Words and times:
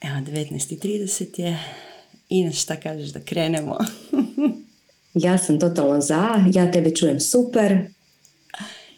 Evo, 0.00 0.14
19.30 0.14 1.40
je. 1.40 1.58
Ines, 2.28 2.62
šta 2.62 2.76
kažeš 2.76 3.08
da 3.08 3.20
krenemo? 3.20 3.78
ja 5.14 5.38
sam 5.38 5.60
totalno 5.60 6.00
za, 6.00 6.44
ja 6.54 6.72
tebe 6.72 6.94
čujem 6.94 7.20
super. 7.20 7.78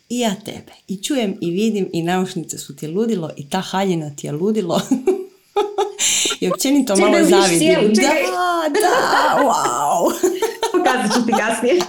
I 0.08 0.18
ja 0.18 0.34
tebe. 0.44 0.72
I 0.88 1.02
čujem 1.02 1.38
i 1.40 1.50
vidim 1.50 1.90
i 1.92 2.02
naušnice 2.02 2.58
su 2.58 2.76
ti 2.76 2.88
ludilo 2.88 3.30
i 3.36 3.50
ta 3.50 3.60
haljina 3.60 4.10
ti 4.16 4.26
je 4.26 4.32
ludilo. 4.32 4.80
I 6.40 6.50
općenito 6.50 6.96
malo 6.96 7.18
zavidim. 7.24 7.94
Da, 7.94 8.12
da, 8.80 9.42
wow. 9.42 10.12
Pokazat 10.72 11.16
ću 11.16 11.26
ti 11.26 11.32
kasnije. 11.38 11.80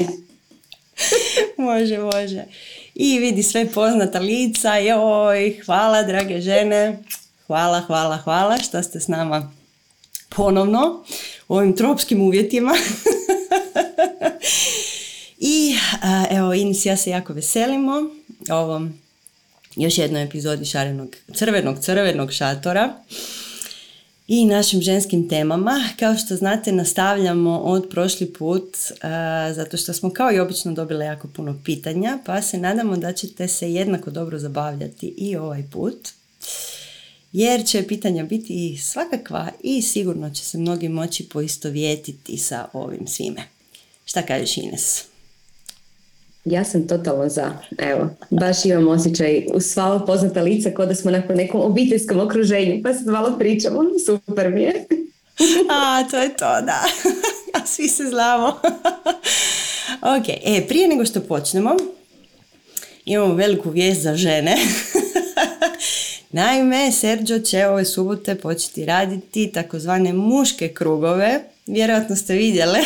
može, 1.57 1.97
može. 1.97 2.43
I 2.95 3.19
vidi 3.19 3.43
sve 3.43 3.71
poznata 3.71 4.19
lica. 4.19 4.75
Joj, 4.75 5.59
hvala 5.65 6.03
drage 6.03 6.41
žene. 6.41 7.03
Hvala, 7.51 7.81
hvala, 7.81 8.17
hvala 8.17 8.57
što 8.57 8.83
ste 8.83 8.99
s 8.99 9.07
nama 9.07 9.51
ponovno 10.29 11.03
u 11.47 11.55
ovim 11.55 11.75
tropskim 11.75 12.21
uvjetima. 12.21 12.71
I 15.39 15.75
evo, 16.29 16.53
Inis 16.53 16.85
ja 16.85 16.97
se 16.97 17.09
jako 17.09 17.33
veselimo 17.33 17.93
ovom 18.49 18.93
još 19.75 19.97
jednoj 19.97 20.23
epizodi 20.23 20.65
šarenog, 20.65 21.15
crvenog, 21.33 21.79
crvenog 21.79 22.31
šatora 22.33 22.93
i 24.27 24.45
našim 24.45 24.81
ženskim 24.81 25.29
temama. 25.29 25.89
Kao 25.99 26.17
što 26.17 26.35
znate, 26.35 26.71
nastavljamo 26.71 27.59
od 27.59 27.87
prošli 27.89 28.33
put, 28.33 28.77
zato 29.53 29.77
što 29.77 29.93
smo 29.93 30.09
kao 30.09 30.31
i 30.31 30.39
obično 30.39 30.73
dobile 30.73 31.05
jako 31.05 31.27
puno 31.27 31.59
pitanja, 31.65 32.17
pa 32.25 32.41
se 32.41 32.57
nadamo 32.57 32.97
da 32.97 33.13
ćete 33.13 33.47
se 33.47 33.73
jednako 33.73 34.11
dobro 34.11 34.39
zabavljati 34.39 35.13
i 35.17 35.35
ovaj 35.35 35.63
put. 35.71 36.09
Jer 37.33 37.65
će 37.65 37.87
pitanja 37.87 38.23
biti 38.23 38.77
svakakva 38.77 39.47
i 39.63 39.81
sigurno 39.81 40.29
će 40.29 40.45
se 40.45 40.57
mnogi 40.57 40.89
moći 40.89 41.29
poistovjetiti 41.29 42.37
sa 42.37 42.67
ovim 42.73 43.07
svime. 43.07 43.41
Šta 44.05 44.21
kažeš 44.21 44.57
Ines? 44.57 45.03
Ja 46.45 46.63
sam 46.63 46.87
totalno 46.87 47.29
za. 47.29 47.51
Evo, 47.77 48.09
baš 48.29 48.65
imam 48.65 48.87
osjećaj 48.87 49.45
u 49.53 49.59
sva 49.59 50.03
poznata 50.05 50.41
lica 50.41 50.71
kao 50.71 50.85
da 50.85 50.95
smo 50.95 51.11
nakon 51.11 51.35
nekom 51.35 51.61
obiteljskom 51.61 52.19
okruženju, 52.19 52.83
pa 52.83 52.93
sad 52.93 53.07
malo 53.07 53.37
pričamo. 53.39 53.79
Super 54.05 54.51
mi 54.53 54.61
je. 54.61 54.85
A, 55.69 56.03
to 56.11 56.17
je 56.17 56.29
to, 56.29 56.61
da. 56.61 56.83
A 57.61 57.65
svi 57.65 57.87
se 57.87 58.03
znamo. 58.03 58.47
ok, 60.17 60.29
e, 60.45 60.67
prije 60.67 60.87
nego 60.87 61.05
što 61.05 61.21
počnemo, 61.21 61.77
imamo 63.05 63.33
veliku 63.33 63.69
vijest 63.69 64.01
za 64.01 64.15
žene. 64.15 64.57
Naime, 66.31 66.91
Sergio 66.91 67.39
će 67.39 67.67
ove 67.67 67.85
subote 67.85 68.35
početi 68.35 68.85
raditi 68.85 69.51
takozvane 69.53 70.13
muške 70.13 70.67
krugove. 70.67 71.39
Vjerojatno 71.67 72.15
ste 72.15 72.33
vidjele. 72.33 72.79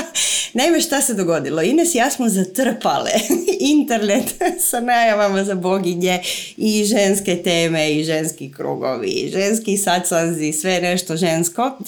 Naime, 0.54 0.80
šta 0.80 1.00
se 1.00 1.14
dogodilo? 1.14 1.62
Ines 1.62 1.94
i 1.94 1.98
ja 1.98 2.10
smo 2.10 2.28
zatrpale 2.28 3.10
internet 3.78 4.34
sa 4.68 4.80
najavama 4.80 5.44
za 5.44 5.54
boginje 5.54 6.20
i 6.56 6.84
ženske 6.84 7.42
teme 7.42 7.92
i 7.92 8.04
ženski 8.04 8.52
krugovi 8.52 9.08
i 9.08 9.30
ženski 9.30 9.76
sacanzi, 9.76 10.52
sve 10.52 10.80
nešto 10.80 11.16
žensko. 11.16 11.78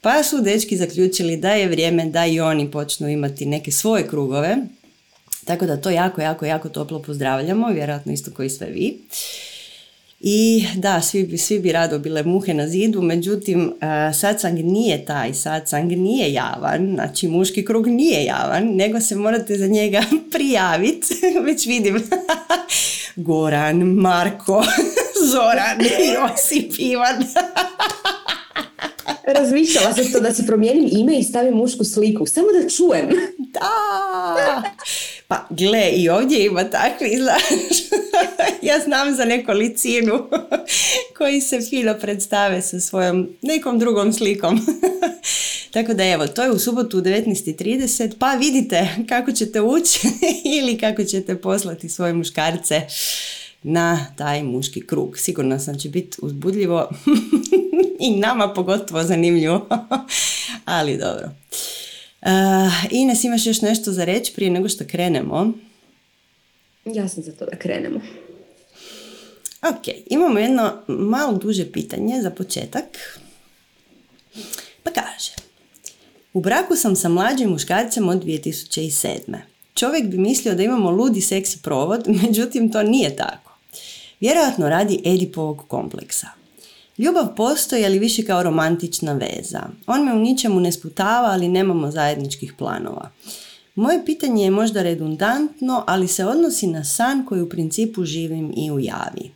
Pa 0.00 0.22
su 0.22 0.40
dečki 0.40 0.76
zaključili 0.76 1.36
da 1.36 1.52
je 1.52 1.68
vrijeme 1.68 2.06
da 2.06 2.26
i 2.26 2.40
oni 2.40 2.70
počnu 2.70 3.08
imati 3.08 3.46
neke 3.46 3.70
svoje 3.70 4.08
krugove. 4.08 4.56
Tako 5.44 5.66
da 5.66 5.80
to 5.80 5.90
jako, 5.90 6.20
jako, 6.20 6.46
jako 6.46 6.68
toplo 6.68 7.02
pozdravljamo, 7.02 7.68
vjerojatno 7.68 8.12
isto 8.12 8.30
koji 8.30 8.50
sve 8.50 8.66
vi. 8.66 8.98
I 10.26 10.66
da, 10.76 11.00
svi 11.00 11.24
bi, 11.24 11.38
svi 11.38 11.58
bi 11.58 11.72
rado 11.72 11.98
bile 11.98 12.22
muhe 12.22 12.54
na 12.54 12.68
zidu, 12.68 13.02
međutim 13.02 13.66
uh, 13.66 14.16
satsang 14.16 14.58
nije 14.58 15.04
taj, 15.04 15.34
satsang 15.34 15.92
nije 15.92 16.32
javan, 16.32 16.90
znači 16.94 17.28
muški 17.28 17.64
krug 17.64 17.86
nije 17.86 18.24
javan, 18.24 18.76
nego 18.76 19.00
se 19.00 19.16
morate 19.16 19.58
za 19.58 19.66
njega 19.66 20.02
prijaviti, 20.32 21.14
već 21.46 21.66
vidim 21.66 22.02
Goran, 23.26 23.76
Marko, 23.76 24.64
Zoran, 25.30 25.80
Josip, 26.14 26.72
Ivan. 26.78 27.24
Razmišljala 29.26 29.92
sam 29.92 30.12
to 30.12 30.20
da 30.20 30.34
se 30.34 30.46
promijenim 30.46 30.88
ime 30.92 31.18
i 31.18 31.24
stavim 31.24 31.54
mušku 31.54 31.84
sliku, 31.84 32.26
samo 32.26 32.46
da 32.62 32.68
čujem. 32.68 33.08
Da! 33.38 34.62
Pa 35.28 35.46
gle, 35.50 35.90
i 35.90 36.08
ovdje 36.08 36.46
ima 36.46 36.64
takvi, 36.64 37.16
znaš. 37.16 37.42
ja 38.68 38.78
znam 38.84 39.14
za 39.14 39.24
nekolicinu 39.24 40.28
koji 41.18 41.40
se 41.40 41.60
fino 41.70 41.94
predstave 42.00 42.62
sa 42.62 42.80
svojom 42.80 43.28
nekom 43.42 43.78
drugom 43.78 44.12
slikom. 44.12 44.60
Tako 45.70 45.94
da 45.94 46.04
evo, 46.04 46.26
to 46.26 46.42
je 46.42 46.50
u 46.50 46.58
subotu 46.58 46.98
u 46.98 47.00
19.30, 47.00 48.12
pa 48.18 48.34
vidite 48.34 48.88
kako 49.08 49.32
ćete 49.32 49.60
ući 49.60 50.08
ili 50.44 50.78
kako 50.78 51.04
ćete 51.04 51.40
poslati 51.40 51.88
svoje 51.88 52.12
muškarce 52.12 52.82
na 53.62 54.06
taj 54.16 54.42
muški 54.42 54.86
krug. 54.86 55.18
Sigurno 55.18 55.58
sam 55.58 55.78
će 55.78 55.88
biti 55.88 56.18
uzbudljivo 56.22 56.90
i 58.00 58.10
nama 58.10 58.54
pogotovo 58.54 59.02
zanimljivo, 59.02 59.68
ali 60.64 60.98
dobro. 60.98 61.30
Uh, 62.24 62.30
Ines, 62.90 63.24
imaš 63.24 63.46
još 63.46 63.60
nešto 63.60 63.92
za 63.92 64.04
reći 64.04 64.32
prije 64.34 64.50
nego 64.50 64.68
što 64.68 64.84
krenemo? 64.84 65.52
Ja 66.84 67.08
sam 67.08 67.22
za 67.22 67.32
to 67.32 67.44
da 67.44 67.56
krenemo. 67.56 68.00
Ok, 69.62 69.94
imamo 70.06 70.38
jedno 70.38 70.72
malo 70.88 71.38
duže 71.38 71.72
pitanje 71.72 72.22
za 72.22 72.30
početak. 72.30 73.18
Pa 74.82 74.90
kaže, 74.90 75.32
u 76.32 76.40
braku 76.40 76.76
sam 76.76 76.96
sa 76.96 77.08
mlađim 77.08 77.50
muškarcem 77.50 78.08
od 78.08 78.24
2007. 78.24 79.18
Čovjek 79.74 80.06
bi 80.06 80.18
mislio 80.18 80.54
da 80.54 80.62
imamo 80.62 80.90
ludi 80.90 81.20
seksi 81.20 81.58
provod, 81.62 82.04
međutim 82.22 82.72
to 82.72 82.82
nije 82.82 83.16
tako. 83.16 83.58
Vjerojatno 84.20 84.68
radi 84.68 85.02
Edipovog 85.04 85.64
kompleksa. 85.68 86.43
Ljubav 86.98 87.34
postoji, 87.36 87.84
ali 87.84 87.98
više 87.98 88.24
kao 88.24 88.42
romantična 88.42 89.12
veza. 89.12 89.62
On 89.86 90.04
me 90.04 90.12
u 90.12 90.18
ničemu 90.18 90.60
ne 90.60 90.72
sputava, 90.72 91.28
ali 91.28 91.48
nemamo 91.48 91.90
zajedničkih 91.90 92.52
planova. 92.58 93.10
Moje 93.74 94.04
pitanje 94.06 94.44
je 94.44 94.50
možda 94.50 94.82
redundantno, 94.82 95.84
ali 95.86 96.08
se 96.08 96.24
odnosi 96.24 96.66
na 96.66 96.84
san 96.84 97.26
koji 97.26 97.42
u 97.42 97.48
principu 97.48 98.04
živim 98.04 98.52
i 98.56 98.70
u 98.70 98.78
javi. 98.78 99.30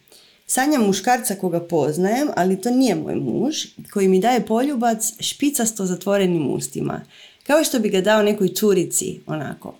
Sanjam 0.47 0.87
muškarca 0.87 1.35
koga 1.35 1.61
poznajem, 1.61 2.29
ali 2.37 2.61
to 2.61 2.71
nije 2.71 2.95
moj 2.95 3.15
muž, 3.15 3.57
koji 3.93 4.09
mi 4.09 4.21
daje 4.21 4.47
poljubac 4.47 5.13
špicasto 5.21 5.87
zatvorenim 5.87 6.51
ustima. 6.51 7.01
Kao 7.47 7.65
što 7.65 7.79
bi 7.79 7.89
ga 7.89 8.01
dao 8.01 8.23
nekoj 8.23 8.49
curici, 8.49 9.21
onako. 9.27 9.75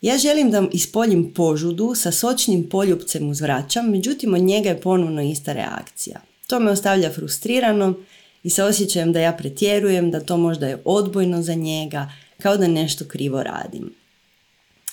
Ja 0.00 0.18
želim 0.18 0.50
da 0.50 0.68
ispoljim 0.72 1.32
požudu, 1.34 1.94
sa 1.94 2.12
sočnim 2.12 2.68
poljubcem 2.68 3.28
uzvraćam, 3.28 3.90
međutim 3.90 4.34
od 4.34 4.40
njega 4.40 4.68
je 4.68 4.80
ponovno 4.80 5.22
ista 5.22 5.52
reakcija. 5.52 6.29
To 6.50 6.60
me 6.60 6.70
ostavlja 6.70 7.12
frustriranom 7.12 8.06
i 8.42 8.50
sa 8.50 8.64
osjećajem 8.64 9.12
da 9.12 9.20
ja 9.20 9.32
pretjerujem, 9.32 10.10
da 10.10 10.20
to 10.20 10.36
možda 10.36 10.66
je 10.66 10.82
odbojno 10.84 11.42
za 11.42 11.54
njega, 11.54 12.12
kao 12.38 12.56
da 12.56 12.68
nešto 12.68 13.04
krivo 13.04 13.42
radim. 13.42 13.94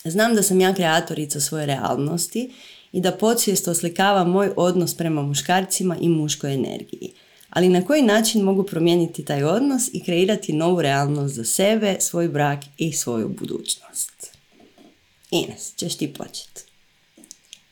Znam 0.04 0.36
da 0.36 0.44
sam 0.44 0.62
ja 0.62 0.74
kreatorica 0.74 1.40
svoje 1.40 1.66
realnosti 1.66 2.54
i 2.92 3.02
da 3.02 3.12
podsvijest 3.12 3.68
oslikava 3.68 4.24
moj 4.24 4.52
odnos 4.56 4.98
prema 4.98 5.22
muškarcima 5.22 5.98
i 6.02 6.10
muškoj 6.10 6.54
energiji. 6.54 7.12
Ali 7.50 7.70
na 7.70 7.86
koji 7.86 8.02
način 8.02 8.42
mogu 8.42 8.64
promijeniti 8.64 9.26
taj 9.26 9.44
odnos 9.44 9.90
i 9.94 10.04
kreirati 10.04 10.54
novu 10.54 10.82
realnost 10.82 11.36
za 11.36 11.44
sebe, 11.44 11.96
svoj 12.00 12.28
brak 12.28 12.60
i 12.78 12.94
svoju 12.94 13.30
budućnost? 13.40 14.38
Ines, 15.32 15.76
ćeš 15.76 15.98
ti 15.98 16.14
početi. 16.14 16.62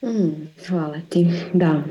Mm, 0.03 0.47
hvala 0.67 1.01
ti. 1.09 1.27
Da. 1.53 1.83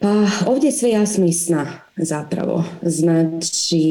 Pa 0.00 0.26
ovdje 0.46 0.68
je 0.68 0.72
sve 0.72 0.90
jasno 0.90 1.26
i 1.26 1.32
sna 1.32 1.66
zapravo. 1.96 2.64
Znači, 2.82 3.82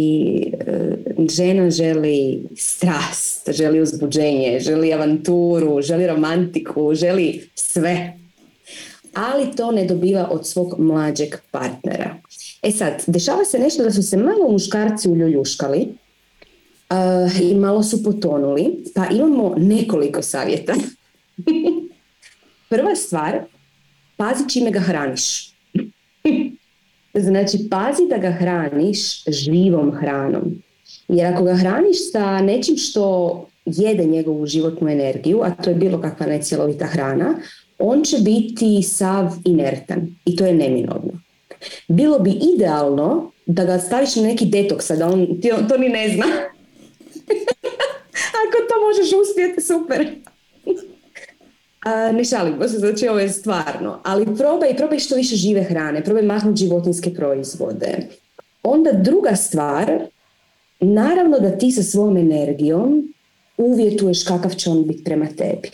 e, 0.60 0.96
žena 1.30 1.70
želi 1.70 2.44
strast, 2.56 3.50
želi 3.52 3.82
uzbuđenje, 3.82 4.60
želi 4.60 4.94
avanturu, 4.94 5.82
želi 5.82 6.08
romantiku, 6.08 6.96
želi 6.96 7.50
sve. 7.56 8.14
Ali 9.14 9.56
to 9.56 9.72
ne 9.72 9.86
dobiva 9.86 10.30
od 10.32 10.48
svog 10.48 10.76
mlađeg 10.80 11.36
partnera. 11.52 12.16
E 12.62 12.72
sad, 12.72 13.04
dešava 13.08 13.46
se 13.46 13.60
nešto 13.60 13.84
da 13.84 13.92
su 13.92 14.04
se 14.04 14.18
malo 14.18 14.52
muškarci 14.52 15.10
uljuljuškali 15.10 15.88
uh, 16.90 17.42
i 17.42 17.56
malo 17.56 17.84
su 17.84 18.04
potonuli, 18.04 18.84
pa 18.96 19.06
imamo 19.12 19.56
nekoliko 19.58 20.22
savjeta. 20.22 20.74
Prva 22.70 22.96
stvar, 22.96 23.40
pazi 24.18 24.50
čime 24.50 24.72
ga 24.72 24.80
hraniš. 24.80 25.59
Znači, 27.20 27.58
pazi 27.70 28.08
da 28.10 28.18
ga 28.18 28.32
hraniš 28.32 29.26
živom 29.26 29.92
hranom. 29.92 30.64
Jer 31.08 31.34
ako 31.34 31.44
ga 31.44 31.56
hraniš 31.56 32.12
sa 32.12 32.42
nečim 32.42 32.78
što 32.78 33.46
jede 33.66 34.06
njegovu 34.06 34.46
životnu 34.46 34.90
energiju, 34.90 35.42
a 35.44 35.50
to 35.50 35.70
je 35.70 35.76
bilo 35.76 36.02
kakva 36.02 36.26
necjelovita 36.26 36.86
hrana, 36.86 37.36
on 37.80 38.04
će 38.04 38.18
biti 38.18 38.84
sav 38.84 39.34
inertan 39.46 40.16
i 40.26 40.36
to 40.36 40.46
je 40.46 40.54
neminovno. 40.54 41.12
bilo 41.88 42.20
bi 42.20 42.32
idealno 42.56 43.32
da 43.46 43.66
ga 43.66 43.80
staviš 43.80 44.16
na 44.16 44.24
neki 44.24 44.46
detoks, 44.46 44.90
da 44.90 45.08
on, 45.08 45.42
ti, 45.42 45.52
to 45.70 45.78
ni 45.78 45.90
ne 45.90 46.10
zna. 46.10 46.26
Ako 48.42 48.58
to 48.70 48.76
možeš 48.88 49.14
uspjeti, 49.22 49.62
super. 49.62 50.08
A, 51.86 52.12
ne 52.12 52.26
šalim 52.26 52.70
se, 52.70 52.78
znači 52.78 53.08
ovo 53.08 53.20
je 53.20 53.30
stvarno. 53.30 54.00
Ali 54.04 54.36
probaj, 54.38 54.78
probaj 54.78 55.00
što 55.00 55.16
više 55.16 55.36
žive 55.36 55.64
hrane, 55.64 56.04
probaj 56.04 56.24
mahnuti 56.24 56.60
životinske 56.64 57.14
proizvode. 57.14 58.08
Onda 58.64 58.92
druga 58.92 59.36
stvar, 59.36 60.00
naravno 60.80 61.40
da 61.40 61.58
ti 61.58 61.72
sa 61.72 61.84
svojom 61.84 62.18
energijom 62.18 63.14
uvjetuješ 63.58 64.24
kakav 64.24 64.56
će 64.56 64.70
on 64.70 64.88
biti 64.88 65.04
prema 65.04 65.28
tebi. 65.38 65.70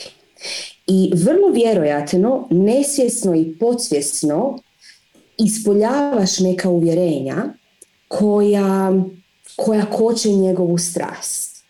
I 0.87 1.11
vrlo 1.15 1.49
vjerojatno, 1.49 2.47
nesvjesno 2.49 3.35
i 3.35 3.55
podsvjesno 3.59 4.59
ispoljavaš 5.37 6.39
neka 6.39 6.69
uvjerenja 6.69 7.35
koja, 8.07 8.93
koja 9.55 9.85
koče 9.85 10.29
njegovu 10.29 10.77
strast. 10.77 11.63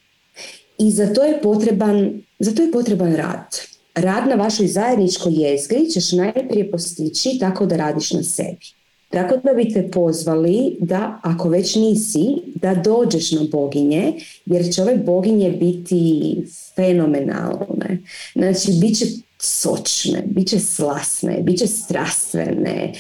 I 0.78 0.92
za 0.92 1.14
to 1.14 1.24
je 1.24 1.42
potreban, 1.42 2.22
za 2.40 2.56
to 2.56 2.62
je 2.62 2.72
potreban 2.72 3.16
rad. 3.16 3.58
Rad 3.96 4.30
na 4.30 4.36
vašoj 4.36 4.68
zajedničkoj 4.68 5.34
jezgri 5.36 5.90
ćeš 5.90 6.12
najprije 6.12 6.72
postići 6.72 7.38
tako 7.40 7.66
da 7.66 7.78
radiš 7.78 8.12
na 8.12 8.24
sebi. 8.24 8.66
Tako 9.10 9.38
da 9.44 9.54
bi 9.54 9.74
te 9.74 9.92
pozvali 9.92 10.78
da, 10.80 11.20
ako 11.24 11.50
već 11.50 11.76
nisi, 11.76 12.26
da 12.56 12.76
dođeš 12.76 13.32
na 13.32 13.42
boginje, 13.52 14.14
jer 14.46 14.74
će 14.74 14.82
ove 14.82 14.98
boginje 14.98 15.52
biti 15.52 16.36
fenomenalne. 16.76 18.04
Znači, 18.36 18.72
bit 18.82 18.98
će 18.98 19.06
sočne, 19.40 20.24
bit 20.26 20.48
će 20.48 20.60
slasne, 20.60 21.42
bit 21.42 21.60
će 21.60 21.68
strastvene. 21.68 22.94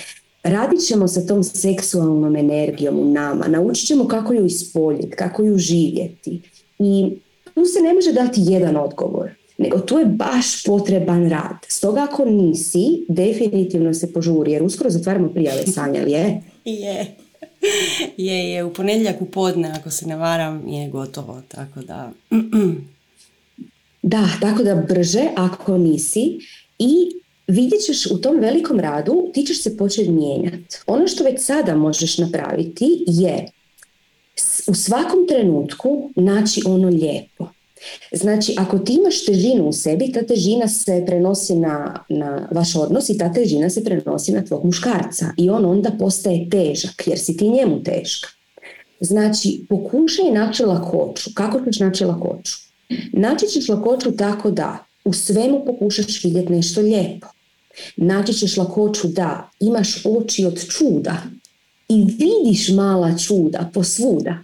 Radit 0.43 0.79
ćemo 0.87 1.07
sa 1.07 1.25
tom 1.25 1.43
seksualnom 1.43 2.35
energijom 2.35 2.99
u 2.99 3.05
nama, 3.05 3.47
naučit 3.47 3.87
ćemo 3.87 4.07
kako 4.07 4.33
ju 4.33 4.45
ispoljiti, 4.45 5.15
kako 5.15 5.43
ju 5.43 5.57
živjeti. 5.57 6.41
I 6.79 7.11
tu 7.53 7.65
se 7.65 7.81
ne 7.81 7.93
može 7.93 8.11
dati 8.11 8.41
jedan 8.43 8.77
odgovor 8.77 9.44
nego 9.65 9.79
tu 9.79 9.99
je 9.99 10.05
baš 10.05 10.63
potreban 10.63 11.29
rad. 11.29 11.57
Stoga 11.67 12.03
ako 12.03 12.25
nisi, 12.25 13.05
definitivno 13.09 13.93
se 13.93 14.13
požuri, 14.13 14.51
jer 14.51 14.63
uskoro 14.63 14.89
zatvaramo 14.89 15.29
prijave 15.29 15.65
Sanja, 15.73 15.99
je? 15.99 16.41
je. 16.65 17.15
Je, 18.17 18.51
je, 18.51 18.63
u 18.63 18.73
ponedjeljak 18.73 19.21
u 19.21 19.25
podne, 19.25 19.71
ako 19.79 19.91
se 19.91 20.07
ne 20.07 20.15
varam, 20.15 20.67
je 20.67 20.89
gotovo, 20.89 21.41
tako 21.47 21.81
da... 21.81 22.11
da, 24.01 24.27
tako 24.41 24.63
da 24.63 24.75
brže, 24.75 25.27
ako 25.35 25.77
nisi, 25.77 26.39
i 26.79 26.91
vidjet 27.47 27.81
ćeš 27.81 28.05
u 28.05 28.21
tom 28.21 28.39
velikom 28.39 28.79
radu, 28.79 29.31
ti 29.33 29.43
ćeš 29.43 29.63
se 29.63 29.77
početi 29.77 30.11
mijenjati. 30.11 30.77
Ono 30.87 31.07
što 31.07 31.23
već 31.23 31.41
sada 31.41 31.75
možeš 31.75 32.17
napraviti 32.17 33.03
je 33.07 33.45
u 34.67 34.73
svakom 34.73 35.27
trenutku 35.27 36.11
naći 36.15 36.61
ono 36.65 36.87
lijepo. 36.87 37.54
Znači, 38.11 38.55
ako 38.57 38.79
ti 38.79 38.93
imaš 38.93 39.25
težinu 39.25 39.67
u 39.67 39.73
sebi, 39.73 40.11
ta 40.11 40.23
težina 40.23 40.67
se 40.67 41.03
prenosi 41.05 41.55
na, 41.55 42.05
na 42.09 42.47
vaš 42.51 42.75
odnos 42.75 43.09
i 43.09 43.17
ta 43.17 43.33
težina 43.33 43.69
se 43.69 43.83
prenosi 43.83 44.31
na 44.31 44.45
tvog 44.45 44.65
muškarca 44.65 45.25
i 45.37 45.49
on 45.49 45.65
onda 45.65 45.91
postaje 45.99 46.49
težak 46.49 47.07
jer 47.07 47.19
si 47.19 47.37
ti 47.37 47.49
njemu 47.49 47.83
teška. 47.83 48.29
Znači, 48.99 49.65
pokušaj 49.69 50.31
naći 50.31 50.63
lakoću. 50.63 51.29
Kako 51.33 51.59
ćeš 51.65 51.79
naći 51.79 52.05
lakoću? 52.05 52.53
Naći 53.13 53.47
ćeš 53.47 53.69
lakoću 53.69 54.11
tako 54.11 54.51
da 54.51 54.85
u 55.05 55.13
svemu 55.13 55.65
pokušaš 55.65 56.23
vidjeti 56.23 56.51
nešto 56.51 56.81
lijepo. 56.81 57.27
Naći 57.97 58.33
ćeš 58.33 58.57
lakoću 58.57 59.07
da 59.07 59.49
imaš 59.59 60.05
oči 60.05 60.45
od 60.45 60.67
čuda 60.67 61.17
i 61.89 62.05
vidiš 62.05 62.69
mala 62.69 63.17
čuda 63.17 63.69
posvuda. 63.73 64.37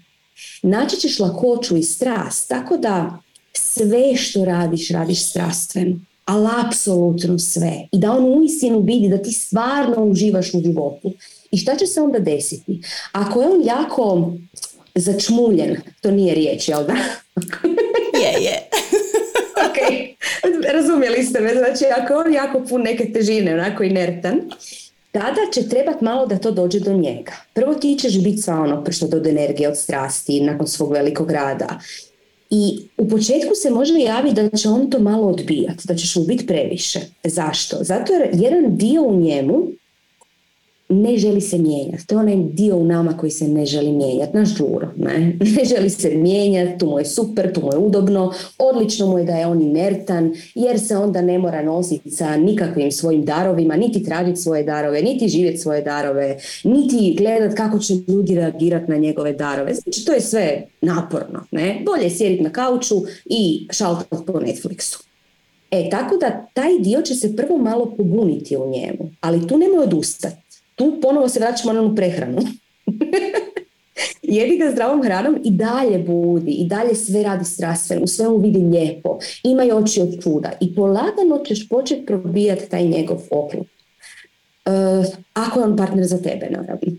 Naći 0.64 0.98
ćeš 0.98 1.20
lakoću 1.20 1.78
i 1.78 1.84
strast, 1.84 2.50
tako 2.50 2.78
da 2.78 3.21
sve 3.54 4.16
što 4.16 4.46
radiš, 4.46 4.90
radiš 4.90 5.30
strastveno. 5.30 5.96
Ali 6.26 6.48
apsolutno 6.68 7.40
sve. 7.40 7.88
I 7.92 8.00
da 8.00 8.12
on 8.12 8.40
uistinu 8.40 8.80
vidi 8.80 9.10
da 9.10 9.18
ti 9.18 9.32
stvarno 9.32 10.04
uživaš 10.04 10.54
u 10.54 10.62
životu. 10.62 11.14
I 11.52 11.58
šta 11.58 11.76
će 11.76 11.88
se 11.88 12.02
onda 12.02 12.20
desiti? 12.20 12.82
Ako 13.12 13.42
je 13.42 13.48
on 13.48 13.62
jako 13.66 14.34
začmuljen, 14.96 15.78
to 16.02 16.12
nije 16.12 16.36
riječ, 16.36 16.70
jel 16.70 16.86
da? 16.86 16.94
je, 18.20 18.44
je. 18.44 18.70
ok, 19.68 19.78
razumjeli 20.74 21.24
ste 21.24 21.40
me. 21.40 21.54
Znači, 21.54 21.86
ako 22.02 22.14
je 22.14 22.20
on 22.20 22.34
jako 22.34 22.66
pun 22.70 22.82
neke 22.82 23.14
težine, 23.14 23.54
onako 23.54 23.84
inertan, 23.84 24.42
tada 25.12 25.42
će 25.54 25.70
trebat 25.70 26.02
malo 26.02 26.26
da 26.26 26.38
to 26.38 26.52
dođe 26.52 26.80
do 26.80 26.94
njega. 26.94 27.32
Prvo 27.54 27.74
ti 27.74 27.98
ćeš 28.00 28.24
biti 28.24 28.42
sa 28.42 28.56
ono 28.56 28.84
što 28.92 29.08
do 29.08 29.30
energije 29.30 29.70
od 29.70 29.78
strasti 29.78 30.42
nakon 30.42 30.68
svog 30.68 30.92
velikog 30.92 31.32
rada. 31.32 31.80
I 32.52 32.80
u 32.98 33.10
početku 33.10 33.56
se 33.56 33.70
može 33.70 33.94
javiti 34.00 34.36
da 34.36 34.58
će 34.58 34.70
on 34.70 34.90
to 34.90 35.00
malo 35.00 35.28
odbijati, 35.28 35.88
da 35.88 35.96
ćeš 35.96 36.16
mu 36.16 36.24
biti 36.24 36.48
previše. 36.48 37.00
Zašto? 37.24 37.78
Zato 37.82 38.14
jer 38.14 38.30
jedan 38.34 38.78
dio 38.78 39.04
u 39.04 39.20
njemu 39.20 39.68
ne 40.92 41.18
želi 41.18 41.42
se 41.42 41.58
mijenjati. 41.58 42.08
To 42.08 42.16
je 42.16 42.20
onaj 42.20 42.36
dio 42.54 42.78
u 42.78 42.86
nama 42.86 43.18
koji 43.18 43.32
se 43.32 43.48
ne 43.48 43.66
želi 43.66 43.92
mijenjati. 43.92 44.38
Naš 44.38 44.56
žuro, 44.56 44.88
ne? 44.98 45.38
Ne 45.58 45.66
želi 45.66 45.90
se 45.90 46.10
mijenjati, 46.10 46.80
tu 46.80 46.86
mu 46.86 47.00
je 47.00 47.06
super, 47.06 47.54
tu 47.54 47.62
mu 47.62 47.74
je 47.74 47.78
udobno, 47.78 48.34
odlično 48.58 49.08
mu 49.08 49.18
je 49.18 49.26
da 49.26 49.34
je 49.34 49.48
on 49.48 49.62
inertan, 49.62 50.34
jer 50.56 50.80
se 50.80 50.98
onda 50.98 51.22
ne 51.22 51.40
mora 51.40 51.62
nositi 51.62 52.12
sa 52.12 52.38
nikakvim 52.38 52.92
svojim 52.92 53.26
darovima, 53.26 53.76
niti 53.76 54.04
tražiti 54.04 54.40
svoje 54.40 54.64
darove, 54.64 55.02
niti 55.02 55.28
živjeti 55.28 55.58
svoje 55.58 55.82
darove, 55.82 56.38
niti 56.64 57.16
gledati 57.18 57.56
kako 57.56 57.80
će 57.80 57.94
ljudi 58.08 58.36
reagirati 58.36 58.92
na 58.92 58.98
njegove 58.98 59.34
darove. 59.34 59.74
Znači, 59.74 60.06
to 60.06 60.14
je 60.14 60.22
sve 60.22 60.64
naporno, 60.82 61.46
ne? 61.52 61.82
Bolje 61.86 62.04
je 62.04 62.10
sjediti 62.10 62.44
na 62.44 62.50
kauču 62.50 62.96
i 63.26 63.68
šaltati 63.72 64.26
po 64.28 64.34
Netflixu. 64.34 65.12
E, 65.72 65.90
tako 65.90 66.18
da 66.18 66.46
taj 66.54 66.80
dio 66.80 67.02
će 67.02 67.16
se 67.16 67.36
prvo 67.36 67.58
malo 67.58 67.94
pobuniti 67.98 68.58
u 68.58 68.70
njemu, 68.70 69.12
ali 69.22 69.48
tu 69.48 69.58
nemoj 69.58 69.84
odustati 69.84 70.41
tu 70.82 71.00
ponovo 71.02 71.30
se 71.30 71.40
vraćamo 71.40 71.74
na 71.74 71.96
prehranu. 71.96 72.42
Jedi 74.22 74.58
ga 74.58 74.72
zdravom 74.72 75.04
hranom 75.04 75.42
i 75.44 75.52
dalje 75.52 76.00
budi, 76.00 76.52
i 76.52 76.68
dalje 76.68 76.96
sve 76.96 77.24
radi 77.24 77.46
strastveno, 77.46 78.04
u 78.04 78.08
svemu 78.08 78.38
vidi 78.38 78.60
lijepo, 78.60 79.20
imaj 79.44 79.72
oči 79.72 80.02
od 80.02 80.24
čuda 80.24 80.52
i 80.62 80.76
polagano 80.76 81.44
ćeš 81.46 81.70
početi 81.70 82.06
probijati 82.06 82.70
taj 82.70 82.88
njegov 82.88 83.18
oklop. 83.32 83.68
Uh, 84.66 85.06
ako 85.34 85.60
je 85.60 85.66
on 85.66 85.78
partner 85.78 86.06
za 86.06 86.18
tebe, 86.18 86.48
naravno. 86.50 86.92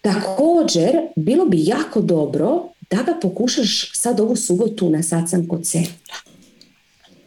Također, 0.00 0.90
bilo 1.16 1.44
bi 1.44 1.64
jako 1.64 2.00
dobro 2.00 2.68
da 2.90 2.96
ga 2.96 3.18
pokušaš 3.22 3.92
sad 3.94 4.20
ovu 4.20 4.36
subotu 4.36 4.90
na 4.90 5.02
sam 5.02 5.48
kod 5.48 5.66
sebe. 5.66 5.88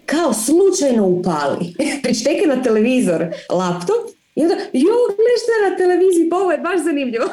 Kao 0.05 0.33
slučajno 0.33 1.07
upali. 1.07 1.73
Prišteke 2.03 2.47
na 2.47 2.63
televizor, 2.63 3.27
laptop 3.49 4.12
i 4.35 4.41
onda, 4.41 4.55
jo, 4.73 4.93
gledaj 5.15 5.71
na 5.71 5.77
televiziji, 5.77 6.29
pa 6.29 6.37
ovo 6.37 6.51
je 6.51 6.57
baš 6.57 6.83
zanimljivo. 6.83 7.25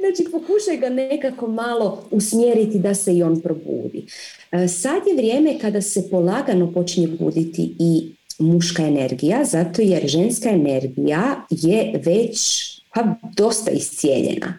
znači, 0.00 0.32
pokušaj 0.32 0.76
ga 0.76 0.88
nekako 0.88 1.46
malo 1.46 2.08
usmjeriti 2.10 2.78
da 2.78 2.94
se 2.94 3.16
i 3.16 3.22
on 3.22 3.40
probudi. 3.40 4.06
E, 4.52 4.68
sad 4.68 5.06
je 5.06 5.14
vrijeme 5.14 5.58
kada 5.58 5.82
se 5.82 6.08
polagano 6.10 6.72
počinje 6.72 7.06
buditi 7.06 7.74
i 7.78 8.12
muška 8.38 8.82
energija, 8.82 9.44
zato 9.44 9.82
jer 9.82 10.08
ženska 10.08 10.48
energija 10.48 11.46
je 11.50 12.00
već 12.04 12.62
pa 12.94 13.14
dosta 13.36 13.70
iscijeljena. 13.70 14.58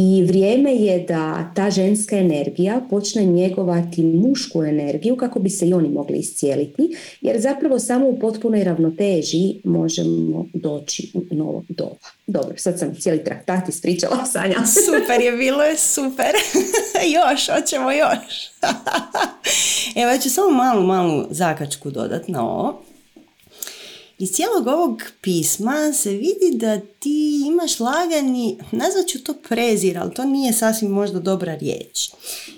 I 0.00 0.22
vrijeme 0.22 0.74
je 0.74 0.98
da 0.98 1.52
ta 1.54 1.70
ženska 1.70 2.16
energija 2.16 2.80
počne 2.90 3.24
njegovati 3.24 4.02
mušku 4.02 4.64
energiju 4.64 5.16
kako 5.16 5.38
bi 5.38 5.50
se 5.50 5.68
i 5.68 5.74
oni 5.74 5.88
mogli 5.88 6.18
iscijeliti, 6.18 6.96
jer 7.20 7.40
zapravo 7.40 7.78
samo 7.78 8.08
u 8.08 8.18
potpunoj 8.18 8.64
ravnoteži 8.64 9.54
možemo 9.64 10.46
doći 10.54 11.12
u 11.14 11.34
novo 11.34 11.64
doba. 11.68 12.08
Dobro, 12.26 12.54
sad 12.56 12.78
sam 12.78 12.94
cijeli 12.94 13.24
traktat 13.24 13.68
ispričala, 13.68 14.26
Sanja. 14.26 14.56
super 14.86 15.20
je 15.20 15.32
bilo, 15.32 15.62
je 15.62 15.76
super. 15.76 16.32
još, 17.16 17.48
hoćemo 17.48 17.90
još. 17.92 18.50
Evo, 20.02 20.10
ja 20.10 20.18
ću 20.18 20.30
samo 20.30 20.50
malu, 20.50 20.86
malu 20.86 21.24
zakačku 21.30 21.90
dodat 21.90 22.28
na 22.28 22.48
ovo. 22.50 22.82
Iz 24.18 24.30
cijelog 24.32 24.66
ovog 24.66 25.02
pisma 25.20 25.92
se 25.92 26.10
vidi 26.10 26.50
da 26.52 26.80
ti 26.98 27.42
imaš 27.46 27.80
lagani, 27.80 28.58
nazvat 28.72 29.06
ću 29.06 29.24
to 29.24 29.34
prezir, 29.48 29.98
ali 29.98 30.14
to 30.14 30.24
nije 30.24 30.52
sasvim 30.52 30.90
možda 30.90 31.20
dobra 31.20 31.54
riječ. 31.54 32.10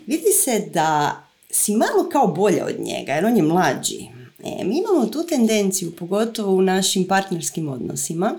Vidi 0.06 0.32
se 0.44 0.68
da 0.74 1.20
si 1.50 1.72
malo 1.74 2.08
kao 2.12 2.26
bolje 2.26 2.64
od 2.64 2.80
njega, 2.80 3.12
jer 3.12 3.24
on 3.24 3.36
je 3.36 3.42
mlađi. 3.42 4.08
E, 4.44 4.64
mi 4.64 4.78
imamo 4.78 5.06
tu 5.06 5.26
tendenciju, 5.26 5.96
pogotovo 5.96 6.52
u 6.52 6.62
našim 6.62 7.06
partnerskim 7.08 7.68
odnosima, 7.68 8.38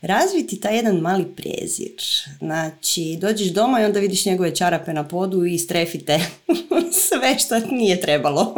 razviti 0.00 0.60
taj 0.60 0.76
jedan 0.76 0.96
mali 0.96 1.24
prezir. 1.36 1.94
Znači, 2.38 3.18
dođeš 3.20 3.48
doma 3.48 3.80
i 3.80 3.84
onda 3.84 4.00
vidiš 4.00 4.26
njegove 4.26 4.54
čarape 4.54 4.92
na 4.92 5.08
podu 5.08 5.44
i 5.44 5.58
strefite 5.58 6.20
sve 7.08 7.38
što 7.38 7.58
nije 7.58 8.00
trebalo. 8.00 8.54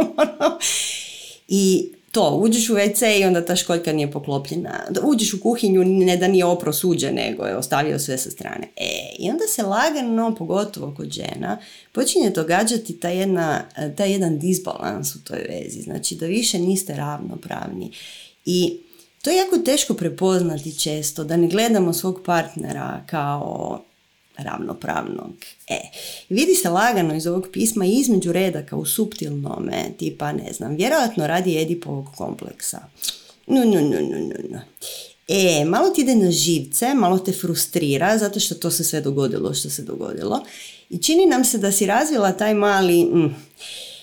I 1.48 1.92
to, 2.16 2.30
uđeš 2.30 2.70
u 2.70 2.74
WC 2.74 3.20
i 3.20 3.24
onda 3.24 3.44
ta 3.44 3.56
školjka 3.56 3.92
nije 3.92 4.10
poklopljena. 4.10 4.84
Uđeš 5.02 5.34
u 5.34 5.40
kuhinju, 5.40 5.84
ne 5.84 6.16
da 6.16 6.28
nije 6.28 6.44
opro 6.44 6.72
suđe, 6.72 7.12
nego 7.12 7.44
je 7.44 7.56
ostavio 7.56 7.98
sve 7.98 8.18
sa 8.18 8.30
strane. 8.30 8.68
E, 8.76 9.16
i 9.18 9.30
onda 9.30 9.44
se 9.48 9.62
lagano, 9.62 10.34
pogotovo 10.34 10.94
kod 10.96 11.10
žena, 11.10 11.58
počinje 11.92 12.30
događati 12.30 13.00
ta, 13.00 13.08
jedna, 13.08 13.62
taj 13.96 14.12
jedan 14.12 14.38
disbalans 14.38 15.14
u 15.14 15.24
toj 15.24 15.46
vezi. 15.48 15.82
Znači 15.82 16.14
da 16.14 16.26
više 16.26 16.58
niste 16.58 16.94
ravnopravni. 16.94 17.92
I 18.44 18.76
to 19.22 19.30
je 19.30 19.36
jako 19.36 19.58
teško 19.58 19.94
prepoznati 19.94 20.78
često, 20.78 21.24
da 21.24 21.36
ne 21.36 21.48
gledamo 21.48 21.92
svog 21.92 22.20
partnera 22.24 23.04
kao 23.06 23.80
ravnopravnog. 24.38 25.32
E, 25.68 25.80
vidi 26.28 26.54
se 26.54 26.70
lagano 26.70 27.14
iz 27.14 27.26
ovog 27.26 27.48
pisma 27.52 27.84
između 27.84 28.32
redaka 28.32 28.76
u 28.76 28.84
suptilnome, 28.84 29.84
tipa, 29.98 30.32
ne 30.32 30.52
znam, 30.52 30.76
vjerojatno 30.76 31.26
radi 31.26 31.62
Edipovog 31.62 32.06
kompleksa. 32.16 32.80
No, 33.46 33.64
no, 33.64 33.80
no, 33.80 34.00
no, 34.00 34.18
no, 34.18 34.34
no. 34.50 34.60
E, 35.28 35.64
malo 35.64 35.90
ti 35.90 36.00
ide 36.00 36.14
na 36.14 36.30
živce, 36.30 36.94
malo 36.94 37.18
te 37.18 37.32
frustrira, 37.32 38.18
zato 38.18 38.40
što 38.40 38.54
to 38.54 38.70
se 38.70 38.84
sve 38.84 39.00
dogodilo 39.00 39.54
što 39.54 39.70
se 39.70 39.82
dogodilo. 39.82 40.44
I 40.90 40.98
čini 40.98 41.26
nam 41.26 41.44
se 41.44 41.58
da 41.58 41.72
si 41.72 41.86
razvila 41.86 42.32
taj 42.32 42.54
mali... 42.54 43.04
Mm, 43.04 43.34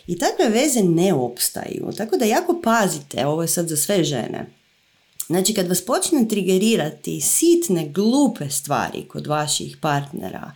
I 0.07 0.17
takve 0.17 0.49
veze 0.49 0.83
ne 0.83 1.13
opstaju. 1.13 1.89
Tako 1.97 2.17
da 2.17 2.25
jako 2.25 2.61
pazite, 2.63 3.25
ovo 3.25 3.41
je 3.41 3.47
sad 3.47 3.67
za 3.67 3.77
sve 3.77 4.03
žene. 4.03 4.45
Znači 5.33 5.53
kad 5.53 5.67
vas 5.67 5.85
počne 5.85 6.27
trigerirati 6.27 7.21
sitne, 7.21 7.87
glupe 7.87 8.49
stvari 8.49 9.05
kod 9.07 9.27
vaših 9.27 9.77
partnera, 9.81 10.51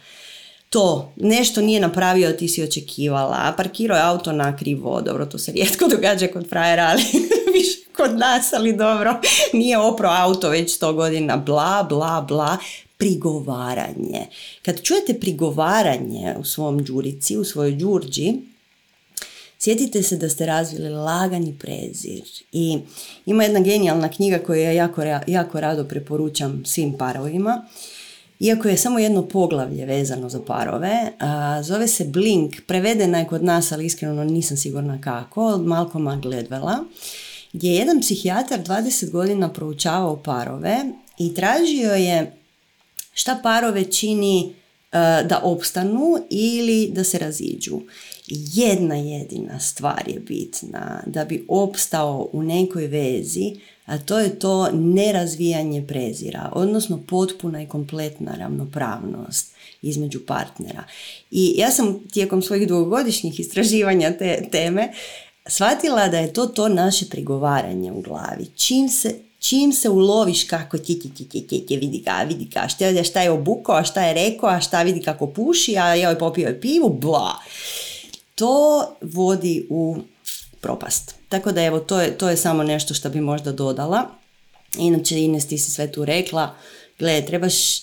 to 0.69 1.13
nešto 1.15 1.61
nije 1.61 1.79
napravio, 1.79 2.31
ti 2.31 2.47
si 2.47 2.63
očekivala, 2.63 3.53
parkirao 3.57 3.97
je 3.97 4.03
auto 4.03 4.31
na 4.31 4.57
krivo, 4.57 5.01
dobro, 5.01 5.25
to 5.25 5.37
se 5.37 5.51
rijetko 5.51 5.87
događa 5.95 6.27
kod 6.27 6.49
frajera, 6.49 6.87
ali 6.89 7.03
više 7.53 7.79
kod 7.95 8.17
nas, 8.17 8.53
ali 8.53 8.77
dobro, 8.77 9.21
nije 9.53 9.77
opro 9.77 10.09
auto 10.11 10.49
već 10.49 10.75
sto 10.75 10.93
godina, 10.93 11.37
bla, 11.37 11.85
bla, 11.89 12.25
bla, 12.27 12.57
prigovaranje. 12.97 14.25
Kad 14.65 14.81
čujete 14.81 15.19
prigovaranje 15.19 16.35
u 16.39 16.43
svom 16.43 16.83
džurici, 16.83 17.37
u 17.37 17.43
svojoj 17.43 17.75
džurđi, 17.75 18.33
Sjetite 19.59 20.03
se 20.03 20.17
da 20.17 20.29
ste 20.29 20.45
razvili 20.45 20.89
lagani 20.89 21.55
prezir 21.59 22.23
i 22.51 22.79
ima 23.25 23.43
jedna 23.43 23.59
genijalna 23.59 24.09
knjiga 24.09 24.39
koju 24.39 24.61
ja 24.61 24.71
jako, 24.71 25.01
jako 25.27 25.59
rado 25.59 25.83
preporučam 25.83 26.65
svim 26.65 26.97
parovima. 26.97 27.65
Iako 28.39 28.67
je 28.67 28.77
samo 28.77 28.99
jedno 28.99 29.27
poglavlje 29.27 29.85
vezano 29.85 30.29
za 30.29 30.41
parove, 30.41 31.11
a, 31.19 31.63
zove 31.63 31.87
se 31.87 32.05
Blink, 32.05 32.55
prevedena 32.67 33.19
je 33.19 33.27
kod 33.27 33.43
nas, 33.43 33.71
ali 33.71 33.85
iskreno 33.85 34.23
nisam 34.23 34.57
sigurna 34.57 35.01
kako, 35.01 35.47
od 35.47 35.65
Malcolma 35.65 36.15
Gledvela, 36.15 36.77
gdje 37.53 37.69
je 37.69 37.75
jedan 37.75 38.01
psihijatar 38.01 38.59
20 38.59 39.11
godina 39.11 39.53
proučavao 39.53 40.23
parove 40.23 40.77
i 41.17 41.33
tražio 41.33 41.93
je 41.93 42.37
šta 43.13 43.39
parove 43.43 43.83
čini 43.83 44.55
da 45.29 45.41
opstanu 45.43 46.17
ili 46.29 46.91
da 46.93 47.03
se 47.03 47.17
raziđu 47.17 47.81
jedna 48.27 48.95
jedina 48.95 49.59
stvar 49.59 50.03
je 50.07 50.19
bitna 50.19 51.03
da 51.05 51.25
bi 51.25 51.45
opstao 51.47 52.29
u 52.33 52.43
nekoj 52.43 52.87
vezi, 52.87 53.55
a 53.85 53.97
to 53.97 54.19
je 54.19 54.39
to 54.39 54.71
nerazvijanje 54.71 55.87
prezira, 55.87 56.51
odnosno 56.53 57.03
potpuna 57.07 57.61
i 57.61 57.67
kompletna 57.67 58.35
ravnopravnost 58.35 59.53
između 59.81 60.19
partnera. 60.25 60.83
I 61.31 61.53
ja 61.57 61.71
sam 61.71 61.99
tijekom 62.11 62.41
svojih 62.41 62.67
dvogodišnjih 62.67 63.39
istraživanja 63.39 64.17
te 64.17 64.47
teme 64.51 64.93
shvatila 65.45 66.07
da 66.07 66.17
je 66.17 66.33
to 66.33 66.45
to 66.45 66.67
naše 66.67 67.05
prigovaranje 67.09 67.91
u 67.91 68.01
glavi. 68.01 68.45
Čim 68.55 68.89
se, 68.89 69.15
čim 69.39 69.73
se 69.73 69.89
uloviš 69.89 70.43
kako 70.43 70.77
ti 70.77 70.99
ti 70.99 71.09
ti 71.13 71.47
ti 71.47 71.65
ti 71.65 71.77
vidi 71.77 72.03
ga, 72.05 72.25
vidi 72.27 72.45
ga, 72.45 72.67
šta, 72.67 73.03
šta 73.03 73.21
je 73.21 73.31
obukao, 73.31 73.75
a 73.75 73.83
šta 73.83 74.01
je 74.01 74.13
rekao, 74.13 74.49
a 74.49 74.61
šta 74.61 74.83
vidi 74.83 75.01
kako 75.01 75.27
puši, 75.27 75.77
a 75.77 75.95
joj 75.95 76.19
popio 76.19 76.47
je 76.47 76.61
pivu, 76.61 76.89
bla 76.89 77.35
to 78.37 78.85
vodi 79.01 79.67
u 79.69 79.97
propast. 80.61 81.15
Tako 81.29 81.51
da 81.51 81.63
evo, 81.63 81.79
to 81.79 82.01
je, 82.01 82.17
to 82.17 82.29
je 82.29 82.37
samo 82.37 82.63
nešto 82.63 82.93
što 82.93 83.09
bi 83.09 83.21
možda 83.21 83.51
dodala. 83.51 84.09
Inače, 84.77 85.19
Ines, 85.19 85.47
ti 85.47 85.57
si 85.57 85.71
sve 85.71 85.91
tu 85.91 86.05
rekla, 86.05 86.55
gle, 86.99 87.25
trebaš 87.25 87.81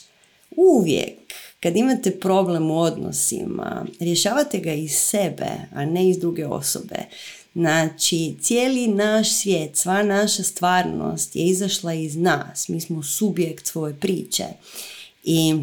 uvijek, 0.56 1.18
kad 1.60 1.76
imate 1.76 2.10
problem 2.20 2.70
u 2.70 2.80
odnosima, 2.80 3.86
rješavate 4.00 4.58
ga 4.58 4.72
iz 4.72 4.92
sebe, 4.92 5.50
a 5.74 5.84
ne 5.84 6.08
iz 6.08 6.18
druge 6.18 6.46
osobe. 6.46 6.96
Znači, 7.54 8.36
cijeli 8.40 8.86
naš 8.88 9.32
svijet, 9.32 9.76
sva 9.76 10.02
naša 10.02 10.42
stvarnost 10.42 11.36
je 11.36 11.46
izašla 11.46 11.94
iz 11.94 12.16
nas. 12.16 12.68
Mi 12.68 12.80
smo 12.80 13.02
subjekt 13.02 13.66
svoje 13.66 13.94
priče. 13.94 14.44
I, 15.24 15.54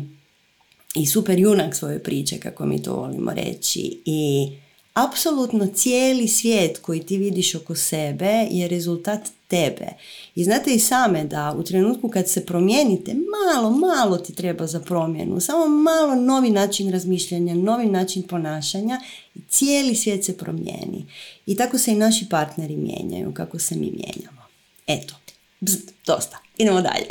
i 0.95 1.05
super 1.05 1.39
junak 1.39 1.75
svoje 1.75 2.03
priče, 2.03 2.39
kako 2.39 2.65
mi 2.65 2.83
to 2.83 2.95
volimo 2.95 3.33
reći. 3.33 4.01
I 4.05 4.50
apsolutno 4.93 5.67
cijeli 5.67 6.27
svijet 6.27 6.77
koji 6.77 7.03
ti 7.03 7.17
vidiš 7.17 7.55
oko 7.55 7.75
sebe 7.75 8.48
je 8.51 8.67
rezultat 8.67 9.21
tebe. 9.48 9.88
I 10.36 10.43
znate 10.43 10.74
i 10.74 10.79
same 10.79 11.24
da 11.24 11.55
u 11.57 11.63
trenutku 11.63 12.10
kad 12.10 12.29
se 12.29 12.45
promijenite, 12.45 13.13
malo, 13.13 13.69
malo 13.69 14.17
ti 14.17 14.36
treba 14.36 14.67
za 14.67 14.79
promjenu, 14.79 15.39
samo 15.39 15.67
malo 15.67 16.15
novi 16.15 16.50
način 16.50 16.91
razmišljanja, 16.91 17.55
novi 17.55 17.86
način 17.86 18.24
ponašanja 18.24 19.01
i 19.36 19.39
cijeli 19.50 19.95
svijet 19.95 20.25
se 20.25 20.38
promijeni. 20.38 21.05
I 21.45 21.55
tako 21.55 21.77
se 21.77 21.91
i 21.91 21.95
naši 21.95 22.29
partneri 22.29 22.75
mijenjaju, 22.75 23.33
kako 23.33 23.60
se 23.60 23.75
mi 23.75 23.91
mijenjamo. 23.91 24.41
Eto, 24.88 25.15
bzz, 25.60 25.77
dosta. 26.05 26.38
Idemo 26.57 26.81
dalje. 26.81 27.05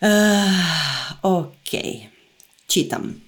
uh, 0.00 0.10
ok, 1.38 1.80
čitam. 2.66 3.23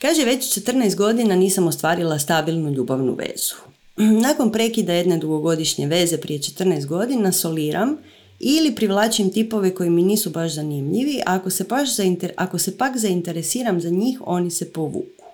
Kaže, 0.00 0.24
već 0.24 0.60
14 0.60 0.96
godina 0.96 1.36
nisam 1.36 1.66
ostvarila 1.66 2.18
stabilnu 2.18 2.70
ljubavnu 2.70 3.14
vezu. 3.14 3.54
Nakon 4.26 4.52
prekida 4.52 4.92
jedne 4.92 5.18
dugogodišnje 5.18 5.86
veze 5.86 6.18
prije 6.18 6.38
14 6.40 6.86
godina 6.86 7.32
soliram 7.32 7.96
ili 8.38 8.74
privlačim 8.74 9.32
tipove 9.32 9.74
koji 9.74 9.90
mi 9.90 10.02
nisu 10.02 10.30
baš 10.30 10.54
zanimljivi, 10.54 11.22
a 11.26 11.34
ako 11.34 11.50
se, 11.50 11.64
baš 11.64 11.88
ako 12.36 12.58
se 12.58 12.78
pak 12.78 12.96
zainteresiram 12.96 13.80
za 13.80 13.90
njih, 13.90 14.20
oni 14.24 14.50
se 14.50 14.72
povuku. 14.72 15.24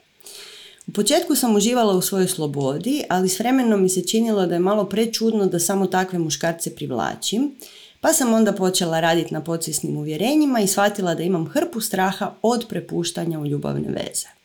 U 0.87 0.93
početku 0.93 1.35
sam 1.35 1.57
uživala 1.57 1.95
u 1.95 2.03
svojoj 2.03 2.29
slobodi, 2.29 3.05
ali 3.09 3.29
s 3.29 3.39
vremenom 3.39 3.83
mi 3.83 3.89
se 3.89 4.03
činilo 4.03 4.47
da 4.47 4.55
je 4.55 4.61
malo 4.61 4.85
prečudno 4.85 5.47
da 5.47 5.59
samo 5.59 5.87
takve 5.87 6.19
muškarce 6.19 6.75
privlačim, 6.75 7.55
pa 8.01 8.13
sam 8.13 8.35
onda 8.35 8.53
počela 8.53 9.01
raditi 9.01 9.35
na 9.35 9.41
podsvjesnim 9.41 9.97
uvjerenjima 9.97 10.61
i 10.61 10.67
shvatila 10.67 11.15
da 11.15 11.23
imam 11.23 11.47
hrpu 11.47 11.81
straha 11.81 12.35
od 12.43 12.67
prepuštanja 12.69 13.41
u 13.41 13.47
ljubavne 13.47 13.89
veze. 13.89 14.36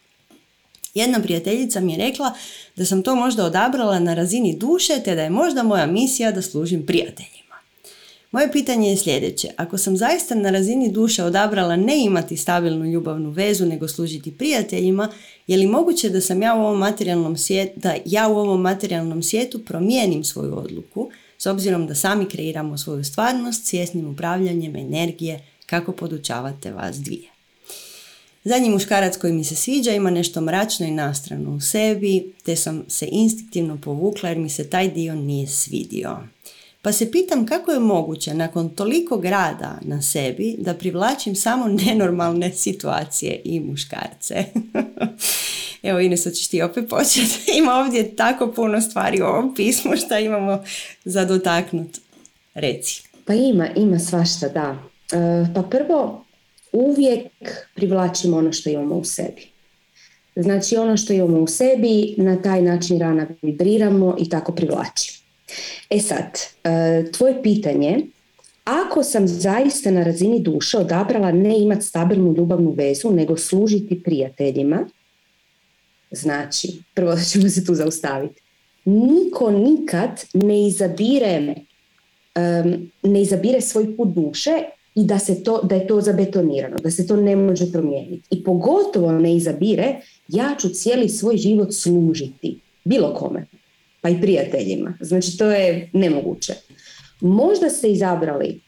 Jedna 0.93 1.21
prijateljica 1.21 1.79
mi 1.79 1.93
je 1.93 1.97
rekla 1.97 2.33
da 2.75 2.85
sam 2.85 3.03
to 3.03 3.15
možda 3.15 3.45
odabrala 3.45 3.99
na 3.99 4.13
razini 4.13 4.55
duše 4.57 5.01
te 5.05 5.15
da 5.15 5.21
je 5.21 5.29
možda 5.29 5.63
moja 5.63 5.85
misija 5.85 6.31
da 6.31 6.41
služim 6.41 6.85
prijateljima. 6.85 7.41
Moje 8.31 8.51
pitanje 8.51 8.89
je 8.89 8.97
sljedeće. 8.97 9.49
Ako 9.57 9.77
sam 9.77 9.97
zaista 9.97 10.35
na 10.35 10.49
razini 10.49 10.91
duše 10.91 11.23
odabrala 11.23 11.75
ne 11.75 12.03
imati 12.03 12.37
stabilnu 12.37 12.85
ljubavnu 12.85 13.29
vezu 13.29 13.65
nego 13.65 13.87
služiti 13.87 14.31
prijateljima, 14.31 15.09
je 15.47 15.57
li 15.57 15.67
moguće 15.67 16.09
da 16.09 16.21
sam 16.21 16.41
ja 16.41 16.55
u 16.55 16.59
ovom 16.59 16.79
materijalnom 16.79 17.37
svijetu, 17.37 17.79
da 17.79 17.95
ja 18.05 18.27
u 18.27 18.37
ovom 18.37 18.61
materijalnom 18.61 19.23
svijetu 19.23 19.65
promijenim 19.65 20.23
svoju 20.23 20.57
odluku 20.57 21.09
s 21.37 21.45
obzirom 21.45 21.87
da 21.87 21.95
sami 21.95 22.29
kreiramo 22.29 22.77
svoju 22.77 23.03
stvarnost 23.03 23.65
svjesnim 23.65 24.07
upravljanjem 24.07 24.75
energije 24.75 25.45
kako 25.65 25.91
podučavate 25.91 26.71
vas 26.71 26.97
dvije. 26.97 27.30
Zadnji 28.43 28.69
muškarac 28.69 29.17
koji 29.17 29.33
mi 29.33 29.43
se 29.43 29.55
sviđa 29.55 29.91
ima 29.91 30.09
nešto 30.09 30.41
mračno 30.41 30.85
i 30.85 30.91
nastrano 30.91 31.51
u 31.51 31.59
sebi, 31.59 32.33
te 32.43 32.55
sam 32.55 32.83
se 32.87 33.07
instinktivno 33.11 33.77
povukla 33.81 34.29
jer 34.29 34.37
mi 34.37 34.49
se 34.49 34.69
taj 34.69 34.89
dio 34.89 35.15
nije 35.15 35.47
svidio. 35.47 36.17
Pa 36.81 36.91
se 36.91 37.11
pitam 37.11 37.45
kako 37.45 37.71
je 37.71 37.79
moguće 37.79 38.33
nakon 38.33 38.69
toliko 38.69 39.17
grada 39.17 39.77
na 39.81 40.01
sebi 40.01 40.55
da 40.57 40.73
privlačim 40.73 41.35
samo 41.35 41.67
nenormalne 41.67 42.53
situacije 42.53 43.41
i 43.43 43.59
muškarce. 43.59 44.45
Evo 45.83 45.99
Ines, 45.99 46.23
hoćeš 46.23 46.47
ti 46.47 46.61
opet 46.61 46.89
početi. 46.89 47.51
Ima 47.59 47.73
ovdje 47.73 48.15
tako 48.15 48.51
puno 48.51 48.81
stvari 48.81 49.21
u 49.21 49.25
ovom 49.25 49.55
pismu 49.55 49.91
što 49.95 50.17
imamo 50.17 50.63
za 51.05 51.25
dotaknut. 51.25 51.97
Reci. 52.53 53.03
Pa 53.25 53.33
ima, 53.33 53.67
ima 53.75 53.99
svašta, 53.99 54.49
da. 54.49 54.77
E, 55.11 55.53
pa 55.55 55.61
prvo, 55.61 56.25
uvijek 56.71 57.27
privlačimo 57.75 58.37
ono 58.37 58.51
što 58.51 58.69
imamo 58.69 58.95
u 58.95 59.03
sebi. 59.03 59.47
Znači 60.35 60.77
ono 60.77 60.97
što 60.97 61.13
imamo 61.13 61.39
u 61.39 61.47
sebi, 61.47 62.15
na 62.17 62.41
taj 62.41 62.61
način 62.61 62.99
rana 62.99 63.27
vibriramo 63.41 64.15
i 64.19 64.29
tako 64.29 64.51
privlačimo. 64.51 65.17
E 65.89 65.99
sad, 65.99 66.39
e, 66.63 67.11
tvoje 67.11 67.43
pitanje, 67.43 68.05
ako 68.63 69.03
sam 69.03 69.27
zaista 69.27 69.91
na 69.91 70.03
razini 70.03 70.39
duše 70.39 70.77
odabrala 70.77 71.31
ne 71.31 71.59
imati 71.59 71.85
stabilnu 71.85 72.35
ljubavnu 72.37 72.71
vezu, 72.71 73.11
nego 73.11 73.37
služiti 73.37 74.03
prijateljima, 74.03 74.87
znači, 76.11 76.83
prvo 76.93 77.15
ćemo 77.31 77.49
se 77.49 77.65
tu 77.65 77.75
zaustaviti. 77.75 78.41
niko 78.85 79.51
nikad 79.51 80.23
ne 80.33 80.67
izabire 80.67 81.55
ne 83.03 83.21
izabire 83.21 83.61
svoj 83.61 83.97
put 83.97 84.09
duše 84.09 84.51
i 84.95 85.03
da, 85.05 85.19
se 85.19 85.43
to, 85.43 85.61
da 85.63 85.75
je 85.75 85.87
to 85.87 86.01
zabetonirano, 86.01 86.77
da 86.77 86.91
se 86.91 87.07
to 87.07 87.15
ne 87.15 87.35
može 87.35 87.71
promijeniti. 87.71 88.27
I 88.29 88.43
pogotovo 88.43 89.11
ne 89.11 89.35
izabire 89.35 89.95
ja 90.27 90.55
ću 90.59 90.69
cijeli 90.69 91.09
svoj 91.09 91.37
život 91.37 91.73
služiti 91.73 92.59
bilo 92.83 93.13
kome, 93.13 93.45
pa 94.01 94.09
i 94.09 94.21
prijateljima. 94.21 94.93
Znači 95.01 95.37
to 95.37 95.51
je 95.51 95.89
nemoguće. 95.93 96.53
Možda 97.21 97.69
ste 97.69 97.91
izabrali 97.91 98.61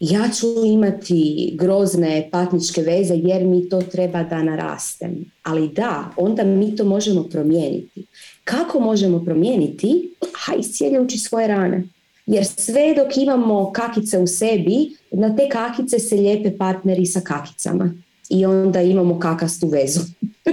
ja 0.00 0.28
ću 0.28 0.46
imati 0.66 1.50
grozne 1.54 2.28
patničke 2.32 2.82
veze 2.82 3.14
jer 3.14 3.44
mi 3.44 3.68
to 3.68 3.80
treba 3.80 4.22
da 4.22 4.42
narastem. 4.42 5.24
Ali 5.42 5.68
da, 5.68 6.10
onda 6.16 6.44
mi 6.44 6.76
to 6.76 6.84
možemo 6.84 7.22
promijeniti. 7.22 8.06
Kako 8.44 8.80
možemo 8.80 9.24
promijeniti? 9.24 10.14
Ha, 10.34 10.54
iscijeljujući 10.54 11.18
svoje 11.18 11.48
rane. 11.48 11.84
Jer 12.30 12.46
sve 12.46 12.94
dok 12.94 13.16
imamo 13.16 13.72
kakice 13.72 14.18
u 14.18 14.26
sebi, 14.26 14.96
na 15.10 15.36
te 15.36 15.48
kakice 15.48 15.98
se 15.98 16.14
lijepe 16.14 16.58
partneri 16.58 17.06
sa 17.06 17.20
kakicama. 17.20 17.94
I 18.28 18.46
onda 18.46 18.80
imamo 18.80 19.18
kakastu 19.18 19.68
vezu. 19.68 20.00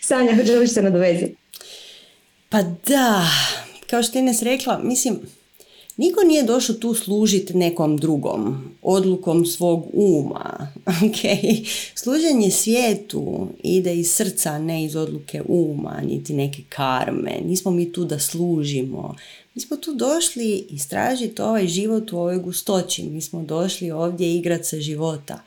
Sanja, 0.00 0.44
želiš 0.44 0.70
se 0.70 0.82
nadovezati? 0.82 1.36
Pa 2.48 2.62
da, 2.62 3.26
kao 3.90 4.02
što 4.02 4.18
je 4.18 4.34
rekla, 4.42 4.78
mislim, 4.78 5.20
Niko 5.96 6.22
nije 6.22 6.42
došao 6.42 6.76
tu 6.76 6.94
služiti 6.94 7.56
nekom 7.56 7.96
drugom, 7.96 8.70
odlukom 8.82 9.46
svog 9.46 9.86
uma. 9.92 10.68
Okay? 10.86 11.68
Služenje 11.94 12.50
svijetu 12.50 13.48
ide 13.62 13.96
iz 13.96 14.10
srca, 14.10 14.58
ne 14.58 14.84
iz 14.84 14.96
odluke 14.96 15.42
uma, 15.48 16.00
niti 16.06 16.34
neke 16.34 16.62
karme. 16.68 17.40
Nismo 17.44 17.70
mi 17.70 17.92
tu 17.92 18.04
da 18.04 18.18
služimo. 18.18 19.14
Mi 19.54 19.60
smo 19.60 19.76
tu 19.76 19.94
došli 19.94 20.66
istražiti 20.70 21.42
ovaj 21.42 21.66
život 21.66 22.12
u 22.12 22.18
ovoj 22.18 22.38
gustoći. 22.38 23.02
Mi 23.02 23.20
smo 23.20 23.42
došli 23.42 23.90
ovdje 23.90 24.34
igrati 24.34 24.64
sa 24.64 24.80
života. 24.80 25.42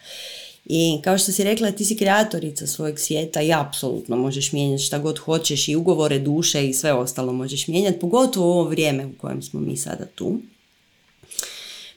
I 0.66 1.00
kao 1.04 1.18
što 1.18 1.32
si 1.32 1.44
rekla, 1.44 1.72
ti 1.72 1.86
si 1.86 1.98
kreatorica 1.98 2.68
svojeg 2.68 3.00
svijeta 3.00 3.42
i 3.42 3.54
apsolutno 3.54 4.18
možeš 4.18 4.52
mijenjati 4.52 4.84
šta 4.84 5.00
god 5.00 5.18
hoćeš 5.18 5.68
i 5.68 5.76
ugovore 5.76 6.20
duše 6.20 6.68
i 6.70 6.74
sve 6.74 6.94
ostalo 6.94 7.34
možeš 7.34 7.68
mijenjati, 7.68 8.00
pogotovo 8.00 8.48
u 8.48 8.52
ovo 8.52 8.64
vrijeme 8.70 9.06
u 9.06 9.12
kojem 9.22 9.42
smo 9.42 9.60
mi 9.60 9.78
sada 9.78 10.06
tu. 10.06 10.40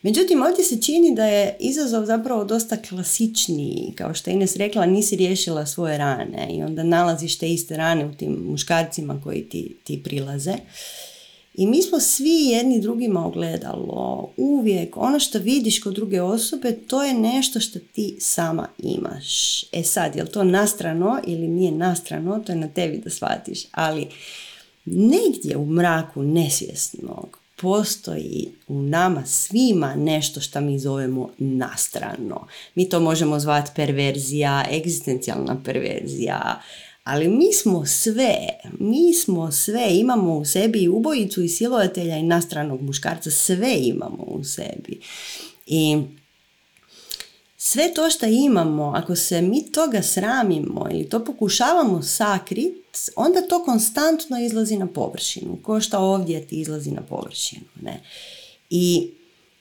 Međutim, 0.02 0.42
ovdje 0.42 0.64
se 0.64 0.82
čini 0.82 1.14
da 1.14 1.26
je 1.26 1.56
izazov 1.60 2.04
zapravo 2.04 2.44
dosta 2.44 2.76
klasičniji. 2.76 3.92
Kao 3.96 4.14
što 4.14 4.30
je 4.30 4.34
Ines 4.34 4.56
rekla, 4.56 4.86
nisi 4.86 5.16
riješila 5.16 5.66
svoje 5.66 5.98
rane 5.98 6.48
i 6.50 6.62
onda 6.62 6.82
nalaziš 6.82 7.38
te 7.38 7.48
iste 7.48 7.76
rane 7.76 8.06
u 8.06 8.14
tim 8.14 8.32
muškarcima 8.32 9.20
koji 9.24 9.42
ti, 9.42 9.76
ti 9.84 10.02
prilaze. 10.02 10.54
I 11.54 11.66
mi 11.66 11.82
smo 11.82 12.00
svi 12.00 12.46
jedni 12.46 12.80
drugima 12.80 13.26
ogledalo. 13.26 14.32
Uvijek 14.36 14.96
ono 14.96 15.20
što 15.20 15.38
vidiš 15.38 15.82
kod 15.82 15.94
druge 15.94 16.22
osobe, 16.22 16.72
to 16.72 17.02
je 17.02 17.14
nešto 17.14 17.60
što 17.60 17.78
ti 17.78 18.16
sama 18.20 18.68
imaš. 18.78 19.62
E 19.72 19.82
sad, 19.82 20.16
je 20.16 20.22
li 20.22 20.30
to 20.30 20.44
nastrano 20.44 21.20
ili 21.26 21.48
nije 21.48 21.72
nastrano, 21.72 22.42
to 22.46 22.52
je 22.52 22.56
na 22.56 22.68
tebi 22.68 22.98
da 22.98 23.10
shvatiš. 23.10 23.66
Ali 23.70 24.06
negdje 24.84 25.56
u 25.56 25.66
mraku 25.66 26.22
nesvjesnog 26.22 27.40
postoji 27.60 28.48
u 28.68 28.82
nama 28.82 29.26
svima 29.26 29.94
nešto 29.94 30.40
što 30.40 30.60
mi 30.60 30.78
zovemo 30.78 31.30
nastrano. 31.38 32.46
Mi 32.74 32.88
to 32.88 33.00
možemo 33.00 33.40
zvati 33.40 33.70
perverzija, 33.76 34.64
egzistencijalna 34.72 35.62
perverzija, 35.64 36.60
ali 37.10 37.28
mi 37.28 37.52
smo 37.52 37.86
sve, 37.86 38.36
mi 38.78 39.14
smo 39.14 39.52
sve, 39.52 39.86
imamo 39.90 40.36
u 40.36 40.44
sebi 40.44 40.82
i 40.82 40.88
ubojicu 40.88 41.42
i 41.42 41.48
silovatelja 41.48 42.16
i 42.16 42.22
nastranog 42.22 42.82
muškarca, 42.82 43.30
sve 43.30 43.76
imamo 43.78 44.24
u 44.26 44.44
sebi. 44.44 45.00
I 45.66 46.02
sve 47.56 47.94
to 47.94 48.10
što 48.10 48.26
imamo, 48.26 48.92
ako 48.96 49.16
se 49.16 49.42
mi 49.42 49.72
toga 49.72 50.02
sramimo 50.02 50.88
ili 50.90 51.08
to 51.08 51.24
pokušavamo 51.24 52.02
sakrit, 52.02 52.98
onda 53.16 53.40
to 53.48 53.64
konstantno 53.64 54.40
izlazi 54.40 54.76
na 54.76 54.86
površinu, 54.86 55.58
ko 55.62 55.80
što 55.80 55.98
ovdje 55.98 56.46
ti 56.46 56.60
izlazi 56.60 56.90
na 56.90 57.02
površinu. 57.02 57.66
Ne? 57.82 58.00
I 58.70 59.10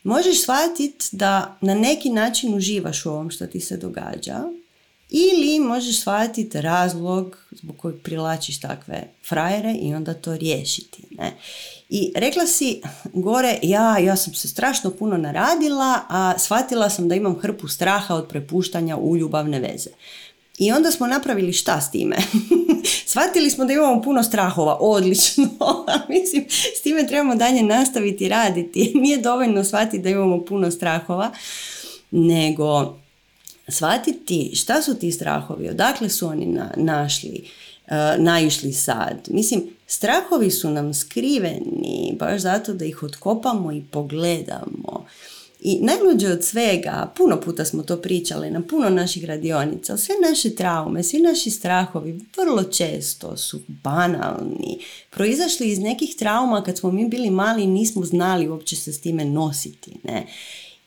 možeš 0.04 0.41
shvatiti 0.41 1.06
da 1.12 1.58
na 1.62 1.76
neki 1.76 2.10
način 2.10 2.56
uživaš 2.56 3.06
u 3.06 3.10
ovom 3.10 3.30
što 3.30 3.47
ti 3.47 3.60
se 3.60 3.78
događa, 3.78 4.43
ili 5.10 5.60
možeš 5.60 6.00
shvatiti 6.00 6.62
razlog 6.62 7.38
zbog 7.52 7.78
kojeg 7.78 8.02
prilačiš 8.02 8.60
takve 8.60 9.04
frajere 9.30 9.74
i 9.74 9.93
onda 9.93 10.13
to 10.13 10.38
riješiti. 10.38 11.04
Ne? 11.12 11.34
I 11.89 12.12
rekla 12.15 12.48
si 12.48 12.82
gore, 13.13 13.60
ja, 13.63 13.98
ja 13.98 14.15
sam 14.15 14.34
se 14.34 14.48
strašno 14.48 14.91
puno 14.91 15.17
naradila, 15.17 16.00
a 16.10 16.34
shvatila 16.38 16.89
sam 16.89 17.08
da 17.08 17.15
imam 17.15 17.39
hrpu 17.39 17.67
straha 17.67 18.15
od 18.15 18.28
prepuštanja 18.28 18.98
u 18.98 19.17
ljubavne 19.17 19.60
veze. 19.60 19.89
I 20.58 20.72
onda 20.72 20.91
smo 20.91 21.08
napravili 21.08 21.54
šta 21.54 21.82
s 21.82 21.91
time? 21.91 22.17
Shvatili 23.06 23.50
smo 23.50 23.65
da 23.65 23.74
imamo 23.74 24.02
puno 24.02 24.24
strahova, 24.24 24.78
odlično, 24.80 25.50
mislim, 26.10 26.45
s 26.78 26.82
time 26.82 27.08
trebamo 27.08 27.36
dalje 27.36 27.63
nastaviti 27.63 28.30
raditi. 28.30 28.91
Nije 29.02 29.17
dovoljno 29.17 29.63
shvatiti 29.63 30.04
da 30.04 30.10
imamo 30.10 30.45
puno 30.45 30.72
strahova, 30.72 31.32
nego 32.12 32.95
shvatiti 33.71 34.51
šta 34.55 34.82
su 34.82 34.95
ti 34.95 35.12
strahovi, 35.12 35.69
odakle 35.69 36.10
su 36.10 36.27
oni 36.27 36.45
na, 36.45 36.71
našli, 36.77 37.43
uh, 37.88 37.93
naišli 38.17 38.73
sad. 38.73 39.17
Mislim, 39.27 39.63
strahovi 39.88 40.51
su 40.51 40.69
nam 40.69 40.93
skriveni 40.93 42.15
baš 42.19 42.41
zato 42.41 42.73
da 42.73 42.86
ih 42.86 43.03
otkopamo 43.03 43.71
i 43.71 43.84
pogledamo. 43.91 45.05
I 45.62 45.79
najluđe 45.82 46.27
od 46.32 46.43
svega, 46.43 47.13
puno 47.17 47.41
puta 47.41 47.65
smo 47.65 47.84
to 47.84 47.97
pričali 47.97 48.51
na 48.51 48.62
puno 48.62 48.89
naših 48.89 49.25
radionica, 49.25 49.97
sve 49.97 50.15
naše 50.29 50.55
traume, 50.55 51.03
svi 51.03 51.19
naši 51.19 51.51
strahovi 51.51 52.19
vrlo 52.38 52.63
često 52.63 53.38
su 53.38 53.60
banalni, 53.67 54.79
proizašli 55.10 55.67
iz 55.67 55.79
nekih 55.79 56.15
trauma 56.15 56.63
kad 56.63 56.77
smo 56.77 56.91
mi 56.91 57.08
bili 57.08 57.29
mali 57.29 57.63
i 57.63 57.67
nismo 57.67 58.05
znali 58.05 58.49
uopće 58.49 58.75
se 58.75 58.93
s 58.93 59.01
time 59.01 59.25
nositi. 59.25 59.91
Ne? 60.03 60.27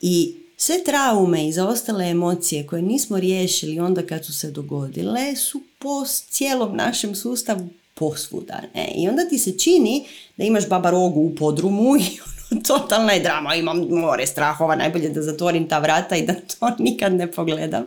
I 0.01 0.42
sve 0.63 0.85
traume 0.85 1.49
i 1.49 1.53
zaostale 1.53 2.11
emocije 2.11 2.67
koje 2.67 2.83
nismo 2.83 3.21
riješili 3.21 3.81
onda 3.81 4.07
kad 4.07 4.25
su 4.25 4.33
se 4.33 4.51
dogodile 4.51 5.37
su 5.37 5.63
po 5.79 6.05
cijelom 6.31 6.77
našem 6.77 7.15
sustavu 7.15 7.69
posvuda. 7.95 8.63
Ne? 8.75 8.93
I 8.97 9.09
onda 9.09 9.29
ti 9.29 9.39
se 9.39 9.59
čini 9.59 10.05
da 10.37 10.45
imaš 10.45 10.69
baba 10.69 10.91
rogu 10.91 11.21
u 11.21 11.35
podrumu 11.35 11.97
i 11.97 12.01
ono, 12.51 12.63
totalna 12.63 13.13
je 13.13 13.21
drama, 13.21 13.55
imam 13.55 13.89
more 13.91 14.27
strahova, 14.27 14.77
najbolje 14.77 15.09
da 15.09 15.23
zatvorim 15.23 15.69
ta 15.69 15.79
vrata 15.79 16.17
i 16.17 16.27
da 16.27 16.35
to 16.35 16.71
nikad 16.89 17.15
ne 17.15 17.33
pogledam. 17.33 17.85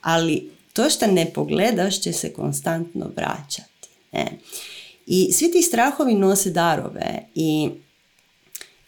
Ali 0.00 0.50
to 0.72 0.90
što 0.90 1.06
ne 1.06 1.32
pogledaš 1.34 2.00
će 2.00 2.12
se 2.12 2.32
konstantno 2.32 3.10
vraćati. 3.16 3.88
Ne? 4.12 4.26
I 5.06 5.32
svi 5.32 5.52
ti 5.52 5.62
strahovi 5.62 6.14
nose 6.14 6.50
darove 6.50 7.22
i 7.34 7.70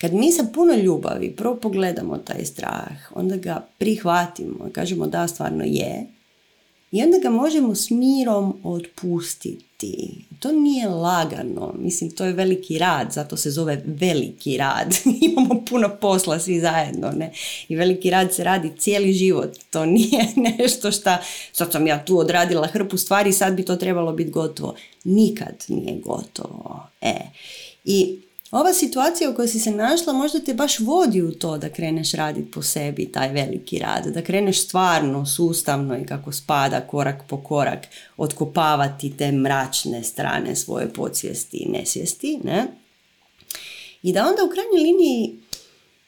kad 0.01 0.15
mi 0.15 0.33
sa 0.33 0.45
puno 0.55 0.75
ljubavi 0.75 1.37
prvo 1.37 1.57
pogledamo 1.57 2.19
taj 2.19 2.45
strah, 2.45 3.13
onda 3.15 3.37
ga 3.37 3.67
prihvatimo 3.79 4.69
i 4.69 4.73
kažemo 4.73 5.07
da 5.07 5.29
stvarno 5.29 5.65
je, 5.65 6.07
i 6.93 7.03
onda 7.03 7.19
ga 7.19 7.31
možemo 7.31 7.75
s 7.75 7.91
mirom 7.91 8.61
otpustiti. 8.65 10.25
To 10.41 10.53
nije 10.53 10.89
lagano, 10.89 11.75
mislim 11.79 12.11
to 12.11 12.25
je 12.25 12.33
veliki 12.33 12.79
rad, 12.79 13.13
zato 13.13 13.37
se 13.37 13.51
zove 13.51 13.83
veliki 13.87 14.57
rad. 14.57 14.95
Imamo 15.31 15.65
puno 15.71 15.97
posla 16.01 16.39
svi 16.39 16.61
zajedno, 16.61 17.11
ne? 17.11 17.33
I 17.69 17.77
veliki 17.77 18.11
rad 18.11 18.35
se 18.35 18.45
radi 18.45 18.73
cijeli 18.79 19.13
život. 19.13 19.51
To 19.71 19.87
nije 19.87 20.27
nešto 20.59 20.93
što, 20.93 21.11
sad 21.53 21.73
sam 21.73 21.87
ja 21.87 22.05
tu 22.05 22.19
odradila 22.19 22.67
hrpu 22.67 22.97
stvari, 22.97 23.33
sad 23.33 23.55
bi 23.55 23.65
to 23.65 23.77
trebalo 23.77 24.13
biti 24.13 24.31
gotovo. 24.31 24.75
Nikad 25.05 25.65
nije 25.69 26.01
gotovo. 26.01 26.87
E. 27.01 27.17
I 27.85 28.19
ova 28.51 28.73
situacija 28.73 29.31
u 29.31 29.35
kojoj 29.35 29.49
si 29.49 29.61
se 29.61 29.71
našla 29.71 30.13
možda 30.13 30.41
te 30.41 30.55
baš 30.55 30.79
vodi 30.79 31.23
u 31.23 31.33
to 31.33 31.59
da 31.59 31.69
kreneš 31.69 32.13
raditi 32.13 32.51
po 32.51 32.63
sebi 32.63 33.13
taj 33.13 33.33
veliki 33.33 33.79
rad, 33.79 34.07
da 34.07 34.23
kreneš 34.23 34.63
stvarno, 34.63 35.27
sustavno 35.27 35.99
i 35.99 36.07
kako 36.07 36.33
spada 36.33 36.81
korak 36.81 37.23
po 37.29 37.43
korak 37.43 37.87
otkopavati 38.17 39.17
te 39.17 39.33
mračne 39.33 40.05
strane 40.05 40.57
svoje 40.57 40.93
podsvijesti 40.93 41.57
i 41.57 41.69
nesvijesti, 41.69 42.39
ne? 42.45 42.67
I 44.03 44.13
da 44.13 44.27
onda 44.27 44.45
u 44.45 44.51
krajnjoj 44.51 44.81
liniji 44.83 45.39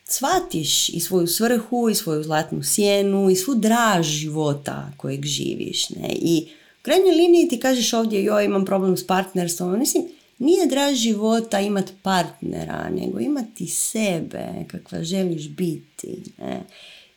shvatiš 0.05 0.89
i 0.89 1.01
svoju 1.01 1.27
svrhu 1.27 1.89
i 1.89 1.95
svoju 1.95 2.23
zlatnu 2.23 2.63
sjenu 2.63 3.31
i 3.31 3.37
svu 3.37 3.55
draž 3.55 4.07
života 4.07 4.93
kojeg 4.97 5.25
živiš, 5.25 5.91
ne? 5.91 6.09
I 6.09 6.49
u 6.81 6.83
krajnjoj 6.83 7.15
liniji 7.15 7.49
ti 7.49 7.61
kažeš 7.61 7.93
ovdje 7.93 8.25
joj 8.25 8.45
imam 8.45 8.65
problem 8.65 8.97
s 8.97 9.07
partnerstvom, 9.07 9.79
mislim, 9.79 10.05
nije 10.41 10.67
draž 10.67 10.99
života 10.99 11.61
imati 11.61 11.93
partnera, 12.03 12.91
nego 12.91 13.21
imati 13.21 13.67
sebe, 13.67 14.47
kakva 14.69 15.05
želiš 15.05 15.49
biti. 15.49 16.23
Ne? 16.39 16.63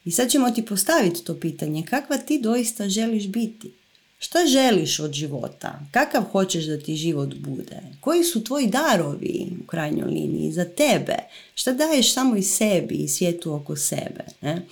I 0.05 0.11
sad 0.11 0.29
ćemo 0.29 0.51
ti 0.51 0.65
postaviti 0.65 1.23
to 1.23 1.39
pitanje, 1.39 1.83
kakva 1.89 2.17
ti 2.17 2.39
doista 2.41 2.89
želiš 2.89 3.27
biti? 3.27 3.71
Šta 4.19 4.39
želiš 4.47 4.99
od 4.99 5.13
života? 5.13 5.79
Kakav 5.91 6.23
hoćeš 6.23 6.65
da 6.65 6.79
ti 6.79 6.95
život 6.95 7.33
bude? 7.35 7.81
Koji 8.01 8.23
su 8.23 8.43
tvoji 8.43 8.67
darovi 8.67 9.47
u 9.63 9.67
krajnjoj 9.67 10.07
liniji 10.07 10.51
za 10.51 10.65
tebe? 10.65 11.15
Šta 11.55 11.73
daješ 11.73 12.13
samo 12.13 12.35
i 12.35 12.43
sebi 12.43 12.95
i 12.95 13.07
svijetu 13.07 13.53
oko 13.53 13.75
sebe? 13.75 14.25
Ne? 14.41 14.65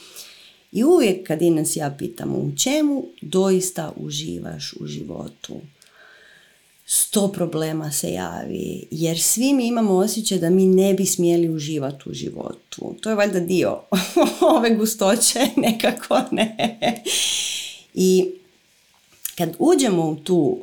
I 0.71 0.83
uvijek 0.83 1.27
kad 1.27 1.41
nas 1.41 1.75
ja 1.75 1.95
pitam 1.99 2.35
u 2.35 2.51
čemu 2.63 3.05
doista 3.21 3.93
uživaš 3.97 4.73
u 4.79 4.85
životu? 4.87 5.61
Sto 6.93 7.27
problema 7.27 7.91
se 7.91 8.12
javi, 8.12 8.88
jer 8.91 9.19
svi 9.19 9.54
mi 9.54 9.67
imamo 9.67 9.95
osjećaj 9.95 10.38
da 10.38 10.49
mi 10.49 10.65
ne 10.65 10.93
bi 10.93 11.06
smjeli 11.06 11.49
uživati 11.49 12.10
u 12.10 12.13
životu. 12.13 12.95
To 13.01 13.10
je 13.10 13.15
valjda 13.15 13.39
dio 13.39 13.80
ove 14.58 14.69
gustoće, 14.75 15.39
nekako 15.67 16.21
ne. 16.32 16.77
I 17.93 18.32
kad 19.36 19.56
uđemo 19.60 20.10
u 20.10 20.15
tu 20.15 20.58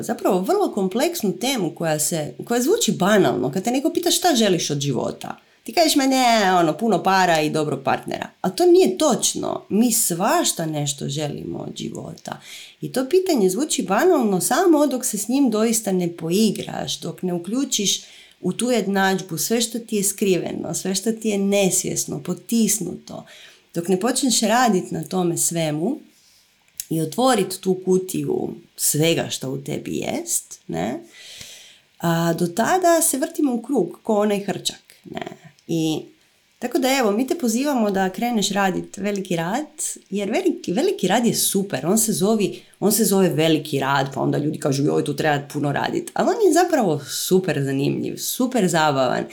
zapravo 0.00 0.40
vrlo 0.40 0.72
kompleksnu 0.72 1.32
temu 1.32 1.74
koja, 1.74 1.98
se, 1.98 2.34
koja 2.44 2.62
zvuči 2.62 2.92
banalno, 2.92 3.52
kad 3.52 3.64
te 3.64 3.70
neko 3.70 3.92
pita 3.92 4.10
šta 4.10 4.34
želiš 4.34 4.70
od 4.70 4.80
života, 4.80 5.36
ti 5.64 5.72
kažeš 5.72 5.96
me 5.96 6.06
ne, 6.06 6.54
ono, 6.54 6.78
puno 6.78 7.02
para 7.02 7.40
i 7.40 7.50
dobro 7.50 7.76
partnera. 7.84 8.28
A 8.40 8.50
to 8.50 8.66
nije 8.66 8.98
točno. 8.98 9.62
Mi 9.68 9.92
svašta 9.92 10.66
nešto 10.66 11.08
želimo 11.08 11.58
od 11.58 11.76
života. 11.76 12.40
I 12.80 12.92
to 12.92 13.08
pitanje 13.08 13.50
zvuči 13.50 13.82
banalno 13.82 14.40
samo 14.40 14.86
dok 14.86 15.04
se 15.04 15.18
s 15.18 15.28
njim 15.28 15.50
doista 15.50 15.92
ne 15.92 16.16
poigraš, 16.16 17.00
dok 17.00 17.22
ne 17.22 17.34
uključiš 17.34 18.02
u 18.40 18.52
tu 18.52 18.70
jednadžbu 18.70 19.38
sve 19.38 19.60
što 19.60 19.78
ti 19.78 19.96
je 19.96 20.04
skriveno, 20.04 20.74
sve 20.74 20.94
što 20.94 21.12
ti 21.12 21.28
je 21.28 21.38
nesvjesno, 21.38 22.22
potisnuto, 22.22 23.26
dok 23.74 23.88
ne 23.88 24.00
počneš 24.00 24.40
raditi 24.40 24.94
na 24.94 25.04
tome 25.04 25.36
svemu 25.38 25.98
i 26.90 27.00
otvoriti 27.00 27.60
tu 27.60 27.76
kutiju 27.84 28.54
svega 28.76 29.28
što 29.30 29.50
u 29.50 29.58
tebi 29.58 29.96
jest, 29.96 30.60
ne, 30.66 31.00
a 31.98 32.32
do 32.32 32.46
tada 32.46 33.02
se 33.02 33.18
vrtimo 33.18 33.54
u 33.54 33.62
krug, 33.62 33.98
ko 34.02 34.16
onaj 34.16 34.40
hrčak. 34.40 34.82
Ne. 35.04 35.26
I 35.68 36.02
tako 36.60 36.78
da 36.78 36.88
evo, 36.98 37.10
mi 37.10 37.26
te 37.26 37.34
pozivamo 37.34 37.90
da 37.90 38.10
kreneš 38.10 38.50
raditi 38.50 39.00
veliki 39.00 39.36
rad, 39.36 39.66
jer 40.10 40.30
veliki, 40.30 40.72
veliki 40.72 41.08
rad 41.08 41.26
je 41.26 41.34
super, 41.34 41.86
on 41.86 41.98
se, 41.98 42.12
zovi, 42.12 42.62
on 42.80 42.92
se 42.92 43.04
zove 43.04 43.28
veliki 43.28 43.80
rad, 43.80 44.14
pa 44.14 44.20
onda 44.20 44.38
ljudi 44.38 44.58
kažu 44.58 44.84
joj 44.84 45.04
tu 45.04 45.16
treba 45.16 45.42
puno 45.52 45.72
raditi, 45.72 46.12
ali 46.14 46.28
on 46.28 46.46
je 46.46 46.52
zapravo 46.52 46.98
super 46.98 47.62
zanimljiv, 47.62 48.16
super 48.16 48.68
zabavan. 48.68 49.24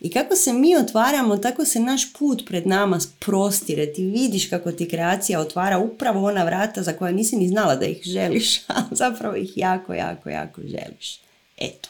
I 0.00 0.10
kako 0.10 0.36
se 0.36 0.52
mi 0.52 0.76
otvaramo, 0.76 1.36
tako 1.36 1.64
se 1.64 1.80
naš 1.80 2.12
put 2.12 2.42
pred 2.46 2.66
nama 2.66 2.98
prostire. 3.18 3.92
Ti 3.92 4.04
vidiš 4.04 4.50
kako 4.50 4.72
ti 4.72 4.88
kreacija 4.88 5.40
otvara 5.40 5.78
upravo 5.78 6.26
ona 6.26 6.44
vrata 6.44 6.82
za 6.82 6.92
koja 6.92 7.12
nisi 7.12 7.36
ni 7.36 7.48
znala 7.48 7.76
da 7.76 7.86
ih 7.86 8.02
želiš, 8.02 8.58
a 8.68 8.82
zapravo 8.90 9.36
ih 9.36 9.52
jako, 9.56 9.94
jako, 9.94 10.28
jako 10.28 10.60
želiš. 10.60 11.20
Eto. 11.58 11.88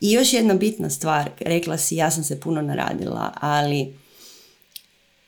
I 0.00 0.12
još 0.12 0.32
jedna 0.32 0.54
bitna 0.54 0.90
stvar, 0.90 1.30
rekla 1.40 1.78
si 1.78 1.96
ja 1.96 2.10
sam 2.10 2.24
se 2.24 2.40
puno 2.40 2.62
naradila, 2.62 3.32
ali 3.40 3.94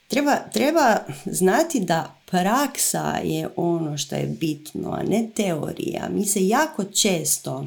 treba, 0.09 0.37
treba 0.53 0.97
znati 1.27 1.81
da 1.81 2.15
praksa 2.27 3.21
je 3.25 3.49
ono 3.57 3.99
što 3.99 4.17
je 4.17 4.27
bitno, 4.27 4.91
a 4.91 5.03
ne 5.03 5.29
teorija. 5.35 6.09
Mi 6.13 6.27
se 6.27 6.47
jako 6.47 6.85
često 6.85 7.67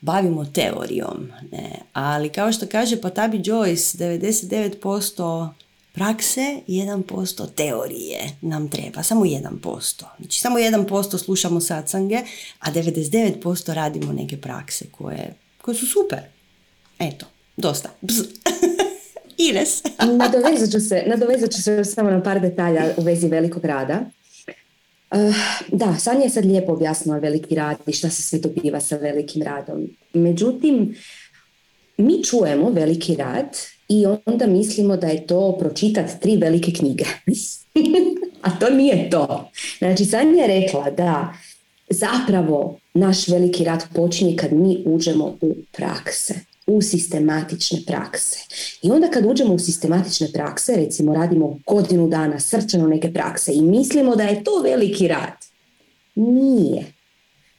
bavimo 0.00 0.44
teorijom, 0.44 1.32
ne? 1.52 1.78
ali 1.92 2.28
kao 2.28 2.52
što 2.52 2.66
kaže 2.66 3.00
Patabi 3.00 3.38
Joyce, 3.38 3.96
99% 3.96 5.48
prakse, 5.92 6.60
1% 6.68 7.46
teorije 7.54 8.30
nam 8.40 8.68
treba, 8.68 9.02
samo 9.02 9.24
1%. 9.24 10.04
Znači 10.18 10.40
samo 10.40 10.58
1% 10.58 11.18
slušamo 11.18 11.60
satsange, 11.60 12.20
a 12.60 12.72
99% 12.72 13.72
radimo 13.72 14.12
neke 14.12 14.40
prakse 14.40 14.84
koje 14.90 15.34
koje 15.62 15.74
su 15.74 15.86
super. 15.86 16.20
Eto, 16.98 17.26
dosta. 17.56 17.90
Ines. 19.48 19.82
nadovezat, 20.18 20.70
ću 20.70 20.80
se, 20.80 21.04
nadovezat 21.06 21.50
ću 21.50 21.62
se 21.62 21.84
samo 21.84 22.10
na 22.10 22.22
par 22.22 22.40
detalja 22.40 22.94
u 22.96 23.02
vezi 23.02 23.28
velikog 23.28 23.64
rada. 23.64 24.04
Uh, 25.10 25.34
da, 25.72 25.96
Sanja 25.98 26.22
je 26.22 26.30
sad 26.30 26.44
lijepo 26.44 26.72
objasnila 26.72 27.18
veliki 27.18 27.54
rad 27.54 27.76
i 27.86 27.92
šta 27.92 28.10
se 28.10 28.22
sve 28.22 28.38
dobiva 28.38 28.80
sa 28.80 28.96
velikim 28.96 29.42
radom. 29.42 29.88
Međutim, 30.12 30.94
mi 31.96 32.24
čujemo 32.24 32.70
veliki 32.70 33.16
rad 33.16 33.56
i 33.88 34.06
onda 34.24 34.46
mislimo 34.46 34.96
da 34.96 35.06
je 35.06 35.26
to 35.26 35.56
pročitati 35.60 36.20
tri 36.20 36.36
velike 36.36 36.72
knjige. 36.72 37.04
A 38.42 38.58
to 38.58 38.70
nije 38.70 39.10
to. 39.10 39.50
Znači, 39.78 40.04
Sanja 40.04 40.42
je 40.42 40.60
rekla 40.60 40.90
da 40.90 41.34
zapravo 41.92 42.78
naš 42.94 43.28
veliki 43.28 43.64
rad 43.64 43.84
počinje 43.94 44.36
kad 44.36 44.52
mi 44.52 44.82
uđemo 44.86 45.24
u 45.40 45.54
prakse 45.72 46.34
u 46.66 46.82
sistematične 46.82 47.78
prakse. 47.86 48.38
I 48.82 48.90
onda 48.90 49.10
kad 49.10 49.26
uđemo 49.26 49.54
u 49.54 49.58
sistematične 49.58 50.28
prakse, 50.32 50.76
recimo 50.76 51.14
radimo 51.14 51.58
godinu 51.66 52.08
dana 52.08 52.40
srčano 52.40 52.88
neke 52.88 53.12
prakse 53.12 53.52
i 53.54 53.62
mislimo 53.62 54.16
da 54.16 54.22
je 54.22 54.44
to 54.44 54.62
veliki 54.62 55.08
rad. 55.08 55.36
Nije. 56.14 56.84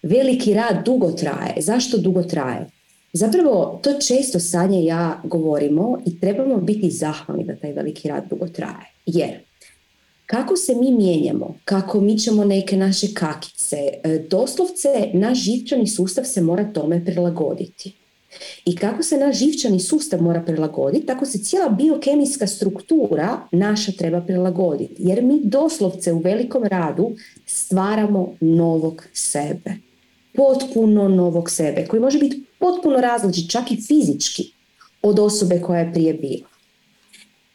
Veliki 0.04 0.54
rad 0.54 0.86
dugo 0.86 1.12
traje. 1.12 1.62
Zašto 1.62 1.98
dugo 1.98 2.24
traje? 2.24 2.70
Zapravo, 3.14 3.80
to 3.84 3.94
često 4.08 4.40
Sanja 4.40 4.80
i 4.80 4.86
ja 4.86 5.22
govorimo 5.24 5.98
i 6.06 6.20
trebamo 6.20 6.58
biti 6.58 6.92
zahvalni 6.92 7.44
da 7.44 7.56
taj 7.56 7.74
veliki 7.74 8.08
rad 8.08 8.24
dugo 8.30 8.48
traje. 8.48 8.94
Jer 9.06 9.40
kako 10.34 10.56
se 10.56 10.76
mi 10.76 10.92
mijenjamo, 10.92 11.56
kako 11.66 12.02
mi 12.02 12.18
ćemo 12.18 12.46
neke 12.46 12.78
naše 12.78 13.08
kakice, 13.14 13.78
e, 14.04 14.26
doslovce 14.30 14.90
naš 15.14 15.38
živčani 15.38 15.88
sustav 15.88 16.24
se 16.24 16.42
mora 16.42 16.74
tome 16.74 17.06
prilagoditi. 17.06 17.94
I 18.66 18.76
kako 18.76 19.04
se 19.04 19.18
naš 19.18 19.38
živčani 19.38 19.80
sustav 19.80 20.22
mora 20.22 20.42
prilagoditi, 20.42 21.06
tako 21.06 21.26
se 21.26 21.38
cijela 21.38 21.70
biokemijska 21.70 22.48
struktura 22.48 23.40
naša 23.52 23.92
treba 23.92 24.22
prilagoditi. 24.22 24.96
Jer 24.98 25.24
mi 25.24 25.40
doslovce 25.44 26.14
u 26.14 26.20
velikom 26.20 26.64
radu 26.64 27.12
stvaramo 27.46 28.36
novog 28.40 29.04
sebe. 29.14 29.74
Potpuno 30.36 31.08
novog 31.08 31.50
sebe, 31.50 31.86
koji 31.88 32.02
može 32.02 32.20
biti 32.20 32.44
potpuno 32.60 33.02
različit, 33.02 33.52
čak 33.52 33.72
i 33.72 33.82
fizički, 33.82 34.52
od 35.02 35.20
osobe 35.20 35.62
koja 35.62 35.80
je 35.80 35.94
prije 35.94 36.14
bila. 36.14 36.48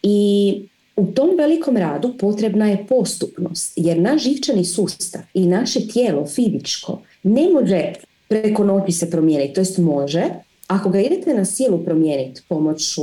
I 0.03 0.69
u 0.99 1.07
tom 1.07 1.31
velikom 1.39 1.77
radu 1.77 2.15
potrebna 2.19 2.71
je 2.71 2.87
postupnost, 2.89 3.73
jer 3.77 4.01
naš 4.01 4.23
živčani 4.23 4.65
sustav 4.65 5.23
i 5.35 5.47
naše 5.47 5.89
tijelo 5.89 6.27
fizičko 6.27 7.03
ne 7.23 7.49
može 7.49 7.93
preko 8.29 8.65
noći 8.65 8.93
se 8.93 9.11
promijeniti, 9.11 9.55
to 9.55 9.61
jest 9.61 9.79
može, 9.79 10.25
ako 10.67 10.89
ga 10.89 11.01
idete 11.01 11.35
na 11.35 11.45
silu 11.45 11.85
promijeniti 11.85 12.43
pomoću, 12.49 13.03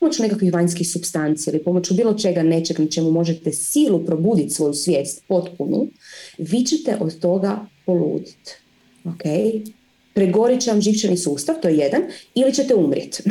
pomoću 0.00 0.22
nekakvih 0.22 0.52
vanjskih 0.52 0.90
substancija 0.90 1.52
ili 1.52 1.64
pomoću 1.64 1.94
bilo 1.94 2.14
čega 2.14 2.42
nečeg 2.42 2.78
na 2.78 2.86
čemu 2.86 3.10
možete 3.10 3.52
silu 3.52 4.04
probuditi 4.06 4.50
svoju 4.50 4.74
svijest 4.74 5.22
potpunu, 5.28 5.86
vi 6.38 6.64
ćete 6.64 6.96
od 7.00 7.18
toga 7.18 7.66
poluditi. 7.86 8.52
Ok? 9.04 9.22
Pregorit 10.14 10.60
će 10.60 10.70
vam 10.70 10.80
živčani 10.80 11.16
sustav, 11.16 11.54
to 11.62 11.68
je 11.68 11.76
jedan, 11.76 12.02
ili 12.34 12.54
ćete 12.54 12.74
umrijeti. 12.74 13.22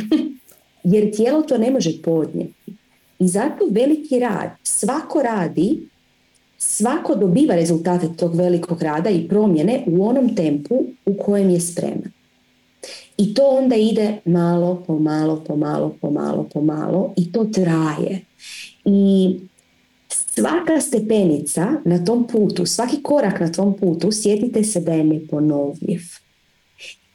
Jer 0.92 1.16
tijelo 1.16 1.42
to 1.42 1.58
ne 1.58 1.70
može 1.70 2.02
podnijeti. 2.02 2.75
I 3.18 3.28
zato 3.28 3.68
veliki 3.70 4.18
rad, 4.18 4.50
svako 4.62 5.22
radi, 5.22 5.88
svako 6.58 7.14
dobiva 7.14 7.54
rezultate 7.54 8.08
tog 8.16 8.34
velikog 8.34 8.82
rada 8.82 9.10
i 9.10 9.28
promjene 9.28 9.84
u 9.86 10.08
onom 10.08 10.34
tempu 10.36 10.84
u 11.06 11.14
kojem 11.14 11.50
je 11.50 11.60
spreman. 11.60 12.12
I 13.18 13.34
to 13.34 13.48
onda 13.48 13.76
ide 13.76 14.18
malo, 14.24 14.82
po 14.86 14.98
malo, 14.98 15.44
po 15.46 15.56
malo, 15.56 15.96
po 16.00 16.10
malo, 16.10 16.48
po 16.52 16.60
malo 16.60 17.14
i 17.16 17.32
to 17.32 17.44
traje. 17.44 18.20
I 18.84 19.34
svaka 20.08 20.80
stepenica 20.80 21.72
na 21.84 22.04
tom 22.04 22.26
putu, 22.26 22.66
svaki 22.66 23.02
korak 23.02 23.40
na 23.40 23.52
tom 23.52 23.76
putu, 23.76 24.12
sjetite 24.12 24.64
se 24.64 24.80
da 24.80 24.92
je 24.92 25.04
neponovljiv. 25.04 26.00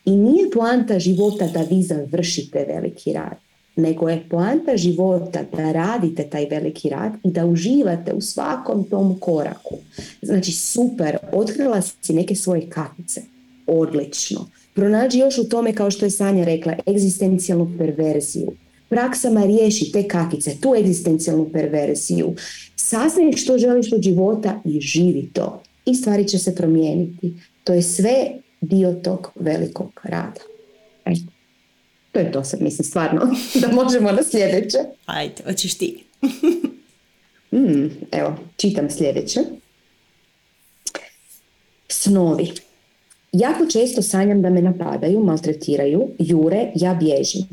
I 0.05 0.15
nije 0.15 0.49
poanta 0.51 0.99
života 0.99 1.47
da 1.47 1.61
vi 1.61 1.83
završite 1.83 2.65
veliki 2.67 3.13
rad 3.13 3.50
nego 3.81 4.09
je 4.09 4.23
poanta 4.29 4.77
života 4.77 5.39
da 5.57 5.71
radite 5.71 6.23
taj 6.23 6.45
veliki 6.45 6.89
rad 6.89 7.11
i 7.23 7.31
da 7.31 7.45
uživate 7.45 8.13
u 8.13 8.21
svakom 8.21 8.83
tom 8.83 9.19
koraku. 9.19 9.77
Znači 10.21 10.51
super, 10.51 11.17
otkrila 11.31 11.81
si 11.81 12.13
neke 12.13 12.35
svoje 12.35 12.69
kapice, 12.69 13.21
odlično. 13.67 14.49
Pronađi 14.73 15.19
još 15.19 15.37
u 15.37 15.49
tome, 15.49 15.73
kao 15.73 15.91
što 15.91 16.05
je 16.05 16.11
Sanja 16.11 16.45
rekla, 16.45 16.73
egzistencijalnu 16.87 17.71
perverziju. 17.77 18.51
Praksama 18.89 19.45
riješi 19.45 19.91
te 19.91 20.07
kakice, 20.07 20.51
tu 20.61 20.75
egzistencijalnu 20.75 21.49
perverziju. 21.53 22.35
Saznaj 22.75 23.31
što 23.31 23.57
želiš 23.57 23.93
od 23.93 24.01
života 24.01 24.61
i 24.65 24.79
živi 24.79 25.29
to. 25.33 25.61
I 25.85 25.95
stvari 25.95 26.27
će 26.27 26.39
se 26.39 26.55
promijeniti. 26.55 27.33
To 27.63 27.73
je 27.73 27.81
sve 27.81 28.31
dio 28.61 28.93
tog 28.93 29.31
velikog 29.35 30.01
rada. 30.03 30.50
To 32.11 32.19
je 32.19 32.31
to 32.31 32.43
sad, 32.43 32.61
mislim, 32.61 32.85
stvarno, 32.85 33.21
da 33.61 33.67
možemo 33.67 34.11
na 34.11 34.23
sljedeće. 34.23 34.77
Ajde, 35.05 35.43
hoćeš 35.45 35.77
ti. 35.77 36.03
mm, 37.51 37.89
evo, 38.11 38.35
čitam 38.57 38.89
sljedeće. 38.89 39.39
Snovi. 41.87 42.51
Jako 43.31 43.65
često 43.65 44.01
sanjam 44.01 44.41
da 44.41 44.49
me 44.49 44.61
napadaju, 44.61 45.23
maltretiraju, 45.23 46.09
jure, 46.19 46.71
ja 46.75 46.93
bježim. 46.93 47.43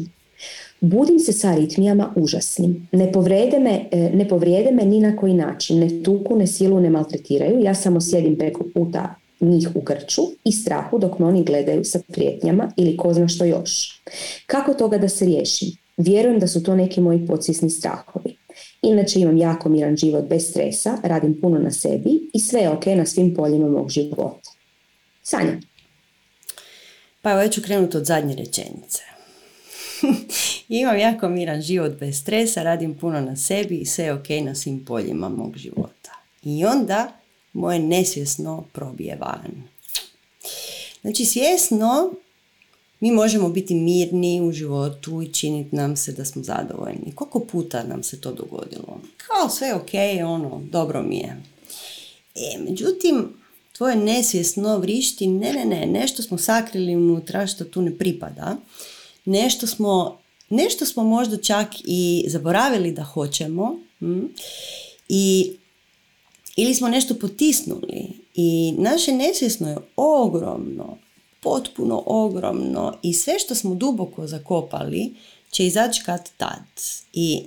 Budim 0.81 1.18
se 1.18 1.33
sa 1.33 1.49
aritmijama 1.49 2.12
užasnim. 2.16 2.88
Ne 2.92 3.12
povrijede, 3.12 3.59
me, 3.59 3.85
e, 3.90 4.11
ne 4.14 4.29
povrijede 4.29 4.71
me 4.73 4.85
ni 4.85 5.01
na 5.01 5.16
koji 5.16 5.35
način. 5.35 5.79
Ne 5.79 6.03
tuku, 6.03 6.37
ne 6.37 6.47
silu, 6.47 6.81
ne 6.81 6.90
maltretiraju. 6.90 7.61
Ja 7.61 7.75
samo 7.75 8.01
sjedim 8.01 8.37
preko 8.37 8.64
puta 8.75 9.14
njih 9.40 9.68
u 9.74 9.81
grču 9.81 10.22
i 10.44 10.53
strahu 10.53 10.98
dok 10.98 11.18
me 11.18 11.27
oni 11.27 11.44
gledaju 11.44 11.85
sa 11.85 12.01
prijetnjama 12.09 12.72
ili 12.77 12.96
ko 12.96 13.14
zna 13.14 13.29
što 13.29 13.44
još. 13.44 14.03
Kako 14.46 14.74
toga 14.74 14.98
da 14.98 15.09
se 15.09 15.24
riješim? 15.24 15.68
Vjerujem 15.96 16.38
da 16.38 16.46
su 16.46 16.62
to 16.62 16.77
neki 16.77 17.01
moji 17.01 17.27
podsvjesni 17.27 17.70
strahovi. 17.70 18.37
Inače 18.83 19.20
imam 19.20 19.37
jako 19.37 19.68
miran 19.68 19.96
život 19.96 20.24
bez 20.29 20.51
stresa, 20.51 20.98
radim 21.03 21.40
puno 21.40 21.59
na 21.59 21.70
sebi 21.70 22.31
i 22.35 22.40
sve 22.40 22.61
je 22.61 22.70
ok 22.70 22.87
na 22.87 23.07
svim 23.07 23.35
poljima 23.35 23.68
mog 23.68 23.90
života. 23.90 24.51
Sanja. 25.22 25.61
Pa 27.22 27.31
evo 27.31 27.40
ja 27.40 27.48
ću 27.48 27.62
krenuti 27.62 27.96
od 27.96 28.05
zadnje 28.05 28.35
rečenice. 28.35 29.03
imam 30.68 30.98
jako 30.98 31.29
miran 31.29 31.62
život 31.62 31.92
bez 32.01 32.20
stresa, 32.20 32.62
radim 32.62 32.94
puno 32.94 33.20
na 33.20 33.37
sebi 33.37 33.77
i 33.77 33.87
sve 33.87 34.05
je 34.05 34.12
ok 34.12 34.29
na 34.44 34.55
svim 34.55 34.85
poljima 34.85 35.29
mog 35.29 35.57
života. 35.57 36.12
I 36.42 36.64
onda 36.64 37.17
moje 37.59 37.79
nesvjesno 37.79 38.64
probije 38.73 39.18
van. 39.21 39.62
Znači 41.01 41.25
svjesno 41.25 42.12
mi 43.01 43.11
možemo 43.11 43.49
biti 43.49 43.75
mirni 43.75 44.42
u 44.42 44.53
životu 44.53 45.23
i 45.23 45.33
činiti 45.33 45.77
nam 45.77 45.97
se 45.97 46.12
da 46.12 46.25
smo 46.25 46.42
zadovoljni. 46.42 47.12
Koliko 47.14 47.40
puta 47.40 47.83
nam 47.83 48.03
se 48.03 48.21
to 48.21 48.33
dogodilo? 48.33 49.01
Kao 49.16 49.51
sve 49.51 49.75
ok, 49.75 49.90
ono, 50.27 50.62
dobro 50.71 51.03
mi 51.03 51.16
je. 51.16 51.42
E, 52.35 52.59
međutim, 52.59 53.29
tvoje 53.73 53.97
nesvjesno 53.97 54.79
vrišti, 54.79 55.27
ne, 55.27 55.53
ne, 55.53 55.64
ne, 55.64 55.87
nešto 55.87 56.23
smo 56.23 56.38
sakrili 56.38 56.97
unutra 56.97 57.47
što 57.47 57.64
tu 57.64 57.83
ne 57.83 57.99
pripada. 57.99 58.57
Nešto 59.25 59.66
smo, 59.66 60.18
nešto 60.51 60.87
smo 60.87 61.05
možda 61.05 61.37
čak 61.37 61.68
i 61.85 62.25
zaboravili 62.29 62.92
da 62.92 63.03
hoćemo. 63.03 63.79
Hm? 63.99 64.27
I 65.09 65.53
ili 66.61 66.75
smo 66.75 66.88
nešto 66.88 67.14
potisnuli 67.14 68.09
i 68.35 68.75
naše 68.79 69.12
nesvjesno 69.12 69.71
je 69.71 69.77
ogromno, 69.97 70.99
potpuno 71.40 72.03
ogromno 72.07 72.94
i 73.03 73.14
sve 73.14 73.38
što 73.38 73.55
smo 73.55 73.75
duboko 73.75 74.27
zakopali 74.27 75.14
će 75.51 75.66
izaći 75.66 76.03
kad 76.07 76.31
tad. 76.37 76.64
I 77.12 77.42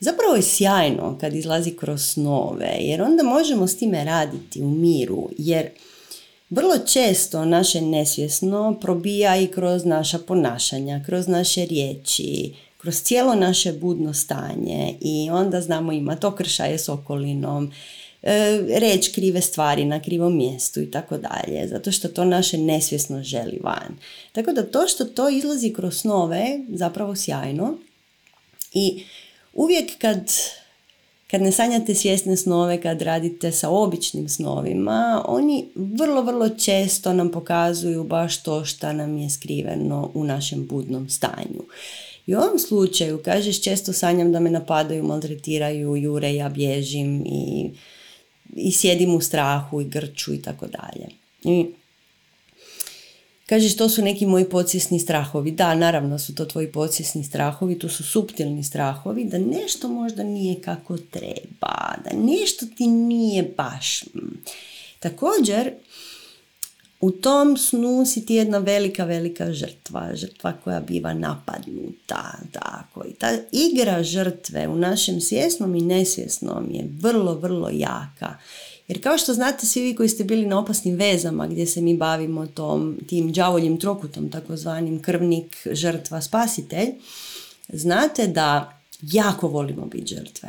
zapravo 0.00 0.34
je 0.34 0.42
sjajno 0.42 1.18
kad 1.20 1.34
izlazi 1.34 1.76
kroz 1.76 2.02
snove, 2.02 2.76
jer 2.80 3.02
onda 3.02 3.22
možemo 3.22 3.66
s 3.66 3.76
time 3.76 4.04
raditi 4.04 4.62
u 4.62 4.70
miru, 4.70 5.28
jer 5.38 5.70
vrlo 6.50 6.78
često 6.78 7.44
naše 7.44 7.80
nesvjesno 7.80 8.78
probija 8.80 9.36
i 9.36 9.46
kroz 9.46 9.84
naša 9.84 10.18
ponašanja, 10.18 11.02
kroz 11.06 11.28
naše 11.28 11.66
riječi, 11.66 12.54
kroz 12.78 13.02
cijelo 13.02 13.34
naše 13.34 13.72
budno 13.72 14.14
stanje 14.14 14.94
i 15.00 15.30
onda 15.30 15.60
znamo 15.60 15.92
imati 15.92 16.26
okršaje 16.26 16.78
s 16.78 16.88
okolinom, 16.88 17.72
reći 18.68 19.12
krive 19.12 19.40
stvari 19.40 19.84
na 19.84 20.02
krivom 20.02 20.36
mjestu 20.36 20.80
i 20.80 20.90
tako 20.90 21.18
dalje, 21.18 21.68
zato 21.68 21.92
što 21.92 22.08
to 22.08 22.24
naše 22.24 22.58
nesvjesno 22.58 23.22
želi 23.22 23.60
van. 23.62 23.96
Tako 24.32 24.52
da 24.52 24.66
to 24.66 24.88
što 24.88 25.04
to 25.04 25.28
izlazi 25.28 25.72
kroz 25.72 25.96
snove, 25.96 26.60
zapravo 26.68 27.16
sjajno. 27.16 27.78
I 28.72 29.04
uvijek 29.54 29.98
kad, 29.98 30.32
kad 31.30 31.42
ne 31.42 31.52
sanjate 31.52 31.94
svjesne 31.94 32.36
snove, 32.36 32.82
kad 32.82 33.02
radite 33.02 33.52
sa 33.52 33.68
običnim 33.68 34.28
snovima, 34.28 35.24
oni 35.28 35.68
vrlo, 35.74 36.22
vrlo 36.22 36.48
često 36.48 37.12
nam 37.12 37.30
pokazuju 37.30 38.04
baš 38.04 38.42
to 38.42 38.64
što 38.64 38.92
nam 38.92 39.18
je 39.18 39.30
skriveno 39.30 40.10
u 40.14 40.24
našem 40.24 40.66
budnom 40.66 41.08
stanju. 41.08 41.62
I 42.26 42.34
u 42.34 42.38
ovom 42.38 42.58
slučaju, 42.58 43.22
kažeš, 43.22 43.62
često 43.62 43.92
sanjam 43.92 44.32
da 44.32 44.40
me 44.40 44.50
napadaju, 44.50 45.04
maltretiraju, 45.04 45.96
jure, 45.96 46.34
ja 46.34 46.48
bježim 46.48 47.22
i 47.26 47.70
i 48.54 48.72
sjedim 48.72 49.14
u 49.14 49.20
strahu 49.20 49.80
i 49.80 49.84
grču 49.84 50.34
i 50.34 50.42
tako 50.42 50.66
dalje. 50.66 51.08
I 51.44 51.66
kažeš 53.46 53.76
to 53.76 53.88
su 53.88 54.02
neki 54.02 54.26
moji 54.26 54.44
podsvjesni 54.44 55.00
strahovi. 55.00 55.50
Da, 55.50 55.74
naravno 55.74 56.18
su 56.18 56.34
to 56.34 56.44
tvoji 56.44 56.72
podsvjesni 56.72 57.24
strahovi, 57.24 57.78
to 57.78 57.88
su 57.88 58.04
suptilni 58.04 58.64
strahovi, 58.64 59.24
da 59.24 59.38
nešto 59.38 59.88
možda 59.88 60.22
nije 60.22 60.60
kako 60.60 60.96
treba, 60.98 61.94
da 62.04 62.10
nešto 62.18 62.66
ti 62.76 62.86
nije 62.86 63.42
baš. 63.56 64.04
Također, 64.98 65.72
u 67.06 67.10
tom 67.10 67.56
snu 67.56 68.06
si 68.06 68.26
ti 68.26 68.34
jedna 68.34 68.58
velika, 68.58 69.04
velika 69.04 69.52
žrtva, 69.52 70.10
žrtva 70.14 70.52
koja 70.64 70.80
biva 70.80 71.14
napadnuta, 71.14 72.38
tako. 72.52 73.04
I 73.08 73.12
ta 73.12 73.30
igra 73.52 74.02
žrtve 74.02 74.68
u 74.68 74.76
našem 74.76 75.20
svjesnom 75.20 75.74
i 75.74 75.80
nesvjesnom 75.80 76.70
je 76.70 76.88
vrlo, 77.00 77.34
vrlo 77.34 77.68
jaka. 77.72 78.38
Jer 78.88 79.02
kao 79.02 79.18
što 79.18 79.34
znate 79.34 79.66
svi 79.66 79.82
vi 79.82 79.94
koji 79.94 80.08
ste 80.08 80.24
bili 80.24 80.46
na 80.46 80.58
opasnim 80.58 80.96
vezama 80.96 81.46
gdje 81.46 81.66
se 81.66 81.80
mi 81.80 81.96
bavimo 81.96 82.46
tom, 82.46 82.98
tim 83.08 83.32
đavoljim 83.32 83.80
trokutom, 83.80 84.30
takozvanim 84.30 85.02
krvnik, 85.02 85.66
žrtva, 85.72 86.22
spasitelj, 86.22 86.88
znate 87.68 88.26
da 88.26 88.80
jako 89.02 89.48
volimo 89.48 89.86
biti 89.86 90.14
žrtve. 90.14 90.48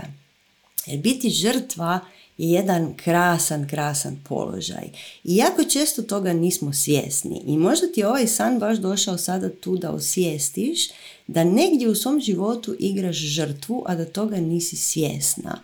Jer 0.85 1.01
biti 1.01 1.29
žrtva 1.29 1.99
je 2.37 2.49
jedan 2.49 2.93
krasan, 2.95 3.67
krasan 3.67 4.17
položaj. 4.27 4.89
I 5.23 5.35
jako 5.35 5.63
često 5.63 6.01
toga 6.01 6.33
nismo 6.33 6.73
svjesni. 6.73 7.41
I 7.45 7.57
možda 7.57 7.87
ti 7.87 8.03
ovaj 8.03 8.27
san 8.27 8.59
baš 8.59 8.77
došao 8.77 9.17
sada 9.17 9.49
tu 9.49 9.77
da 9.77 9.91
osvijestiš 9.91 10.89
da 11.27 11.43
negdje 11.43 11.89
u 11.89 11.95
svom 11.95 12.19
životu 12.19 12.75
igraš 12.79 13.17
žrtvu, 13.17 13.83
a 13.85 13.95
da 13.95 14.05
toga 14.05 14.37
nisi 14.37 14.75
svjesna. 14.75 15.63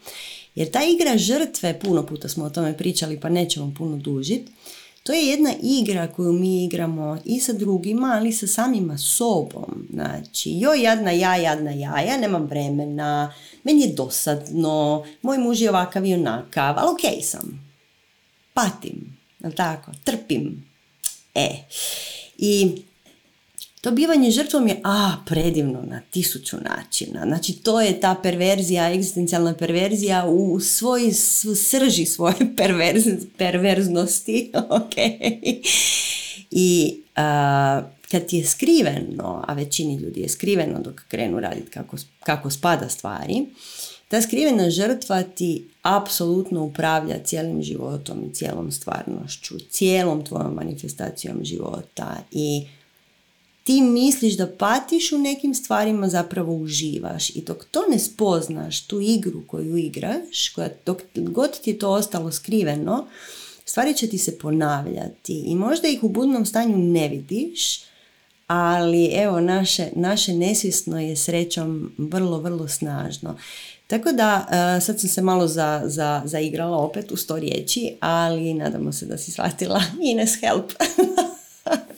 Jer 0.56 0.72
ta 0.72 0.80
igra 0.84 1.18
žrtve, 1.18 1.80
puno 1.80 2.06
puta 2.06 2.30
smo 2.30 2.46
o 2.46 2.50
tome 2.50 2.78
pričali 2.78 3.20
pa 3.20 3.30
nećemo 3.30 3.74
puno 3.78 3.98
dužiti, 3.98 4.52
to 5.04 5.14
je 5.14 5.28
jedna 5.28 5.54
igra 5.62 6.08
koju 6.08 6.34
mi 6.34 6.66
igramo 6.66 7.18
i 7.26 7.40
sa 7.40 7.54
drugima, 7.54 8.14
ali 8.16 8.30
i 8.30 8.34
sa 8.34 8.48
samima 8.48 8.98
sobom. 8.98 9.88
Znači, 9.94 10.52
joj 10.52 10.82
jadna 10.82 11.12
ja, 11.12 11.36
jadna 11.36 11.72
ja, 11.72 12.00
ja 12.00 12.18
nemam 12.18 12.46
vremena, 12.46 13.34
meni 13.64 13.82
je 13.82 13.94
dosadno, 13.94 15.06
moj 15.22 15.38
muž 15.38 15.62
je 15.62 15.70
ovakav 15.70 16.06
i 16.06 16.14
onakav, 16.14 16.76
ali 16.78 16.92
okej 16.94 17.22
sam. 17.22 17.74
Patim, 18.54 19.18
jel 19.40 19.52
tako, 19.52 19.92
trpim. 20.04 20.66
E, 21.36 21.50
i 22.38 22.72
to 23.84 23.92
bivanje 23.92 24.32
žrtvom 24.32 24.68
je, 24.68 24.80
a, 24.84 25.16
predivno 25.26 25.84
na 25.88 26.02
tisuću 26.12 26.58
načina. 26.58 27.26
Znači, 27.26 27.54
to 27.54 27.82
je 27.82 28.00
ta 28.00 28.16
perverzija, 28.24 28.92
egzistencijalna 28.92 29.54
perverzija 29.54 30.26
u 30.28 30.60
svoj 30.60 31.12
srži 31.56 32.06
svoje 32.06 32.36
perverz, 32.58 33.04
perverznosti. 33.38 34.52
ok. 34.82 34.94
I 36.52 36.98
kad 38.12 38.26
ti 38.26 38.38
je 38.38 38.46
skriveno, 38.46 39.44
a 39.48 39.54
većini 39.54 39.96
ljudi 39.96 40.22
je 40.22 40.30
skriveno 40.30 40.80
dok 40.80 41.02
krenu 41.08 41.40
raditi 41.40 41.72
kako, 41.72 41.98
kako 42.20 42.50
spada 42.50 42.90
stvari, 42.90 43.46
ta 44.08 44.22
skrivena 44.22 44.70
žrtva 44.70 45.24
ti 45.24 45.68
apsolutno 45.82 46.64
upravlja 46.64 47.24
cijelim 47.24 47.62
životom 47.62 48.24
i 48.24 48.34
cijelom 48.34 48.72
stvarnošću, 48.72 49.60
cijelom 49.70 50.26
tvojom 50.26 50.54
manifestacijom 50.54 51.40
života 51.44 52.18
i 52.32 52.68
ti 53.64 53.82
misliš 53.82 54.38
da 54.38 54.48
patiš 54.48 55.12
u 55.12 55.18
nekim 55.18 55.56
stvarima, 55.56 56.10
zapravo 56.10 56.56
uživaš. 56.56 57.30
I 57.30 57.42
dok 57.42 57.66
to 57.72 57.84
ne 57.90 58.00
spoznaš, 58.00 58.88
tu 58.88 59.02
igru 59.02 59.44
koju 59.48 59.78
igraš, 59.78 60.50
koja, 60.50 60.70
dok 60.86 61.02
god 61.16 61.60
ti 61.62 61.70
je 61.70 61.80
to 61.80 61.90
ostalo 61.90 62.32
skriveno, 62.32 63.08
stvari 63.66 63.94
će 63.94 64.08
ti 64.08 64.18
se 64.18 64.38
ponavljati 64.38 65.44
i 65.46 65.56
možda 65.56 65.88
ih 65.88 66.04
u 66.04 66.10
budnom 66.10 66.46
stanju 66.46 66.78
ne 66.78 67.08
vidiš, 67.08 67.84
ali 68.48 69.06
evo 69.06 69.40
naše, 69.40 69.88
naše 69.96 70.34
nesvjesno 70.34 71.00
je 71.00 71.16
srećom 71.16 71.92
vrlo, 71.98 72.40
vrlo 72.40 72.68
snažno. 72.68 73.38
Tako 73.88 74.12
da, 74.12 74.48
e, 74.78 74.82
sad 74.82 75.00
sam 75.00 75.10
se 75.10 75.22
malo 75.22 75.48
za, 75.48 75.82
za, 75.86 76.22
zaigrala 76.26 76.78
opet 76.78 77.12
u 77.12 77.18
sto 77.18 77.40
riječi, 77.40 77.96
ali 78.00 78.54
nadamo 78.54 78.92
se 78.92 79.06
da 79.06 79.18
si 79.18 79.32
shvatila 79.32 79.84
Ines 80.02 80.40
help. 80.42 80.72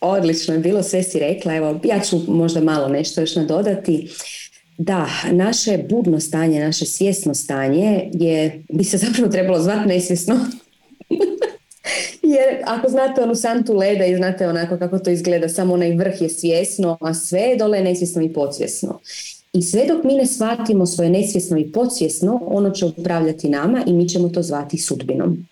Odlično 0.00 0.54
je 0.54 0.60
bilo, 0.60 0.82
sve 0.82 1.02
si 1.02 1.18
rekla. 1.18 1.54
Evo, 1.54 1.80
ja 1.84 2.00
ću 2.00 2.20
možda 2.28 2.60
malo 2.60 2.88
nešto 2.88 3.20
još 3.20 3.36
nadodati. 3.36 4.10
Da, 4.78 5.08
naše 5.30 5.78
budno 5.88 6.20
stanje, 6.20 6.60
naše 6.60 6.86
svjesno 6.86 7.34
stanje 7.34 8.10
je, 8.12 8.62
bi 8.72 8.84
se 8.84 8.96
zapravo 8.96 9.32
trebalo 9.32 9.62
zvati 9.62 9.88
nesvjesno. 9.88 10.34
Jer 12.22 12.62
ako 12.64 12.88
znate 12.88 13.22
onu 13.22 13.34
santu 13.34 13.74
leda 13.74 14.06
i 14.06 14.16
znate 14.16 14.48
onako 14.48 14.78
kako 14.78 14.98
to 14.98 15.10
izgleda, 15.10 15.48
samo 15.48 15.74
onaj 15.74 15.96
vrh 15.96 16.20
je 16.20 16.28
svjesno, 16.28 16.98
a 17.00 17.14
sve 17.14 17.56
dole 17.58 17.80
nesvjesno 17.80 18.22
i 18.22 18.32
podsvjesno. 18.32 19.00
I 19.52 19.62
sve 19.62 19.86
dok 19.86 20.04
mi 20.04 20.14
ne 20.14 20.26
shvatimo 20.26 20.86
svoje 20.86 21.10
nesvjesno 21.10 21.58
i 21.58 21.72
podsvjesno, 21.72 22.40
ono 22.46 22.70
će 22.70 22.84
upravljati 22.84 23.48
nama 23.48 23.82
i 23.86 23.92
mi 23.92 24.08
ćemo 24.08 24.28
to 24.28 24.42
zvati 24.42 24.78
sudbinom. 24.78 25.46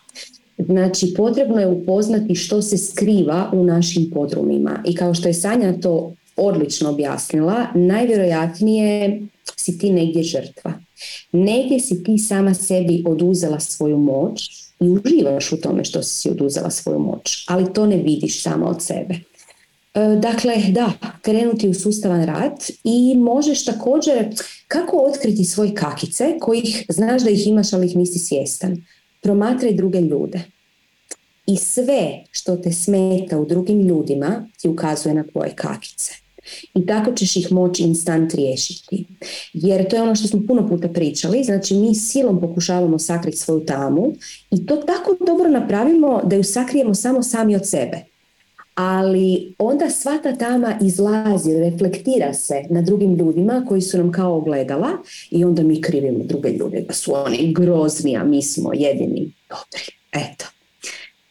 Znači, 0.58 1.14
potrebno 1.16 1.60
je 1.60 1.66
upoznati 1.66 2.34
što 2.34 2.62
se 2.62 2.78
skriva 2.78 3.50
u 3.52 3.64
našim 3.64 4.10
podrumima. 4.10 4.82
I 4.86 4.94
kao 4.94 5.14
što 5.14 5.28
je 5.28 5.34
Sanja 5.34 5.80
to 5.80 6.14
odlično 6.36 6.90
objasnila, 6.90 7.66
najvjerojatnije 7.74 9.20
si 9.56 9.78
ti 9.78 9.92
negdje 9.92 10.22
žrtva. 10.22 10.72
Negdje 11.32 11.80
si 11.80 12.04
ti 12.04 12.18
sama 12.18 12.54
sebi 12.54 13.04
oduzela 13.06 13.60
svoju 13.60 13.98
moć 13.98 14.50
i 14.80 14.88
uživaš 14.88 15.52
u 15.52 15.56
tome 15.56 15.84
što 15.84 16.02
si 16.02 16.30
oduzela 16.30 16.70
svoju 16.70 16.98
moć, 16.98 17.44
ali 17.48 17.72
to 17.72 17.86
ne 17.86 17.96
vidiš 17.96 18.42
samo 18.42 18.66
od 18.66 18.82
sebe. 18.82 19.14
E, 19.94 20.18
dakle, 20.22 20.56
da, 20.70 20.92
krenuti 21.22 21.68
u 21.68 21.74
sustavan 21.74 22.24
rad 22.24 22.64
i 22.84 23.14
možeš 23.16 23.64
također 23.64 24.36
kako 24.68 24.96
otkriti 24.96 25.44
svoje 25.44 25.74
kakice 25.74 26.38
kojih 26.40 26.86
znaš 26.88 27.22
da 27.22 27.30
ih 27.30 27.46
imaš, 27.46 27.72
ali 27.72 27.86
ih 27.86 27.96
nisi 27.96 28.18
svjestan. 28.18 28.76
Promatraj 29.26 29.72
druge 29.72 30.00
ljude. 30.00 30.40
I 31.46 31.56
sve 31.56 32.24
što 32.30 32.56
te 32.56 32.72
smeta 32.72 33.38
u 33.38 33.46
drugim 33.46 33.80
ljudima 33.80 34.48
ti 34.60 34.68
ukazuje 34.68 35.14
na 35.14 35.24
tvoje 35.32 35.52
kakice 35.54 36.12
i 36.74 36.86
tako 36.86 37.12
ćeš 37.12 37.36
ih 37.36 37.52
moći 37.52 37.82
instant 37.82 38.34
riješiti. 38.34 39.06
Jer 39.52 39.88
to 39.88 39.96
je 39.96 40.02
ono 40.02 40.14
što 40.14 40.28
smo 40.28 40.42
puno 40.46 40.68
puta 40.68 40.88
pričali, 40.88 41.44
znači 41.44 41.74
mi 41.74 41.94
silom 41.94 42.40
pokušavamo 42.40 42.98
sakriti 42.98 43.36
svoju 43.36 43.64
tamu 43.64 44.12
i 44.50 44.66
to 44.66 44.76
tako 44.76 45.16
dobro 45.26 45.50
napravimo 45.50 46.20
da 46.24 46.36
ju 46.36 46.44
sakrijemo 46.44 46.94
samo 46.94 47.22
sami 47.22 47.56
od 47.56 47.68
sebe. 47.68 48.15
Ali 48.76 49.54
onda 49.58 49.90
sva 49.90 50.18
ta 50.22 50.36
tama 50.36 50.78
izlazi, 50.82 51.54
reflektira 51.54 52.34
se 52.34 52.62
na 52.70 52.82
drugim 52.82 53.14
ljudima 53.14 53.64
koji 53.68 53.82
su 53.82 53.98
nam 53.98 54.12
kao 54.12 54.36
ogledala 54.36 54.88
i 55.30 55.44
onda 55.44 55.62
mi 55.62 55.80
krivimo 55.82 56.24
druge 56.24 56.48
ljude 56.50 56.80
da 56.80 56.94
su 56.94 57.14
oni 57.14 57.52
grozni, 57.52 58.16
a 58.16 58.24
mi 58.24 58.42
smo 58.42 58.72
jedini 58.74 59.32
dobri. 59.48 59.84
Eto. 60.12 60.46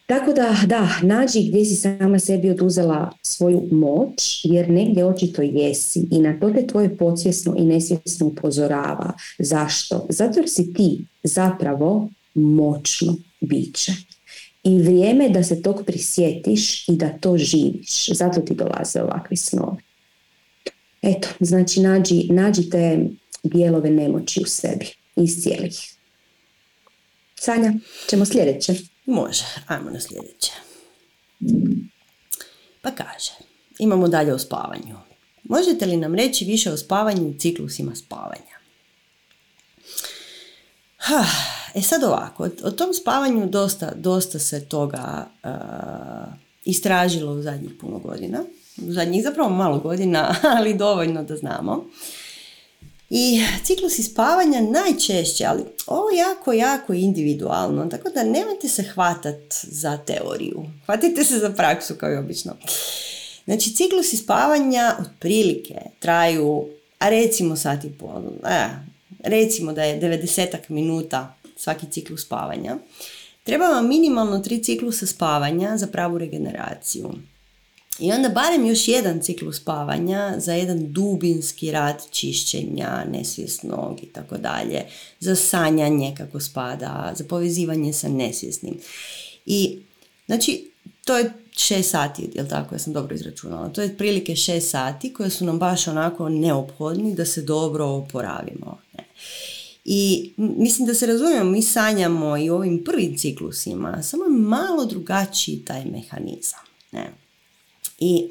Tako 0.06 0.34
da, 0.34 0.56
da, 0.66 0.90
nađi 1.02 1.50
gdje 1.50 1.66
si 1.66 1.76
sama 1.76 2.20
sebi 2.20 2.50
oduzela 2.50 3.12
svoju 3.22 3.68
moć, 3.72 4.42
jer 4.44 4.70
negdje 4.70 5.06
očito 5.06 5.42
jesi 5.42 6.08
i 6.12 6.20
na 6.20 6.40
to 6.40 6.50
te 6.50 6.68
tvoje 6.68 6.98
podsvjesno 6.98 7.56
i 7.58 7.66
nesvjesno 7.66 8.28
upozorava. 8.28 9.14
Zašto? 9.40 10.08
Zato 10.10 10.40
jer 10.40 10.50
si 10.50 10.74
ti 10.74 11.06
zapravo 11.24 12.10
moćno 12.34 13.16
biće. 13.42 13.92
I 14.66 14.82
vrijeme 14.82 15.30
da 15.30 15.44
se 15.44 15.62
tog 15.62 15.84
prisjetiš 15.86 16.88
i 16.88 16.92
da 16.92 17.10
to 17.10 17.38
živiš. 17.38 18.10
Zato 18.14 18.42
ti 18.42 18.56
dolaze 18.56 19.02
ovakvi 19.02 19.38
snovi. 19.38 19.84
Eto, 21.02 21.28
znači 21.40 21.80
nađi, 21.80 22.28
nađi 22.30 22.70
te 22.70 23.08
dijelove 23.44 23.90
nemoći 23.90 24.42
u 24.42 24.46
sebi. 24.46 24.86
Iz 25.16 25.42
cijelih. 25.42 25.94
Sanja, 27.36 27.74
ćemo 28.10 28.26
sljedeće. 28.26 28.74
Može, 29.06 29.44
ajmo 29.68 29.90
na 29.90 30.00
sljedeće. 30.00 30.52
Pa 32.82 32.92
kaže, 32.92 33.32
imamo 33.80 34.08
dalje 34.08 34.34
o 34.34 34.40
spavanju. 34.40 34.96
Možete 35.44 35.86
li 35.86 35.98
nam 35.98 36.16
reći 36.16 36.46
više 36.46 36.72
o 36.72 36.78
spavanju 36.78 37.30
i 37.30 37.40
ciklusima 37.40 37.96
spavanja? 37.96 38.55
Ha, 41.06 41.26
e 41.80 41.82
sad 41.82 42.04
ovako, 42.04 42.50
o 42.64 42.72
tom 42.72 42.94
spavanju 42.94 43.50
dosta, 43.50 43.92
dosta 43.96 44.40
se 44.40 44.66
toga 44.66 45.28
uh, 45.44 46.34
istražilo 46.66 47.34
u 47.34 47.42
zadnjih 47.42 47.72
puno 47.82 48.00
godina. 48.00 48.44
U 48.88 48.92
zadnjih 48.92 49.24
zapravo 49.24 49.50
malo 49.50 49.80
godina, 49.80 50.36
ali 50.58 50.74
dovoljno 50.74 51.24
da 51.24 51.38
znamo. 51.38 51.86
I 53.10 53.42
ciklusi 53.64 54.04
spavanja 54.04 54.62
najčešće, 54.62 55.46
ali 55.46 55.64
ovo 55.88 56.10
jako, 56.10 56.54
jako 56.54 56.94
individualno, 56.94 57.86
tako 57.86 58.10
da 58.10 58.24
nemojte 58.24 58.68
se 58.68 58.84
hvatat 58.84 59.54
za 59.64 59.98
teoriju. 59.98 60.66
Hvatite 60.86 61.24
se 61.24 61.40
za 61.40 61.50
praksu 61.50 61.96
kao 61.96 62.12
i 62.12 62.18
obično. 62.18 62.54
Znači, 63.46 63.76
ciklusi 63.76 64.18
spavanja 64.18 64.96
otprilike 65.00 65.76
traju, 66.00 66.66
a 67.00 67.10
recimo 67.10 67.56
sat 67.56 67.84
i 67.84 67.90
pol, 67.90 68.22
recimo 69.26 69.74
da 69.74 69.84
je 69.84 70.02
90 70.02 70.58
minuta 70.70 71.36
svaki 71.58 71.86
ciklus 71.92 72.26
spavanja. 72.26 72.78
Treba 73.44 73.66
vam 73.66 73.88
minimalno 73.88 74.40
tri 74.40 74.64
ciklusa 74.64 75.06
spavanja 75.06 75.78
za 75.78 75.88
pravu 75.88 76.18
regeneraciju. 76.18 77.14
I 78.00 78.12
onda 78.12 78.30
barem 78.30 78.66
još 78.66 78.88
jedan 78.88 79.22
ciklus 79.22 79.58
spavanja 79.58 80.34
za 80.38 80.54
jedan 80.54 80.94
dubinski 80.94 81.72
rad 81.72 82.04
čišćenja 82.12 83.06
nesvjesnog 83.12 84.04
i 84.04 84.06
tako 84.06 84.38
dalje, 84.38 84.86
za 85.20 85.36
sanjanje 85.36 86.16
kako 86.18 86.40
spada, 86.40 87.14
za 87.16 87.24
povezivanje 87.24 87.94
sa 87.94 88.10
nesvjesnim. 88.10 88.78
I 89.46 89.80
znači 90.26 90.72
to 91.06 91.18
je 91.18 91.34
šest 91.52 91.92
sati, 91.92 92.30
jel 92.34 92.48
tako, 92.48 92.76
ja 92.76 92.80
sam 92.80 92.94
dobro 92.94 93.16
izračunala, 93.16 93.70
to 93.70 93.82
je 93.82 93.92
otprilike 93.92 94.36
šest 94.36 94.70
sati 94.70 95.14
koje 95.14 95.30
su 95.30 95.46
nam 95.46 95.60
baš 95.60 95.88
onako 95.88 96.30
neophodni 96.30 97.16
da 97.16 97.26
se 97.26 97.42
dobro 97.42 97.86
oporavimo. 97.86 98.78
Ne. 98.98 99.05
I 99.86 100.32
mislim 100.38 100.88
da 100.88 100.94
se 100.94 101.06
razumijemo, 101.06 101.52
mi 101.52 101.62
sanjamo 101.62 102.38
i 102.38 102.50
ovim 102.50 102.84
prvim 102.84 103.18
ciklusima, 103.18 104.04
samo 104.04 104.24
malo 104.30 104.86
drugačiji 104.86 105.66
taj 105.66 105.86
mehanizam. 105.86 106.60
Ne. 106.92 107.14
I 108.00 108.28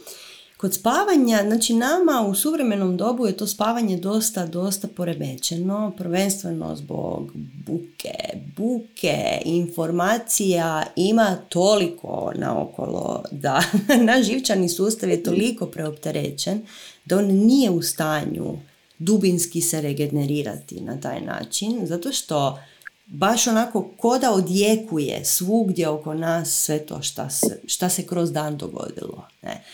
kod 0.57 0.75
spavanja, 0.75 1.43
znači 1.47 1.75
nama 1.75 2.27
u 2.29 2.35
suvremenom 2.35 2.97
dobu 2.97 3.27
je 3.27 3.37
to 3.37 3.47
spavanje 3.47 3.97
dosta, 3.97 4.47
dosta 4.47 4.89
poremećeno, 4.89 5.93
prvenstveno 5.99 6.77
zbog 6.77 7.33
buke, 7.67 8.15
buke, 8.57 9.41
informacija 9.45 10.85
ima 10.97 11.37
toliko 11.49 12.33
naokolo 12.37 13.25
da 13.31 13.63
naš 14.07 14.27
živčani 14.27 14.69
sustav 14.69 15.11
je 15.11 15.23
toliko 15.23 15.67
preopterećen 15.67 16.67
da 17.05 17.19
on 17.19 17.25
nije 17.25 17.71
u 17.71 17.83
stanju 17.83 18.57
dubinski 19.05 19.61
se 19.61 19.81
regenerirati 19.81 20.81
na 20.81 21.01
taj 21.01 21.21
način, 21.21 21.87
zato 21.87 22.13
što 22.13 22.59
baš 23.07 23.47
onako 23.47 23.91
koda 23.97 24.33
odjekuje 24.33 25.25
svugdje 25.25 25.89
oko 25.89 26.15
nas 26.15 26.51
sve 26.51 26.79
to 26.79 27.03
šta 27.03 27.31
se, 27.31 27.61
šta 27.67 27.89
se 27.89 28.07
kroz 28.07 28.33
dan 28.33 28.57
dogodilo. 28.57 29.29
Ne. 29.43 29.65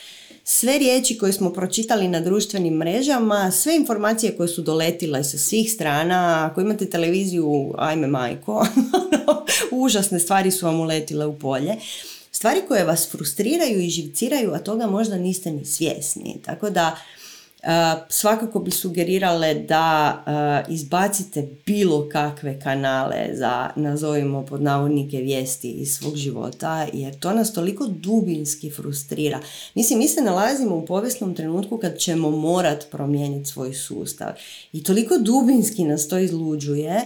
Sve 0.45 0.79
riječi 0.79 1.19
koje 1.19 1.33
smo 1.33 1.53
pročitali 1.53 2.09
na 2.09 2.21
društvenim 2.21 2.75
mrežama, 2.75 3.51
sve 3.51 3.77
informacije 3.77 4.37
koje 4.37 4.49
su 4.49 4.63
doletile 4.63 5.25
sa 5.25 5.39
svih 5.39 5.73
strana, 5.73 6.49
ako 6.51 6.61
imate 6.61 6.91
televiziju, 6.91 7.75
ajme 7.79 8.07
majko, 8.07 8.67
užasne 9.85 10.21
stvari 10.21 10.51
su 10.51 10.67
vam 10.67 10.81
uletile 10.81 11.27
u 11.27 11.39
polje. 11.39 11.77
Stvari 12.33 12.61
koje 12.69 12.85
vas 12.85 13.11
frustriraju 13.11 13.81
i 13.81 13.91
živciraju, 13.91 14.55
a 14.55 14.59
toga 14.59 14.87
možda 14.87 15.19
niste 15.19 15.51
ni 15.51 15.65
svjesni. 15.65 16.41
Tako 16.45 16.71
da 16.71 16.97
svakako 18.09 18.59
bi 18.59 18.71
sugerirale 18.71 19.55
da 19.55 20.65
izbacite 20.69 21.49
bilo 21.67 22.09
kakve 22.09 22.61
kanale 22.61 23.29
za, 23.35 23.71
nazovimo 23.77 24.47
pod 24.47 24.63
navodnike, 24.63 25.17
vijesti 25.17 25.71
iz 25.71 25.95
svog 25.95 26.17
života, 26.17 26.87
jer 26.93 27.19
to 27.19 27.33
nas 27.33 27.53
toliko 27.53 27.87
dubinski 27.87 28.71
frustrira. 28.71 29.41
Mislim, 29.75 29.99
mi 29.99 30.09
se 30.09 30.23
nalazimo 30.23 30.77
u 30.77 30.87
povijesnom 30.87 31.35
trenutku 31.35 31.79
kad 31.79 31.99
ćemo 31.99 32.31
morat 32.31 32.87
promijeniti 32.91 33.51
svoj 33.51 33.75
sustav. 33.75 34.33
I 34.73 34.83
toliko 34.83 35.19
dubinski 35.19 35.85
nas 35.85 36.09
to 36.09 36.19
izluđuje, 36.19 37.01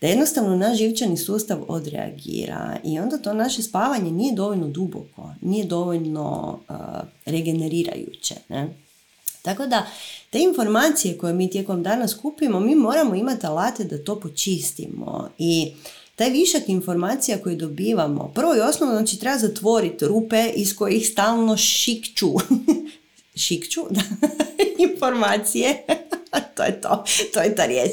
da 0.00 0.06
jednostavno 0.06 0.56
naš 0.56 0.78
živčani 0.78 1.16
sustav 1.16 1.58
odreagira 1.68 2.76
i 2.84 2.98
onda 2.98 3.18
to 3.18 3.32
naše 3.32 3.62
spavanje 3.62 4.10
nije 4.10 4.34
dovoljno 4.34 4.68
duboko, 4.68 5.34
nije 5.40 5.64
dovoljno 5.64 6.58
regenerirajuće. 7.26 8.34
Ne? 8.48 8.68
Tako 9.42 9.66
da, 9.66 9.86
te 10.30 10.38
informacije 10.38 11.18
koje 11.18 11.32
mi 11.32 11.50
tijekom 11.50 11.82
dana 11.82 12.08
skupimo, 12.08 12.60
mi 12.60 12.74
moramo 12.74 13.14
imati 13.14 13.46
alate 13.46 13.84
da 13.84 14.04
to 14.04 14.20
počistimo 14.20 15.30
i 15.38 15.72
taj 16.16 16.30
višak 16.30 16.68
informacija 16.68 17.38
koji 17.38 17.56
dobivamo, 17.56 18.32
prvo 18.34 18.56
i 18.56 18.60
osnovno, 18.60 18.94
znači 18.94 19.18
treba 19.18 19.38
zatvoriti 19.38 20.04
rupe 20.04 20.50
iz 20.54 20.76
kojih 20.76 21.08
stalno 21.08 21.56
šikću, 21.56 22.30
šikću, 23.46 23.80
da, 23.90 24.00
informacije, 24.90 25.84
to 26.56 26.62
je 26.62 26.80
to, 26.80 27.04
to 27.34 27.40
je 27.40 27.54
ta 27.54 27.66
riječ. 27.66 27.90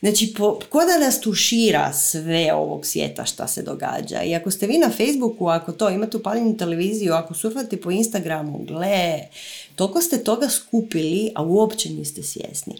Znači, 0.00 0.34
po, 0.36 0.58
ko 0.68 0.84
da 0.84 0.98
nas 0.98 1.20
tušira 1.20 1.92
sve 1.92 2.52
ovog 2.54 2.86
svijeta 2.86 3.24
šta 3.24 3.48
se 3.48 3.62
događa. 3.62 4.22
I 4.22 4.34
ako 4.34 4.50
ste 4.50 4.66
vi 4.66 4.78
na 4.78 4.90
Facebooku, 4.90 5.46
ako 5.46 5.72
to 5.72 5.90
imate 5.90 6.16
upaljenu 6.16 6.56
televiziju, 6.56 7.12
ako 7.12 7.34
surfate 7.34 7.80
po 7.80 7.90
Instagramu, 7.90 8.58
gle, 8.58 9.18
toliko 9.76 10.02
ste 10.02 10.24
toga 10.24 10.48
skupili, 10.48 11.32
a 11.34 11.42
uopće 11.42 11.90
niste 11.90 12.22
svjesni. 12.22 12.74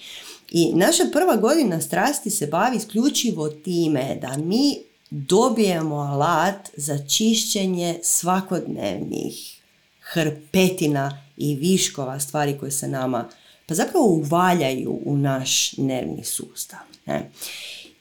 I 0.50 0.72
naša 0.74 1.04
prva 1.12 1.36
godina 1.36 1.80
strasti 1.80 2.30
se 2.30 2.46
bavi 2.46 2.76
isključivo 2.76 3.48
time 3.48 4.18
da 4.20 4.36
mi 4.36 4.78
dobijemo 5.10 5.96
alat 5.96 6.70
za 6.76 6.98
čišćenje 7.06 7.98
svakodnevnih 8.02 9.60
hrpetina 10.00 11.22
i 11.36 11.54
viškova 11.54 12.20
stvari 12.20 12.58
koje 12.58 12.70
se 12.70 12.88
nama 12.88 13.28
pa 13.66 13.74
zapravo 13.74 14.06
uvaljaju 14.06 15.00
u 15.04 15.16
naš 15.16 15.76
nervni 15.76 16.24
sustav. 16.24 16.78
Ne? 17.06 17.30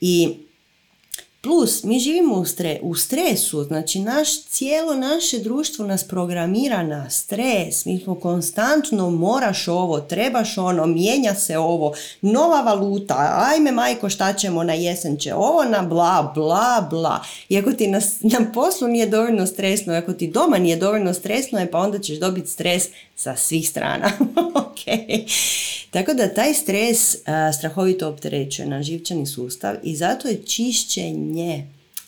I 0.01 0.29
Plus, 1.43 1.83
mi 1.83 1.99
živimo 1.99 2.35
u, 2.35 2.45
stre, 2.45 2.79
u 2.81 2.95
stresu, 2.95 3.63
znači 3.63 3.99
naš, 3.99 4.43
cijelo 4.43 4.95
naše 4.95 5.39
društvo 5.39 5.85
nas 5.85 6.03
programira 6.03 6.83
na 6.83 7.09
stres, 7.09 7.85
mi 7.85 7.99
smo 7.99 8.15
konstantno 8.15 9.09
moraš 9.09 9.67
ovo, 9.67 9.99
trebaš 9.99 10.57
ono, 10.57 10.85
mijenja 10.85 11.35
se 11.35 11.57
ovo, 11.57 11.93
nova 12.21 12.61
valuta, 12.61 13.45
ajme 13.51 13.71
majko 13.71 14.09
šta 14.09 14.33
ćemo 14.33 14.63
na 14.63 14.73
jesen 14.73 15.17
će 15.17 15.33
ovo, 15.33 15.63
na 15.63 15.81
bla, 15.81 16.31
bla, 16.35 16.87
bla. 16.89 17.23
I 17.49 17.57
ako 17.57 17.71
ti 17.71 17.87
na, 17.87 18.01
na 18.21 18.51
poslu 18.53 18.87
nije 18.87 19.05
dovoljno 19.05 19.45
stresno, 19.45 19.93
ako 19.93 20.13
ti 20.13 20.27
doma 20.27 20.57
nije 20.57 20.75
dovoljno 20.75 21.13
stresno, 21.13 21.59
je 21.59 21.71
pa 21.71 21.79
onda 21.79 21.99
ćeš 21.99 22.19
dobiti 22.19 22.49
stres 22.49 22.83
sa 23.15 23.35
svih 23.35 23.69
strana. 23.69 24.11
ok. 24.65 24.79
Tako 25.91 26.13
da 26.13 26.33
taj 26.33 26.53
stres 26.53 27.15
strahovito 27.57 28.09
opterećuje 28.09 28.67
na 28.67 28.83
živčani 28.83 29.25
sustav 29.25 29.75
i 29.83 29.95
zato 29.95 30.27
je 30.27 30.43
čišćenje 30.45 31.32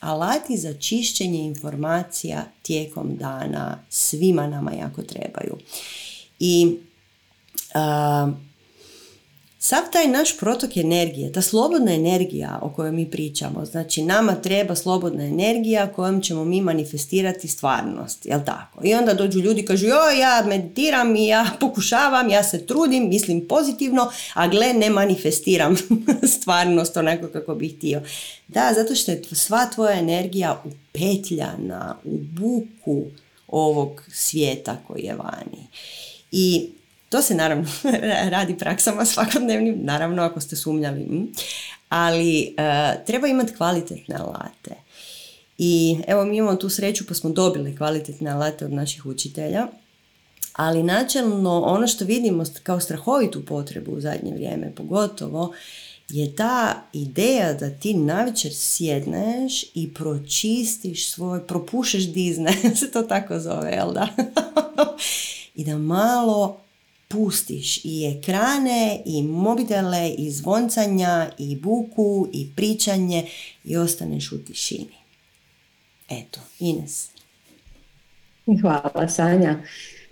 alati 0.00 0.56
za 0.56 0.74
čišćenje 0.74 1.38
informacija 1.38 2.44
tijekom 2.62 3.16
dana 3.16 3.78
svima 3.88 4.46
nama 4.46 4.72
jako 4.72 5.02
trebaju. 5.02 5.58
I 6.38 6.76
Sav 9.68 9.82
taj 9.92 10.08
naš 10.08 10.36
protok 10.38 10.76
energije, 10.76 11.32
ta 11.32 11.42
slobodna 11.42 11.94
energija 11.94 12.58
o 12.62 12.70
kojoj 12.70 12.92
mi 12.92 13.10
pričamo, 13.10 13.64
znači 13.64 14.02
nama 14.02 14.34
treba 14.34 14.76
slobodna 14.76 15.24
energija 15.24 15.92
kojom 15.92 16.22
ćemo 16.22 16.44
mi 16.44 16.60
manifestirati 16.60 17.48
stvarnost, 17.48 18.26
jel 18.26 18.40
tako? 18.46 18.80
I 18.84 18.94
onda 18.94 19.14
dođu 19.14 19.40
ljudi 19.40 19.60
i 19.60 19.66
kažu, 19.66 19.86
joj, 19.86 20.20
ja 20.20 20.44
meditiram 20.48 21.16
i 21.16 21.26
ja 21.26 21.46
pokušavam, 21.60 22.30
ja 22.30 22.44
se 22.44 22.66
trudim, 22.66 23.08
mislim 23.08 23.48
pozitivno, 23.48 24.10
a 24.34 24.48
gle, 24.48 24.72
ne 24.72 24.90
manifestiram 24.90 25.76
stvarnost 26.38 26.96
onako 26.96 27.28
kako 27.28 27.54
bih 27.54 27.76
htio. 27.76 28.02
Da, 28.48 28.72
zato 28.74 28.94
što 28.94 29.10
je 29.10 29.22
sva 29.32 29.66
tvoja 29.74 29.98
energija 29.98 30.62
upetljana 30.64 31.96
u 32.04 32.18
buku 32.18 33.04
ovog 33.48 34.02
svijeta 34.12 34.76
koji 34.86 35.02
je 35.02 35.14
vani. 35.14 35.66
I 36.32 36.70
to 37.16 37.22
se 37.22 37.34
naravno 37.34 37.68
radi 38.36 38.58
praksama 38.58 39.04
svakodnevnim, 39.04 39.78
naravno 39.82 40.22
ako 40.22 40.40
ste 40.40 40.56
sumnjali, 40.56 41.32
ali 41.88 42.42
e, 42.42 42.54
treba 43.06 43.28
imati 43.28 43.54
kvalitetne 43.54 44.14
alate. 44.14 44.74
I 45.58 45.98
evo 46.06 46.24
mi 46.24 46.36
imamo 46.36 46.56
tu 46.56 46.68
sreću 46.68 47.06
pa 47.06 47.14
smo 47.14 47.30
dobili 47.30 47.76
kvalitetne 47.76 48.30
alate 48.30 48.64
od 48.64 48.72
naših 48.72 49.06
učitelja, 49.06 49.66
ali 50.52 50.82
načelno 50.82 51.60
ono 51.60 51.86
što 51.86 52.04
vidimo 52.04 52.44
kao 52.62 52.80
strahovitu 52.80 53.44
potrebu 53.44 53.92
u 53.92 54.00
zadnje 54.00 54.34
vrijeme 54.34 54.74
pogotovo 54.74 55.52
je 56.08 56.36
ta 56.36 56.82
ideja 56.92 57.52
da 57.52 57.70
ti 57.70 57.94
navečer 57.94 58.52
sjedneš 58.54 59.64
i 59.74 59.94
pročistiš 59.94 61.10
svoj, 61.10 61.46
propušeš 61.46 62.04
dizne, 62.04 62.52
se 62.80 62.90
to 62.90 63.02
tako 63.02 63.40
zove, 63.40 63.70
jel 63.70 63.92
da? 63.92 64.08
I 65.54 65.64
da 65.64 65.78
malo 65.78 66.65
pustiš 67.08 67.84
i 67.84 68.16
ekrane 68.16 69.02
i 69.04 69.22
mobitele 69.22 70.14
i 70.18 70.30
zvoncanja 70.30 71.30
i 71.38 71.56
buku 71.56 72.28
i 72.32 72.48
pričanje 72.56 73.26
i 73.64 73.76
ostaneš 73.76 74.32
u 74.32 74.44
tišini. 74.44 74.96
Eto, 76.10 76.40
Ines. 76.58 77.10
Hvala 78.60 79.08
Sanja. 79.08 79.62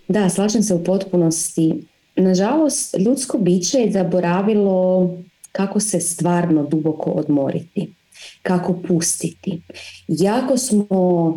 Da, 0.08 0.30
slažem 0.30 0.62
se 0.62 0.74
u 0.74 0.84
potpunosti. 0.84 1.84
Nažalost, 2.16 2.94
ljudsko 2.98 3.38
biće 3.38 3.78
je 3.78 3.92
zaboravilo 3.92 5.10
kako 5.52 5.80
se 5.80 6.00
stvarno 6.00 6.66
duboko 6.66 7.10
odmoriti 7.10 7.92
kako 8.42 8.74
pustiti. 8.88 9.62
Jako 10.08 10.56
smo 10.56 10.86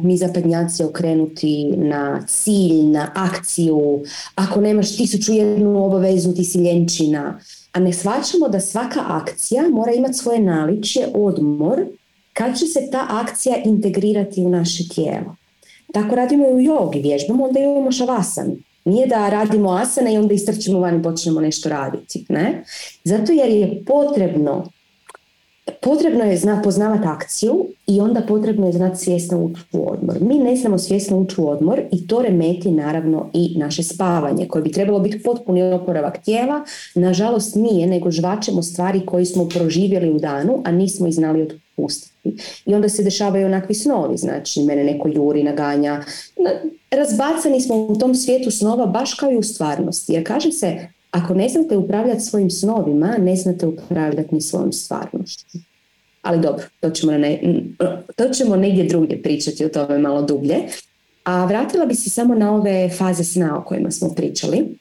mi 0.04 0.18
zapadnjaci 0.18 0.84
okrenuti 0.84 1.66
na 1.68 2.26
cilj, 2.28 2.84
na 2.84 3.12
akciju, 3.16 4.04
ako 4.36 4.62
nemaš 4.62 4.98
tisuću 4.98 5.34
jednu 5.34 5.86
obavezu 5.86 6.34
ti 6.34 6.44
si 6.44 6.58
ljenčina, 6.58 7.40
a 7.72 7.80
ne 7.80 7.94
shvaćamo 7.94 8.50
da 8.50 8.60
svaka 8.60 9.04
akcija 9.08 9.70
mora 9.70 9.94
imati 9.94 10.14
svoje 10.14 10.40
naličje, 10.40 11.08
odmor, 11.14 11.86
kad 12.34 12.60
će 12.60 12.66
se 12.66 12.80
ta 12.92 13.06
akcija 13.10 13.56
integrirati 13.66 14.46
u 14.46 14.50
naše 14.50 14.84
tijelo. 14.96 15.36
Tako 15.94 16.16
radimo 16.16 16.48
i 16.48 16.54
u 16.54 16.60
jogi, 16.60 17.02
vježbamo, 17.02 17.44
onda 17.46 17.60
imamo 17.60 17.92
šavasan. 17.92 18.52
Nije 18.86 19.08
da 19.08 19.30
radimo 19.30 19.72
asane 19.72 20.14
i 20.14 20.18
onda 20.18 20.34
istrčimo 20.34 20.80
van 20.80 21.00
i 21.00 21.04
počnemo 21.04 21.42
nešto 21.42 21.70
raditi. 21.70 22.26
Ne? 22.30 22.64
Zato 23.04 23.32
jer 23.32 23.50
je 23.50 23.84
potrebno 23.86 24.72
potrebno 25.82 26.24
je 26.24 26.38
zna, 26.38 26.62
poznavati 26.64 27.08
akciju 27.08 27.66
i 27.88 28.00
onda 28.02 28.22
potrebno 28.28 28.68
je 28.68 28.74
znati 28.74 29.04
svjesno 29.04 29.44
ući 29.44 29.62
u 29.74 29.92
odmor. 29.92 30.18
Mi 30.22 30.40
ne 30.40 30.56
znamo 30.56 30.78
svjesno 30.78 31.18
ući 31.18 31.42
u 31.42 31.48
odmor 31.50 31.82
i 31.92 32.08
to 32.08 32.22
remeti 32.22 32.72
naravno 32.72 33.30
i 33.34 33.58
naše 33.58 33.84
spavanje 33.84 34.48
koje 34.48 34.62
bi 34.62 34.72
trebalo 34.72 35.00
biti 35.00 35.24
potpuni 35.24 35.74
oporavak 35.74 36.18
tijela. 36.18 36.64
Nažalost 36.96 37.56
nije, 37.56 37.88
nego 37.88 38.12
žvačemo 38.12 38.64
stvari 38.64 39.06
koje 39.06 39.26
smo 39.26 39.50
proživjeli 39.50 40.12
u 40.12 40.20
danu, 40.20 40.62
a 40.66 40.72
nismo 40.72 41.08
ih 41.08 41.14
znali 41.14 41.42
otpustiti. 41.42 42.14
I 42.66 42.76
onda 42.76 42.90
se 42.90 43.04
dešavaju 43.04 43.46
onakvi 43.46 43.76
snovi, 43.76 44.18
znači 44.18 44.62
mene 44.62 44.84
neko 44.84 45.08
juri, 45.08 45.44
naganja. 45.44 46.04
Razbacani 46.92 47.62
smo 47.62 47.76
u 47.76 47.96
tom 47.96 48.16
svijetu 48.16 48.52
snova 48.52 48.86
baš 48.86 49.14
kao 49.14 49.32
i 49.32 49.38
u 49.38 49.44
stvarnosti. 49.44 50.14
Jer 50.14 50.28
kaže 50.28 50.52
se, 50.52 50.88
ako 51.18 51.34
ne 51.34 51.50
znate 51.50 51.78
upravljati 51.78 52.22
svojim 52.22 52.50
snovima, 52.50 53.18
ne 53.18 53.36
znate 53.36 53.68
upravljati 53.68 54.36
ni 54.36 54.42
svojom 54.42 54.74
stvarnošću. 54.74 55.58
Ali 56.22 56.42
dobro, 56.42 56.66
to 56.80 56.90
ćemo, 56.90 57.12
ne, 57.12 57.40
to 58.16 58.30
ćemo 58.30 58.56
negdje 58.56 58.84
drugdje 58.84 59.22
pričati 59.22 59.66
o 59.66 59.70
tome 59.70 59.98
malo 59.98 60.22
dublje. 60.22 60.56
A 61.24 61.46
vratila 61.46 61.86
bi 61.86 61.96
se 61.96 62.10
samo 62.10 62.36
na 62.36 62.56
ove 62.56 62.90
faze 62.90 63.24
sna 63.24 63.58
o 63.58 63.64
kojima 63.64 63.92
smo 63.92 64.10
pričali. 64.16 64.78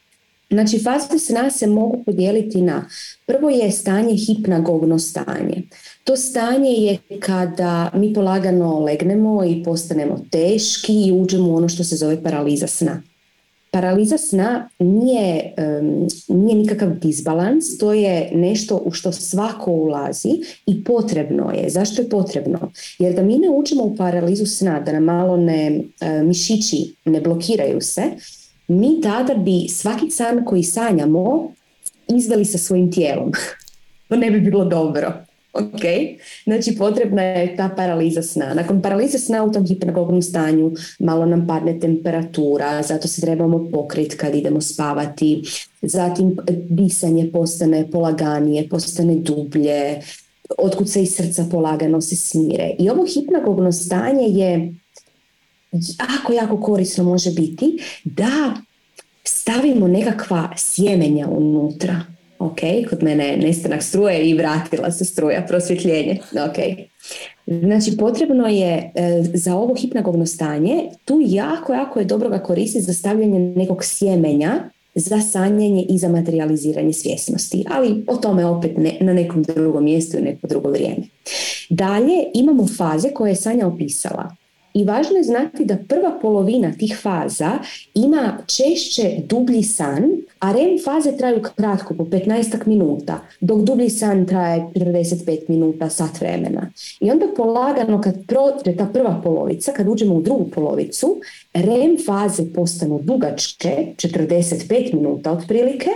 Znači, 0.51 0.79
faze 0.79 1.19
sna 1.19 1.51
se 1.51 1.67
mogu 1.67 2.03
podijeliti 2.05 2.61
na 2.61 2.89
prvo 3.27 3.51
je 3.51 3.73
stanje 3.73 4.15
hipnagogno 4.15 4.99
stanje. 4.99 5.63
To 6.05 6.17
stanje 6.17 6.71
je 6.71 6.99
kada 7.21 7.91
mi 7.95 8.15
polagano 8.15 8.81
legnemo 8.81 9.45
i 9.45 9.63
postanemo 9.65 10.25
teški 10.31 11.07
i 11.07 11.13
uđemo 11.13 11.51
u 11.51 11.57
ono 11.57 11.69
što 11.69 11.85
se 11.85 11.97
zove 11.97 12.23
paraliza 12.23 12.67
sna. 12.67 13.03
Paraliza 13.77 14.19
sna 14.19 14.69
nije, 14.79 15.55
nije 16.29 16.57
nikakav 16.57 16.89
disbalans, 16.99 17.79
to 17.79 17.93
je 17.93 18.31
nešto 18.35 18.83
u 18.85 18.93
što 18.93 19.13
svako 19.13 19.71
ulazi 19.71 20.29
i 20.67 20.85
potrebno 20.85 21.53
je. 21.53 21.71
Zašto 21.71 22.03
je 22.03 22.09
potrebno? 22.09 22.73
Jer 22.99 23.15
da 23.15 23.23
mi 23.23 23.39
ne 23.39 23.51
uđemo 23.51 23.83
u 23.83 23.97
paralizu 23.97 24.47
sna, 24.47 24.81
da 24.81 24.93
nam 24.93 25.05
malo 25.05 25.37
ne, 25.37 25.81
mišići 26.25 26.95
ne 27.05 27.21
blokiraju 27.21 27.81
se, 27.81 28.03
mi 28.69 29.01
tada 29.01 29.35
bi 29.35 29.69
svaki 29.69 30.11
san 30.11 30.45
koji 30.45 30.63
sanjamo 30.63 31.53
izveli 32.09 32.45
sa 32.45 32.59
svojim 32.59 32.93
tijelom. 32.93 33.33
to 34.09 34.17
ne 34.17 34.31
bi 34.31 34.41
bilo 34.41 34.65
dobro. 34.65 35.26
Ok, 35.59 35.81
znači 36.45 36.77
potrebna 36.79 37.23
je 37.23 37.57
ta 37.57 37.69
paraliza 37.77 38.23
sna. 38.23 38.55
Nakon 38.55 38.83
paralize 38.83 39.19
sna 39.19 39.45
u 39.45 39.53
tom 39.53 39.67
hipnagognom 39.67 40.23
stanju 40.23 40.73
malo 40.99 41.27
nam 41.27 41.47
padne 41.47 41.81
temperatura, 41.81 42.83
zato 42.83 43.09
se 43.09 43.21
trebamo 43.21 43.71
pokriti 43.73 44.17
kad 44.17 44.35
idemo 44.35 44.61
spavati. 44.61 45.43
Zatim 45.83 46.37
disanje 46.69 47.31
postane 47.33 47.91
polaganije, 47.91 48.69
postane 48.69 49.15
dublje, 49.17 50.01
otkud 50.59 50.91
se 50.91 51.03
iz 51.03 51.15
srca 51.15 51.45
polagano 51.51 52.01
se 52.01 52.17
smire. 52.17 52.75
I 52.79 52.91
ovo 52.91 53.07
hipnagogno 53.07 53.73
stanje 53.73 54.27
je 54.27 54.75
jako, 55.73 56.33
jako 56.33 56.61
korisno 56.61 57.05
može 57.05 57.31
biti 57.31 57.79
da 58.05 58.55
stavimo 59.25 59.89
nekakva 59.89 60.53
sjemenja 60.57 61.29
unutra 61.29 62.16
ok, 62.39 62.61
kod 62.91 63.03
mene 63.03 63.29
je 63.29 63.37
nestanak 63.37 63.83
struje 63.83 64.31
i 64.31 64.35
vratila 64.35 64.91
se 64.91 65.05
struja, 65.05 65.45
prosvjetljenje, 65.49 66.19
ok. 66.33 66.87
Znači 67.47 67.97
potrebno 67.97 68.47
je 68.47 68.93
e, 68.95 69.23
za 69.35 69.57
ovo 69.57 69.75
hipnagogno 69.75 70.27
stanje, 70.27 70.91
tu 71.05 71.21
jako, 71.25 71.73
jako 71.73 71.99
je 71.99 72.05
dobro 72.05 72.29
ga 72.29 72.39
koristiti 72.39 72.85
za 72.85 72.93
stavljanje 72.93 73.39
nekog 73.39 73.85
sjemenja 73.85 74.71
za 74.95 75.21
sanjanje 75.21 75.87
i 75.89 75.99
za 75.99 76.09
materializiranje 76.09 76.93
svjesnosti, 76.93 77.65
ali 77.71 78.05
o 78.07 78.17
tome 78.17 78.47
opet 78.47 78.73
na 79.01 79.13
nekom 79.13 79.43
drugom 79.43 79.85
mjestu 79.85 80.19
i 80.19 80.23
neko 80.23 80.47
drugo 80.47 80.71
vrijeme. 80.71 81.03
Dalje 81.71 82.25
imamo 82.35 82.67
faze 82.67 83.11
koje 83.11 83.31
je 83.31 83.37
Sanja 83.37 83.67
opisala. 83.67 84.37
I 84.77 84.85
važno 84.85 85.17
je 85.17 85.23
znati 85.23 85.65
da 85.65 85.77
prva 85.89 86.19
polovina 86.23 86.73
tih 86.79 86.99
faza 87.03 87.51
ima 87.95 88.39
češće 88.47 89.23
dublji 89.29 89.63
san, 89.63 90.05
a 90.39 90.53
REM 90.53 90.77
faze 90.85 91.17
traju 91.17 91.43
kratko, 91.57 91.95
po 91.95 92.05
15 92.05 92.67
minuta, 92.67 93.21
dok 93.41 93.63
dublji 93.63 93.91
san 93.91 94.27
traje 94.27 94.67
45 94.75 95.39
minuta, 95.49 95.89
sat 95.91 96.21
vremena. 96.21 96.71
I 97.01 97.11
onda 97.11 97.27
polagano 97.37 98.01
kad 98.01 98.15
prođe 98.27 98.77
ta 98.77 98.87
prva 98.93 99.21
polovica, 99.25 99.73
kad 99.73 99.89
uđemo 99.89 100.15
u 100.15 100.23
drugu 100.23 100.51
polovicu, 100.51 101.21
REM 101.55 101.97
faze 102.07 102.43
postanu 102.55 103.01
dugačke, 103.03 103.95
45 103.97 104.95
minuta 104.95 105.33
otprilike, 105.33 105.91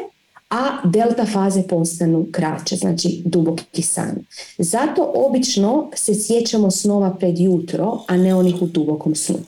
a 0.50 0.88
delta 0.88 1.26
faze 1.26 1.62
postanu 1.68 2.26
kraće, 2.32 2.76
znači 2.76 3.22
duboki 3.24 3.82
san. 3.82 4.24
Zato 4.58 5.12
obično 5.14 5.90
se 5.94 6.14
sjećamo 6.14 6.70
snova 6.70 7.10
pred 7.10 7.38
jutro, 7.38 7.98
a 8.08 8.16
ne 8.16 8.34
onih 8.34 8.62
u 8.62 8.66
dubokom 8.66 9.14
snu. 9.14 9.38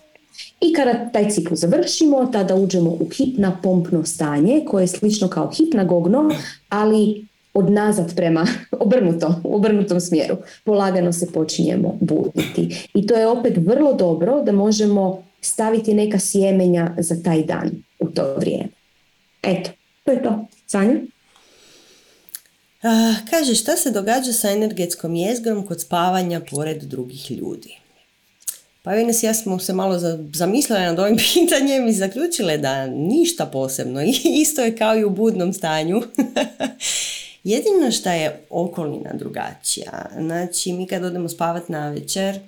I 0.60 0.72
kada 0.72 1.10
taj 1.12 1.30
ciklus 1.30 1.60
završimo, 1.60 2.26
tada 2.32 2.54
uđemo 2.54 2.90
u 2.90 3.08
hipna 3.16 3.58
pompno 3.62 4.04
stanje 4.04 4.64
koje 4.68 4.82
je 4.82 4.88
slično 4.88 5.28
kao 5.28 5.50
hipnagogno, 5.50 6.30
ali 6.68 7.26
od 7.54 7.70
nazad 7.70 8.16
prema 8.16 8.46
obrnuto, 8.84 9.40
u 9.44 9.56
obrnutom 9.56 10.00
smjeru. 10.00 10.36
Polagano 10.64 11.12
se 11.12 11.32
počinjemo 11.32 11.98
buditi. 12.00 12.88
I 12.94 13.06
to 13.06 13.14
je 13.14 13.26
opet 13.26 13.56
vrlo 13.56 13.94
dobro 13.94 14.42
da 14.42 14.52
možemo 14.52 15.22
staviti 15.40 15.94
neka 15.94 16.18
sjemenja 16.18 16.94
za 16.98 17.22
taj 17.22 17.42
dan 17.42 17.70
u 18.00 18.06
to 18.06 18.34
vrijeme. 18.38 18.68
Eto, 19.42 19.70
to 20.04 20.12
je 20.12 20.22
to. 20.22 20.46
Sanja? 20.66 20.94
kaže, 23.30 23.54
šta 23.54 23.76
se 23.76 23.90
događa 23.90 24.32
sa 24.32 24.50
energetskom 24.50 25.14
jezgrom 25.14 25.66
kod 25.66 25.80
spavanja 25.80 26.40
pored 26.50 26.82
drugih 26.82 27.30
ljudi? 27.30 27.78
Pa 28.82 28.96
Ines 28.96 29.22
ja 29.22 29.34
smo 29.34 29.58
se 29.58 29.72
malo 29.72 29.98
zamislili 30.32 30.80
nad 30.80 30.98
ovim 30.98 31.16
pitanjem 31.34 31.88
i 31.88 31.92
zaključile 31.92 32.58
da 32.58 32.86
ništa 32.86 33.46
posebno. 33.46 34.00
Isto 34.24 34.62
je 34.62 34.76
kao 34.76 34.98
i 34.98 35.04
u 35.04 35.10
budnom 35.10 35.52
stanju. 35.52 36.02
Jedino 37.44 37.90
što 37.90 38.10
je 38.10 38.46
okolina 38.50 39.10
drugačija. 39.14 40.10
Znači, 40.18 40.72
mi 40.72 40.86
kad 40.86 41.04
odemo 41.04 41.28
spavati 41.28 41.72
na 41.72 41.90
večer, 41.90 42.38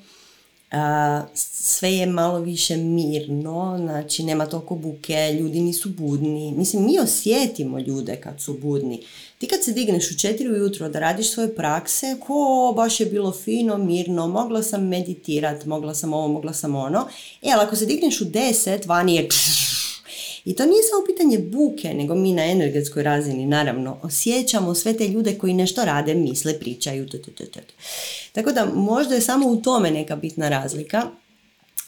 sve 1.35 1.93
je 1.93 2.07
malo 2.07 2.39
više 2.39 2.77
mirno, 2.77 3.79
znači 3.79 4.23
nema 4.23 4.47
toliko 4.47 4.75
buke, 4.75 5.37
ljudi 5.41 5.61
nisu 5.61 5.89
budni. 5.89 6.53
Mislim, 6.53 6.85
mi 6.85 6.99
osjetimo 6.99 7.79
ljude 7.79 8.17
kad 8.17 8.41
su 8.41 8.59
budni. 8.63 9.03
Ti 9.39 9.47
kad 9.47 9.65
se 9.65 9.73
digneš 9.73 10.11
u 10.11 10.19
četiri 10.19 10.51
ujutro 10.51 10.89
da 10.89 10.99
radiš 10.99 11.31
svoje 11.31 11.55
prakse, 11.55 12.17
ko 12.21 12.73
baš 12.77 13.01
je 13.01 13.07
bilo 13.07 13.33
fino, 13.33 13.79
mirno, 13.79 14.29
mogla 14.29 14.63
sam 14.63 14.89
meditirat, 14.89 15.65
mogla 15.65 15.95
sam 15.95 16.13
ovo, 16.13 16.29
mogla 16.29 16.53
sam 16.53 16.75
ono. 16.75 17.09
E, 17.43 17.51
ali 17.53 17.63
ako 17.63 17.77
se 17.77 17.87
digneš 17.87 18.21
u 18.21 18.25
deset, 18.25 18.87
vani 18.87 19.15
je 19.15 19.29
i 20.45 20.55
to 20.55 20.67
nije 20.67 20.83
samo 20.83 21.07
pitanje 21.07 21.39
buke, 21.39 21.95
nego 21.95 22.15
mi 22.15 22.33
na 22.33 22.45
energetskoj 22.45 23.03
razini, 23.03 23.47
naravno, 23.47 23.99
osjećamo 24.03 24.75
sve 24.75 24.97
te 24.97 25.09
ljude 25.09 25.39
koji 25.39 25.55
nešto 25.55 25.85
rade, 25.85 26.15
misle, 26.15 26.59
pričaju, 26.59 27.07
Tako 28.33 28.53
da 28.53 28.65
možda 28.75 29.15
je 29.15 29.21
samo 29.21 29.49
u 29.49 29.57
tome 29.57 29.91
neka 29.91 30.17
bitna 30.17 30.49
razlika, 30.49 31.03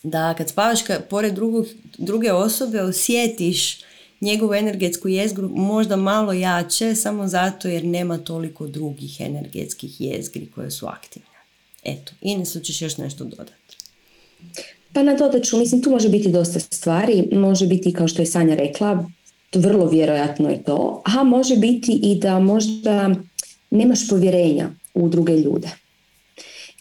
da 0.02 0.34
kad 0.34 0.48
spavaš 0.48 0.80
pored 1.10 1.34
drugog, 1.34 1.66
druge 1.98 2.32
osobe 2.32 2.82
osjetiš 2.82 3.80
njegovu 4.20 4.54
energetsku 4.54 5.08
jezgru 5.08 5.48
možda 5.48 5.96
malo 5.96 6.32
jače, 6.32 6.94
samo 6.94 7.28
zato 7.28 7.68
jer 7.68 7.84
nema 7.84 8.18
toliko 8.18 8.66
drugih 8.66 9.20
energetskih 9.20 10.00
jezgri 10.00 10.50
koje 10.54 10.70
su 10.70 10.86
aktivne. 10.86 11.28
Eto, 11.84 12.12
Ines, 12.20 12.56
ćeš 12.62 12.82
još 12.82 12.96
nešto 12.96 13.24
dodati. 13.24 13.76
Pa 14.96 15.02
na 15.02 15.16
to 15.16 15.38
ću, 15.38 15.58
mislim, 15.58 15.82
tu 15.82 15.90
može 15.90 16.08
biti 16.08 16.28
dosta 16.28 16.60
stvari, 16.60 17.28
može 17.32 17.66
biti 17.66 17.92
kao 17.92 18.08
što 18.08 18.22
je 18.22 18.26
Sanja 18.26 18.54
rekla, 18.54 19.04
vrlo 19.54 19.88
vjerojatno 19.88 20.50
je 20.50 20.62
to, 20.62 21.02
a 21.04 21.24
može 21.24 21.56
biti 21.56 22.00
i 22.02 22.18
da 22.20 22.38
možda 22.38 23.14
nemaš 23.70 24.08
povjerenja 24.08 24.70
u 24.94 25.08
druge 25.08 25.32
ljude. 25.32 25.68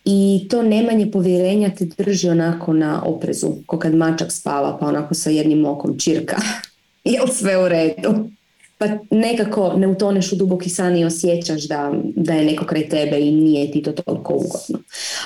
I 0.06 0.48
to 0.50 0.64
nemanje 0.64 1.12
povjerenja 1.12 1.70
te 1.78 1.86
drži 1.86 2.30
onako 2.30 2.74
na 2.74 3.04
oprezu, 3.06 3.48
ko 3.66 3.80
kad 3.80 3.96
mačak 3.96 4.32
spava 4.32 4.78
pa 4.80 4.88
onako 4.88 5.14
sa 5.14 5.30
jednim 5.30 5.66
okom 5.66 6.00
čirka. 6.00 6.38
Jel 7.04 7.28
sve 7.28 7.64
u 7.66 7.68
redu? 7.68 8.30
Pa 8.78 8.88
nekako 9.12 9.74
ne 9.78 9.88
utoneš 9.88 10.32
u 10.32 10.36
duboki 10.36 10.70
san 10.70 10.98
i 10.98 11.06
osjećaš 11.06 11.64
da, 11.64 11.94
da 12.16 12.34
je 12.34 12.46
neko 12.46 12.66
kraj 12.66 12.90
tebe 12.90 13.20
i 13.20 13.32
nije 13.32 13.72
ti 13.72 13.84
to 13.84 13.92
toliko 13.92 14.34
ugodno. 14.34 14.80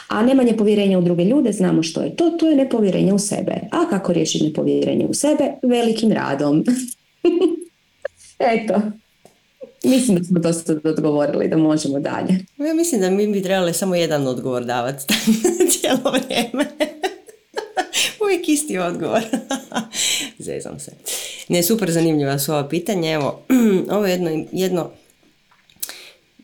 A 0.08 0.24
nemanje 0.24 0.58
povjerenja 0.58 1.00
u 1.00 1.02
druge 1.02 1.24
ljude, 1.24 1.52
znamo 1.52 1.84
što 1.84 2.02
je 2.02 2.16
to, 2.16 2.30
to 2.30 2.50
je 2.50 2.56
nepovjerenje 2.56 3.14
u 3.14 3.20
sebe. 3.20 3.54
A 3.72 3.90
kako 3.90 4.14
riješiti 4.14 4.46
nepovjerenje 4.46 5.06
u 5.06 5.14
sebe? 5.14 5.52
Velikim 5.64 6.12
radom. 6.12 6.66
Eto. 8.54 8.82
Mislim 9.84 10.18
da 10.18 10.24
smo 10.24 10.40
dosta 10.40 10.76
odgovorili, 10.84 11.48
da 11.48 11.58
možemo 11.58 12.00
dalje. 12.00 12.46
Ja 12.58 12.74
mislim 12.74 13.02
da 13.02 13.10
mi 13.10 13.28
bi 13.28 13.44
trebali 13.44 13.74
samo 13.74 13.96
jedan 13.96 14.28
odgovor 14.28 14.66
davati 14.66 15.04
cijelo 15.72 16.12
vrijeme. 16.12 16.66
Uvijek 18.24 18.50
isti 18.50 18.78
odgovor. 18.78 19.22
Zezam 20.38 20.80
se. 20.80 20.92
Ne, 21.50 21.64
super 21.64 21.92
zanimljiva 21.92 22.40
su 22.40 22.52
ova 22.52 22.68
pitanja. 22.68 23.12
Evo, 23.12 23.42
ovo 23.96 24.06
je 24.06 24.12
jedno, 24.12 24.46
jedno, 24.52 24.92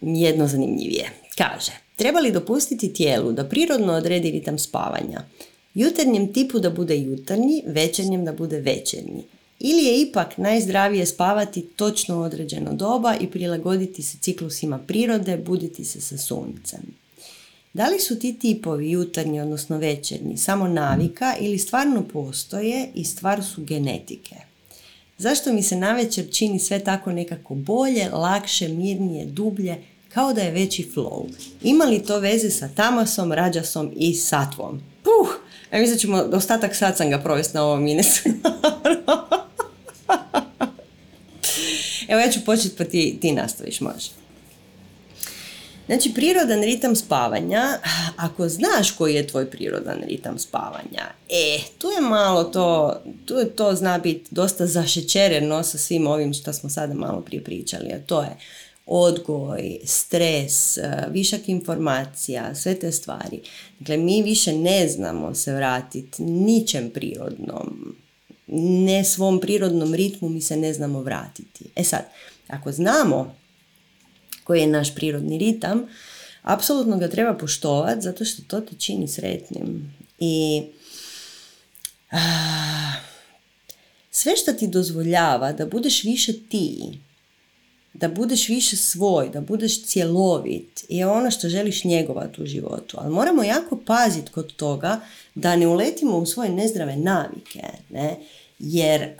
jedno 0.02 0.48
zanimljivije. 0.48 1.10
Kaže, 1.38 1.72
treba 1.96 2.20
li 2.20 2.32
dopustiti 2.32 2.94
tijelu 2.94 3.32
da 3.32 3.44
prirodno 3.44 3.94
odredi 3.94 4.32
ritam 4.32 4.60
spavanja? 4.60 5.22
Jutarnjem 5.74 6.34
tipu 6.34 6.60
da 6.60 6.70
bude 6.70 6.98
jutarnji, 6.98 7.64
večernjem 7.66 8.26
da 8.26 8.34
bude 8.34 8.60
večernji. 8.60 9.24
Ili 9.60 9.84
je 9.84 10.02
ipak 10.02 10.38
najzdravije 10.38 11.06
spavati 11.06 11.62
točno 11.62 12.22
određeno 12.22 12.74
doba 12.74 13.16
i 13.22 13.28
prilagoditi 13.28 14.04
se 14.04 14.18
ciklusima 14.22 14.80
prirode, 14.88 15.38
buditi 15.38 15.86
se 15.86 16.02
sa 16.02 16.18
suncem. 16.18 16.82
Da 17.74 17.88
li 17.88 18.00
su 18.00 18.20
ti 18.20 18.40
tipovi 18.40 18.92
jutarnji, 18.92 19.42
odnosno 19.42 19.78
večernji, 19.78 20.38
samo 20.38 20.68
navika 20.68 21.36
ili 21.40 21.58
stvarno 21.58 22.04
postoje 22.14 22.88
i 22.94 23.06
stvar 23.06 23.44
su 23.44 23.64
genetike? 23.64 24.36
Zašto 25.18 25.54
mi 25.54 25.64
se 25.64 25.76
navečer 25.76 26.26
čini 26.32 26.60
sve 26.60 26.80
tako 26.80 27.12
nekako 27.12 27.56
bolje, 27.56 28.10
lakše, 28.10 28.68
mirnije, 28.68 29.26
dublje, 29.26 29.78
kao 30.10 30.34
da 30.34 30.42
je 30.42 30.52
veći 30.52 30.88
flow? 30.96 31.26
Ima 31.64 31.86
li 31.86 32.04
to 32.04 32.20
veze 32.20 32.50
sa 32.50 32.70
tamasom, 32.76 33.32
rađasom 33.32 33.92
i 33.96 34.14
satvom? 34.14 34.82
Puh! 35.04 35.40
Ja 35.72 35.80
mislim 35.80 36.00
ćemo 36.00 36.18
ostatak 36.34 36.76
satsanga 36.76 37.20
provesti 37.20 37.58
na 37.58 37.64
ovom 37.64 37.84
minesu. 37.84 38.22
Evo 42.08 42.20
ja 42.22 42.32
ću 42.32 42.40
početi 42.46 42.76
pa 42.78 42.84
ti, 42.84 43.18
ti 43.22 43.32
nastaviš, 43.32 43.82
može. 43.82 44.25
Znači, 45.86 46.14
prirodan 46.14 46.62
ritam 46.62 46.96
spavanja, 46.96 47.64
ako 48.18 48.50
znaš 48.50 48.92
koji 48.92 49.16
je 49.16 49.28
tvoj 49.28 49.52
prirodan 49.52 50.02
ritam 50.08 50.40
spavanja, 50.40 51.06
e, 51.30 51.60
tu 51.78 51.88
je 51.88 52.02
malo 52.02 52.44
to, 52.44 52.96
tu 53.26 53.34
je 53.34 53.50
to 53.50 53.76
zna 53.76 53.98
biti 53.98 54.28
dosta 54.32 54.68
zašećereno 54.68 55.64
sa 55.64 55.78
svim 55.78 56.08
ovim 56.08 56.34
što 56.34 56.54
smo 56.54 56.70
sada 56.70 56.94
malo 56.94 57.22
prije 57.22 57.44
pričali, 57.44 57.94
a 57.94 58.00
to 58.06 58.22
je 58.22 58.38
odgoj, 58.86 59.80
stres, 59.86 60.78
e, 60.78 61.06
višak 61.12 61.50
informacija, 61.50 62.56
sve 62.56 62.76
te 62.76 62.92
stvari. 62.92 63.42
Dakle, 63.80 63.98
mi 63.98 64.22
više 64.22 64.54
ne 64.54 64.88
znamo 64.88 65.36
se 65.36 65.54
vratiti 65.54 66.24
ničem 66.24 66.90
prirodnom, 66.90 67.96
ne 68.48 69.04
svom 69.04 69.40
prirodnom 69.40 69.94
ritmu 69.94 70.30
mi 70.30 70.42
se 70.42 70.58
ne 70.58 70.74
znamo 70.74 71.02
vratiti. 71.02 71.66
E 71.76 71.84
sad, 71.84 72.02
ako 72.48 72.72
znamo 72.72 73.36
koji 74.46 74.62
je 74.62 74.68
naš 74.68 74.96
prirodni 74.96 75.38
ritam, 75.38 75.88
apsolutno 76.42 76.98
ga 76.98 77.08
treba 77.08 77.34
poštovati 77.34 78.02
zato 78.02 78.26
što 78.26 78.42
to 78.48 78.62
te 78.62 78.76
čini 78.76 79.08
sretnim. 79.08 79.94
I 80.20 80.64
sve 84.12 84.38
što 84.38 84.54
ti 84.54 84.68
dozvoljava 84.68 85.52
da 85.52 85.66
budeš 85.66 86.04
više 86.04 86.34
ti, 86.50 87.00
da 87.94 88.08
budeš 88.08 88.50
više 88.50 88.78
svoj, 88.78 89.30
da 89.30 89.42
budeš 89.42 89.86
cjelovit 89.86 90.86
je 90.90 91.08
ono 91.08 91.32
što 91.32 91.50
želiš 91.50 91.84
njegovati 91.84 92.42
u 92.42 92.46
životu. 92.46 92.98
Ali 93.00 93.14
moramo 93.14 93.44
jako 93.44 93.80
paziti 93.86 94.32
kod 94.32 94.56
toga 94.56 95.00
da 95.36 95.56
ne 95.56 95.68
uletimo 95.68 96.18
u 96.18 96.26
svoje 96.26 96.50
nezdrave 96.50 96.96
navike. 96.96 97.64
Ne? 97.90 98.16
Jer 98.60 99.14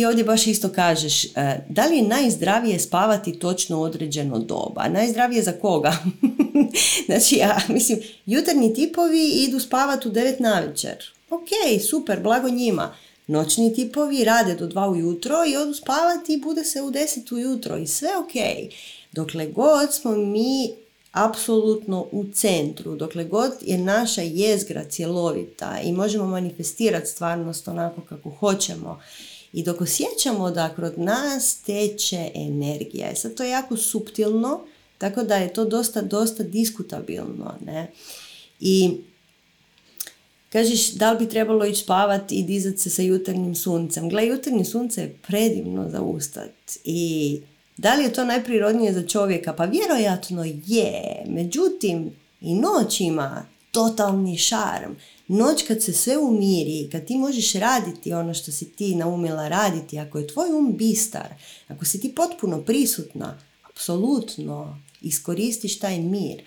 ti 0.00 0.04
ovdje 0.04 0.24
baš 0.24 0.46
isto 0.46 0.68
kažeš, 0.68 1.24
e, 1.24 1.28
da 1.68 1.86
li 1.86 1.96
je 1.96 2.02
najzdravije 2.02 2.78
spavati 2.78 3.38
točno 3.38 3.80
određeno 3.80 4.38
doba? 4.38 4.88
Najzdravije 4.88 5.42
za 5.42 5.52
koga? 5.52 5.96
znači, 7.06 7.36
ja 7.36 7.60
mislim, 7.68 7.98
jutarnji 8.26 8.74
tipovi 8.74 9.28
idu 9.28 9.60
spavati 9.60 10.08
u 10.08 10.12
9 10.12 10.40
na 10.40 10.60
večer. 10.60 10.96
Ok, 11.30 11.48
super, 11.90 12.20
blago 12.20 12.48
njima. 12.48 12.94
Noćni 13.26 13.74
tipovi 13.74 14.24
rade 14.24 14.54
do 14.54 14.68
2 14.68 14.90
ujutro 14.90 15.36
i 15.46 15.56
odu 15.56 15.74
spavati 15.74 16.34
i 16.34 16.40
bude 16.40 16.64
se 16.64 16.82
u 16.82 16.90
10 16.90 17.34
ujutro 17.34 17.76
i 17.76 17.86
sve 17.86 18.08
ok. 18.18 18.72
Dokle 19.12 19.46
god 19.46 19.94
smo 19.94 20.12
mi 20.12 20.70
apsolutno 21.12 22.06
u 22.12 22.24
centru, 22.32 22.96
dokle 22.96 23.24
god 23.24 23.52
je 23.60 23.78
naša 23.78 24.22
jezgra 24.22 24.84
cjelovita 24.84 25.80
i 25.84 25.92
možemo 25.92 26.26
manifestirati 26.26 27.06
stvarnost 27.06 27.68
onako 27.68 28.00
kako 28.08 28.30
hoćemo 28.30 29.00
i 29.52 29.62
dok 29.62 29.80
osjećamo 29.80 30.50
da 30.50 30.68
kod 30.68 30.98
nas 30.98 31.56
teče 31.66 32.30
energija. 32.34 33.14
Sad 33.14 33.34
to 33.34 33.42
je 33.42 33.50
jako 33.50 33.76
suptilno, 33.76 34.60
tako 34.98 35.22
da 35.22 35.36
je 35.36 35.52
to 35.52 35.64
dosta, 35.64 36.02
dosta 36.02 36.42
diskutabilno. 36.42 37.54
Ne? 37.66 37.92
I 38.60 38.90
kažeš 40.48 40.92
da 40.92 41.12
li 41.12 41.18
bi 41.18 41.30
trebalo 41.30 41.64
ići 41.64 41.82
spavati 41.82 42.34
i 42.34 42.42
dizati 42.42 42.78
se 42.78 42.90
sa 42.90 43.02
jutarnjim 43.02 43.54
suncem. 43.54 44.08
Gle, 44.08 44.26
jutarnje 44.26 44.64
sunce 44.64 45.00
je 45.00 45.18
predivno 45.26 45.90
za 45.90 46.02
ustat 46.02 46.50
i 46.84 47.40
Da 47.80 47.94
li 47.94 48.04
je 48.04 48.12
to 48.12 48.24
najprirodnije 48.24 48.92
za 48.92 49.06
čovjeka? 49.06 49.52
Pa 49.52 49.64
vjerojatno 49.64 50.44
je. 50.66 51.24
Međutim, 51.26 52.10
i 52.40 52.54
noć 52.54 53.00
ima 53.00 53.46
totalni 53.70 54.38
šarm. 54.38 54.92
Noć 55.32 55.62
kad 55.62 55.82
se 55.82 55.92
sve 55.92 56.18
umiri, 56.18 56.88
kad 56.92 57.06
ti 57.06 57.18
možeš 57.18 57.52
raditi 57.52 58.12
ono 58.12 58.34
što 58.34 58.52
si 58.52 58.72
ti 58.72 58.94
naumjela 58.94 59.48
raditi, 59.48 59.98
ako 59.98 60.18
je 60.18 60.26
tvoj 60.26 60.52
um 60.52 60.76
bistar, 60.76 61.34
ako 61.68 61.84
si 61.84 62.00
ti 62.00 62.14
potpuno 62.14 62.62
prisutna, 62.62 63.38
apsolutno 63.70 64.78
iskoristiš 65.00 65.78
taj 65.78 66.00
mir. 66.00 66.42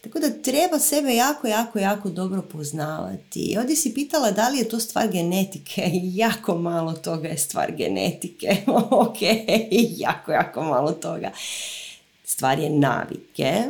Tako 0.00 0.18
da 0.18 0.42
treba 0.42 0.78
sebe 0.78 1.14
jako, 1.14 1.46
jako, 1.46 1.78
jako 1.78 2.10
dobro 2.10 2.42
poznavati. 2.42 3.40
I 3.40 3.58
ovdje 3.58 3.76
si 3.76 3.94
pitala 3.94 4.30
da 4.30 4.48
li 4.48 4.58
je 4.58 4.68
to 4.68 4.80
stvar 4.80 5.08
genetike. 5.12 5.90
Jako 6.24 6.58
malo 6.58 6.92
toga 6.92 7.28
je 7.28 7.38
stvar 7.38 7.72
genetike. 7.72 8.56
ok, 8.90 9.18
jako, 9.96 10.32
jako 10.32 10.62
malo 10.62 10.92
toga. 10.92 11.30
Stvar 12.24 12.58
je 12.58 12.70
navike. 12.70 13.62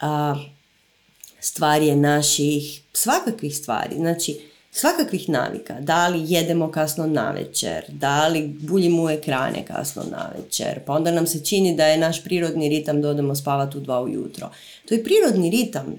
A, 0.00 0.36
stvar 1.40 1.82
je 1.82 1.96
naših 1.96 2.82
svakakvih 2.92 3.56
stvari. 3.56 3.96
Znači, 3.96 4.40
svakakvih 4.70 5.28
navika. 5.28 5.80
Da 5.80 6.08
li 6.08 6.24
jedemo 6.32 6.70
kasno 6.70 7.06
na 7.06 7.30
večer, 7.30 7.84
da 7.88 8.28
li 8.28 8.46
buljimo 8.60 9.10
ekrane 9.10 9.64
kasno 9.66 10.02
na 10.10 10.30
večer, 10.36 10.80
pa 10.86 10.92
onda 10.92 11.10
nam 11.10 11.26
se 11.26 11.44
čini 11.44 11.76
da 11.76 11.86
je 11.86 11.98
naš 11.98 12.24
prirodni 12.24 12.68
ritam 12.68 13.02
da 13.02 13.08
odemo 13.08 13.34
spavati 13.34 13.78
u 13.78 13.80
dva 13.80 14.00
ujutro. 14.02 14.50
To 14.88 14.94
je 14.94 15.04
prirodni 15.04 15.50
ritam. 15.50 15.96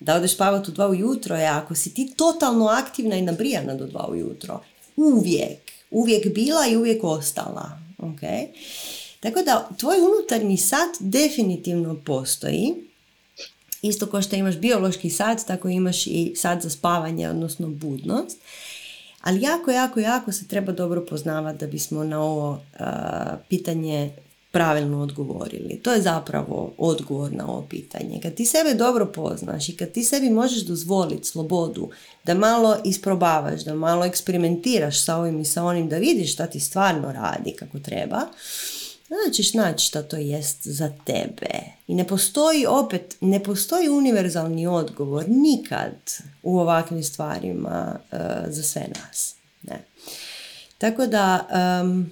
Da 0.00 0.14
odeš 0.14 0.34
spavati 0.34 0.70
u 0.70 0.74
dva 0.74 0.88
ujutro 0.88 1.36
je 1.36 1.46
ako 1.46 1.74
si 1.74 1.94
ti 1.94 2.12
totalno 2.16 2.66
aktivna 2.66 3.16
i 3.16 3.22
nabrijana 3.22 3.74
do 3.74 3.86
dva 3.86 4.06
ujutro. 4.10 4.60
Uvijek. 4.96 5.58
Uvijek 5.90 6.34
bila 6.34 6.66
i 6.66 6.76
uvijek 6.76 7.04
ostala. 7.04 7.78
Okay? 7.98 8.46
Tako 9.20 9.42
da 9.42 9.68
tvoj 9.78 9.96
unutarnji 9.96 10.56
sat 10.56 10.96
definitivno 11.00 11.96
postoji 12.04 12.74
Isto 13.82 14.06
kao 14.06 14.22
što 14.22 14.36
imaš 14.36 14.56
biološki 14.58 15.10
sat, 15.10 15.46
tako 15.46 15.68
imaš 15.68 16.06
i 16.06 16.32
sat 16.36 16.62
za 16.62 16.70
spavanje, 16.70 17.28
odnosno 17.28 17.68
budnost. 17.68 18.38
Ali 19.20 19.42
jako, 19.42 19.70
jako, 19.70 20.00
jako 20.00 20.32
se 20.32 20.48
treba 20.48 20.72
dobro 20.72 21.06
poznavati 21.10 21.58
da 21.58 21.66
bismo 21.66 22.04
na 22.04 22.22
ovo 22.22 22.60
pitanje 23.48 24.10
pravilno 24.52 25.02
odgovorili. 25.02 25.80
To 25.82 25.92
je 25.92 26.02
zapravo 26.02 26.72
odgovor 26.78 27.32
na 27.32 27.48
ovo 27.48 27.66
pitanje. 27.70 28.20
Kad 28.22 28.34
ti 28.34 28.46
sebe 28.46 28.74
dobro 28.74 29.06
poznaš 29.06 29.68
i 29.68 29.76
kad 29.76 29.92
ti 29.92 30.04
sebi 30.04 30.30
možeš 30.30 30.62
dozvoliti 30.62 31.28
slobodu 31.28 31.90
da 32.24 32.34
malo 32.34 32.76
isprobavaš, 32.84 33.64
da 33.64 33.74
malo 33.74 34.04
eksperimentiraš 34.04 35.04
sa 35.04 35.16
ovim 35.16 35.40
i 35.40 35.44
sa 35.44 35.64
onim, 35.64 35.88
da 35.88 35.96
vidiš 35.96 36.32
šta 36.32 36.46
ti 36.46 36.60
stvarno 36.60 37.12
radi 37.12 37.52
kako 37.52 37.78
treba, 37.78 38.20
onda 39.14 39.32
ćeš 39.32 39.54
naći 39.54 39.86
šta 39.86 40.02
to 40.02 40.16
jest 40.16 40.66
za 40.66 40.92
tebe. 41.04 41.60
I 41.86 41.94
ne 41.94 42.06
postoji 42.06 42.66
opet, 42.66 43.16
ne 43.20 43.42
postoji 43.42 43.88
univerzalni 43.88 44.66
odgovor 44.66 45.24
nikad 45.28 45.94
u 46.42 46.58
ovakvim 46.58 47.02
stvarima 47.02 47.98
uh, 48.12 48.18
za 48.46 48.62
sve 48.62 48.82
nas. 48.94 49.34
Ne. 49.62 49.84
Tako 50.78 51.06
da, 51.06 51.46
um, 51.82 52.10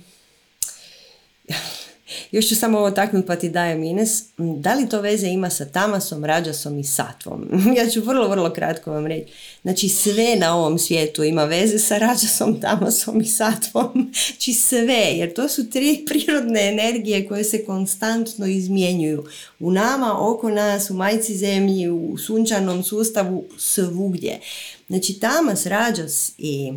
još 2.31 2.49
ću 2.49 2.57
samo 2.57 2.79
ovo 2.79 2.91
taknut 2.91 3.27
pa 3.27 3.37
ti 3.37 3.49
dajem 3.49 3.83
Ines. 3.83 4.25
Da 4.37 4.75
li 4.75 4.89
to 4.89 5.01
veze 5.01 5.27
ima 5.27 5.51
sa 5.51 5.65
Tamasom, 5.65 6.25
Rađasom 6.25 6.79
i 6.79 6.85
Satvom? 6.85 7.49
ja 7.79 7.91
ću 7.91 8.01
vrlo, 8.01 8.29
vrlo 8.29 8.53
kratko 8.53 8.91
vam 8.93 9.07
reći. 9.07 9.33
Znači 9.63 9.89
sve 9.89 10.37
na 10.37 10.57
ovom 10.57 10.79
svijetu 10.79 11.25
ima 11.25 11.45
veze 11.45 11.79
sa 11.79 11.99
Rađasom, 11.99 12.61
Tamasom 12.61 13.21
i 13.21 13.27
Satvom. 13.27 13.91
Znači 14.41 14.53
sve, 14.53 15.13
jer 15.15 15.35
to 15.35 15.49
su 15.49 15.71
tri 15.71 16.05
prirodne 16.07 16.69
energije 16.69 17.29
koje 17.29 17.45
se 17.45 17.65
konstantno 17.65 18.47
izmjenjuju. 18.47 19.25
U 19.61 19.71
nama, 19.71 20.31
oko 20.31 20.51
nas, 20.51 20.91
u 20.91 20.95
majci 20.95 21.37
zemlji, 21.37 21.89
u 21.89 22.19
sunčanom 22.19 22.85
sustavu, 22.85 23.45
svugdje. 23.59 24.41
Znači 24.89 25.21
Tamas, 25.21 25.67
Rađas 25.67 26.33
i 26.39 26.73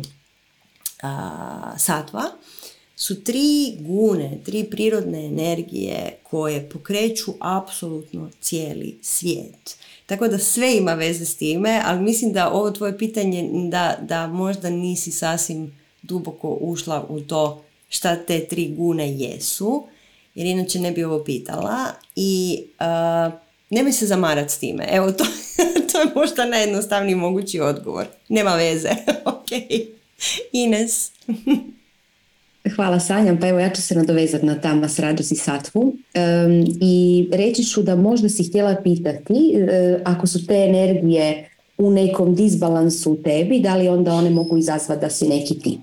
Satva 1.78 2.24
su 3.06 3.24
tri 3.24 3.76
gune, 3.80 4.38
tri 4.44 4.64
prirodne 4.64 5.26
energije 5.26 6.16
koje 6.22 6.68
pokreću 6.68 7.32
apsolutno 7.40 8.30
cijeli 8.40 8.98
svijet. 9.02 9.76
Tako 10.06 10.28
da 10.28 10.38
sve 10.38 10.76
ima 10.76 10.94
veze 10.94 11.24
s 11.24 11.36
time, 11.36 11.82
ali 11.84 12.02
mislim 12.02 12.32
da 12.32 12.50
ovo 12.50 12.70
tvoje 12.70 12.98
pitanje 12.98 13.50
da, 13.70 13.96
da 14.02 14.26
možda 14.26 14.70
nisi 14.70 15.10
sasvim 15.10 15.78
duboko 16.02 16.58
ušla 16.60 17.06
u 17.08 17.20
to 17.20 17.64
šta 17.88 18.16
te 18.16 18.44
tri 18.44 18.74
gune 18.76 19.12
jesu, 19.18 19.86
jer 20.34 20.46
inače 20.46 20.78
ne 20.80 20.92
bi 20.92 21.04
ovo 21.04 21.24
pitala 21.24 21.86
i 22.16 22.62
uh, 22.80 23.32
nemoj 23.70 23.92
se 23.92 24.06
zamarati 24.06 24.52
s 24.52 24.58
time. 24.58 24.86
Evo 24.90 25.12
to, 25.12 25.24
to 25.92 26.00
je 26.00 26.06
možda 26.14 26.46
najjednostavniji 26.46 27.14
mogući 27.14 27.60
odgovor. 27.60 28.06
Nema 28.28 28.54
veze. 28.54 28.90
ok. 29.24 29.50
Ines. 30.52 31.10
Hvala 32.72 33.00
Sanja, 33.00 33.36
pa 33.40 33.48
evo 33.48 33.58
ja 33.58 33.70
ću 33.70 33.82
se 33.82 33.94
nadovezati 33.94 34.46
na 34.46 34.60
Tamas 34.60 34.98
Rađos 34.98 35.30
i 35.30 35.36
Satvu 35.36 35.94
i 36.80 37.28
reći 37.32 37.64
ću 37.64 37.82
da 37.82 37.96
možda 37.96 38.28
si 38.28 38.44
htjela 38.44 38.76
pitati 38.82 39.54
e, 39.54 39.98
ako 40.04 40.26
su 40.26 40.46
te 40.46 40.54
energije 40.54 41.50
u 41.78 41.90
nekom 41.90 42.34
disbalansu 42.34 43.12
u 43.12 43.16
tebi, 43.16 43.60
da 43.60 43.76
li 43.76 43.88
onda 43.88 44.12
one 44.12 44.30
mogu 44.30 44.56
izazvati 44.56 45.00
da 45.00 45.10
si 45.10 45.28
neki 45.28 45.58
tip. 45.58 45.80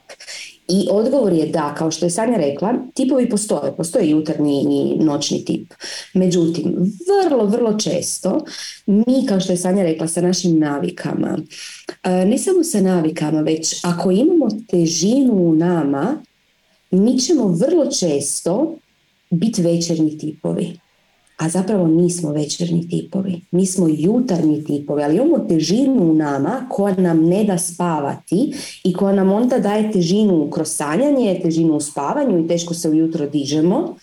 I 0.67 0.87
odgovor 0.91 1.33
je 1.33 1.47
da, 1.47 1.75
kao 1.77 1.91
što 1.91 2.05
je 2.05 2.09
Sanja 2.09 2.37
rekla, 2.37 2.73
tipovi 2.93 3.29
postoje, 3.29 3.71
postoje 3.77 4.09
jutarnji 4.09 4.61
i 4.61 5.03
noćni 5.03 5.45
tip. 5.45 5.73
Međutim, 6.13 6.93
vrlo, 7.27 7.45
vrlo 7.45 7.77
često 7.79 8.45
mi, 8.85 9.25
kao 9.27 9.39
što 9.39 9.53
je 9.53 9.57
Sanja 9.57 9.83
rekla, 9.83 10.07
sa 10.07 10.21
našim 10.21 10.59
navikama, 10.59 11.37
e, 12.03 12.25
ne 12.25 12.37
samo 12.37 12.63
sa 12.63 12.81
navikama, 12.81 13.41
već 13.41 13.79
ako 13.83 14.11
imamo 14.11 14.47
težinu 14.69 15.33
u 15.33 15.55
nama, 15.55 16.23
mi 16.91 17.19
ćemo 17.19 17.47
vrlo 17.47 17.91
često 17.91 18.75
biti 19.29 19.61
večernji 19.61 20.17
tipovi. 20.17 20.79
A 21.37 21.49
zapravo 21.49 21.87
nismo 21.87 22.31
večernji 22.31 22.89
tipovi. 22.89 23.41
Mi 23.51 23.65
smo 23.65 23.87
jutarnji 23.89 24.63
tipovi, 24.63 25.03
ali 25.03 25.15
imamo 25.15 25.39
težinu 25.39 26.11
u 26.11 26.13
nama 26.13 26.67
koja 26.69 26.95
nam 26.95 27.25
ne 27.25 27.43
da 27.43 27.57
spavati 27.57 28.53
i 28.83 28.93
koja 28.93 29.15
nam 29.15 29.31
onda 29.31 29.59
daje 29.59 29.91
težinu 29.91 30.49
kroz 30.49 30.67
sanjanje, 30.67 31.39
težinu 31.43 31.75
u 31.75 31.81
spavanju 31.81 32.39
i 32.39 32.47
teško 32.47 32.73
se 32.73 32.89
ujutro 32.89 33.29
dižemo, 33.29 33.95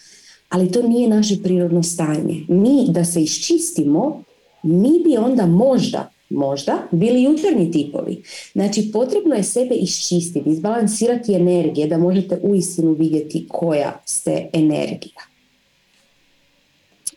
ali 0.48 0.72
to 0.72 0.82
nije 0.82 1.08
naše 1.08 1.36
prirodno 1.42 1.82
stanje. 1.82 2.44
Mi 2.48 2.86
da 2.88 3.04
se 3.04 3.22
iščistimo, 3.22 4.22
mi 4.62 4.90
bi 5.04 5.16
onda 5.16 5.46
možda 5.46 6.10
možda 6.30 6.78
bili 6.90 7.22
jutarnji 7.22 7.70
tipovi. 7.70 8.22
Znači 8.52 8.90
potrebno 8.92 9.34
je 9.34 9.42
sebe 9.42 9.74
iščistiti, 9.74 10.50
izbalansirati 10.50 11.34
energije 11.34 11.86
da 11.86 11.98
možete 11.98 12.40
uistinu 12.42 12.92
vidjeti 12.92 13.46
koja 13.48 14.02
ste 14.04 14.48
energija. 14.52 15.22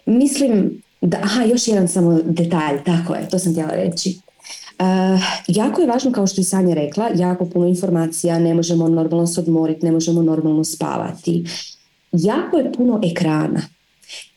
Mislim 0.05 0.82
da, 1.01 1.18
aha, 1.24 1.43
još 1.43 1.68
jedan 1.68 1.88
samo 1.88 2.20
detalj, 2.26 2.84
tako 2.86 3.16
je, 3.16 3.30
to 3.30 3.39
sam 3.39 3.51
htjela 3.51 3.72
reći. 3.72 4.20
Uh, 4.80 5.22
jako 5.47 5.82
je 5.82 5.88
važno, 5.88 6.12
kao 6.12 6.28
što 6.28 6.41
je 6.41 6.45
Sanja 6.45 6.74
rekla, 6.74 7.09
jako 7.16 7.45
puno 7.45 7.68
informacija, 7.68 8.39
ne 8.39 8.53
možemo 8.53 8.89
normalno 8.89 9.28
se 9.28 9.41
odmoriti, 9.41 9.86
ne 9.86 9.91
možemo 9.91 10.24
normalno 10.24 10.64
spavati. 10.64 11.43
Jako 12.12 12.57
je 12.57 12.74
puno 12.74 13.01
ekrana. 13.12 13.62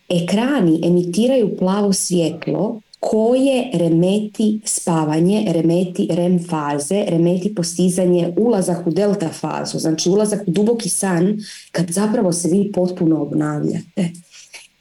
Ekrani 0.08 0.80
emitiraju 0.84 1.56
plavo 1.58 1.92
svjetlo 1.92 2.80
koje 3.10 3.70
remeti 3.72 4.60
spavanje, 4.64 5.44
remeti 5.52 6.08
REM 6.10 6.44
faze, 6.50 7.04
remeti 7.08 7.54
postizanje 7.54 8.34
ulazak 8.36 8.86
u 8.86 8.90
delta 8.90 9.28
fazu, 9.28 9.78
znači 9.78 10.10
ulazak 10.10 10.40
u 10.46 10.50
duboki 10.50 10.88
san 10.88 11.38
kad 11.72 11.90
zapravo 11.90 12.32
se 12.32 12.48
vi 12.48 12.72
potpuno 12.72 13.22
obnavljate. 13.22 14.10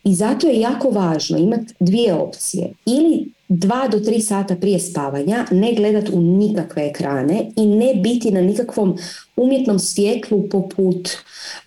I 0.04 0.16
zato 0.16 0.48
je 0.48 0.60
jako 0.60 0.90
važno 0.90 1.38
imati 1.38 1.74
dvije 1.80 2.14
opcije. 2.14 2.74
Ili 2.86 3.33
dva 3.48 3.88
do 3.88 4.00
tri 4.00 4.22
sata 4.22 4.56
prije 4.56 4.80
spavanja 4.80 5.46
ne 5.52 5.74
gledat 5.74 6.10
u 6.10 6.22
nikakve 6.22 6.88
ekrane 6.88 7.46
i 7.56 7.66
ne 7.66 7.96
biti 7.96 8.32
na 8.32 8.42
nikakvom 8.42 8.98
umjetnom 9.36 9.80
svjetlu 9.80 10.50
poput 10.50 11.10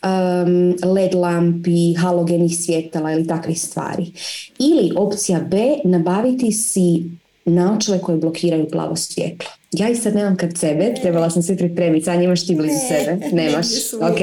um, 0.03 0.93
led 0.93 1.15
lampi, 1.15 1.95
halogenih 1.95 2.59
svjetala 2.59 3.13
ili 3.13 3.27
takvih 3.27 3.61
stvari. 3.61 4.13
Ili 4.59 4.93
opcija 4.97 5.41
B, 5.41 5.57
nabaviti 5.85 6.53
si 6.53 7.05
naočale 7.45 7.99
koje 7.99 8.19
blokiraju 8.19 8.69
plavo 8.71 8.97
svjetlo. 8.97 9.51
Ja 9.73 9.89
ih 9.89 10.01
sad 10.01 10.15
nemam 10.15 10.37
kad 10.37 10.59
sebe, 10.59 10.95
trebala 11.03 11.31
sam 11.31 11.43
se 11.43 11.57
pripremiti, 11.57 12.05
sad 12.05 12.23
imaš 12.23 12.47
ti 12.47 12.55
blizu 12.55 12.79
sebe, 12.89 13.27
nemaš. 13.43 13.67
ok, 13.95 14.19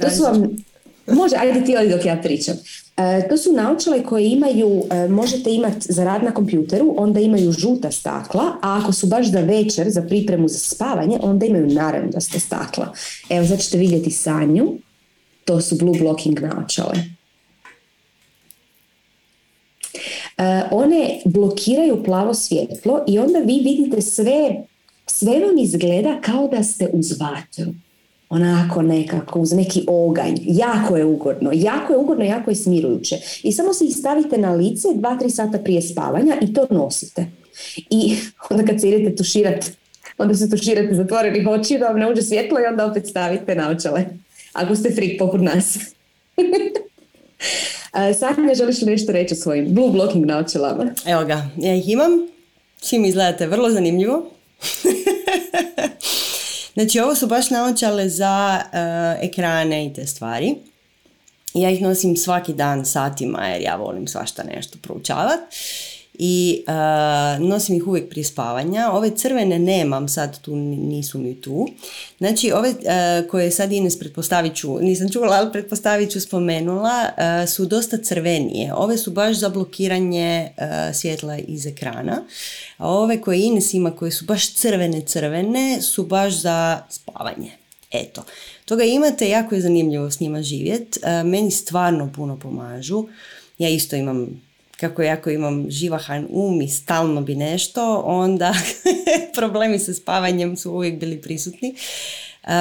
to 0.00 0.10
su 0.10 0.22
vam, 0.22 0.56
može, 1.06 1.36
ajde 1.36 1.64
ti 1.64 1.74
dok 1.90 2.04
ja 2.04 2.16
pričam. 2.22 2.56
E, 3.00 3.28
to 3.28 3.36
su 3.36 3.52
naočale 3.52 4.02
koje 4.02 4.28
imaju, 4.28 4.82
e, 4.90 5.08
možete 5.08 5.50
imati 5.50 5.92
za 5.92 6.04
rad 6.04 6.22
na 6.22 6.34
kompjuteru, 6.34 6.94
onda 6.98 7.20
imaju 7.20 7.52
žuta 7.52 7.90
stakla, 7.90 8.42
a 8.62 8.80
ako 8.82 8.92
su 8.92 9.06
baš 9.06 9.30
za 9.30 9.40
večer, 9.40 9.90
za 9.90 10.02
pripremu 10.02 10.48
za 10.48 10.58
spavanje, 10.58 11.18
onda 11.22 11.46
imaju 11.46 11.66
naranđasta 11.66 12.38
stakla. 12.38 12.92
Evo, 13.28 13.46
sad 13.46 13.60
ćete 13.60 13.78
vidjeti 13.78 14.10
sanju, 14.10 14.72
to 15.44 15.60
su 15.60 15.76
blue 15.76 15.98
blocking 15.98 16.40
naočale. 16.40 16.94
one 20.70 21.20
blokiraju 21.24 22.04
plavo 22.04 22.34
svjetlo 22.34 23.04
i 23.08 23.18
onda 23.18 23.38
vi 23.38 23.60
vidite 23.64 24.02
sve, 24.02 24.64
sve 25.06 25.40
vam 25.40 25.58
izgleda 25.58 26.20
kao 26.20 26.48
da 26.48 26.62
ste 26.62 26.88
uz 26.92 27.20
vatru 27.20 27.72
onako 28.30 28.82
nekako, 28.82 29.38
uz 29.38 29.52
neki 29.52 29.84
oganj. 29.86 30.34
Jako 30.42 30.96
je 30.96 31.04
ugodno, 31.04 31.50
jako 31.54 31.92
je 31.92 31.98
ugodno, 31.98 32.24
jako 32.24 32.50
je 32.50 32.54
smirujuće. 32.54 33.16
I 33.42 33.52
samo 33.52 33.74
si 33.74 33.84
ih 33.84 33.96
stavite 33.96 34.38
na 34.38 34.52
lice 34.54 34.88
dva, 34.94 35.18
tri 35.18 35.30
sata 35.30 35.58
prije 35.58 35.82
spavanja 35.82 36.36
i 36.42 36.54
to 36.54 36.66
nosite. 36.70 37.26
I 37.90 38.16
onda 38.50 38.64
kad 38.64 38.80
se 38.80 38.88
idete 38.88 39.16
tuširati, 39.16 39.70
onda 40.18 40.34
se 40.34 40.50
tuširate 40.50 40.94
zatvorenih 40.94 41.48
oči 41.48 41.78
da 41.78 41.86
vam 41.86 41.98
ne 41.98 42.10
uđe 42.10 42.22
svjetlo 42.22 42.60
i 42.60 42.66
onda 42.70 42.86
opet 42.86 43.06
stavite 43.06 43.54
naočale. 43.54 44.04
Ako 44.52 44.76
ste 44.76 44.90
frik 44.90 45.18
poput 45.18 45.40
nas. 45.40 45.78
Sanja, 48.18 48.54
želiš 48.54 48.82
li 48.82 48.90
nešto 48.90 49.12
reći 49.12 49.34
o 49.34 49.36
svojim 49.36 49.74
blue 49.74 49.90
blocking 49.90 50.26
naočalama? 50.26 50.94
Evo 51.06 51.24
ga, 51.24 51.48
ja 51.56 51.74
ih 51.74 51.88
imam. 51.88 52.10
Mi 52.92 53.08
izgledate 53.08 53.46
vrlo 53.46 53.70
zanimljivo. 53.70 54.30
Znači 56.74 57.00
ovo 57.00 57.14
su 57.14 57.26
baš 57.26 57.50
naočale 57.50 58.08
za 58.08 58.62
uh, 58.64 58.70
ekrane 59.28 59.86
i 59.86 59.92
te 59.94 60.06
stvari. 60.06 60.54
Ja 61.54 61.70
ih 61.70 61.82
nosim 61.82 62.16
svaki 62.16 62.52
dan 62.52 62.86
satima 62.86 63.46
jer 63.46 63.62
ja 63.62 63.76
volim 63.76 64.06
svašta 64.06 64.42
nešto 64.42 64.78
proučavati 64.82 65.56
i 66.22 66.64
uh, 66.68 67.48
nosim 67.48 67.76
ih 67.76 67.86
uvijek 67.86 68.10
prije 68.10 68.24
spavanja. 68.24 68.90
Ove 68.92 69.10
crvene 69.16 69.58
nemam, 69.58 70.08
sad 70.08 70.40
tu 70.40 70.56
nisu 70.56 71.18
mi 71.18 71.40
tu. 71.40 71.68
Znači 72.18 72.52
ove 72.52 72.68
uh, 72.68 73.30
koje 73.30 73.50
sad 73.50 73.72
Ines 73.72 73.98
pretpostavit 73.98 74.56
ću, 74.56 74.78
nisam 74.78 75.08
čula, 75.08 75.36
ali 75.36 75.52
pretpostavit 75.52 76.10
ću 76.10 76.20
spomenula, 76.20 77.04
uh, 77.08 77.48
su 77.48 77.66
dosta 77.66 77.98
crvenije. 77.98 78.74
Ove 78.74 78.98
su 78.98 79.10
baš 79.10 79.36
za 79.36 79.48
blokiranje 79.48 80.50
svjetla 80.94 81.38
iz 81.38 81.66
ekrana. 81.66 82.22
A 82.76 82.88
ove 82.88 83.20
koje 83.20 83.40
Ines 83.40 83.74
ima, 83.74 83.96
koje 83.96 84.10
su 84.10 84.24
baš 84.24 84.54
crvene 84.54 85.00
crvene, 85.00 85.82
su 85.82 86.06
baš 86.06 86.32
za 86.40 86.82
spavanje. 86.90 87.52
Eto, 87.92 88.24
toga 88.64 88.84
imate, 88.84 89.28
jako 89.28 89.54
je 89.54 89.60
zanimljivo 89.60 90.10
s 90.10 90.20
njima 90.20 90.42
živjeti. 90.42 91.00
Meni 91.24 91.50
stvarno 91.50 92.12
puno 92.16 92.38
pomažu. 92.38 93.06
Ja 93.58 93.68
isto 93.68 93.96
imam 93.96 94.49
kako 94.80 95.02
jako 95.02 95.30
imam 95.30 95.70
živahan 95.70 96.26
um 96.30 96.62
i 96.62 96.68
stalno 96.68 97.20
bi 97.20 97.34
nešto, 97.34 98.02
onda 98.06 98.54
problemi 99.36 99.78
sa 99.78 99.94
spavanjem 99.94 100.56
su 100.56 100.72
uvijek 100.72 101.00
bili 101.00 101.20
prisutni. 101.20 101.74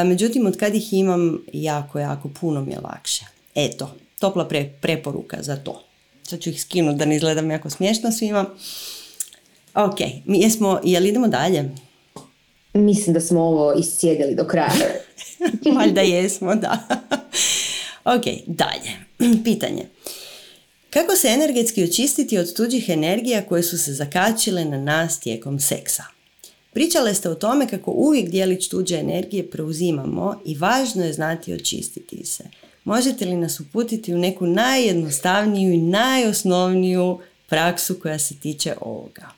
međutim, 0.06 0.46
od 0.46 0.58
kad 0.58 0.76
ih 0.76 0.94
imam, 0.94 1.42
jako, 1.54 2.00
jako 2.00 2.30
puno 2.42 2.62
mi 2.62 2.72
je 2.72 2.80
lakše. 2.80 3.26
Eto, 3.56 3.96
topla 4.20 4.48
preporuka 4.82 5.38
za 5.42 5.56
to. 5.56 5.84
Sad 6.24 6.40
ću 6.40 6.50
ih 6.50 6.62
skinuti 6.62 6.98
da 6.98 7.06
ne 7.06 7.16
izgledam 7.16 7.52
jako 7.52 7.70
smiješno 7.70 8.12
svima. 8.12 8.46
Ok, 9.74 10.00
mi 10.26 10.42
jesmo, 10.42 10.80
jel 10.84 11.06
idemo 11.06 11.28
dalje? 11.28 11.70
Mislim 12.74 13.14
da 13.14 13.22
smo 13.22 13.42
ovo 13.42 13.74
iscijedili 13.74 14.36
do 14.36 14.46
kraja. 14.46 14.90
Valjda 15.78 16.02
jesmo, 16.02 16.56
da. 16.56 16.78
ok, 18.16 18.24
dalje. 18.46 18.92
Pitanje. 19.44 19.86
Kako 20.90 21.16
se 21.16 21.28
energetski 21.28 21.84
očistiti 21.84 22.38
od 22.38 22.56
tuđih 22.56 22.90
energija 22.90 23.46
koje 23.46 23.64
su 23.64 23.78
se 23.78 23.94
zakačile 23.94 24.66
na 24.66 24.78
nas 24.78 25.20
tijekom 25.20 25.60
seksa? 25.60 26.04
Pričale 26.74 27.14
ste 27.14 27.30
o 27.30 27.36
tome 27.36 27.68
kako 27.68 27.92
uvijek 27.92 28.30
dijelić 28.30 28.68
tuđe 28.68 28.96
energije 28.96 29.50
preuzimamo 29.50 30.42
i 30.46 30.58
važno 30.58 31.06
je 31.06 31.14
znati 31.14 31.54
očistiti 31.54 32.26
se. 32.26 32.44
Možete 32.84 33.26
li 33.26 33.38
nas 33.38 33.60
uputiti 33.60 34.14
u 34.14 34.18
neku 34.18 34.48
najjednostavniju 34.48 35.74
i 35.74 35.78
najosnovniju 35.78 37.20
praksu 37.48 38.00
koja 38.02 38.20
se 38.20 38.36
tiče 38.36 38.74
ovoga? 38.82 39.30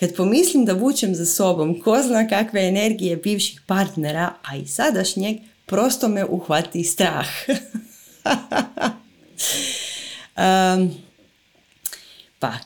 Kad 0.00 0.14
pomislim 0.14 0.64
da 0.64 0.72
vučem 0.72 1.14
za 1.14 1.26
sobom 1.26 1.80
ko 1.80 2.02
zna 2.02 2.28
kakve 2.28 2.68
energije 2.68 3.16
bivših 3.16 3.60
partnera, 3.66 4.34
a 4.42 4.56
i 4.56 4.66
sadašnjeg, 4.66 5.36
prosto 5.66 6.08
me 6.08 6.24
uhvati 6.24 6.84
strah. 6.84 7.28
Um, 10.36 10.90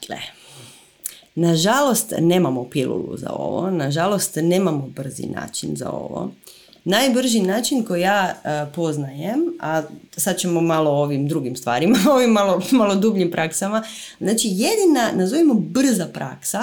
gle. 0.07 0.21
Nažalost, 1.35 2.13
nemamo 2.19 2.65
pilulu 2.65 3.17
za 3.17 3.31
ovo, 3.33 3.71
nažalost, 3.71 4.37
nemamo 4.43 4.89
brzi 4.97 5.27
način 5.27 5.77
za 5.77 5.91
ovo. 5.91 6.33
Najbrži 6.85 7.43
način 7.43 7.85
koji 7.85 8.01
ja 8.01 8.35
uh, 8.35 8.75
poznajem, 8.75 9.41
a 9.61 9.83
sad 10.17 10.39
ćemo 10.39 10.61
malo 10.61 10.91
o 10.91 11.03
ovim 11.03 11.29
drugim 11.29 11.57
stvarima, 11.57 11.99
ovim 12.15 12.31
malo, 12.31 12.63
malo 12.71 12.95
dubljim 12.95 13.31
praksama, 13.31 13.83
znači 14.21 14.49
jedina, 14.49 15.13
nazovimo 15.13 15.55
brza 15.55 16.07
praksa, 16.07 16.63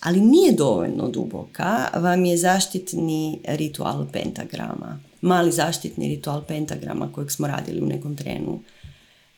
ali 0.00 0.20
nije 0.20 0.52
dovoljno 0.52 1.08
duboka, 1.08 1.88
vam 1.94 2.24
je 2.24 2.36
zaštitni 2.36 3.40
ritual 3.44 4.06
pentagrama. 4.12 5.00
Mali 5.20 5.52
zaštitni 5.52 6.08
ritual 6.08 6.42
pentagrama 6.42 7.12
kojeg 7.12 7.30
smo 7.30 7.46
radili 7.46 7.80
u 7.80 7.86
nekom 7.86 8.16
trenu. 8.16 8.60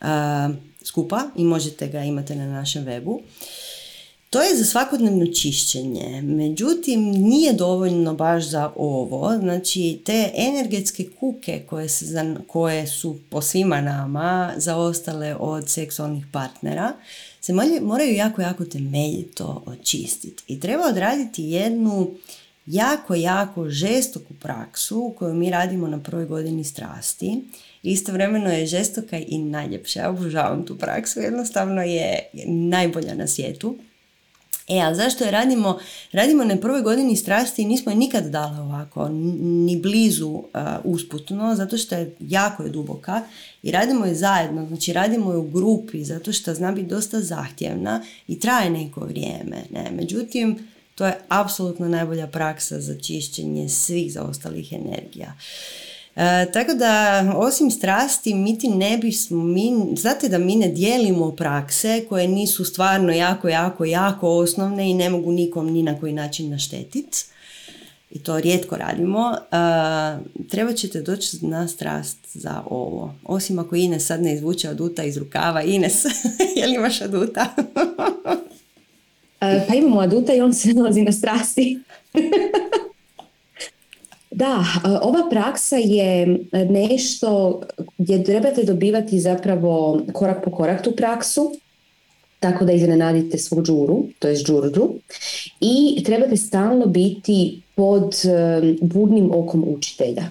Uh, 0.01 0.07
skupa 0.87 1.23
i 1.37 1.45
možete 1.45 1.89
ga 1.89 2.01
imati 2.01 2.35
na 2.35 2.47
našem 2.47 2.85
webu. 2.85 3.21
To 4.31 4.43
je 4.43 4.57
za 4.57 4.65
svakodnevno 4.65 5.27
čišćenje, 5.27 6.23
međutim 6.23 7.01
nije 7.11 7.53
dovoljno 7.53 8.15
baš 8.15 8.45
za 8.45 8.73
ovo, 8.77 9.39
znači 9.39 10.01
te 10.05 10.31
energetske 10.35 11.09
kuke 11.21 11.63
koje, 11.67 11.89
se 11.89 12.35
koje 12.47 12.87
su 12.87 13.17
po 13.31 13.43
svima 13.43 13.81
nama 13.81 14.53
zaostale 14.57 15.35
od 15.35 15.69
seksualnih 15.69 16.27
partnera 16.33 16.93
se 17.41 17.53
moraju 17.83 18.15
jako, 18.15 18.43
jako 18.43 18.65
temeljito 18.65 19.63
očistiti 19.67 20.43
i 20.49 20.61
treba 20.61 20.85
odraditi 20.85 21.43
jednu 21.43 22.11
jako, 22.67 23.15
jako 23.15 23.71
žestoku 23.71 24.35
praksu 24.35 25.15
koju 25.19 25.35
mi 25.35 25.51
radimo 25.51 25.89
na 25.89 25.99
prvoj 25.99 26.27
godini 26.27 26.65
strasti 26.65 27.45
istovremeno 27.93 28.53
je 28.53 28.67
žestoka 28.67 29.19
i 29.19 29.39
najljepša. 29.39 30.01
Ja 30.01 30.11
obožavam 30.11 30.67
tu 30.67 30.79
praksu, 30.79 31.21
jednostavno 31.21 31.83
je 31.83 32.19
najbolja 32.47 33.15
na 33.15 33.27
svijetu. 33.27 33.77
E, 34.69 34.81
a 34.81 34.95
zašto 34.95 35.25
je 35.25 35.31
radimo? 35.31 35.79
Radimo 36.13 36.45
na 36.45 36.57
prvoj 36.57 36.83
godini 36.83 37.17
strasti 37.17 37.63
i 37.63 37.67
nismo 37.67 37.93
je 37.93 37.97
nikad 37.97 38.25
dali 38.25 38.59
ovako, 38.59 39.09
ni 39.09 39.77
blizu 39.77 40.29
uh, 40.29 40.43
usputno, 40.85 41.55
zato 41.55 41.79
što 41.79 41.95
je 41.95 42.17
jako 42.21 42.63
je 42.63 42.71
duboka 42.71 43.23
i 43.63 43.71
radimo 43.71 44.07
je 44.07 44.15
zajedno, 44.15 44.67
znači 44.67 44.93
radimo 44.93 45.33
je 45.33 45.39
u 45.39 45.51
grupi, 45.51 46.05
zato 46.05 46.33
što 46.33 46.55
zna 46.55 46.73
biti 46.73 46.87
dosta 46.87 47.21
zahtjevna 47.21 48.05
i 48.29 48.41
traje 48.41 48.71
neko 48.71 49.01
vrijeme. 49.01 49.63
Ne? 49.71 49.91
Međutim, 49.91 50.59
to 50.95 51.07
je 51.07 51.19
apsolutno 51.29 51.89
najbolja 51.89 52.27
praksa 52.27 52.81
za 52.81 52.99
čišćenje 52.99 53.69
svih 53.69 54.13
zaostalih 54.13 54.73
energija. 54.73 55.35
E, 56.17 56.53
tako 56.53 56.75
da, 56.75 57.25
osim 57.37 57.71
strasti, 57.71 58.35
mi 58.35 58.59
ti 58.59 58.69
ne 58.69 58.99
bismo, 58.99 59.45
mi, 59.45 59.73
znate 59.97 60.29
da 60.29 60.39
mi 60.39 60.57
ne 60.57 60.69
dijelimo 60.69 61.37
prakse 61.37 62.05
koje 62.09 62.29
nisu 62.29 62.65
stvarno 62.65 63.13
jako, 63.13 63.49
jako, 63.49 63.85
jako 63.85 64.29
osnovne 64.29 64.91
i 64.91 64.95
ne 64.95 65.11
mogu 65.11 65.33
nikom 65.33 65.67
ni 65.67 65.83
na 65.83 66.01
koji 66.01 66.13
način 66.13 66.51
naštetiti. 66.51 67.25
I 68.11 68.19
to 68.19 68.41
rijetko 68.41 68.77
radimo. 68.77 69.31
Uh, 69.31 69.37
treba 70.49 70.73
ćete 70.73 71.01
doći 71.01 71.47
na 71.47 71.69
strast 71.69 72.19
za 72.35 72.63
ovo. 72.71 73.15
Osim 73.25 73.59
ako 73.59 73.77
Ines 73.77 74.07
sad 74.07 74.23
ne 74.23 74.35
izvuče 74.35 74.69
aduta 74.69 75.05
iz 75.05 75.17
rukava. 75.17 75.63
Ines, 75.63 76.05
je 76.57 76.67
li 76.67 76.75
imaš 76.75 77.01
aduta? 77.01 77.47
uh, 77.57 77.65
pa 79.69 79.75
imamo 79.75 80.01
aduta 80.01 80.35
i 80.35 80.41
on 80.41 80.55
se 80.55 80.75
nalazi 80.75 81.03
na 81.03 81.13
strasti. 81.13 81.81
Da, 84.37 84.65
ova 85.03 85.29
praksa 85.31 85.77
je 85.77 86.39
nešto 86.53 87.61
gdje 87.99 88.25
trebate 88.25 88.63
dobivati 88.63 89.21
zapravo 89.21 90.03
korak 90.13 90.45
po 90.45 90.51
korak 90.51 90.85
tu 90.85 90.93
praksu, 90.93 91.53
tako 92.41 92.65
da 92.65 92.73
iznenadite 92.73 93.39
svu 93.39 93.63
džuru, 93.63 94.05
to 94.19 94.29
je 94.29 94.37
džurdru, 94.37 94.95
i 95.61 96.03
trebate 96.05 96.37
stalno 96.37 96.87
biti 96.87 97.63
pod 97.75 98.15
budnim 98.81 99.31
okom 99.35 99.65
učitelja 99.69 100.25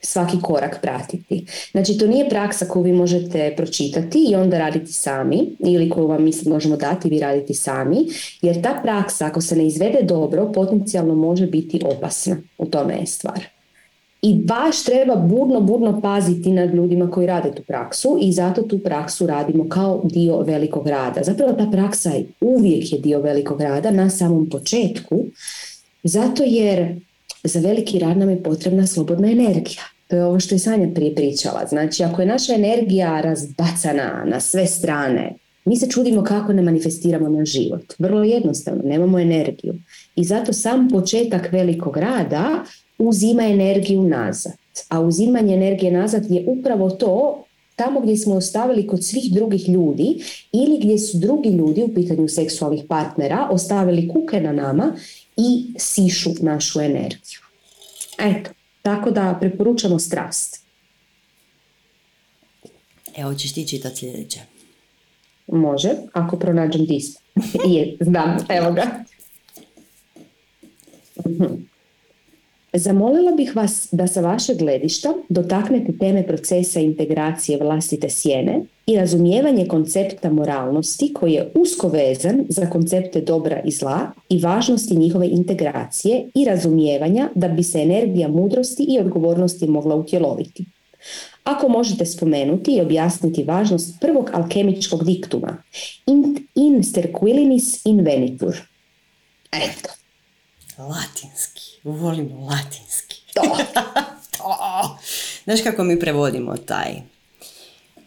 svaki 0.00 0.40
korak 0.42 0.78
pratiti. 0.82 1.46
Znači 1.70 1.98
to 1.98 2.06
nije 2.06 2.28
praksa 2.28 2.66
koju 2.66 2.82
vi 2.82 2.92
možete 2.92 3.54
pročitati 3.56 4.26
i 4.30 4.34
onda 4.34 4.58
raditi 4.58 4.92
sami 4.92 5.56
ili 5.58 5.90
koju 5.90 6.06
vam 6.06 6.24
mi 6.24 6.32
možemo 6.46 6.76
dati 6.76 7.08
vi 7.08 7.18
raditi 7.18 7.54
sami 7.54 7.96
jer 8.42 8.62
ta 8.62 8.80
praksa 8.82 9.26
ako 9.26 9.40
se 9.40 9.56
ne 9.56 9.66
izvede 9.66 10.02
dobro 10.02 10.52
potencijalno 10.52 11.14
može 11.14 11.46
biti 11.46 11.80
opasna. 11.84 12.36
U 12.58 12.66
tome 12.66 12.94
je 12.94 13.06
stvar. 13.06 13.44
I 14.22 14.34
baš 14.34 14.84
treba 14.84 15.16
burno, 15.16 15.60
burno 15.60 16.00
paziti 16.00 16.52
nad 16.52 16.74
ljudima 16.74 17.10
koji 17.10 17.26
rade 17.26 17.54
tu 17.54 17.62
praksu 17.62 18.18
i 18.20 18.32
zato 18.32 18.62
tu 18.62 18.78
praksu 18.78 19.26
radimo 19.26 19.68
kao 19.68 20.02
dio 20.04 20.40
velikog 20.40 20.86
rada. 20.86 21.20
Zapravo 21.22 21.52
ta 21.52 21.66
praksa 21.72 22.10
je 22.10 22.26
uvijek 22.40 22.92
je 22.92 22.98
dio 22.98 23.20
velikog 23.20 23.60
rada 23.60 23.90
na 23.90 24.10
samom 24.10 24.50
početku, 24.50 25.24
zato 26.02 26.42
jer 26.46 27.00
za 27.44 27.60
veliki 27.60 27.98
rad 27.98 28.16
nam 28.16 28.30
je 28.30 28.42
potrebna 28.42 28.86
slobodna 28.86 29.30
energija. 29.30 29.82
To 30.08 30.16
je 30.16 30.24
ovo 30.24 30.40
što 30.40 30.54
je 30.54 30.58
Sanja 30.58 30.88
prije 30.94 31.14
pričala. 31.14 31.66
Znači, 31.68 32.04
ako 32.04 32.22
je 32.22 32.26
naša 32.26 32.54
energija 32.54 33.20
razbacana 33.20 34.24
na 34.26 34.40
sve 34.40 34.66
strane, 34.66 35.34
Mi 35.64 35.76
se 35.76 35.88
čudimo 35.88 36.24
kako 36.24 36.52
ne 36.52 36.62
manifestiramo 36.62 37.28
na 37.28 37.44
život. 37.44 37.92
Vrlo 37.98 38.24
jednostavno, 38.24 38.82
nemamo 38.84 39.18
energiju. 39.18 39.74
I 40.16 40.24
zato 40.24 40.52
sam 40.52 40.88
početak 40.88 41.52
velikog 41.52 41.96
rada 41.96 42.64
uzima 42.98 43.42
energiju 43.42 44.02
nazad. 44.02 44.52
A 44.88 45.00
uzimanje 45.00 45.54
energije 45.54 45.92
nazad 45.92 46.30
je 46.30 46.44
upravo 46.46 46.90
to 46.90 47.44
tamo 47.76 48.00
gdje 48.00 48.16
smo 48.16 48.34
ostavili 48.34 48.86
kod 48.86 49.04
svih 49.04 49.32
drugih 49.32 49.68
ljudi 49.68 50.22
ili 50.52 50.78
gdje 50.78 50.98
su 50.98 51.18
drugi 51.18 51.48
ljudi 51.48 51.82
u 51.82 51.94
pitanju 51.94 52.28
seksualnih 52.28 52.84
partnera 52.88 53.48
ostavili 53.50 54.08
kuke 54.08 54.40
na 54.40 54.52
nama 54.52 54.92
i 55.40 55.74
sišu 55.78 56.30
našu 56.40 56.80
energiju. 56.80 57.40
Eto, 58.18 58.50
tako 58.82 59.10
da 59.10 59.36
preporučamo 59.40 59.98
strast. 59.98 60.64
Evo 63.16 63.34
ćeš 63.34 63.54
ti 63.54 63.68
čitati 63.68 63.96
sljedeće. 63.96 64.40
Može, 65.46 65.90
ako 66.12 66.38
pronađem 66.38 66.86
disp. 66.86 67.20
Je, 67.74 67.96
znam, 68.00 68.36
evo 68.48 68.72
ga. 68.72 69.04
Zamolila 72.72 73.32
bih 73.32 73.56
vas 73.56 73.88
da 73.92 74.06
sa 74.06 74.20
vašeg 74.20 74.58
gledišta 74.58 75.14
dotaknete 75.28 75.92
teme 75.98 76.26
procesa 76.26 76.80
integracije 76.80 77.58
vlastite 77.58 78.10
sjene 78.10 78.60
i 78.86 78.96
razumijevanje 78.96 79.66
koncepta 79.66 80.30
moralnosti 80.30 81.12
koji 81.14 81.32
je 81.32 81.52
usko 81.54 81.88
vezan 81.88 82.44
za 82.48 82.66
koncepte 82.66 83.20
dobra 83.20 83.60
i 83.64 83.70
zla 83.70 84.12
i 84.28 84.40
važnosti 84.40 84.96
njihove 84.96 85.28
integracije 85.28 86.30
i 86.34 86.44
razumijevanja 86.44 87.28
da 87.34 87.48
bi 87.48 87.62
se 87.62 87.78
energija 87.78 88.28
mudrosti 88.28 88.86
i 88.88 88.98
odgovornosti 89.00 89.66
mogla 89.66 89.94
utjeloviti. 89.94 90.64
Ako 91.44 91.68
možete 91.68 92.06
spomenuti 92.06 92.72
i 92.72 92.80
objasniti 92.80 93.44
važnost 93.44 94.00
prvog 94.00 94.30
alkemičkog 94.32 95.04
diktuma 95.04 95.62
in, 96.06 96.46
in 96.54 96.82
sterquilinis 96.82 97.80
invenitur. 97.84 98.56
Eto. 99.52 99.88
Latinski. 100.78 101.59
Volimo 101.84 102.46
latinski. 102.46 103.20
To. 103.34 103.56
to. 104.36 104.98
Znaš 105.44 105.62
kako 105.62 105.84
mi 105.84 106.00
prevodimo 106.00 106.56
taj? 106.56 106.94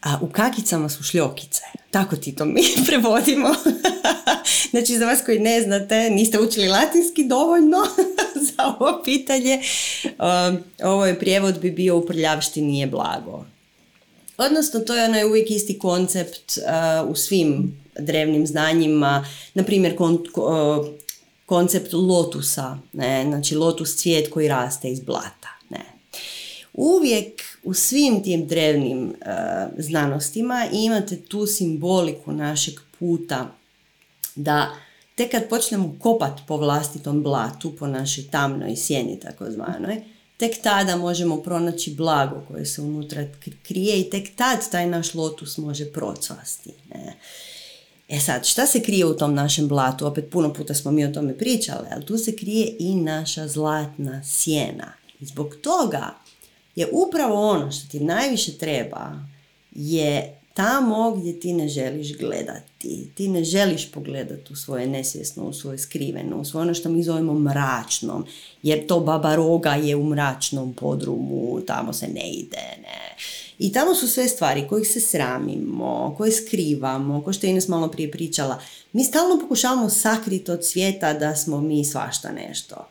A 0.02 0.18
u 0.22 0.30
kakicama 0.30 0.90
su 0.90 1.04
šljokice. 1.04 1.62
Tako 1.92 2.16
ti 2.16 2.36
to 2.36 2.46
mi 2.46 2.62
prevodimo. 2.88 3.50
znači 4.72 4.98
za 4.98 5.06
vas 5.06 5.22
koji 5.26 5.40
ne 5.40 5.62
znate, 5.62 6.10
niste 6.10 6.40
učili 6.40 6.68
latinski 6.68 7.24
dovoljno 7.24 7.78
za 8.56 8.64
ovo 8.80 9.02
pitanje. 9.06 9.62
Um, 10.04 10.64
ovo 10.84 11.06
je 11.06 11.20
prijevod 11.20 11.60
bi 11.60 11.72
bio 11.72 11.98
u 11.98 12.06
prljavšti 12.06 12.62
nije 12.62 12.88
blago. 12.88 13.46
Odnosno, 14.38 14.80
to 14.80 14.96
je 14.96 15.06
onaj 15.06 15.26
uvijek 15.26 15.52
isti 15.52 15.80
koncept 15.80 16.58
uh, 16.58 17.10
u 17.10 17.16
svim 17.16 17.78
drevnim 18.00 18.48
znanjima. 18.48 19.26
Na 19.54 19.64
primjer, 19.64 19.96
koncept 21.54 21.94
lotusa, 21.94 22.78
ne? 22.94 23.26
znači 23.28 23.56
lotus 23.56 23.96
cvijet 23.96 24.32
koji 24.32 24.48
raste 24.48 24.92
iz 24.92 25.00
blata. 25.00 25.50
Ne? 25.70 25.86
Uvijek 26.74 27.42
u 27.64 27.74
svim 27.74 28.24
tim 28.24 28.48
drevnim 28.48 29.04
uh, 29.08 29.16
znanostima 29.78 30.66
imate 30.72 31.22
tu 31.22 31.46
simboliku 31.48 32.32
našeg 32.32 32.74
puta 33.00 33.52
da 34.36 34.76
tek 35.16 35.32
kad 35.32 35.50
počnemo 35.50 35.96
kopat 36.00 36.40
po 36.48 36.58
vlastitom 36.58 37.24
blatu, 37.24 37.76
po 37.76 37.88
našoj 37.88 38.24
tamnoj 38.32 38.76
sjeni 38.76 39.20
takozvanoj, 39.20 40.02
tek 40.38 40.62
tada 40.64 40.96
možemo 40.96 41.38
pronaći 41.38 41.94
blago 41.94 42.44
koje 42.48 42.66
se 42.66 42.82
unutra 42.82 43.26
krije 43.64 44.00
i 44.00 44.10
tek 44.10 44.36
tad 44.36 44.72
taj 44.72 44.88
naš 44.88 45.14
lotus 45.14 45.58
može 45.58 45.92
procvasti. 45.92 46.72
Ne? 46.90 47.18
E 48.14 48.20
sad, 48.20 48.46
šta 48.46 48.66
se 48.68 48.82
krije 48.82 49.06
u 49.06 49.18
tom 49.18 49.34
našem 49.34 49.68
blatu? 49.68 50.08
Opet 50.08 50.30
puno 50.32 50.54
puta 50.54 50.74
smo 50.74 50.92
mi 50.92 51.06
o 51.06 51.12
tome 51.12 51.38
pričali, 51.38 51.88
ali 51.92 52.06
tu 52.06 52.18
se 52.18 52.36
krije 52.36 52.76
i 52.80 52.96
naša 52.96 53.48
zlatna 53.48 54.24
sjena. 54.24 54.94
I 55.20 55.26
zbog 55.26 55.56
toga 55.62 56.16
je 56.76 56.88
upravo 56.92 57.50
ono 57.50 57.72
što 57.72 57.88
ti 57.88 58.00
najviše 58.00 58.58
treba 58.58 59.12
je 59.72 60.42
tamo 60.54 61.12
gdje 61.12 61.40
ti 61.40 61.54
ne 61.54 61.68
želiš 61.68 62.18
gledati. 62.18 63.12
Ti 63.16 63.28
ne 63.28 63.44
želiš 63.44 63.92
pogledati 63.92 64.54
u 64.54 64.56
svoje 64.56 64.88
nesvjesno, 64.88 65.44
u 65.44 65.54
svoje 65.54 65.78
skriveno, 65.78 66.38
u 66.38 66.46
svoje 66.46 66.62
ono 66.62 66.74
što 66.74 66.90
mi 66.90 67.04
zovemo 67.04 67.34
mračnom. 67.34 68.26
Jer 68.64 68.88
to 68.88 69.00
baba 69.00 69.36
roga 69.36 69.72
je 69.74 69.96
u 69.96 70.04
mračnom 70.04 70.74
podrumu, 70.74 71.62
tamo 71.68 71.94
se 71.94 72.08
ne 72.08 72.32
ide, 72.32 72.78
ne. 72.82 73.16
I 73.60 73.74
tamo 73.74 73.96
su 73.96 74.08
sve 74.08 74.28
stvari 74.28 74.68
kojih 74.70 74.88
se 74.88 75.02
sramimo, 75.02 76.16
koje 76.18 76.32
skrivamo, 76.32 77.22
ko 77.24 77.34
što 77.34 77.48
je 77.48 77.52
Ines 77.52 77.68
malo 77.68 77.88
prije 77.88 78.12
pričala. 78.12 78.62
Mi 78.94 79.04
stalno 79.04 79.40
pokušavamo 79.42 79.90
sakriti 79.90 80.52
od 80.52 80.66
svijeta 80.66 81.14
da 81.14 81.36
smo 81.36 81.62
mi 81.62 81.86
svašta 81.86 82.32
nešto. 82.32 82.88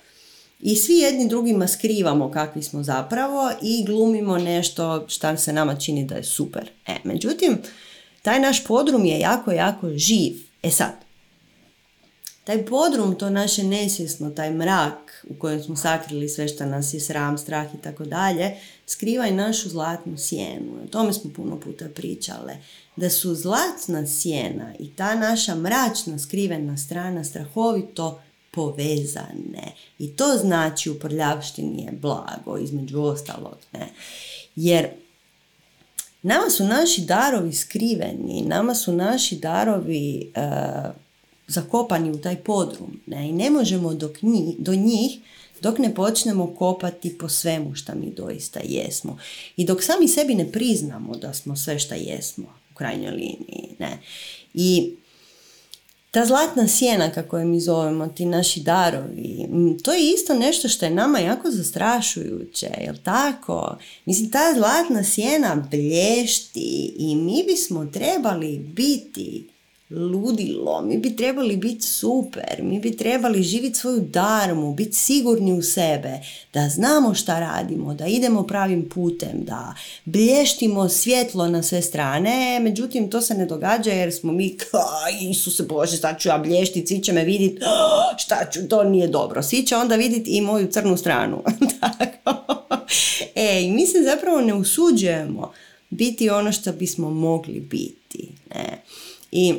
I 0.62 0.76
svi 0.76 0.94
jedni 0.94 1.28
drugima 1.28 1.68
skrivamo 1.68 2.30
kakvi 2.30 2.62
smo 2.62 2.82
zapravo 2.82 3.50
i 3.62 3.84
glumimo 3.84 4.38
nešto 4.38 5.04
što 5.08 5.36
se 5.36 5.52
nama 5.52 5.76
čini 5.76 6.04
da 6.04 6.14
je 6.14 6.24
super. 6.24 6.70
E, 6.86 6.96
međutim, 7.04 7.58
taj 8.22 8.40
naš 8.40 8.64
podrum 8.64 9.04
je 9.04 9.18
jako, 9.18 9.52
jako 9.52 9.90
živ. 9.96 10.32
E 10.62 10.70
sad, 10.70 10.92
taj 12.44 12.66
podrum, 12.66 13.14
to 13.14 13.30
naše 13.30 13.64
nesvjesno, 13.64 14.30
taj 14.30 14.50
mrak 14.50 15.24
u 15.28 15.34
kojem 15.34 15.62
smo 15.62 15.76
sakrili 15.76 16.28
sve 16.28 16.48
što 16.48 16.66
nas 16.66 16.94
je 16.94 17.00
sram, 17.00 17.38
strah 17.38 17.74
i 17.74 17.82
tako 17.82 18.04
dalje, 18.04 18.56
skriva 18.86 19.26
i 19.26 19.34
našu 19.34 19.68
zlatnu 19.68 20.18
sjenu. 20.18 20.72
O 20.84 20.86
tome 20.86 21.12
smo 21.12 21.30
puno 21.36 21.60
puta 21.60 21.84
pričale. 21.94 22.56
Da 22.96 23.10
su 23.10 23.34
zlatna 23.34 24.06
sjena 24.06 24.74
i 24.78 24.90
ta 24.90 25.14
naša 25.14 25.54
mračna 25.54 26.18
skrivena 26.18 26.76
strana 26.76 27.24
strahovito 27.24 28.20
povezane. 28.52 29.72
I 29.98 30.08
to 30.08 30.24
znači 30.40 30.90
u 30.90 30.98
prljavštini 30.98 31.82
je 31.82 31.92
blago, 31.92 32.58
između 32.58 33.00
ostalog. 33.00 33.56
Ne? 33.72 33.88
Jer 34.56 34.88
nama 36.22 36.50
su 36.50 36.64
naši 36.64 37.00
darovi 37.00 37.52
skriveni, 37.52 38.42
nama 38.46 38.74
su 38.74 38.92
naši 38.92 39.36
darovi 39.36 40.30
e, 40.34 40.50
zakopani 41.46 42.10
u 42.10 42.20
taj 42.20 42.36
podrum. 42.36 43.00
Ne? 43.06 43.28
I 43.28 43.32
ne 43.32 43.50
možemo 43.50 43.94
dok 43.94 44.16
do 44.58 44.74
njih 44.74 45.18
dok 45.62 45.78
ne 45.78 45.94
počnemo 45.94 46.54
kopati 46.58 47.18
po 47.18 47.28
svemu 47.28 47.74
što 47.74 47.94
mi 47.94 48.10
doista 48.16 48.60
jesmo. 48.64 49.18
I 49.56 49.64
dok 49.64 49.82
sami 49.82 50.08
sebi 50.08 50.34
ne 50.34 50.52
priznamo 50.52 51.16
da 51.16 51.34
smo 51.34 51.56
sve 51.56 51.78
što 51.78 51.94
jesmo 51.94 52.44
u 52.72 52.74
krajnjoj 52.74 53.10
liniji. 53.10 53.68
Ne? 53.78 53.98
I 54.54 54.92
ta 56.12 56.24
zlatna 56.24 56.68
sjena, 56.68 57.10
kako 57.10 57.38
je 57.38 57.44
mi 57.44 57.60
zovemo, 57.60 58.06
ti 58.06 58.24
naši 58.24 58.60
darovi, 58.60 59.48
to 59.82 59.92
je 59.92 60.10
isto 60.14 60.34
nešto 60.34 60.68
što 60.68 60.84
je 60.84 60.90
nama 60.90 61.18
jako 61.18 61.50
zastrašujuće, 61.50 62.68
jel 62.80 62.94
tako? 63.02 63.76
Mislim, 64.04 64.30
ta 64.30 64.54
zlatna 64.54 65.04
sjena 65.04 65.68
blješti 65.70 66.94
i 66.98 67.16
mi 67.16 67.44
bismo 67.46 67.86
trebali 67.86 68.58
biti 68.58 69.51
ludilo, 69.96 70.82
mi 70.82 70.98
bi 70.98 71.16
trebali 71.16 71.56
biti 71.56 71.86
super, 71.86 72.62
mi 72.62 72.80
bi 72.80 72.96
trebali 72.96 73.42
živjeti 73.42 73.78
svoju 73.78 74.00
darmu, 74.00 74.74
biti 74.74 74.96
sigurni 74.96 75.52
u 75.52 75.62
sebe, 75.62 76.20
da 76.54 76.68
znamo 76.68 77.14
šta 77.14 77.40
radimo, 77.40 77.94
da 77.94 78.06
idemo 78.06 78.42
pravim 78.42 78.88
putem, 78.88 79.44
da 79.44 79.74
blještimo 80.04 80.88
svjetlo 80.88 81.48
na 81.48 81.62
sve 81.62 81.82
strane, 81.82 82.60
međutim 82.60 83.10
to 83.10 83.20
se 83.20 83.34
ne 83.34 83.46
događa 83.46 83.90
jer 83.90 84.14
smo 84.14 84.32
mi 84.32 84.56
Isuse 85.30 85.62
Bože, 85.62 85.96
sad 85.96 86.20
ću 86.20 86.28
ja 86.28 86.38
blještit, 86.38 86.88
svi 86.88 87.00
će 87.00 87.12
me 87.12 87.24
vidjeti, 87.24 87.62
šta 88.24 88.50
ću, 88.52 88.68
to 88.68 88.84
nije 88.84 89.08
dobro, 89.08 89.42
svi 89.42 89.66
će 89.66 89.76
onda 89.76 89.96
vidjeti 89.96 90.30
i 90.30 90.40
moju 90.40 90.66
crnu 90.66 90.96
stranu. 90.96 91.42
e, 93.34 93.68
mi 93.68 93.86
se 93.86 93.98
zapravo 94.04 94.40
ne 94.40 94.54
usuđujemo 94.54 95.52
biti 95.90 96.30
ono 96.30 96.52
što 96.52 96.72
bismo 96.72 97.10
mogli 97.10 97.60
biti. 97.60 98.28
Ne? 98.54 98.82
I 99.32 99.54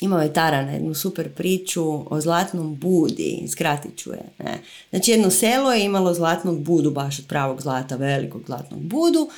imao 0.00 0.22
je 0.22 0.32
Tarana 0.32 0.72
jednu 0.72 0.94
super 0.94 1.28
priču 1.34 2.14
o 2.14 2.20
zlatnom 2.20 2.76
budi, 2.76 3.46
skratit 3.50 3.96
ću 3.96 4.10
je. 4.10 4.22
Ne. 4.38 4.58
Znači 4.90 5.10
jedno 5.10 5.30
selo 5.30 5.72
je 5.72 5.84
imalo 5.84 6.14
zlatnog 6.14 6.60
budu, 6.60 6.90
baš 6.90 7.18
od 7.18 7.26
pravog 7.26 7.62
zlata, 7.62 7.96
velikog 7.96 8.42
zlatnog 8.46 8.80
budu 8.80 9.28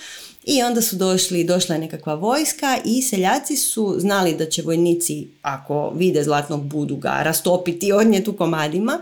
i 0.45 0.63
onda 0.63 0.83
su 0.83 0.97
došli, 0.97 1.45
došla 1.45 1.75
je 1.75 1.81
nekakva 1.81 2.15
vojska 2.15 2.79
i 2.85 3.03
seljaci 3.03 3.57
su 3.57 3.95
znali 3.99 4.35
da 4.35 4.47
će 4.47 4.63
vojnici, 4.63 5.27
ako 5.43 5.91
vide 5.91 6.25
zlatnog 6.25 6.65
budu, 6.65 6.97
ga 6.97 7.23
rastopiti, 7.23 7.93
odnijeti 7.93 8.31
u 8.31 8.37
komadima. 8.37 9.01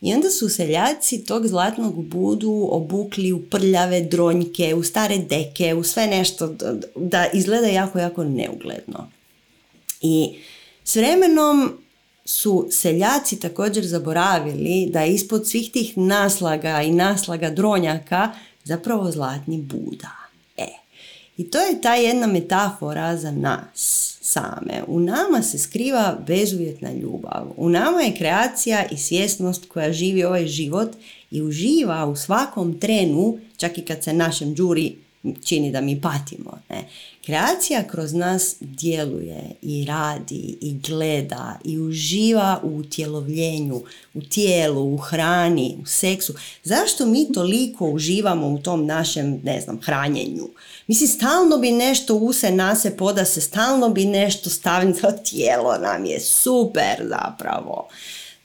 I 0.00 0.14
onda 0.14 0.30
su 0.30 0.48
seljaci 0.48 1.24
tog 1.24 1.46
zlatnog 1.46 2.04
budu 2.04 2.68
obukli 2.70 3.32
u 3.32 3.42
prljave 3.42 4.00
dronjke, 4.00 4.74
u 4.74 4.82
stare 4.82 5.18
deke, 5.18 5.74
u 5.74 5.82
sve 5.82 6.06
nešto 6.06 6.54
da 6.96 7.26
izgleda 7.32 7.66
jako, 7.66 7.98
jako 7.98 8.24
neugledno. 8.24 9.10
I 10.02 10.38
s 10.84 10.96
vremenom 10.96 11.72
su 12.24 12.68
seljaci 12.70 13.40
također 13.40 13.86
zaboravili 13.86 14.90
da 14.92 15.00
je 15.00 15.14
ispod 15.14 15.48
svih 15.48 15.70
tih 15.72 15.98
naslaga 15.98 16.82
i 16.82 16.90
naslaga 16.90 17.50
dronjaka 17.50 18.32
zapravo 18.64 19.10
zlatni 19.10 19.62
Buda. 19.62 20.16
E, 20.56 20.68
I 21.36 21.50
to 21.50 21.58
je 21.58 21.80
ta 21.80 21.94
jedna 21.94 22.26
metafora 22.26 23.16
za 23.16 23.30
nas 23.30 24.10
same. 24.20 24.82
U 24.86 25.00
nama 25.00 25.42
se 25.42 25.58
skriva 25.58 26.18
bezuvjetna 26.26 26.92
ljubav. 26.92 27.52
U 27.56 27.68
nama 27.68 28.00
je 28.00 28.16
kreacija 28.16 28.84
i 28.90 28.96
svjesnost 28.96 29.68
koja 29.68 29.92
živi 29.92 30.24
ovaj 30.24 30.46
život 30.46 30.88
i 31.30 31.42
uživa 31.42 32.06
u 32.06 32.16
svakom 32.16 32.80
trenu, 32.80 33.38
čak 33.56 33.78
i 33.78 33.84
kad 33.84 34.04
se 34.04 34.12
našem 34.12 34.54
džuri 34.54 34.96
čini 35.44 35.72
da 35.72 35.80
mi 35.80 36.00
patimo. 36.00 36.58
Ne? 36.68 36.84
Kreacija 37.24 37.88
kroz 37.88 38.12
nas 38.12 38.56
djeluje 38.60 39.42
i 39.62 39.84
radi 39.84 40.58
i 40.60 40.78
gleda 40.88 41.58
i 41.64 41.78
uživa 41.78 42.60
u 42.62 42.76
utjelovljenju, 42.76 43.82
u 44.14 44.20
tijelu, 44.20 44.94
u 44.94 44.96
hrani, 44.96 45.78
u 45.82 45.86
seksu. 45.86 46.34
Zašto 46.64 47.06
mi 47.06 47.32
toliko 47.32 47.90
uživamo 47.90 48.48
u 48.48 48.58
tom 48.58 48.86
našem, 48.86 49.40
ne 49.44 49.60
znam, 49.60 49.80
hranjenju? 49.82 50.48
Mislim, 50.86 51.08
stalno 51.08 51.58
bi 51.58 51.70
nešto 51.70 52.14
use 52.14 52.50
nase 52.50 52.96
poda 52.96 53.24
se, 53.24 53.40
stalno 53.40 53.88
bi 53.88 54.04
nešto 54.04 54.50
stavljeno, 54.50 55.12
tijelo 55.30 55.78
nam 55.78 56.04
je 56.04 56.20
super 56.20 56.96
zapravo. 57.08 57.88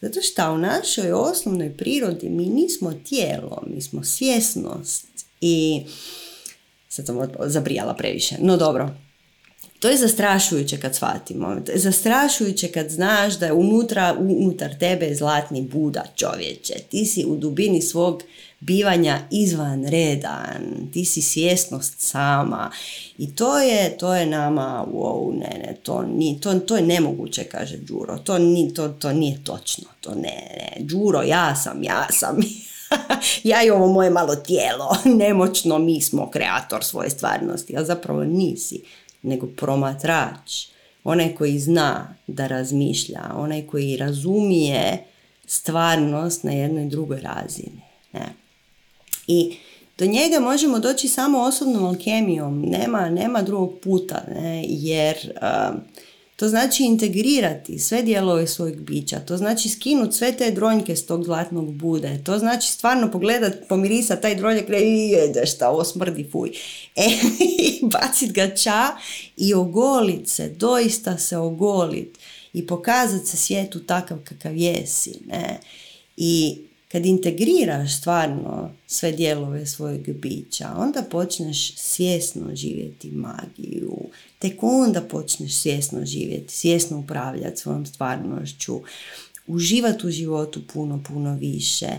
Zato 0.01 0.21
što 0.21 0.53
u 0.53 0.57
našoj 0.57 1.11
osnovnoj 1.11 1.77
prirodi 1.77 2.29
mi 2.29 2.45
nismo 2.45 2.93
tijelo, 3.09 3.63
mi 3.67 3.81
smo 3.81 4.03
svjesnost 4.03 5.07
i 5.41 5.83
sad 6.95 7.05
sam 7.05 7.17
zabrijala 7.39 7.93
previše, 7.93 8.35
no 8.39 8.57
dobro. 8.57 8.89
To 9.79 9.89
je 9.89 9.97
zastrašujuće 9.97 10.77
kad 10.77 10.95
shvatimo. 10.95 11.57
Zastrašujuće 11.75 12.67
kad 12.67 12.89
znaš 12.89 13.39
da 13.39 13.45
je 13.45 13.53
unutra, 13.53 14.15
unutar 14.19 14.77
tebe 14.79 15.15
zlatni 15.15 15.61
Buda 15.61 16.03
čovječe. 16.15 16.73
Ti 16.89 17.05
si 17.05 17.25
u 17.25 17.35
dubini 17.35 17.81
svog 17.81 18.23
bivanja 18.59 19.19
izvanredan, 19.31 20.89
ti 20.93 21.05
si 21.05 21.21
svjesnost 21.21 21.93
sama 21.99 22.71
i 23.17 23.35
to 23.35 23.59
je, 23.59 23.97
to 23.97 24.15
je 24.15 24.25
nama, 24.25 24.85
wow, 24.93 25.33
ne, 25.33 25.59
ne, 25.59 25.75
to, 25.83 26.01
ni, 26.01 26.39
to, 26.41 26.59
to 26.59 26.75
je 26.75 26.81
nemoguće, 26.81 27.43
kaže 27.43 27.77
Đuro, 27.77 28.17
to, 28.17 28.39
ni, 28.39 28.73
to, 28.73 28.87
to 28.87 29.13
nije 29.13 29.43
točno, 29.43 29.85
to 30.01 30.15
ne, 30.15 30.21
ne, 30.57 30.77
Đuro, 30.79 31.21
ja 31.21 31.55
sam, 31.55 31.83
ja 31.83 32.07
sam, 32.11 32.37
ja 33.43 33.63
i 33.63 33.69
ovo 33.69 33.87
moje 33.87 34.09
malo 34.09 34.35
tijelo, 34.35 34.97
nemoćno, 35.25 35.79
mi 35.79 36.01
smo 36.01 36.31
kreator 36.31 36.83
svoje 36.83 37.09
stvarnosti, 37.09 37.77
ali 37.77 37.85
zapravo 37.85 38.23
nisi, 38.23 38.81
nego 39.21 39.47
promatrač, 39.47 40.67
onaj 41.03 41.35
koji 41.35 41.59
zna 41.59 42.15
da 42.27 42.47
razmišlja, 42.47 43.21
onaj 43.35 43.67
koji 43.67 43.97
razumije 43.97 45.03
stvarnost 45.47 46.43
na 46.43 46.51
jednoj 46.51 46.85
drugoj 46.85 47.21
razini. 47.21 47.81
Ne? 48.13 48.25
I 49.27 49.57
do 49.97 50.05
njega 50.05 50.39
možemo 50.39 50.79
doći 50.79 51.07
samo 51.07 51.41
osobnom 51.41 51.85
alkemijom, 51.85 52.61
nema, 52.61 53.09
nema 53.09 53.41
drugog 53.41 53.79
puta, 53.83 54.23
ne? 54.35 54.63
jer 54.67 55.15
um, 55.25 55.81
to 56.35 56.47
znači 56.47 56.83
integrirati 56.83 57.79
sve 57.79 58.01
dijelove 58.01 58.47
svojeg 58.47 58.81
bića, 58.81 59.19
to 59.19 59.37
znači 59.37 59.69
skinuti 59.69 60.15
sve 60.15 60.37
te 60.37 60.51
dronjke 60.51 60.95
s 60.95 61.05
tog 61.05 61.23
zlatnog 61.23 61.73
bude, 61.73 62.19
to 62.23 62.39
znači 62.39 62.71
stvarno 62.71 63.11
pogledat, 63.11 63.53
pomirisat 63.69 64.21
taj 64.21 64.35
dronjak 64.35 64.69
i 64.69 65.09
jede 65.11 65.45
šta, 65.45 65.69
ovo 65.69 65.83
smrdi, 65.83 66.29
fuj. 66.31 66.51
E, 66.95 67.09
bacit 67.81 68.31
ga 68.31 68.55
ča 68.55 68.87
i 69.37 69.53
ogolit 69.53 70.27
se, 70.29 70.49
doista 70.49 71.17
se 71.17 71.37
ogolit 71.37 72.17
i 72.53 72.67
pokazat 72.67 73.25
se 73.25 73.37
svijetu 73.37 73.79
takav 73.79 74.17
kakav 74.23 74.57
jesi. 74.57 75.19
Ne? 75.27 75.59
I 76.17 76.57
kad 76.95 77.05
integriraš 77.05 77.97
stvarno 77.97 78.71
sve 78.87 79.11
dijelove 79.11 79.65
svojeg 79.65 80.17
bića, 80.17 80.73
onda 80.77 81.03
počneš 81.11 81.75
svjesno 81.75 82.55
živjeti 82.55 83.11
magiju. 83.11 83.97
Tek 84.39 84.63
onda 84.63 85.01
počneš 85.01 85.55
svjesno 85.55 86.05
živjeti, 86.05 86.53
svjesno 86.53 86.99
upravljati 86.99 87.57
svojom 87.57 87.85
stvarnošću, 87.85 88.81
uživati 89.47 90.07
u 90.07 90.11
životu 90.11 90.61
puno, 90.73 91.03
puno 91.07 91.35
više 91.35 91.89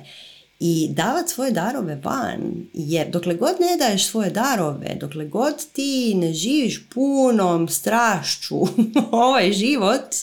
i 0.61 0.89
davati 0.91 1.33
svoje 1.33 1.53
darove 1.53 2.01
van. 2.05 2.67
Jer 2.75 3.11
dokle 3.11 3.35
god 3.35 3.53
ne 3.61 3.77
daješ 3.79 4.07
svoje 4.07 4.31
darove, 4.31 4.97
dokle 5.01 5.27
god 5.27 5.55
ti 5.73 6.15
ne 6.15 6.33
živiš 6.33 6.89
punom 6.95 7.69
strašću 7.69 8.61
ovaj 9.11 9.53
život, 9.53 10.15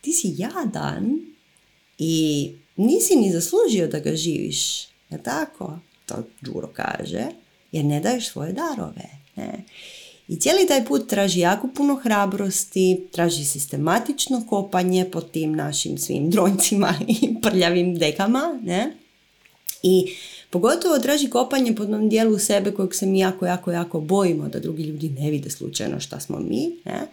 ti 0.00 0.12
si 0.12 0.34
jadan 0.38 1.20
i 1.98 2.52
nisi 2.76 3.16
ni 3.16 3.32
zaslužio 3.32 3.88
da 3.88 3.98
ga 3.98 4.16
živiš. 4.16 4.88
Je 5.10 5.22
tako? 5.22 5.78
To 6.06 6.14
Đuro 6.40 6.68
kaže. 6.72 7.26
Jer 7.72 7.84
ne 7.84 8.00
daješ 8.00 8.28
svoje 8.28 8.52
darove. 8.52 9.08
Ne? 9.36 9.64
I 10.28 10.36
cijeli 10.36 10.66
taj 10.66 10.84
put 10.84 11.08
traži 11.08 11.40
jako 11.40 11.68
puno 11.74 11.94
hrabrosti, 11.94 13.06
traži 13.12 13.44
sistematično 13.44 14.46
kopanje 14.48 15.10
po 15.12 15.20
tim 15.20 15.52
našim 15.52 15.98
svim 15.98 16.30
dronjcima 16.30 16.94
i 17.22 17.40
prljavim 17.42 17.98
dekama. 17.98 18.60
Ne? 18.62 18.96
I 19.82 20.06
pogotovo 20.50 20.98
traži 20.98 21.30
kopanje 21.30 21.74
po 21.74 21.82
jednom 21.82 22.08
dijelu 22.08 22.38
sebe 22.38 22.72
kojeg 22.72 22.94
se 22.94 23.06
mi 23.06 23.18
jako, 23.18 23.46
jako, 23.46 23.72
jako 23.72 24.00
bojimo 24.00 24.48
da 24.48 24.60
drugi 24.60 24.82
ljudi 24.82 25.08
ne 25.08 25.30
vide 25.30 25.50
slučajno 25.50 26.00
šta 26.00 26.20
smo 26.20 26.38
mi. 26.38 26.70
Ne? 26.84 27.06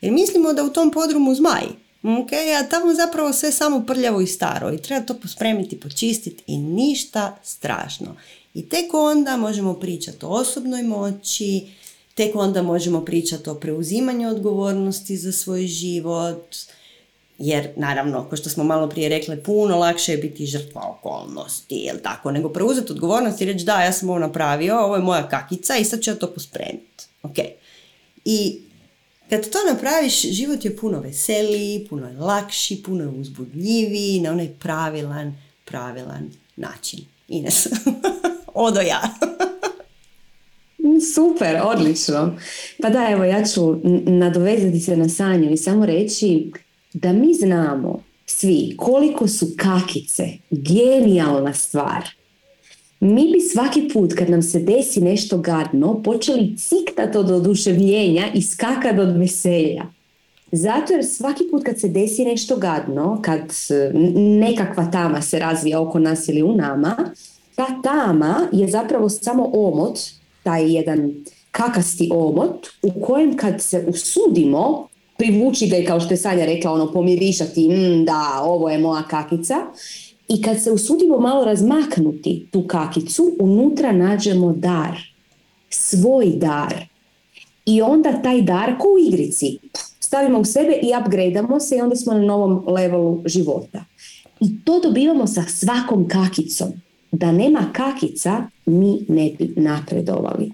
Jer 0.00 0.12
mislimo 0.12 0.52
da 0.52 0.64
u 0.64 0.70
tom 0.70 0.90
podrumu 0.90 1.34
zmaj. 1.34 1.85
Ok, 2.02 2.32
a 2.32 2.68
tamo 2.68 2.94
zapravo 2.94 3.32
sve 3.32 3.52
samo 3.52 3.84
prljavo 3.86 4.20
i 4.20 4.26
staro 4.26 4.72
i 4.72 4.82
treba 4.82 5.06
to 5.06 5.14
pospremiti, 5.14 5.80
počistiti 5.80 6.44
i 6.46 6.58
ništa 6.58 7.36
strašno. 7.42 8.16
I 8.54 8.68
tek 8.68 8.94
onda 8.94 9.36
možemo 9.36 9.74
pričati 9.74 10.24
o 10.24 10.28
osobnoj 10.28 10.82
moći, 10.82 11.66
tek 12.14 12.34
onda 12.34 12.62
možemo 12.62 13.04
pričati 13.04 13.50
o 13.50 13.54
preuzimanju 13.54 14.28
odgovornosti 14.28 15.16
za 15.16 15.32
svoj 15.32 15.66
život, 15.66 16.56
jer 17.38 17.68
naravno, 17.76 18.28
kao 18.28 18.36
što 18.36 18.50
smo 18.50 18.64
malo 18.64 18.88
prije 18.88 19.08
rekli, 19.08 19.42
puno 19.42 19.78
lakše 19.78 20.12
je 20.12 20.18
biti 20.18 20.46
žrtva 20.46 20.96
okolnosti, 20.98 21.74
jel 21.74 21.96
tako, 22.02 22.30
nego 22.30 22.48
preuzeti 22.48 22.92
odgovornost 22.92 23.40
i 23.40 23.44
reći 23.44 23.64
da, 23.64 23.82
ja 23.82 23.92
sam 23.92 24.10
ovo 24.10 24.18
napravio, 24.18 24.78
ovo 24.78 24.96
je 24.96 25.02
moja 25.02 25.28
kakica 25.28 25.76
i 25.76 25.84
sad 25.84 26.00
ću 26.00 26.10
ja 26.10 26.14
to 26.14 26.32
pospremiti. 26.34 27.04
Ok. 27.22 27.36
I 28.24 28.60
kad 29.30 29.50
to 29.50 29.58
napraviš, 29.72 30.22
život 30.22 30.64
je 30.64 30.76
puno 30.76 31.00
veseliji, 31.00 31.86
puno 31.88 32.08
je 32.08 32.16
lakši, 32.16 32.82
puno 32.82 33.04
je 33.04 33.08
uzbudljiviji, 33.08 34.20
na 34.20 34.32
onaj 34.32 34.48
pravilan, 34.58 35.34
pravilan 35.64 36.30
način. 36.56 37.00
Ines, 37.28 37.66
odo 38.54 38.80
ja. 38.80 39.00
Super, 41.14 41.60
odlično. 41.64 42.38
Pa 42.82 42.90
da, 42.90 43.08
evo, 43.10 43.24
ja 43.24 43.44
ću 43.44 43.76
nadovezati 44.06 44.80
se 44.80 44.96
na 44.96 45.08
Sanju 45.08 45.50
i 45.50 45.56
samo 45.56 45.86
reći 45.86 46.50
da 46.92 47.12
mi 47.12 47.34
znamo 47.34 48.02
svi 48.26 48.74
koliko 48.78 49.28
su 49.28 49.46
kakice 49.56 50.28
genijalna 50.50 51.54
stvar 51.54 52.15
mi 53.06 53.32
bi 53.32 53.40
svaki 53.40 53.88
put 53.92 54.14
kad 54.14 54.30
nam 54.30 54.42
se 54.42 54.58
desi 54.58 55.00
nešto 55.00 55.38
gadno 55.38 56.02
počeli 56.02 56.56
ciktat 56.56 57.16
od 57.16 57.30
oduševljenja 57.30 58.24
i 58.34 58.42
skakat 58.42 58.98
od 58.98 59.16
veselja. 59.16 59.86
Zato 60.52 60.92
jer 60.92 61.04
svaki 61.04 61.44
put 61.50 61.64
kad 61.64 61.80
se 61.80 61.88
desi 61.88 62.24
nešto 62.24 62.56
gadno, 62.56 63.20
kad 63.22 63.40
nekakva 64.14 64.90
tama 64.90 65.22
se 65.22 65.38
razvija 65.38 65.80
oko 65.80 65.98
nas 65.98 66.28
ili 66.28 66.42
u 66.42 66.52
nama, 66.52 66.96
ta 67.54 67.66
tama 67.82 68.48
je 68.52 68.68
zapravo 68.68 69.08
samo 69.08 69.50
omot, 69.52 69.98
taj 70.42 70.74
jedan 70.76 71.12
kakasti 71.50 72.10
omot 72.12 72.66
u 72.82 73.00
kojem 73.00 73.36
kad 73.36 73.62
se 73.62 73.84
usudimo 73.88 74.88
privući 75.18 75.66
ga 75.66 75.76
i 75.76 75.84
kao 75.84 76.00
što 76.00 76.14
je 76.14 76.18
Sanja 76.18 76.44
rekla, 76.44 76.72
ono 76.72 76.92
pomirišati, 76.92 77.68
mm, 77.68 78.04
da, 78.04 78.40
ovo 78.42 78.70
je 78.70 78.78
moja 78.78 79.02
kakica, 79.02 79.54
i 80.28 80.42
kad 80.42 80.62
se 80.62 80.72
usudimo 80.72 81.18
malo 81.18 81.44
razmaknuti 81.44 82.46
tu 82.50 82.66
kakicu, 82.66 83.32
unutra 83.40 83.92
nađemo 83.92 84.52
dar. 84.52 84.98
Svoj 85.70 86.26
dar. 86.36 86.86
I 87.66 87.82
onda 87.82 88.22
taj 88.22 88.42
dar 88.42 88.78
ko 88.78 88.88
u 88.88 88.98
igrici 88.98 89.58
stavimo 90.00 90.38
u 90.38 90.44
sebe 90.44 90.72
i 90.82 90.92
upgradeamo 91.00 91.60
se 91.60 91.76
i 91.76 91.80
onda 91.80 91.96
smo 91.96 92.14
na 92.14 92.20
novom 92.20 92.64
levelu 92.66 93.22
života. 93.24 93.84
I 94.40 94.64
to 94.64 94.80
dobivamo 94.80 95.26
sa 95.26 95.42
svakom 95.42 96.08
kakicom. 96.08 96.68
Da 97.12 97.32
nema 97.32 97.70
kakica, 97.72 98.46
mi 98.66 99.04
ne 99.08 99.30
bi 99.38 99.54
napredovali. 99.56 100.52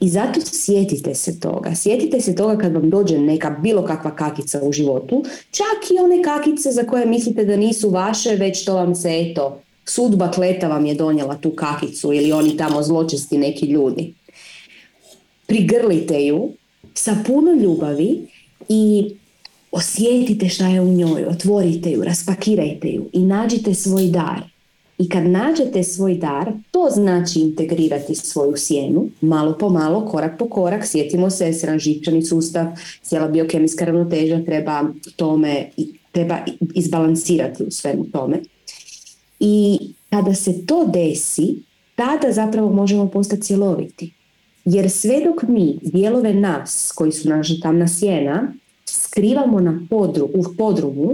I 0.00 0.08
zato 0.08 0.40
sjetite 0.40 1.14
se 1.14 1.40
toga. 1.40 1.74
Sjetite 1.74 2.20
se 2.20 2.34
toga 2.34 2.58
kad 2.58 2.72
vam 2.72 2.90
dođe 2.90 3.18
neka 3.18 3.50
bilo 3.50 3.84
kakva 3.84 4.16
kakica 4.16 4.60
u 4.62 4.72
životu, 4.72 5.24
čak 5.50 5.90
i 5.90 5.98
one 6.04 6.22
kakice 6.22 6.70
za 6.70 6.82
koje 6.82 7.06
mislite 7.06 7.44
da 7.44 7.56
nisu 7.56 7.90
vaše, 7.90 8.36
već 8.36 8.64
to 8.64 8.74
vam 8.74 8.94
se 8.94 9.08
eto, 9.20 9.60
sudba 9.84 10.30
kleta 10.30 10.68
vam 10.68 10.86
je 10.86 10.94
donijela 10.94 11.36
tu 11.36 11.50
kakicu 11.50 12.12
ili 12.12 12.32
oni 12.32 12.56
tamo 12.56 12.82
zločesti 12.82 13.38
neki 13.38 13.66
ljudi. 13.66 14.14
Prigrlite 15.46 16.26
ju 16.26 16.52
sa 16.94 17.16
puno 17.26 17.52
ljubavi 17.52 18.26
i 18.68 19.10
osjetite 19.72 20.48
šta 20.48 20.68
je 20.68 20.80
u 20.80 20.92
njoj, 20.92 21.24
otvorite 21.24 21.90
ju, 21.90 22.04
raspakirajte 22.04 22.88
ju 22.88 23.08
i 23.12 23.18
nađite 23.18 23.74
svoj 23.74 24.06
dar. 24.06 24.53
I 24.98 25.08
kad 25.08 25.26
nađete 25.26 25.82
svoj 25.82 26.14
dar, 26.14 26.52
to 26.70 26.88
znači 26.90 27.40
integrirati 27.40 28.14
svoju 28.14 28.52
sjenu, 28.56 29.08
malo 29.20 29.58
po 29.58 29.68
malo, 29.68 30.06
korak 30.06 30.38
po 30.38 30.48
korak, 30.48 30.86
sjetimo 30.86 31.30
se, 31.30 31.52
sranživčani 31.52 32.22
sustav, 32.22 32.66
cijela 33.02 33.28
biokemijska 33.28 33.84
ravnoteža 33.84 34.44
treba 34.44 34.84
tome, 35.16 35.70
treba 36.12 36.38
izbalansirati 36.74 37.62
u 37.62 37.70
svemu 37.70 38.04
tome. 38.04 38.40
I 39.40 39.78
kada 40.10 40.34
se 40.34 40.66
to 40.66 40.86
desi, 40.86 41.56
tada 41.94 42.32
zapravo 42.32 42.72
možemo 42.72 43.08
postati 43.08 43.42
cjeloviti. 43.42 44.12
Jer 44.64 44.90
sve 44.90 45.20
dok 45.24 45.42
mi 45.42 45.78
dijelove 45.82 46.34
nas, 46.34 46.92
koji 46.94 47.12
su 47.12 47.28
naša 47.28 47.54
tamna 47.62 47.88
sjena, 47.88 48.52
skrivamo 48.84 49.60
na 49.60 49.80
podru, 49.90 50.24
u 50.24 50.44
podrumu, 50.58 51.12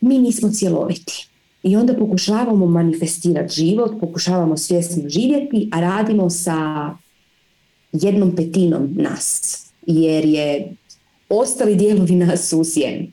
mi 0.00 0.18
nismo 0.18 0.50
cjeloviti. 0.52 1.28
I 1.64 1.76
onda 1.76 1.94
pokušavamo 1.94 2.66
manifestirati 2.66 3.54
život, 3.54 3.92
pokušavamo 4.00 4.56
svjesno 4.56 5.08
živjeti, 5.08 5.68
a 5.72 5.80
radimo 5.80 6.30
sa 6.30 6.90
jednom 7.92 8.36
petinom 8.36 8.94
nas. 8.96 9.56
Jer 9.86 10.24
je 10.24 10.72
ostali 11.28 11.76
dijelovi 11.76 12.14
nas 12.14 12.52
u. 12.52 13.12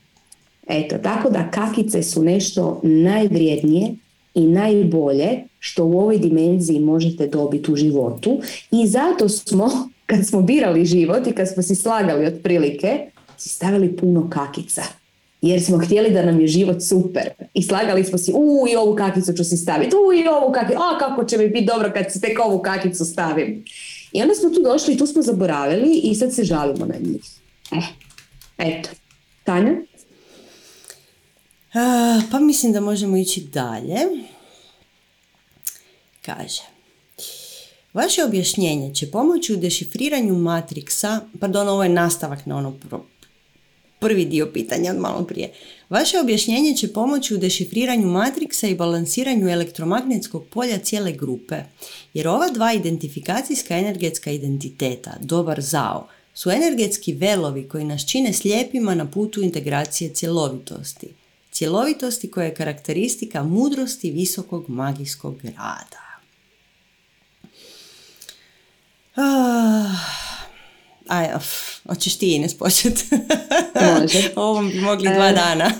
Eto, 0.67 0.97
tako 0.97 1.29
da 1.29 1.51
kakice 1.51 2.03
su 2.03 2.23
nešto 2.23 2.79
najvrijednije 2.83 3.95
i 4.33 4.41
najbolje 4.41 5.43
što 5.59 5.85
u 5.85 5.99
ovoj 5.99 6.17
dimenziji 6.17 6.79
možete 6.79 7.27
dobiti 7.27 7.71
u 7.71 7.75
životu 7.75 8.41
i 8.71 8.87
zato 8.87 9.29
smo, 9.29 9.69
kad 10.05 10.27
smo 10.27 10.41
birali 10.41 10.85
život 10.85 11.27
i 11.27 11.31
kad 11.31 11.49
smo 11.49 11.63
si 11.63 11.75
slagali 11.75 12.25
otprilike, 12.25 13.11
si 13.37 13.49
stavili 13.49 13.97
puno 13.97 14.29
kakica. 14.29 15.00
Jer 15.41 15.63
smo 15.63 15.77
htjeli 15.77 16.11
da 16.11 16.25
nam 16.25 16.41
je 16.41 16.47
život 16.47 16.81
super. 16.81 17.29
I 17.53 17.63
slagali 17.63 18.03
smo 18.03 18.17
si, 18.17 18.31
u 18.35 18.65
i 18.71 18.75
ovu 18.75 18.95
kakicu 18.95 19.33
ću 19.33 19.43
si 19.43 19.57
staviti, 19.57 19.95
u 19.95 20.13
i 20.13 20.27
ovu 20.27 20.51
kakicu, 20.53 20.79
a 20.79 20.99
kako 20.99 21.23
će 21.23 21.37
mi 21.37 21.47
biti 21.47 21.65
dobro 21.65 21.91
kad 21.93 22.05
si 22.11 22.21
tek 22.21 22.39
ovu 22.39 22.61
kakicu 22.61 23.05
stavim. 23.05 23.65
I 24.11 24.21
onda 24.21 24.35
smo 24.35 24.49
tu 24.49 24.61
došli 24.61 24.93
i 24.93 24.97
tu 24.97 25.07
smo 25.07 25.21
zaboravili 25.21 25.99
i 26.03 26.15
sad 26.15 26.33
se 26.33 26.43
žalimo 26.43 26.85
na 26.85 26.95
njih. 26.99 27.21
Eh, 27.71 27.87
eto. 28.57 28.89
Tanja? 29.43 29.71
pa 32.31 32.39
mislim 32.39 32.73
da 32.73 32.79
možemo 32.79 33.17
ići 33.17 33.41
dalje. 33.41 33.99
Kaže, 36.21 36.61
Vaše 37.93 38.23
objašnjenje 38.23 38.93
će 38.93 39.11
pomoći 39.11 39.53
u 39.53 39.57
dešifriranju 39.57 40.35
matriksa, 40.35 41.21
pardon, 41.39 41.69
ovo 41.69 41.83
je 41.83 41.89
nastavak 41.89 42.45
na 42.45 42.57
ono 42.57 42.73
prvi 44.01 44.25
dio 44.25 44.51
pitanja 44.53 44.91
od 44.91 44.99
malo 44.99 45.23
prije. 45.23 45.53
Vaše 45.89 46.19
objašnjenje 46.19 46.75
će 46.75 46.93
pomoći 46.93 47.35
u 47.35 47.37
dešifriranju 47.37 48.07
matriksa 48.07 48.67
i 48.67 48.75
balansiranju 48.75 49.49
elektromagnetskog 49.49 50.45
polja 50.49 50.79
cijele 50.79 51.11
grupe, 51.11 51.55
jer 52.13 52.27
ova 52.27 52.49
dva 52.49 52.73
identifikacijska 52.73 53.77
energetska 53.77 54.31
identiteta, 54.31 55.11
dobar 55.19 55.61
zao, 55.61 56.07
su 56.33 56.49
energetski 56.49 57.13
velovi 57.13 57.67
koji 57.69 57.83
nas 57.83 58.05
čine 58.05 58.33
slijepima 58.33 58.95
na 58.95 59.11
putu 59.11 59.41
integracije 59.41 60.13
cjelovitosti. 60.13 61.07
Cjelovitosti 61.51 62.31
koja 62.31 62.45
je 62.45 62.55
karakteristika 62.55 63.43
mudrosti 63.43 64.11
visokog 64.11 64.69
magijskog 64.69 65.35
rada. 65.43 66.01
Ah, 69.15 70.30
aj, 71.11 71.27
hoćeš 71.87 72.17
ti 72.17 72.35
Ines 72.35 72.57
počet? 72.57 73.05
Može. 73.99 74.31
Ovo 74.35 74.61
bi 74.61 74.79
mogli 74.79 75.09
dva 75.15 75.27
e. 75.29 75.33
dana. 75.33 75.71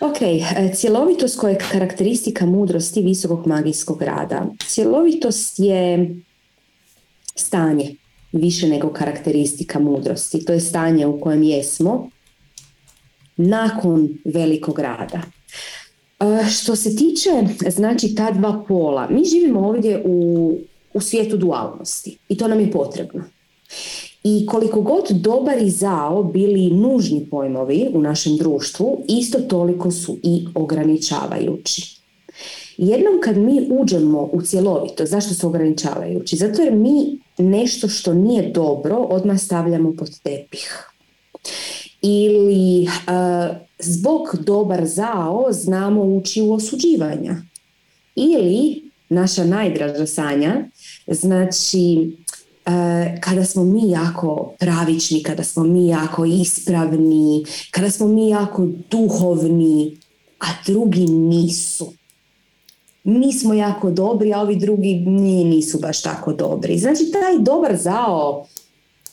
ok, 0.08 0.22
e, 0.22 0.72
cjelovitost 0.74 1.40
koja 1.40 1.50
je 1.50 1.58
karakteristika 1.72 2.46
mudrosti 2.46 3.02
visokog 3.02 3.46
magijskog 3.46 4.02
rada. 4.02 4.46
Cjelovitost 4.66 5.54
je 5.58 6.14
stanje 7.34 7.94
više 8.32 8.68
nego 8.68 8.92
karakteristika 8.92 9.78
mudrosti. 9.78 10.44
To 10.44 10.52
je 10.52 10.60
stanje 10.60 11.06
u 11.06 11.20
kojem 11.20 11.42
jesmo 11.42 12.10
nakon 13.36 14.08
velikog 14.24 14.78
rada. 14.78 15.20
Što 16.50 16.76
se 16.76 16.96
tiče 16.96 17.30
znači 17.70 18.14
ta 18.14 18.30
dva 18.30 18.64
pola, 18.68 19.08
mi 19.10 19.24
živimo 19.24 19.68
ovdje 19.68 20.02
u, 20.04 20.58
u 20.94 21.00
svijetu 21.00 21.36
dualnosti 21.36 22.18
i 22.28 22.36
to 22.36 22.48
nam 22.48 22.60
je 22.60 22.70
potrebno. 22.70 23.24
I 24.24 24.46
koliko 24.46 24.80
god 24.80 25.10
dobar 25.10 25.62
i 25.62 25.70
zao 25.70 26.22
bili 26.22 26.70
nužni 26.70 27.26
pojmovi 27.30 27.88
u 27.92 28.00
našem 28.00 28.36
društvu, 28.36 29.04
isto 29.08 29.40
toliko 29.40 29.90
su 29.90 30.18
i 30.22 30.46
ograničavajući. 30.54 32.00
Jednom 32.76 33.20
kad 33.22 33.36
mi 33.36 33.68
uđemo 33.70 34.28
u 34.32 34.42
cjelovito, 34.42 35.06
zašto 35.06 35.34
su 35.34 35.46
ograničavajući? 35.46 36.36
Zato 36.36 36.62
jer 36.62 36.72
mi 36.72 37.18
nešto 37.38 37.88
što 37.88 38.14
nije 38.14 38.50
dobro 38.50 38.96
odmah 38.96 39.40
stavljamo 39.40 39.92
pod 39.98 40.20
tepih. 40.22 40.90
Ili 42.02 42.88
zbog 43.78 44.36
dobar 44.40 44.86
zao 44.86 45.46
znamo 45.50 46.02
ući 46.02 46.42
u 46.42 46.52
osuđivanja. 46.52 47.36
Ili 48.14 48.89
naša 49.10 49.44
najdraža 49.44 50.06
sanja, 50.06 50.64
znači 51.06 52.16
kada 53.20 53.44
smo 53.44 53.64
mi 53.64 53.90
jako 53.90 54.54
pravični, 54.58 55.22
kada 55.22 55.44
smo 55.44 55.64
mi 55.64 55.88
jako 55.88 56.24
ispravni, 56.24 57.44
kada 57.70 57.90
smo 57.90 58.06
mi 58.06 58.28
jako 58.28 58.68
duhovni, 58.90 59.98
a 60.40 60.46
drugi 60.66 61.06
nisu. 61.06 61.92
Mi 63.04 63.32
smo 63.32 63.54
jako 63.54 63.90
dobri, 63.90 64.32
a 64.32 64.40
ovi 64.40 64.56
drugi 64.56 64.94
nisu 65.44 65.78
baš 65.78 66.02
tako 66.02 66.32
dobri. 66.32 66.78
Znači 66.78 67.10
taj 67.12 67.38
dobar 67.38 67.76
zao 67.76 68.46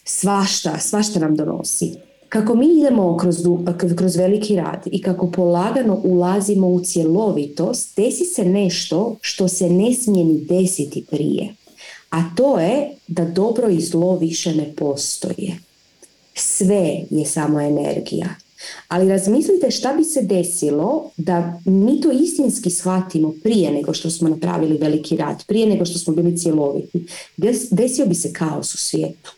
svašta, 0.03 0.79
svašta 0.79 1.19
nam 1.19 1.35
donosi. 1.35 1.95
Kako 2.29 2.55
mi 2.55 2.79
idemo 2.79 3.17
kroz, 3.17 3.37
kroz 3.95 4.15
veliki 4.15 4.55
rad 4.55 4.83
i 4.85 5.01
kako 5.01 5.31
polagano 5.31 6.01
ulazimo 6.03 6.67
u 6.67 6.83
cjelovitost, 6.83 7.95
desi 7.95 8.25
se 8.25 8.45
nešto 8.45 9.15
što 9.21 9.47
se 9.47 9.69
ne 9.69 9.93
smije 9.93 10.25
ni 10.25 10.45
desiti 10.45 11.05
prije. 11.09 11.55
A 12.09 12.35
to 12.35 12.59
je 12.59 12.89
da 13.07 13.25
dobro 13.25 13.69
i 13.69 13.81
zlo 13.81 14.17
više 14.17 14.55
ne 14.55 14.73
postoje. 14.77 15.59
Sve 16.35 17.01
je 17.09 17.25
samo 17.25 17.61
energija. 17.61 18.27
Ali 18.87 19.09
razmislite 19.09 19.71
šta 19.71 19.93
bi 19.93 20.03
se 20.03 20.21
desilo 20.21 21.11
da 21.17 21.59
mi 21.65 22.01
to 22.01 22.11
istinski 22.11 22.69
shvatimo 22.69 23.33
prije 23.43 23.71
nego 23.71 23.93
što 23.93 24.09
smo 24.09 24.29
napravili 24.29 24.77
veliki 24.77 25.17
rad, 25.17 25.43
prije 25.47 25.67
nego 25.67 25.85
što 25.85 25.99
smo 25.99 26.13
bili 26.13 26.37
cjeloviti. 26.37 27.05
Desio 27.71 28.05
bi 28.05 28.15
se 28.15 28.33
kaos 28.33 28.73
u 28.73 28.77
svijetu 28.77 29.36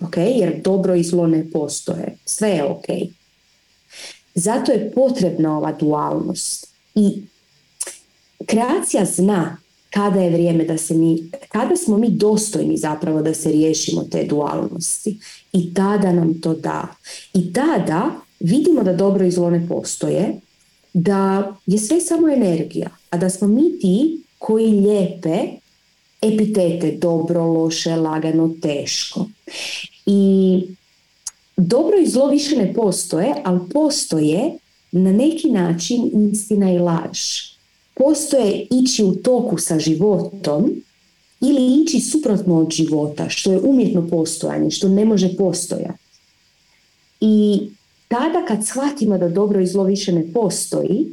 ok, 0.00 0.16
jer 0.16 0.60
dobro 0.64 0.94
i 0.94 1.02
zlo 1.02 1.26
ne 1.26 1.50
postoje, 1.50 2.16
sve 2.24 2.48
je 2.48 2.64
ok. 2.64 2.86
Zato 4.34 4.72
je 4.72 4.92
potrebna 4.94 5.56
ova 5.58 5.72
dualnost 5.72 6.66
i 6.94 7.22
kreacija 8.46 9.04
zna 9.04 9.56
kada 9.90 10.20
je 10.20 10.30
vrijeme 10.30 10.64
da 10.64 10.78
se 10.78 10.94
mi, 10.94 11.30
kada 11.48 11.76
smo 11.76 11.98
mi 11.98 12.10
dostojni 12.10 12.76
zapravo 12.76 13.22
da 13.22 13.34
se 13.34 13.52
riješimo 13.52 14.02
te 14.10 14.24
dualnosti 14.24 15.18
i 15.52 15.74
tada 15.74 16.12
nam 16.12 16.40
to 16.40 16.54
da. 16.54 16.86
I 17.34 17.52
tada 17.52 18.10
vidimo 18.40 18.82
da 18.82 18.92
dobro 18.92 19.24
i 19.24 19.30
zlo 19.30 19.50
ne 19.50 19.68
postoje, 19.68 20.40
da 20.92 21.52
je 21.66 21.78
sve 21.78 22.00
samo 22.00 22.28
energija, 22.28 22.90
a 23.10 23.16
da 23.16 23.30
smo 23.30 23.48
mi 23.48 23.78
ti 23.78 24.22
koji 24.38 24.66
lijepe 24.66 25.38
epitete 26.22 26.96
dobro, 27.00 27.44
loše, 27.44 27.96
lagano, 27.96 28.50
teško. 28.62 29.26
I 30.06 30.62
dobro 31.56 31.96
i 31.98 32.08
zlo 32.08 32.28
više 32.28 32.56
ne 32.56 32.74
postoje, 32.74 33.34
ali 33.44 33.60
postoje 33.72 34.58
na 34.92 35.12
neki 35.12 35.50
način 35.50 36.30
istina 36.32 36.72
i 36.72 36.78
laž. 36.78 37.20
Postoje 37.94 38.66
ići 38.70 39.04
u 39.04 39.14
toku 39.14 39.58
sa 39.58 39.78
životom 39.78 40.70
ili 41.40 41.82
ići 41.82 42.00
suprotno 42.00 42.58
od 42.58 42.70
života, 42.70 43.28
što 43.28 43.52
je 43.52 43.60
umjetno 43.60 44.08
postojanje, 44.08 44.70
što 44.70 44.88
ne 44.88 45.04
može 45.04 45.36
postojati. 45.36 45.98
I 47.20 47.60
tada 48.08 48.44
kad 48.48 48.66
shvatimo 48.66 49.18
da 49.18 49.28
dobro 49.28 49.60
i 49.60 49.66
zlo 49.66 49.84
više 49.84 50.12
ne 50.12 50.32
postoji, 50.32 51.06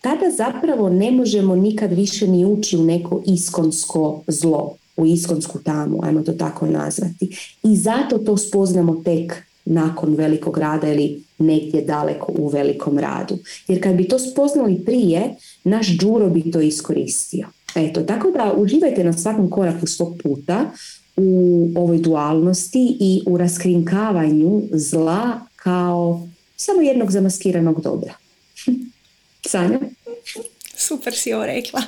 tada 0.00 0.30
zapravo 0.36 0.88
ne 0.88 1.10
možemo 1.10 1.56
nikad 1.56 1.92
više 1.92 2.26
ni 2.26 2.44
ući 2.44 2.76
u 2.76 2.84
neko 2.84 3.22
iskonsko 3.26 4.22
zlo 4.26 4.76
u 5.00 5.06
iskonsku 5.06 5.58
tamu, 5.58 6.00
ajmo 6.02 6.22
to 6.22 6.32
tako 6.32 6.66
nazvati. 6.66 7.36
I 7.62 7.76
zato 7.76 8.18
to 8.18 8.36
spoznamo 8.36 9.02
tek 9.04 9.34
nakon 9.64 10.14
velikog 10.14 10.58
rada 10.58 10.88
ili 10.88 11.22
negdje 11.38 11.82
daleko 11.82 12.32
u 12.38 12.48
velikom 12.48 12.98
radu. 12.98 13.38
Jer 13.68 13.82
kad 13.82 13.94
bi 13.94 14.08
to 14.08 14.18
spoznali 14.18 14.84
prije, 14.84 15.34
naš 15.64 15.86
džuro 15.86 16.28
bi 16.28 16.50
to 16.50 16.60
iskoristio. 16.60 17.48
Eto, 17.74 18.02
tako 18.02 18.30
da 18.30 18.54
uživajte 18.56 19.04
na 19.04 19.12
svakom 19.12 19.50
koraku 19.50 19.86
svog 19.86 20.16
puta 20.22 20.70
u 21.16 21.68
ovoj 21.76 21.98
dualnosti 21.98 22.96
i 23.00 23.22
u 23.26 23.38
raskrinkavanju 23.38 24.62
zla 24.72 25.40
kao 25.56 26.28
samo 26.56 26.82
jednog 26.82 27.10
zamaskiranog 27.10 27.80
dobra. 27.80 28.14
Sanja? 29.50 29.78
Super 30.76 31.14
si 31.14 31.32
ovo 31.32 31.46
rekla. 31.46 31.82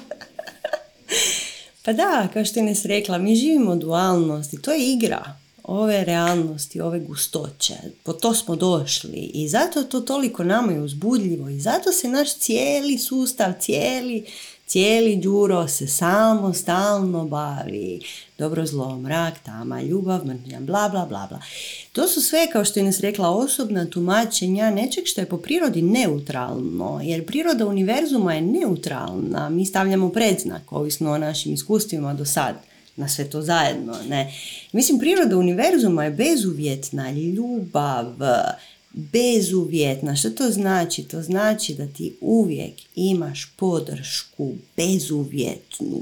Pa 1.82 1.92
da, 1.92 2.28
kao 2.32 2.44
što 2.44 2.60
je 2.60 2.62
Ines 2.62 2.84
rekla, 2.84 3.18
mi 3.18 3.36
živimo 3.36 3.76
dualnost 3.76 4.52
i 4.52 4.62
to 4.62 4.72
je 4.72 4.92
igra 4.92 5.42
ove 5.62 6.04
realnosti, 6.04 6.80
ove 6.80 7.00
gustoće. 7.00 7.74
Po 8.02 8.12
to 8.12 8.34
smo 8.34 8.56
došli 8.56 9.30
i 9.34 9.48
zato 9.48 9.82
to 9.82 10.00
toliko 10.00 10.44
nama 10.44 10.72
je 10.72 10.80
uzbudljivo 10.80 11.48
i 11.48 11.60
zato 11.60 11.92
se 11.92 12.08
naš 12.08 12.34
cijeli 12.34 12.98
sustav, 12.98 13.52
cijeli 13.60 14.26
Cijeli 14.72 15.16
đuro 15.16 15.68
se 15.68 15.86
samo 15.86 16.52
stalno 16.52 17.24
bavi 17.24 18.00
dobro 18.38 18.66
zlo, 18.66 18.98
mrak, 18.98 19.34
tama, 19.44 19.82
ljubav, 19.82 20.26
mrtnja, 20.26 20.60
bla, 20.60 20.88
bla, 20.88 21.06
bla, 21.06 21.26
bla. 21.28 21.40
To 21.92 22.08
su 22.08 22.20
sve, 22.20 22.46
kao 22.52 22.64
što 22.64 22.80
je 22.80 22.84
nas 22.84 23.00
rekla, 23.00 23.30
osobna 23.30 23.86
tumačenja 23.86 24.70
nečeg 24.70 25.04
što 25.06 25.20
je 25.20 25.28
po 25.28 25.36
prirodi 25.36 25.82
neutralno, 25.82 27.00
jer 27.02 27.26
priroda 27.26 27.66
univerzuma 27.66 28.34
je 28.34 28.40
neutralna. 28.40 29.48
Mi 29.48 29.66
stavljamo 29.66 30.08
predznak, 30.08 30.72
ovisno 30.72 31.12
o 31.12 31.18
našim 31.18 31.52
iskustvima 31.52 32.14
do 32.14 32.24
sad 32.24 32.54
na 32.96 33.08
sve 33.08 33.30
to 33.30 33.42
zajedno. 33.42 33.96
Ne? 34.08 34.32
Mislim, 34.72 34.98
priroda 34.98 35.36
univerzuma 35.36 36.04
je 36.04 36.10
bezuvjetna, 36.10 37.10
ljubav, 37.10 38.06
bezuvjetna. 38.92 40.16
Što 40.16 40.30
to 40.30 40.50
znači? 40.50 41.02
To 41.02 41.22
znači 41.22 41.74
da 41.74 41.86
ti 41.86 42.16
uvijek 42.20 42.72
imaš 42.94 43.52
podršku 43.56 44.52
bezuvjetnu. 44.76 46.00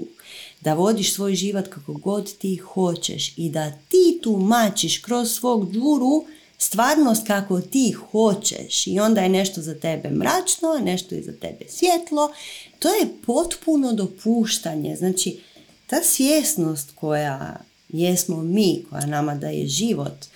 Da 0.61 0.75
vodiš 0.75 1.15
svoj 1.15 1.35
život 1.35 1.69
kako 1.69 1.93
god 1.93 2.33
ti 2.39 2.57
hoćeš 2.57 3.33
i 3.37 3.51
da 3.51 3.71
ti 3.89 4.19
tumačiš 4.23 4.99
kroz 4.99 5.33
svog 5.33 5.73
džuru 5.73 6.25
stvarnost 6.59 7.27
kako 7.27 7.61
ti 7.61 7.93
hoćeš 7.93 8.87
i 8.87 9.01
onda 9.01 9.21
je 9.21 9.29
nešto 9.29 9.63
za 9.63 9.75
tebe 9.75 10.11
mračno, 10.11 10.79
nešto 10.85 11.15
je 11.15 11.23
za 11.23 11.33
tebe 11.33 11.65
svjetlo. 11.69 12.33
To 12.79 12.89
je 12.89 13.09
potpuno 13.27 13.93
dopuštanje. 13.93 14.97
Znači, 14.97 15.39
ta 15.87 16.03
svjesnost 16.03 16.91
koja 16.95 17.57
jesmo 17.89 18.43
mi, 18.43 18.85
koja 18.91 19.07
nama 19.07 19.35
daje 19.35 19.67
život, 19.67 20.27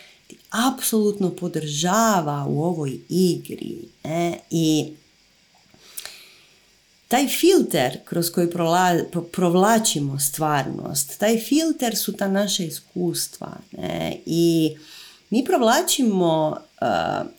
apsolutno 0.55 1.31
podržava 1.31 2.47
u 2.49 2.63
ovoj 2.63 2.99
igri. 3.09 3.89
E? 4.05 4.33
I 4.51 4.93
taj 7.09 7.29
filter 7.29 7.99
kroz 8.05 8.31
koji 8.31 8.51
provlačimo 9.33 10.19
stvarnost, 10.19 11.19
taj 11.19 11.39
filter 11.39 11.97
su 11.97 12.13
ta 12.13 12.29
naša 12.29 12.63
iskustva. 12.63 13.57
Ne? 13.73 14.17
I 14.27 14.77
mi 15.31 15.45
provlačimo 15.45 16.57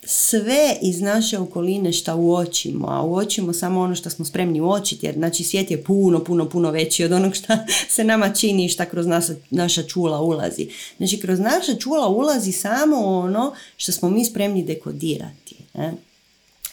sve 0.04 0.76
iz 0.82 1.00
naše 1.00 1.38
okoline 1.38 1.92
šta 1.92 2.14
uočimo, 2.14 2.86
a 2.88 3.02
uočimo 3.02 3.52
samo 3.52 3.80
ono 3.80 3.94
što 3.94 4.10
smo 4.10 4.24
spremni 4.24 4.60
uočiti, 4.60 5.06
jer 5.06 5.14
znači 5.14 5.44
svijet 5.44 5.70
je 5.70 5.84
puno, 5.84 6.24
puno, 6.24 6.48
puno 6.48 6.70
veći 6.70 7.04
od 7.04 7.12
onog 7.12 7.34
što 7.34 7.52
se 7.94 8.04
nama 8.04 8.32
čini 8.32 8.64
i 8.64 8.68
šta 8.68 8.84
kroz 8.84 9.06
naša, 9.06 9.32
naša 9.50 9.82
čula 9.82 10.20
ulazi. 10.20 10.68
Znači 10.96 11.20
kroz 11.20 11.38
naša 11.38 11.74
čula 11.80 12.08
ulazi 12.08 12.52
samo 12.52 12.96
ono 12.96 13.52
što 13.76 13.92
smo 13.92 14.10
mi 14.10 14.24
spremni 14.24 14.64
dekodirati. 14.64 15.56
Ne? 15.74 15.94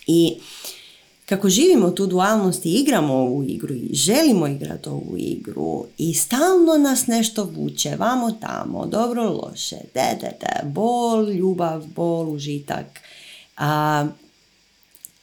I 0.07 0.35
kako 1.35 1.49
živimo 1.49 1.91
tu 1.91 2.07
dualnost 2.07 2.65
i 2.65 2.69
igramo 2.69 3.13
ovu 3.13 3.43
igru 3.43 3.73
i 3.73 3.89
želimo 3.93 4.47
igrati 4.47 4.89
ovu 4.89 5.13
igru 5.17 5.85
i 5.97 6.13
stalno 6.13 6.77
nas 6.77 7.07
nešto 7.07 7.43
vuče, 7.43 7.95
vamo 7.95 8.31
tamo, 8.31 8.85
dobro 8.85 9.23
loše, 9.23 9.75
de, 9.93 10.17
de, 10.21 10.31
de, 10.39 10.69
bol, 10.69 11.29
ljubav, 11.29 11.85
bol, 11.95 12.29
užitak. 12.29 12.85
A, 13.57 14.07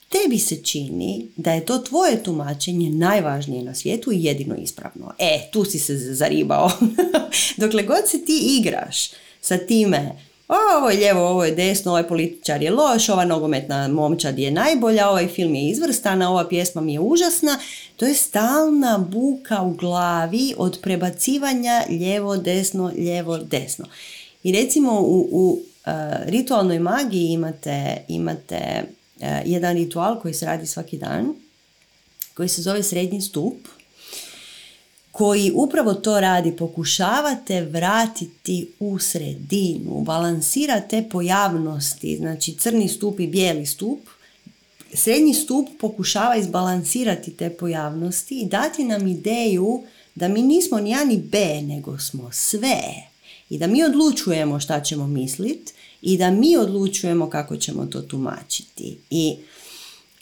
tebi 0.08 0.38
se 0.38 0.56
čini 0.56 1.26
da 1.36 1.52
je 1.52 1.66
to 1.66 1.78
tvoje 1.78 2.22
tumačenje 2.22 2.90
najvažnije 2.90 3.64
na 3.64 3.74
svijetu 3.74 4.12
i 4.12 4.24
jedino 4.24 4.56
ispravno. 4.56 5.12
E, 5.18 5.48
tu 5.52 5.64
si 5.64 5.78
se 5.78 5.96
zaribao. 5.96 6.70
Dokle 7.62 7.82
god 7.82 8.08
se 8.08 8.24
ti 8.24 8.58
igraš 8.60 9.10
sa 9.40 9.58
time 9.58 10.12
ovo 10.78 10.90
je 10.90 10.96
lijevo, 10.96 11.28
ovo 11.28 11.44
je 11.44 11.54
desno, 11.54 11.90
ovaj 11.90 12.08
političar 12.08 12.62
je 12.62 12.70
loš, 12.70 13.08
ova 13.08 13.24
nogometna 13.24 13.88
momčad 13.88 14.38
je 14.38 14.50
najbolja, 14.50 15.08
ovaj 15.08 15.28
film 15.28 15.54
je 15.54 15.68
izvrstana, 15.68 16.30
ova 16.30 16.48
pjesma 16.48 16.80
mi 16.80 16.92
je 16.92 17.00
užasna. 17.00 17.58
To 17.96 18.06
je 18.06 18.14
stalna 18.14 18.98
buka 18.98 19.62
u 19.62 19.72
glavi 19.72 20.54
od 20.58 20.78
prebacivanja 20.82 21.82
lijevo, 21.88 22.36
desno, 22.36 22.92
lijevo, 22.96 23.38
desno. 23.38 23.86
I 24.42 24.52
recimo 24.52 25.00
u, 25.00 25.28
u 25.32 25.58
e, 25.86 25.90
ritualnoj 26.26 26.78
magiji 26.78 27.26
imate, 27.26 28.04
imate 28.08 28.84
e, 29.20 29.42
jedan 29.44 29.76
ritual 29.76 30.20
koji 30.20 30.34
se 30.34 30.46
radi 30.46 30.66
svaki 30.66 30.98
dan, 30.98 31.34
koji 32.34 32.48
se 32.48 32.62
zove 32.62 32.82
srednji 32.82 33.20
stup 33.20 33.56
koji 35.20 35.52
upravo 35.54 35.94
to 35.94 36.20
radi, 36.20 36.56
pokušavate 36.56 37.60
vratiti 37.60 38.68
u 38.78 38.98
sredinu, 38.98 40.02
balansirate 40.04 41.04
pojavnosti, 41.10 42.16
znači 42.16 42.54
crni 42.54 42.88
stup 42.88 43.20
i 43.20 43.26
bijeli 43.26 43.66
stup, 43.66 44.00
srednji 44.94 45.34
stup 45.34 45.68
pokušava 45.80 46.36
izbalansirati 46.36 47.30
te 47.30 47.50
pojavnosti 47.50 48.40
i 48.40 48.46
dati 48.46 48.84
nam 48.84 49.06
ideju 49.06 49.82
da 50.14 50.28
mi 50.28 50.42
nismo 50.42 50.78
ni 50.78 50.94
A 50.94 51.04
ni 51.04 51.16
B, 51.18 51.62
nego 51.62 51.98
smo 51.98 52.28
sve. 52.32 52.80
I 53.50 53.58
da 53.58 53.66
mi 53.66 53.84
odlučujemo 53.84 54.60
šta 54.60 54.80
ćemo 54.80 55.06
misliti 55.06 55.72
i 56.02 56.18
da 56.18 56.30
mi 56.30 56.56
odlučujemo 56.56 57.30
kako 57.30 57.56
ćemo 57.56 57.86
to 57.86 58.00
tumačiti. 58.00 58.98
I 59.10 59.36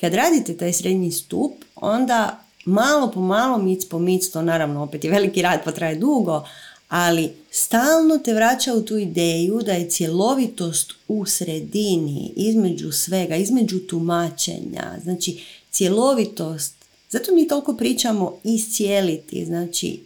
kad 0.01 0.15
radite 0.15 0.57
taj 0.57 0.73
srednji 0.73 1.13
stup, 1.13 1.53
onda 1.77 2.48
malo 2.69 3.11
po 3.11 3.21
malo, 3.21 3.59
mic 3.59 3.89
po 3.89 3.99
mic, 3.99 4.31
to 4.31 4.43
naravno 4.43 4.83
opet 4.83 5.05
je 5.05 5.11
veliki 5.11 5.43
rad 5.43 5.61
pa 5.65 5.73
traje 5.73 5.97
dugo, 5.97 6.45
ali 6.89 7.33
stalno 7.51 8.19
te 8.19 8.35
vraća 8.35 8.75
u 8.75 8.83
tu 8.83 8.97
ideju 8.97 9.61
da 9.67 9.73
je 9.73 9.91
cjelovitost 9.91 10.93
u 11.09 11.27
sredini, 11.27 12.33
između 12.37 12.93
svega, 12.93 13.37
između 13.37 13.79
tumačenja, 13.79 14.99
znači 15.03 15.41
cjelovitost, 15.71 16.75
zato 17.11 17.35
mi 17.35 17.49
toliko 17.49 17.77
pričamo 17.77 18.39
iscijeliti, 18.45 19.45
znači 19.45 20.01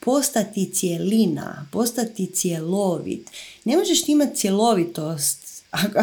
postati 0.00 0.72
cijelina, 0.72 1.68
postati 1.72 2.26
cjelovit. 2.26 3.30
Ne 3.64 3.76
možeš 3.76 4.04
ti 4.04 4.12
imati 4.12 4.36
cjelovitost 4.36 5.48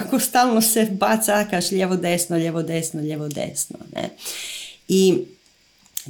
ako 0.02 0.20
stalno 0.20 0.62
se 0.62 0.88
bacakaš 0.92 1.72
lijevo 1.72 1.96
desno, 1.96 2.38
lijevo 2.38 2.64
desno, 2.64 3.02
lijevo 3.02 3.28
desno. 3.28 3.78
Ne? 3.96 4.10
I 4.88 5.18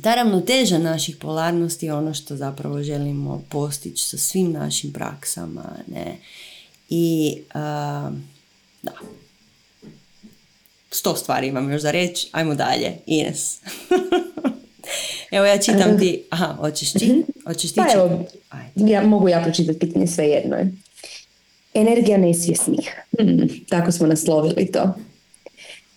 ta 0.02 0.16
ravnoteža 0.16 0.78
naših 0.78 1.16
polarnosti 1.16 1.86
je 1.86 1.94
ono 1.94 2.14
što 2.14 2.36
zapravo 2.36 2.84
želimo 2.84 3.44
postići 3.50 4.04
sa 4.04 4.18
svim 4.18 4.52
našim 4.52 4.94
praksama. 4.94 5.64
Ne? 5.88 6.18
I 6.90 7.38
da. 8.82 8.92
Sto 10.92 11.16
stvari 11.16 11.48
imam 11.48 11.72
još 11.72 11.82
za 11.82 11.92
reći. 11.92 12.30
Ajmo 12.32 12.56
dalje. 12.56 12.94
Ines. 13.06 13.60
evo 15.32 15.46
ja 15.46 15.58
čitam 15.58 16.00
ti. 16.00 16.24
Aha, 16.30 16.56
hoćeš 16.60 16.94
ti? 16.94 17.06
Mhm. 17.06 17.20
Hoćeš 17.48 17.72
ti 17.72 17.80
pa 17.80 17.94
evo, 17.94 18.26
ja, 18.76 19.02
mogu 19.02 19.30
ja 19.30 19.42
pročitati 19.44 19.80
pitanje 19.80 20.08
sve 20.08 20.26
jedno. 20.26 20.58
Energija 21.74 22.18
nesvjesnih. 22.18 23.04
Hmm, 23.20 23.50
tako 23.70 23.92
smo 23.92 24.08
naslovili 24.08 24.72
to. 24.72 24.96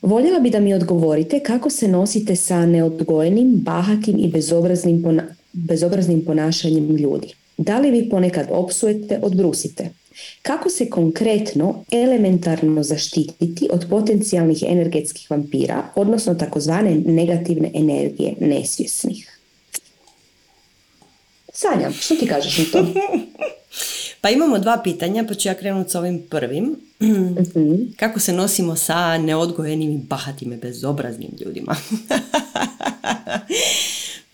Voljela 0.03 0.41
bi 0.41 0.51
da 0.51 0.61
mi 0.61 0.75
odgovorite 0.75 1.41
kako 1.41 1.71
se 1.71 1.89
nosite 1.89 2.37
sa 2.37 2.67
neodgojenim, 2.67 3.53
bahatim 3.57 4.19
i 4.19 4.29
bezobraznim, 4.29 5.21
bezobraznim 5.53 6.25
ponašanjem 6.25 6.97
ljudi. 6.97 7.35
Da 7.57 7.79
li 7.79 7.91
vi 7.91 8.09
ponekad 8.09 8.47
opsujete, 8.51 9.21
odbrusite? 9.23 9.91
Kako 10.43 10.71
se 10.71 10.91
konkretno 10.91 11.85
elementarno 11.93 12.83
zaštititi 12.83 13.69
od 13.73 13.87
potencijalnih 13.91 14.65
energetskih 14.69 15.31
vampira, 15.31 15.83
odnosno 15.95 16.35
takozvane 16.35 16.95
negativne 16.95 17.71
energije 17.75 18.35
nesvjesnih? 18.41 19.41
Sanja, 21.53 21.91
što 21.91 22.15
ti 22.15 22.27
kažeš 22.27 22.59
na 22.59 22.65
to? 22.73 22.87
Pa 24.21 24.31
imamo 24.31 24.59
dva 24.59 24.81
pitanja, 24.85 25.25
pa 25.29 25.35
ću 25.35 25.49
ja 25.49 25.55
krenuti 25.55 25.91
s 25.91 25.95
ovim 25.95 26.23
prvim. 26.31 26.77
Mhm. 27.03 27.75
Kako 27.97 28.21
se 28.21 28.33
nosimo 28.33 28.77
sa 28.77 29.19
neodgojenim 29.19 29.91
i 29.91 29.99
bahatim 29.99 30.53
i 30.53 30.57
bezobraznim 30.57 31.31
ljudima? 31.41 31.77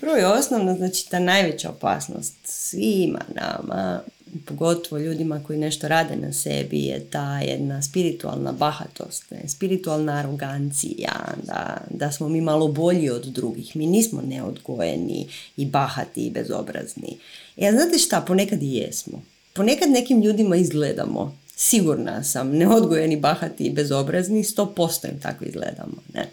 Prvo 0.01 0.17
je 0.17 0.27
osnovno, 0.27 0.77
znači 0.77 1.11
ta 1.11 1.19
najveća 1.19 1.71
opasnost 1.71 2.35
svima 2.45 3.21
nama, 3.35 4.01
pogotovo 4.45 4.99
ljudima 4.99 5.43
koji 5.47 5.59
nešto 5.59 5.89
rade 5.89 6.17
na 6.17 6.33
sebi, 6.33 6.85
je 6.85 7.07
ta 7.11 7.41
jedna 7.41 7.83
spiritualna 7.83 8.53
bahatost, 8.53 9.33
spiritualna 9.47 10.13
arogancija, 10.13 11.13
da, 11.43 11.81
da 11.91 12.13
smo 12.13 12.29
mi 12.29 12.41
malo 12.41 12.69
bolji 12.69 13.11
od 13.11 13.25
drugih. 13.25 13.77
Mi 13.77 13.87
nismo 13.87 14.23
neodgojeni 14.23 15.29
i 15.57 15.67
bahati 15.67 16.27
i 16.27 16.31
bezobrazni. 16.31 17.19
Ja 17.57 17.69
e, 17.69 17.73
znate 17.73 17.99
šta, 17.99 18.21
ponekad 18.21 18.63
i 18.63 18.75
jesmo 18.75 19.23
ponekad 19.55 19.91
nekim 19.91 20.23
ljudima 20.23 20.57
izgledamo. 20.57 21.39
Sigurna 21.57 22.25
sam, 22.25 22.51
neodgojeni, 22.51 23.17
bahati 23.17 23.65
i 23.65 23.71
bezobrazni, 23.71 24.45
sto 24.45 24.75
posto 24.75 25.09
im 25.09 25.21
tako 25.21 25.45
izgledamo. 25.45 25.97
Ne? 26.15 26.31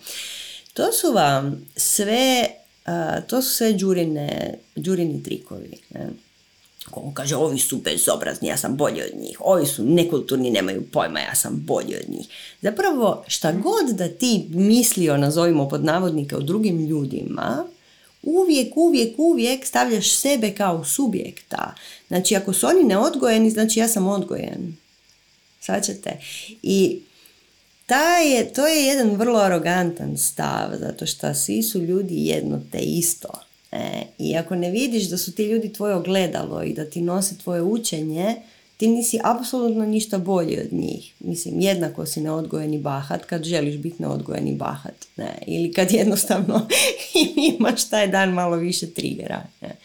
To 0.73 0.91
su 0.91 1.11
vam 1.13 1.67
sve, 1.75 2.45
to 3.27 3.41
su 3.41 3.49
sve 3.49 3.73
džurine, 3.73 4.53
džurini 4.77 5.23
trikovi. 5.23 5.77
Ne? 5.93 6.07
Ko 6.91 7.11
kaže, 7.13 7.35
ovi 7.35 7.59
su 7.59 7.77
bezobrazni, 7.77 8.47
ja 8.47 8.57
sam 8.57 8.75
bolji 8.75 9.01
od 9.01 9.21
njih. 9.21 9.37
Ovi 9.39 9.65
su 9.65 9.83
nekulturni, 9.83 10.51
nemaju 10.51 10.83
pojma, 10.91 11.19
ja 11.19 11.35
sam 11.35 11.63
bolji 11.65 11.95
od 11.95 12.09
njih. 12.09 12.27
Zapravo, 12.61 13.23
šta 13.27 13.51
god 13.51 13.95
da 13.95 14.09
ti 14.09 14.45
mislio, 14.49 15.17
nazovimo 15.17 15.69
pod 15.69 15.85
navodnike, 15.85 16.35
o 16.35 16.41
drugim 16.41 16.85
ljudima, 16.87 17.65
uvijek, 18.23 18.77
uvijek, 18.77 19.19
uvijek 19.19 19.65
stavljaš 19.65 20.15
sebe 20.15 20.51
kao 20.51 20.85
subjekta. 20.85 21.75
Znači, 22.07 22.35
ako 22.35 22.53
su 22.53 22.67
oni 22.67 22.83
neodgojeni, 22.83 23.49
znači 23.49 23.79
ja 23.79 23.87
sam 23.87 24.07
odgojen. 24.07 24.77
Svačate? 25.59 26.17
I 26.63 27.01
je, 28.19 28.53
to 28.53 28.67
je 28.67 28.85
jedan 28.85 29.15
vrlo 29.15 29.39
arogantan 29.39 30.17
stav, 30.17 30.69
zato 30.79 31.05
što 31.05 31.33
svi 31.33 31.63
su 31.63 31.81
ljudi 31.81 32.25
jedno 32.25 32.61
te 32.71 32.79
isto. 32.79 33.29
E, 33.71 34.03
I 34.17 34.37
ako 34.37 34.55
ne 34.55 34.71
vidiš 34.71 35.03
da 35.03 35.17
su 35.17 35.31
ti 35.31 35.43
ljudi 35.43 35.73
tvoje 35.73 35.95
ogledalo 35.95 36.63
i 36.63 36.73
da 36.73 36.89
ti 36.89 37.01
nose 37.01 37.37
tvoje 37.37 37.61
učenje, 37.61 38.35
ti 38.81 38.87
nisi 38.87 39.19
apsolutno 39.23 39.85
ništa 39.85 40.17
bolji 40.17 40.59
od 40.59 40.73
njih. 40.73 41.13
Mislim, 41.19 41.59
jednako 41.59 42.05
si 42.05 42.21
neodgojeni 42.21 42.79
bahat 42.79 43.25
kad 43.25 43.43
želiš 43.43 43.77
biti 43.77 44.01
neodgojeni 44.01 44.55
bahat. 44.55 45.05
Ne? 45.17 45.37
Ili 45.47 45.73
kad 45.73 45.91
jednostavno 45.91 46.67
imaš 47.57 47.89
taj 47.89 48.07
dan 48.07 48.29
malo 48.29 48.55
više 48.55 48.89
trigera. 48.89 49.43
Ne? 49.61 49.75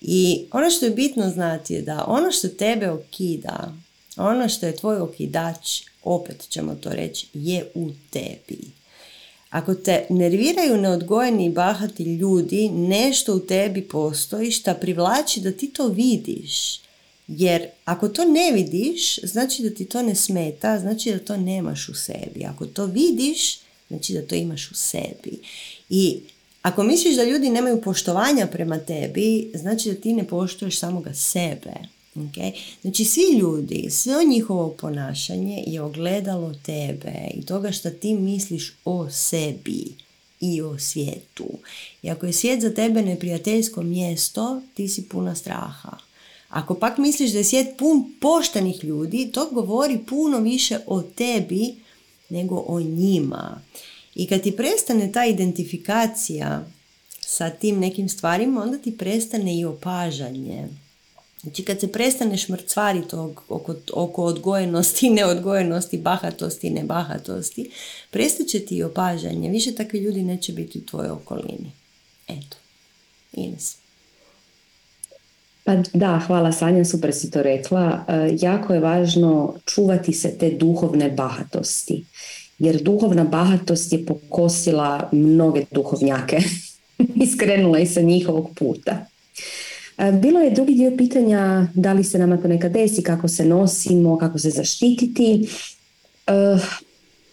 I 0.00 0.44
ono 0.52 0.70
što 0.70 0.84
je 0.84 0.90
bitno 0.90 1.30
znati 1.30 1.74
je 1.74 1.82
da 1.82 2.04
ono 2.06 2.30
što 2.30 2.48
tebe 2.48 2.90
okida, 2.90 3.74
ono 4.16 4.48
što 4.48 4.66
je 4.66 4.76
tvoj 4.76 4.96
okidač, 4.96 5.82
opet 6.02 6.48
ćemo 6.48 6.74
to 6.74 6.90
reći, 6.90 7.26
je 7.34 7.70
u 7.74 7.90
tebi. 8.10 8.58
Ako 9.50 9.74
te 9.74 10.06
nerviraju 10.10 10.76
neodgojeni 10.76 11.46
i 11.46 11.52
bahati 11.52 12.02
ljudi, 12.02 12.68
nešto 12.68 13.34
u 13.34 13.40
tebi 13.40 13.82
postoji 13.88 14.50
što 14.50 14.74
privlači 14.74 15.40
da 15.40 15.52
ti 15.52 15.70
to 15.72 15.88
vidiš. 15.88 16.82
Jer 17.28 17.66
ako 17.84 18.08
to 18.08 18.24
ne 18.24 18.52
vidiš, 18.52 19.18
znači 19.22 19.62
da 19.62 19.70
ti 19.70 19.84
to 19.84 20.02
ne 20.02 20.14
smeta, 20.14 20.78
znači 20.78 21.10
da 21.10 21.18
to 21.18 21.36
nemaš 21.36 21.88
u 21.88 21.94
sebi. 21.94 22.44
Ako 22.44 22.66
to 22.66 22.86
vidiš, 22.86 23.58
znači 23.88 24.12
da 24.12 24.26
to 24.26 24.34
imaš 24.34 24.70
u 24.70 24.74
sebi. 24.74 25.38
I 25.90 26.18
ako 26.62 26.82
misliš 26.82 27.16
da 27.16 27.24
ljudi 27.24 27.50
nemaju 27.50 27.80
poštovanja 27.80 28.46
prema 28.46 28.78
tebi, 28.78 29.50
znači 29.54 29.88
da 29.88 29.94
ti 29.94 30.12
ne 30.12 30.24
poštuješ 30.24 30.78
samoga 30.78 31.14
sebe. 31.14 31.72
Okay? 32.14 32.52
Znači 32.82 33.04
svi 33.04 33.38
ljudi, 33.38 33.90
sve 33.90 34.24
njihovo 34.24 34.76
ponašanje 34.80 35.64
je 35.66 35.80
ogledalo 35.80 36.54
tebe 36.62 37.12
i 37.34 37.46
toga 37.46 37.72
što 37.72 37.90
ti 37.90 38.14
misliš 38.14 38.72
o 38.84 39.10
sebi 39.10 39.84
i 40.40 40.62
o 40.62 40.78
svijetu. 40.78 41.48
I 42.02 42.10
ako 42.10 42.26
je 42.26 42.32
svijet 42.32 42.60
za 42.60 42.74
tebe 42.74 43.02
neprijateljsko 43.02 43.82
mjesto, 43.82 44.62
ti 44.74 44.88
si 44.88 45.08
puna 45.08 45.34
straha. 45.34 45.98
Ako 46.52 46.74
pak 46.74 46.98
misliš 46.98 47.32
da 47.32 47.38
je 47.38 47.44
svijet 47.44 47.76
pun 47.78 48.12
poštenih 48.20 48.84
ljudi, 48.84 49.30
to 49.32 49.50
govori 49.50 49.98
puno 49.98 50.38
više 50.38 50.78
o 50.86 51.02
tebi 51.02 51.74
nego 52.28 52.64
o 52.66 52.80
njima. 52.80 53.60
I 54.14 54.26
kad 54.26 54.42
ti 54.42 54.56
prestane 54.56 55.12
ta 55.12 55.24
identifikacija 55.24 56.66
sa 57.20 57.50
tim 57.50 57.78
nekim 57.78 58.08
stvarima, 58.08 58.62
onda 58.62 58.78
ti 58.78 58.98
prestane 58.98 59.58
i 59.58 59.64
opažanje. 59.64 60.68
Znači 61.40 61.64
kad 61.64 61.80
se 61.80 61.92
prestaneš 61.92 62.48
mrcvariti 62.48 63.16
oko, 63.48 63.74
oko 63.92 64.24
odgojenosti, 64.24 65.10
neodgojenosti, 65.20 65.98
bahatosti 65.98 66.70
nebahatosti, 66.70 67.70
prestaće 68.10 68.60
ti 68.60 68.76
i 68.76 68.82
opažanje. 68.82 69.50
Više 69.50 69.74
takvi 69.74 69.98
ljudi 69.98 70.22
neće 70.22 70.52
biti 70.52 70.78
u 70.78 70.86
tvojoj 70.86 71.10
okolini. 71.10 71.72
Eto. 72.28 72.56
Ines. 73.32 73.81
Pa 75.64 75.76
da, 75.94 76.20
hvala 76.26 76.52
Sanja, 76.52 76.84
super 76.84 77.12
si 77.14 77.30
to 77.30 77.42
rekla. 77.42 78.04
E, 78.08 78.36
jako 78.40 78.74
je 78.74 78.80
važno 78.80 79.54
čuvati 79.66 80.12
se 80.12 80.38
te 80.38 80.50
duhovne 80.50 81.10
bahatosti. 81.10 82.04
Jer 82.58 82.82
duhovna 82.82 83.24
bahatost 83.24 83.92
je 83.92 84.06
pokosila 84.06 85.08
mnoge 85.12 85.64
duhovnjake. 85.70 86.38
Iskrenula 87.14 87.78
i 87.84 87.86
sa 87.86 88.00
njihovog 88.00 88.50
puta. 88.58 89.06
E, 89.98 90.12
bilo 90.12 90.40
je 90.40 90.50
drugi 90.50 90.74
dio 90.74 90.92
pitanja 90.96 91.66
da 91.74 91.92
li 91.92 92.04
se 92.04 92.18
nama 92.18 92.36
to 92.36 92.48
nekad 92.48 92.72
desi, 92.72 93.02
kako 93.02 93.28
se 93.28 93.44
nosimo, 93.44 94.18
kako 94.18 94.38
se 94.38 94.50
zaštititi. 94.50 95.48
E, 96.26 96.32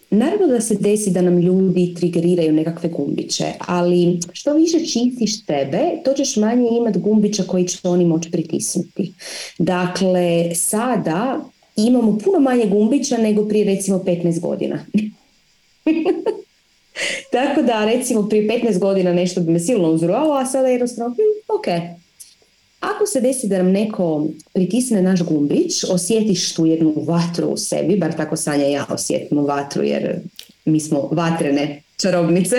naravno 0.10 0.48
da 0.48 0.62
se 0.62 0.76
desi 0.76 1.12
da 1.12 1.22
nam 1.22 1.40
ljudi 1.40 1.94
trigeriraju 1.98 2.54
nekakve 2.54 2.90
gumbiće, 2.90 3.46
ali 3.60 4.20
što 4.34 4.54
više 4.54 4.80
čistiš 4.80 5.46
tebe, 5.46 5.80
to 6.06 6.14
ćeš 6.14 6.36
manje 6.36 6.68
imati 6.78 7.00
gumbića 7.00 7.44
koji 7.44 7.68
će 7.68 7.78
oni 7.84 8.06
moći 8.06 8.32
pritisnuti. 8.32 9.14
Dakle, 9.58 10.56
sada 10.56 11.40
imamo 11.76 12.18
puno 12.24 12.40
manje 12.40 12.66
gumbića 12.66 13.18
nego 13.18 13.48
prije 13.48 13.66
recimo 13.66 13.98
15 13.98 14.40
godina. 14.40 14.86
Tako 17.32 17.62
da 17.62 17.86
recimo 17.86 18.30
prije 18.30 18.48
15 18.48 18.80
godina 18.80 19.14
nešto 19.14 19.42
bi 19.42 19.52
me 19.52 19.60
silno 19.60 19.92
uzrualo, 19.92 20.34
a 20.34 20.46
sada 20.46 20.68
jednostavno, 20.68 21.16
hm, 21.16 21.56
ok, 21.58 21.66
ako 22.80 23.06
se 23.06 23.22
desi 23.22 23.48
da 23.48 23.58
nam 23.58 23.72
neko 23.72 24.28
pritisne 24.54 25.02
naš 25.02 25.24
gumbić, 25.24 25.84
osjetiš 25.84 26.54
tu 26.54 26.66
jednu 26.66 26.94
vatru 27.08 27.48
u 27.48 27.58
sebi, 27.58 27.98
bar 27.98 28.16
tako 28.18 28.36
Sanja 28.36 28.68
i 28.68 28.72
ja 28.72 28.86
osjetimo 28.90 29.42
vatru 29.42 29.84
jer 29.84 30.20
mi 30.66 30.80
smo 30.80 31.10
vatrene 31.12 31.82
čarobnice. 31.98 32.56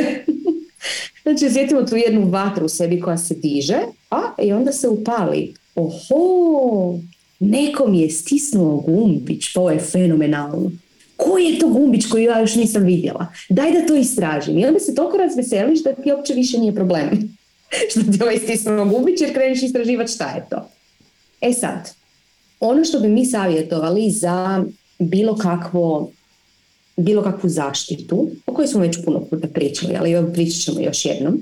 znači 1.23 1.47
osjetimo 1.47 1.83
tu 1.83 1.97
jednu 1.97 2.31
vatru 2.31 2.65
u 2.65 2.69
sebi 2.69 3.01
koja 3.01 3.19
se 3.19 3.35
diže, 3.35 3.79
a 4.11 4.21
i 4.43 4.53
onda 4.53 4.73
se 4.73 4.89
upali. 4.89 5.55
Oho, 5.75 6.99
nekom 7.39 7.95
je 7.95 8.11
stisnuo 8.11 8.77
gumbić, 8.77 9.53
to 9.53 9.71
je 9.71 9.79
fenomenalno. 9.79 10.71
Koji 11.17 11.45
je 11.45 11.59
to 11.59 11.69
gumbić 11.69 12.07
koji 12.07 12.25
ja 12.25 12.41
još 12.41 12.55
nisam 12.55 12.83
vidjela? 12.83 13.27
Daj 13.49 13.73
da 13.73 13.87
to 13.87 13.97
istražim. 13.97 14.59
I 14.59 14.67
onda 14.67 14.81
se 14.81 14.95
toliko 14.95 15.17
razveseliš 15.17 15.83
da 15.83 15.93
ti 15.93 16.13
uopće 16.13 16.35
više 16.35 16.59
nije 16.59 16.75
problem. 16.75 17.37
što 17.91 18.01
ti 18.13 18.23
ovaj 18.23 18.39
stisnuo 18.39 18.85
gubić 18.85 19.21
jer 19.21 19.35
kreneš 19.35 19.63
istraživati 19.63 20.13
šta 20.13 20.31
je 20.31 20.47
to. 20.51 20.71
E 21.41 21.53
sad, 21.53 21.91
ono 22.61 22.85
što 22.85 23.01
bi 23.01 23.09
mi 23.09 23.27
savjetovali 23.27 24.11
za 24.11 24.65
bilo 24.99 25.37
kakvo 25.37 26.11
bilo 27.01 27.23
kakvu 27.23 27.49
zaštitu, 27.49 28.31
o 28.47 28.55
kojoj 28.55 28.69
smo 28.69 28.81
već 28.81 28.99
puno 29.05 29.21
puta 29.21 29.49
pričali, 29.49 29.97
ali 29.99 30.13
evo 30.13 30.33
pričat 30.33 30.63
ćemo 30.63 30.81
još 30.81 31.05
jednom. 31.05 31.41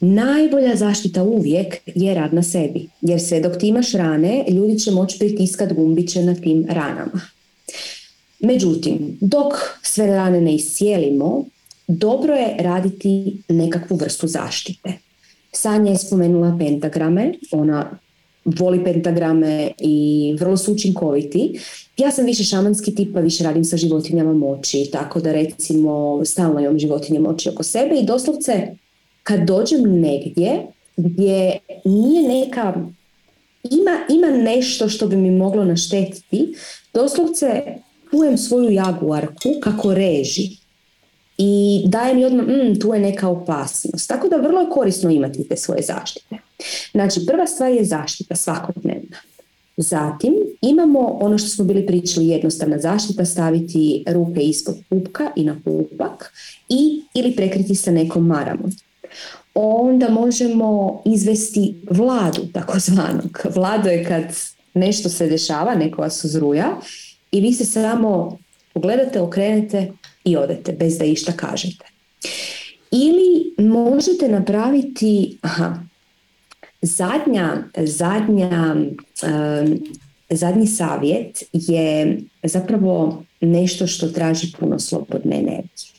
Najbolja 0.00 0.76
zaštita 0.76 1.22
uvijek 1.22 1.76
je 1.86 2.14
rad 2.14 2.34
na 2.34 2.42
sebi, 2.42 2.88
jer 3.00 3.20
sve 3.20 3.40
dok 3.40 3.58
ti 3.58 3.68
imaš 3.68 3.92
rane, 3.92 4.44
ljudi 4.48 4.78
će 4.78 4.90
moći 4.90 5.18
pritiskat 5.18 5.72
gumbiće 5.72 6.22
na 6.22 6.34
tim 6.34 6.66
ranama. 6.68 7.20
Međutim, 8.40 9.18
dok 9.20 9.52
sve 9.82 10.06
rane 10.06 10.40
ne 10.40 10.54
iscijelimo, 10.54 11.44
dobro 11.86 12.34
je 12.34 12.56
raditi 12.58 13.42
nekakvu 13.48 13.96
vrstu 13.96 14.26
zaštite. 14.26 14.92
Sanja 15.52 15.90
je 15.90 15.98
spomenula 15.98 16.56
pentagrame, 16.58 17.32
ona 17.52 17.98
voli 18.44 18.84
pentagrame 18.84 19.70
i 19.78 20.36
vrlo 20.40 20.56
su 20.56 20.72
učinkoviti. 20.72 21.60
Ja 21.96 22.10
sam 22.10 22.26
više 22.26 22.44
šamanski 22.44 22.94
tip, 22.94 23.14
pa 23.14 23.20
više 23.20 23.44
radim 23.44 23.64
sa 23.64 23.76
životinjama 23.76 24.32
moći, 24.32 24.88
tako 24.92 25.20
da 25.20 25.32
recimo 25.32 26.24
stalno 26.24 26.60
imam 26.60 26.78
životinje 26.78 27.18
moći 27.18 27.48
oko 27.48 27.62
sebe 27.62 27.96
i 27.96 28.06
doslovce 28.06 28.76
kad 29.22 29.40
dođem 29.40 30.00
negdje 30.00 30.66
gdje 30.96 31.58
nije 31.84 32.28
neka, 32.28 32.74
ima, 33.64 33.98
ima 34.08 34.26
nešto 34.26 34.88
što 34.88 35.06
bi 35.06 35.16
mi 35.16 35.30
moglo 35.30 35.64
naštetiti, 35.64 36.54
doslovce 36.94 37.62
čujem 38.10 38.38
svoju 38.38 38.70
jaguarku 38.70 39.48
kako 39.62 39.94
reži 39.94 40.59
i 41.42 41.82
daje 41.86 42.14
mi 42.14 42.24
odmah, 42.24 42.46
mm, 42.46 42.80
tu 42.80 42.94
je 42.94 43.00
neka 43.00 43.28
opasnost. 43.28 44.08
Tako 44.08 44.28
da 44.28 44.36
vrlo 44.36 44.60
je 44.60 44.70
korisno 44.70 45.10
imati 45.10 45.48
te 45.48 45.56
svoje 45.56 45.82
zaštite. 45.82 46.36
Znači, 46.92 47.26
prva 47.26 47.46
stvar 47.46 47.72
je 47.72 47.84
zaštita 47.84 48.36
svakodnevna. 48.36 49.16
Zatim 49.76 50.34
imamo 50.62 50.98
ono 50.98 51.38
što 51.38 51.48
smo 51.48 51.64
bili 51.64 51.86
pričali, 51.86 52.28
jednostavna 52.28 52.78
zaštita, 52.78 53.24
staviti 53.24 54.04
ruke 54.06 54.40
ispod 54.40 54.74
pupka 54.88 55.30
i 55.36 55.44
na 55.44 55.56
pupak 55.64 56.32
i 56.68 57.02
ili 57.14 57.36
prekriti 57.36 57.74
sa 57.74 57.90
nekom 57.90 58.26
maramom. 58.26 58.72
Onda 59.54 60.08
možemo 60.08 61.02
izvesti 61.06 61.74
vladu, 61.90 62.42
takozvanog. 62.52 63.40
Vlado 63.54 63.88
je 63.88 64.04
kad 64.04 64.24
nešto 64.74 65.08
se 65.08 65.26
dešava, 65.26 65.74
neko 65.74 66.02
vas 66.02 66.24
uzruja 66.24 66.80
i 67.32 67.40
vi 67.40 67.52
se 67.52 67.64
samo 67.64 68.38
pogledate, 68.72 69.20
okrenete 69.20 69.92
i 70.24 70.36
odete 70.36 70.72
bez 70.72 70.98
da 70.98 71.04
išta 71.04 71.32
kažete. 71.32 71.84
Ili 72.90 73.54
možete 73.68 74.28
napraviti, 74.28 75.38
aha, 75.42 75.82
zadnja, 76.82 77.64
zadnja, 77.76 78.76
zadnji 80.30 80.66
savjet 80.66 81.42
je 81.52 82.20
zapravo 82.42 83.22
nešto 83.40 83.86
što 83.86 84.08
traži 84.08 84.52
puno 84.60 84.78
slobodne 84.78 85.36
energije. 85.36 85.90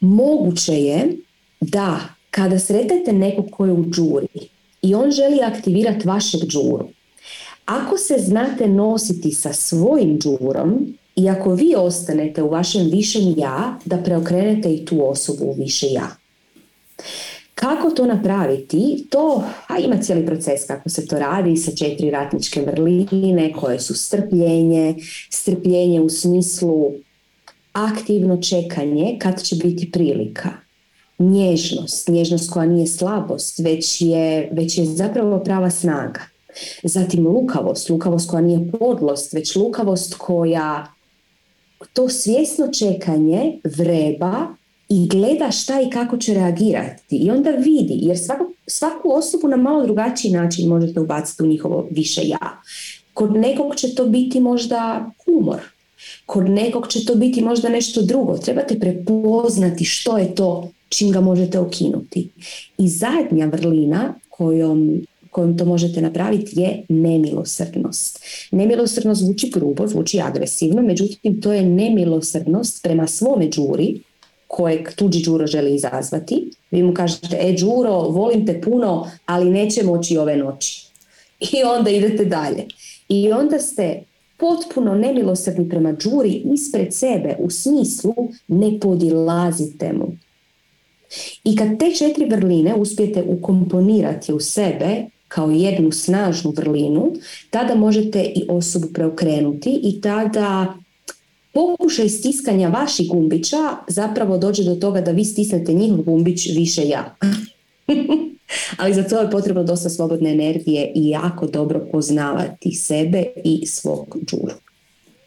moguće 0.00 0.72
je 0.72 1.16
da 1.60 2.00
kada 2.30 2.58
sretete 2.58 3.12
nekog 3.12 3.46
koji 3.50 3.68
je 3.68 3.72
u 3.72 3.90
džuri 3.90 4.48
i 4.82 4.94
on 4.94 5.10
želi 5.10 5.40
aktivirati 5.42 6.08
vašeg 6.08 6.40
džuru, 6.40 6.88
ako 7.64 7.96
se 7.96 8.14
znate 8.18 8.68
nositi 8.68 9.30
sa 9.30 9.52
svojim 9.52 10.18
džurom 10.18 10.97
i 11.18 11.28
ako 11.28 11.54
vi 11.54 11.74
ostanete 11.76 12.42
u 12.42 12.48
vašem 12.48 12.90
višem 12.90 13.34
ja, 13.36 13.78
da 13.84 13.96
preokrenete 13.96 14.74
i 14.74 14.84
tu 14.84 15.10
osobu 15.10 15.44
u 15.44 15.54
više 15.54 15.86
ja. 15.86 16.08
Kako 17.54 17.90
to 17.90 18.06
napraviti? 18.06 19.06
To 19.10 19.44
a 19.66 19.78
ima 19.78 19.96
cijeli 20.02 20.26
proces 20.26 20.66
kako 20.66 20.88
se 20.88 21.06
to 21.06 21.18
radi 21.18 21.56
sa 21.56 21.76
četiri 21.76 22.10
ratničke 22.10 22.62
vrline 22.62 23.52
koje 23.52 23.80
su 23.80 23.94
strpljenje, 23.94 24.94
strpljenje 25.30 26.00
u 26.00 26.08
smislu 26.08 26.92
aktivno 27.72 28.42
čekanje 28.42 29.16
kad 29.20 29.42
će 29.42 29.56
biti 29.56 29.90
prilika. 29.92 30.48
Nježnost, 31.18 32.08
nježnost 32.08 32.50
koja 32.50 32.66
nije 32.66 32.86
slabost, 32.86 33.58
već 33.58 34.00
je, 34.00 34.48
već 34.52 34.78
je 34.78 34.84
zapravo 34.84 35.40
prava 35.44 35.70
snaga. 35.70 36.20
Zatim 36.82 37.26
lukavost, 37.26 37.90
lukavost 37.90 38.30
koja 38.30 38.40
nije 38.40 38.72
podlost, 38.78 39.32
već 39.32 39.56
lukavost 39.56 40.14
koja 40.14 40.86
to 41.92 42.08
svjesno 42.08 42.68
čekanje 42.78 43.58
vreba 43.64 44.46
i 44.88 45.08
gleda 45.08 45.50
šta 45.50 45.80
i 45.80 45.90
kako 45.90 46.16
će 46.16 46.34
reagirati 46.34 47.16
i 47.16 47.30
onda 47.30 47.50
vidi, 47.50 47.98
jer 48.02 48.18
svaku, 48.18 48.44
svaku 48.66 49.10
osobu 49.12 49.48
na 49.48 49.56
malo 49.56 49.82
drugačiji 49.82 50.32
način 50.32 50.68
možete 50.68 51.00
ubaciti 51.00 51.42
u 51.42 51.46
njihovo 51.46 51.88
više 51.90 52.20
ja. 52.24 52.62
Kod 53.14 53.36
nekog 53.36 53.76
će 53.76 53.94
to 53.94 54.06
biti 54.06 54.40
možda 54.40 55.10
humor, 55.24 55.60
kod 56.26 56.50
nekog 56.50 56.88
će 56.88 57.04
to 57.04 57.14
biti 57.14 57.42
možda 57.42 57.68
nešto 57.68 58.02
drugo. 58.02 58.38
Trebate 58.38 58.78
prepoznati 58.78 59.84
što 59.84 60.18
je 60.18 60.34
to 60.34 60.70
čim 60.88 61.10
ga 61.10 61.20
možete 61.20 61.58
okinuti. 61.58 62.28
I 62.78 62.88
zadnja 62.88 63.46
vrlina 63.46 64.14
kojom 64.28 65.02
kojom 65.38 65.58
to 65.58 65.64
možete 65.64 66.00
napraviti 66.00 66.60
je 66.60 66.82
nemilosrdnost. 66.88 68.20
Nemilosrdnost 68.50 69.20
zvuči 69.20 69.50
grubo, 69.50 69.86
zvuči 69.86 70.20
agresivno, 70.20 70.82
međutim 70.82 71.40
to 71.40 71.52
je 71.52 71.62
nemilosrdnost 71.62 72.82
prema 72.82 73.06
svome 73.06 73.48
džuri 73.48 74.00
kojeg 74.46 74.94
tuđi 74.94 75.22
Đuro 75.24 75.46
želi 75.46 75.74
izazvati. 75.74 76.50
Vi 76.70 76.82
mu 76.82 76.94
kažete, 76.94 77.36
e 77.40 77.52
Đuro, 77.52 77.92
volim 77.92 78.46
te 78.46 78.60
puno, 78.60 79.10
ali 79.26 79.50
neće 79.50 79.82
moći 79.82 80.18
ove 80.18 80.36
noći. 80.36 80.86
I 81.40 81.62
onda 81.78 81.90
idete 81.90 82.24
dalje. 82.24 82.64
I 83.08 83.32
onda 83.32 83.58
ste 83.58 84.02
potpuno 84.36 84.94
nemilosrdni 84.94 85.68
prema 85.68 85.92
džuri 85.92 86.42
ispred 86.54 86.94
sebe 86.94 87.36
u 87.38 87.50
smislu 87.50 88.14
ne 88.48 88.80
podilazite 88.80 89.92
mu. 89.92 90.16
I 91.44 91.56
kad 91.56 91.78
te 91.78 91.92
četiri 91.98 92.26
vrline 92.26 92.74
uspijete 92.74 93.22
ukomponirati 93.22 94.32
u 94.32 94.40
sebe 94.40 95.04
kao 95.28 95.50
jednu 95.50 95.92
snažnu 95.92 96.50
vrlinu, 96.56 97.12
tada 97.50 97.74
možete 97.74 98.22
i 98.22 98.46
osobu 98.48 98.86
preokrenuti 98.94 99.80
i 99.82 100.00
tada 100.00 100.74
pokušaj 101.52 102.08
stiskanja 102.08 102.68
vaših 102.68 103.08
gumbića 103.08 103.76
zapravo 103.88 104.38
dođe 104.38 104.64
do 104.64 104.74
toga 104.74 105.00
da 105.00 105.10
vi 105.10 105.24
stisnete 105.24 105.72
njihov 105.72 106.02
gumbić 106.02 106.46
više 106.56 106.82
ja. 106.88 107.16
Ali 108.78 108.94
za 108.94 109.02
to 109.02 109.20
je 109.20 109.30
potrebno 109.30 109.64
dosta 109.64 109.90
slobodne 109.90 110.30
energije 110.30 110.92
i 110.94 111.08
jako 111.08 111.46
dobro 111.46 111.88
poznavati 111.92 112.72
sebe 112.72 113.24
i 113.44 113.66
svog 113.66 114.16
džuru. 114.26 114.54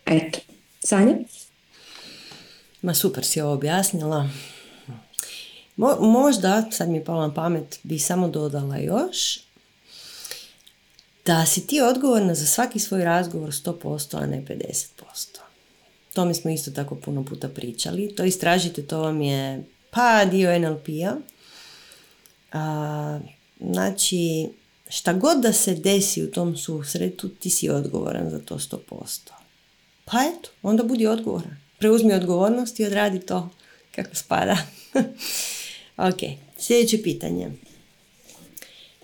Eto, 0.05 0.39
Sanja? 0.79 1.15
Ma 2.81 2.93
super 2.93 3.25
si 3.25 3.41
ovo 3.41 3.53
objasnila. 3.53 4.29
Mo, 5.75 5.95
možda, 5.99 6.65
sad 6.71 6.89
mi 6.89 6.97
je 6.97 7.05
palo 7.05 7.27
na 7.27 7.33
pamet, 7.33 7.79
bi 7.83 7.99
samo 7.99 8.27
dodala 8.27 8.77
još 8.77 9.50
da 11.25 11.45
si 11.45 11.67
ti 11.67 11.81
odgovorna 11.81 12.35
za 12.35 12.45
svaki 12.45 12.79
svoj 12.79 13.03
razgovor 13.03 13.49
100%, 13.49 14.17
a 14.23 14.25
ne 14.25 14.45
50%. 14.49 15.39
To 16.13 16.25
mi 16.25 16.33
smo 16.33 16.51
isto 16.51 16.71
tako 16.71 16.95
puno 16.95 17.25
puta 17.25 17.49
pričali. 17.49 18.15
To 18.15 18.23
istražite, 18.23 18.83
to 18.83 18.99
vam 19.01 19.21
je 19.21 19.63
pa 19.89 20.25
dio 20.25 20.59
NLP-a. 20.59 21.15
znači, 23.59 24.49
šta 24.89 25.13
god 25.13 25.41
da 25.41 25.53
se 25.53 25.75
desi 25.75 26.23
u 26.23 26.31
tom 26.31 26.57
susretu, 26.57 27.29
ti 27.29 27.49
si 27.49 27.69
odgovoran 27.69 28.29
za 28.29 28.39
to 28.39 28.59
100%. 28.59 29.31
Pa 30.05 30.17
eto, 30.17 30.49
onda 30.61 30.83
budi 30.83 31.07
odgovoran. 31.07 31.57
Preuzmi 31.79 32.13
odgovornost 32.13 32.79
i 32.79 32.85
odradi 32.85 33.19
to 33.19 33.49
kako 33.95 34.15
spada. 34.15 34.57
ok, 36.09 36.19
sljedeće 36.57 37.03
pitanje. 37.03 37.51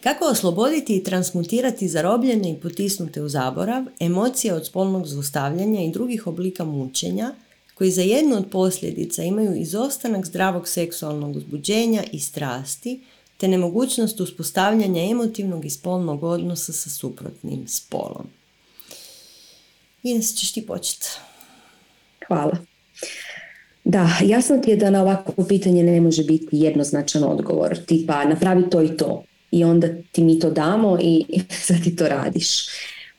Kako 0.04 0.26
osloboditi 0.26 0.98
i 0.98 1.04
transmutirati 1.04 1.88
zarobljene 1.88 2.52
i 2.52 2.56
potisnute 2.56 3.22
u 3.22 3.30
zaborav 3.30 3.84
emocije 4.00 4.54
od 4.54 4.66
spolnog 4.66 5.08
zlostavljanja 5.08 5.82
i 5.82 5.92
drugih 5.92 6.28
oblika 6.28 6.64
mučenja 6.64 7.36
koji 7.74 7.92
za 7.92 8.02
jednu 8.02 8.36
od 8.36 8.46
posljedica 8.52 9.24
imaju 9.24 9.56
izostanak 9.56 10.26
zdravog 10.26 10.68
seksualnog 10.68 11.36
uzbuđenja 11.36 12.04
i 12.12 12.20
strasti 12.20 13.00
te 13.38 13.48
nemogućnost 13.48 14.20
uspostavljanja 14.20 15.04
emotivnog 15.04 15.66
i 15.66 15.70
spolnog 15.70 16.24
odnosa 16.24 16.74
sa 16.74 16.90
suprotnim 16.90 17.68
spolom. 17.68 18.28
Ines, 20.04 20.36
ćeš 20.36 20.54
ti 20.54 20.66
početi. 20.66 21.08
Hvala. 22.28 22.58
Da, 23.84 24.18
jasno 24.22 24.58
ti 24.58 24.70
je 24.70 24.78
da 24.78 24.90
na 24.90 25.02
ovakvo 25.02 25.46
pitanje 25.46 25.84
ne 25.84 26.02
može 26.02 26.24
biti 26.24 26.48
jednoznačan 26.52 27.24
odgovor, 27.24 27.78
tipa 27.86 28.26
napravi 28.26 28.70
to 28.70 28.82
i 28.82 28.98
to 28.98 29.24
i 29.58 29.64
onda 29.64 29.88
ti 30.12 30.24
mi 30.24 30.40
to 30.40 30.50
damo 30.50 30.98
i 31.02 31.26
sad 31.66 31.84
ti 31.84 31.96
to 31.96 32.08
radiš. 32.08 32.68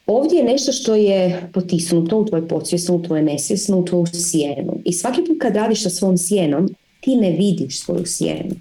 Ovdje 0.06 0.38
je 0.38 0.44
nešto 0.44 0.72
što 0.72 0.94
je 0.94 1.50
potisnuto 1.52 2.18
u 2.18 2.24
tvoj 2.24 2.48
podsvjesno, 2.48 2.94
u 2.94 3.02
tvoje 3.02 3.22
nesvjesno, 3.22 3.78
u 3.78 3.84
tvoju 3.84 4.06
sjenu. 4.06 4.80
I 4.84 4.92
svaki 4.92 5.20
put 5.24 5.36
kad 5.40 5.56
radiš 5.56 5.82
sa 5.82 5.90
svom 5.90 6.18
sjenom, 6.18 6.68
ti 7.00 7.16
ne 7.16 7.30
vidiš 7.30 7.80
svoju 7.80 8.06
sjenu 8.06 8.54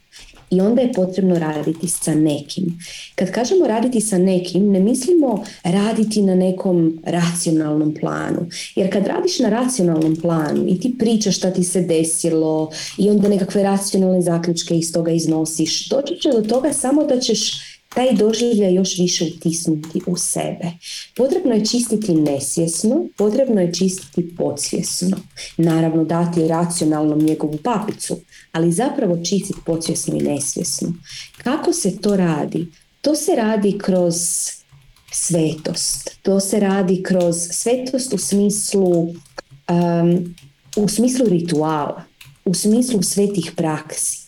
i 0.50 0.62
onda 0.62 0.82
je 0.82 0.94
potrebno 0.94 1.40
raditi 1.40 1.88
sa 1.88 2.16
nekim. 2.16 2.80
Kad 3.16 3.32
kažemo 3.32 3.68
raditi 3.68 4.02
sa 4.02 4.18
nekim, 4.18 4.72
ne 4.72 4.80
mislimo 4.80 5.44
raditi 5.64 6.22
na 6.22 6.36
nekom 6.36 7.00
racionalnom 7.06 7.96
planu. 8.00 8.48
Jer 8.76 8.94
kad 8.94 9.08
radiš 9.08 9.40
na 9.40 9.50
racionalnom 9.50 10.16
planu 10.16 10.66
i 10.68 10.80
ti 10.80 10.96
pričaš 11.00 11.38
šta 11.38 11.52
ti 11.52 11.64
se 11.64 11.82
desilo 11.82 12.72
i 12.98 13.10
onda 13.10 13.30
nekakve 13.30 13.64
racionalne 13.64 14.22
zaključke 14.22 14.78
iz 14.78 14.94
toga 14.94 15.12
iznosiš, 15.12 15.90
doći 15.90 16.16
će 16.22 16.30
do 16.30 16.42
toga 16.42 16.74
samo 16.74 17.04
da 17.04 17.20
ćeš 17.20 17.67
taj 17.98 18.14
doživljaj 18.14 18.74
još 18.74 18.98
više 18.98 19.26
utisnuti 19.26 20.02
u 20.06 20.18
sebe. 20.18 20.72
Potrebno 21.16 21.54
je 21.54 21.66
čistiti 21.66 22.14
nesvjesno, 22.14 23.08
potrebno 23.18 23.62
je 23.62 23.74
čistiti 23.74 24.36
podsvjesno. 24.36 25.18
Naravno 25.58 26.04
dati 26.04 26.48
racionalnom 26.48 27.20
njegovu 27.20 27.58
papicu, 27.64 28.18
ali 28.52 28.72
zapravo 28.72 29.18
čistiti 29.24 29.60
podsvjesno 29.66 30.18
i 30.18 30.24
nesvjesno. 30.24 30.94
Kako 31.38 31.74
se 31.74 31.98
to 31.98 32.16
radi? 32.16 32.68
To 33.02 33.16
se 33.16 33.36
radi 33.36 33.78
kroz 33.78 34.16
svetost. 35.12 36.18
To 36.22 36.40
se 36.40 36.60
radi 36.60 37.04
kroz 37.04 37.36
svetost 37.52 38.14
u 38.14 38.18
smislu 38.18 39.02
um, 39.02 40.36
u 40.76 40.88
smislu 40.88 41.26
rituala, 41.26 42.04
u 42.46 42.54
smislu 42.54 43.04
svetih 43.04 43.52
praksi. 43.56 44.20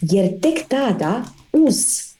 Jer 0.00 0.40
tek 0.40 0.68
tada 0.68 1.24
uz 1.52 2.11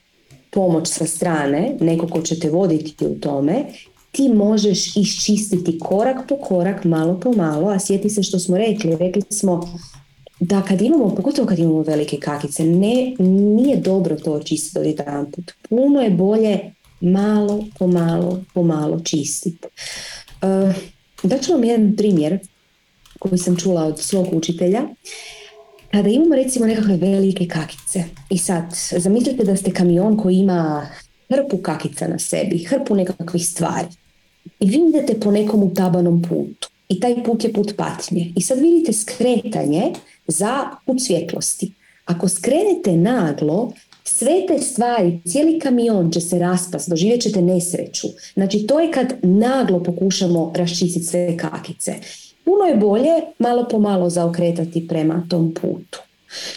pomoć 0.52 0.88
sa 0.88 1.06
strane, 1.06 1.76
neko 1.80 2.06
ko 2.06 2.22
će 2.22 2.38
te 2.38 2.50
voditi 2.50 3.06
u 3.06 3.14
tome, 3.20 3.64
ti 4.10 4.28
možeš 4.28 4.96
iščistiti 4.96 5.78
korak 5.78 6.28
po 6.28 6.36
korak, 6.36 6.84
malo 6.84 7.20
po 7.20 7.32
malo, 7.32 7.68
a 7.68 7.78
sjeti 7.78 8.10
se 8.10 8.22
što 8.22 8.38
smo 8.38 8.58
rekli, 8.58 8.96
rekli 8.96 9.22
smo 9.30 9.78
da 10.40 10.62
kad 10.62 10.82
imamo, 10.82 11.14
pogotovo 11.14 11.48
kad 11.48 11.58
imamo 11.58 11.82
velike 11.82 12.16
kakice, 12.16 12.64
ne, 12.64 13.14
nije 13.18 13.76
dobro 13.76 14.16
to 14.16 14.32
očistiti 14.32 14.78
od 14.78 14.86
jedan 14.86 15.30
put. 15.30 15.52
Puno 15.68 16.00
je 16.00 16.10
bolje 16.10 16.72
malo 17.00 17.64
po 17.78 17.86
malo 17.86 18.42
po 18.54 18.62
malo 18.62 19.00
čistiti. 19.00 19.66
Uh, 20.42 20.74
Daću 21.22 21.52
vam 21.52 21.64
jedan 21.64 21.96
primjer 21.96 22.38
koji 23.18 23.38
sam 23.38 23.56
čula 23.56 23.84
od 23.84 24.00
svog 24.00 24.26
učitelja. 24.32 24.80
Kada 25.92 26.08
imamo 26.08 26.34
recimo 26.34 26.66
nekakve 26.66 26.96
velike 26.96 27.46
kakice 27.48 28.04
i 28.30 28.38
sad 28.38 28.64
zamislite 28.96 29.44
da 29.44 29.56
ste 29.56 29.72
kamion 29.72 30.16
koji 30.16 30.36
ima 30.36 30.86
hrpu 31.28 31.56
kakica 31.56 32.08
na 32.08 32.18
sebi, 32.18 32.64
hrpu 32.64 32.94
nekakvih 32.94 33.46
stvari 33.48 33.86
i 34.60 34.66
vi 34.66 34.78
idete 34.88 35.20
po 35.20 35.30
nekom 35.30 35.62
utabanom 35.62 36.22
putu 36.22 36.68
i 36.88 37.00
taj 37.00 37.24
put 37.24 37.44
je 37.44 37.52
put 37.52 37.76
patnje 37.76 38.32
i 38.36 38.40
sad 38.40 38.58
vidite 38.58 38.92
skretanje 38.92 39.92
za 40.26 40.64
put 40.86 40.96
svjetlosti. 41.02 41.72
Ako 42.04 42.28
skrenete 42.28 42.96
naglo, 42.96 43.72
sve 44.04 44.46
te 44.48 44.58
stvari, 44.58 45.20
cijeli 45.26 45.58
kamion 45.58 46.10
će 46.10 46.20
se 46.20 46.38
raspast, 46.38 46.88
doživjet 46.88 47.22
ćete 47.22 47.42
nesreću. 47.42 48.08
Znači 48.34 48.66
to 48.66 48.80
je 48.80 48.92
kad 48.92 49.14
naglo 49.22 49.82
pokušamo 49.82 50.52
raščistiti 50.56 51.06
sve 51.06 51.36
kakice. 51.36 51.94
Puno 52.44 52.64
je 52.64 52.76
bolje 52.76 53.12
malo 53.38 53.68
po 53.70 53.78
malo 53.78 54.10
zaokretati 54.10 54.88
prema 54.88 55.26
tom 55.28 55.54
putu. 55.54 55.98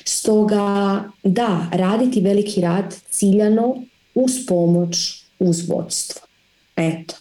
Stoga, 0.06 1.03
da, 1.24 1.68
raditi 1.72 2.22
veliki 2.22 2.62
rad 2.62 2.95
ciljano 3.10 3.84
uz 4.16 4.32
pomoć, 4.48 5.24
uz 5.40 5.70
vodstvo. 5.70 6.22
Eto. 6.76 7.16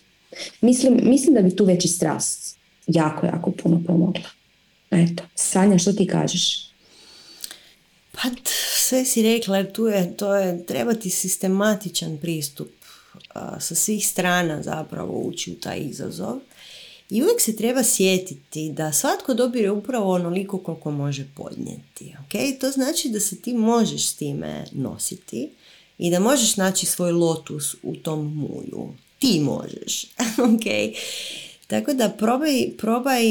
Mislim, 0.61 1.01
mislim 1.03 1.35
da 1.35 1.43
bi 1.43 1.57
tu 1.57 1.65
već 1.65 1.85
i 1.85 1.89
strast 1.89 2.59
jako, 2.87 3.27
jako 3.27 3.51
puno 3.51 3.83
pomogla. 3.87 4.29
Eto. 4.91 5.23
Sanja, 5.35 5.79
što 5.79 5.93
ti 5.93 6.07
kažeš? 6.07 6.71
Pa 8.13 8.21
sve 8.77 9.05
si 9.05 9.23
rekla, 9.23 9.65
tu 9.65 9.87
je, 9.87 10.17
to 10.17 10.35
je, 10.35 10.67
treba 10.67 10.95
ti 10.95 11.11
sistematičan 11.11 12.19
pristup 12.19 12.69
sa 13.59 13.75
svih 13.75 14.09
strana 14.09 14.63
zapravo 14.63 15.19
ući 15.19 15.53
u 15.53 15.55
taj 15.55 15.79
izazov. 15.79 16.39
I 17.11 17.23
uvijek 17.23 17.41
se 17.41 17.57
treba 17.57 17.85
sjetiti 17.85 18.73
da 18.73 18.93
svatko 18.93 19.35
dobire 19.35 19.71
upravo 19.71 20.13
onoliko 20.13 20.59
koliko 20.59 20.91
može 20.91 21.27
podnijeti. 21.37 22.15
Okay? 22.29 22.61
To 22.61 22.71
znači 22.71 23.09
da 23.09 23.21
se 23.21 23.41
ti 23.41 23.55
možeš 23.55 24.09
s 24.09 24.17
time 24.17 24.65
nositi 24.73 25.51
i 25.99 26.11
da 26.11 26.21
možeš 26.21 26.57
naći 26.57 26.87
svoj 26.87 27.13
lotus 27.13 27.75
u 27.83 27.97
tom 27.97 28.35
mulju. 28.37 28.89
Ti 29.19 29.41
možeš. 29.41 30.07
okay? 30.37 30.95
Tako 31.67 31.93
da 31.93 32.09
probaj, 32.09 32.71
probaj 32.79 33.23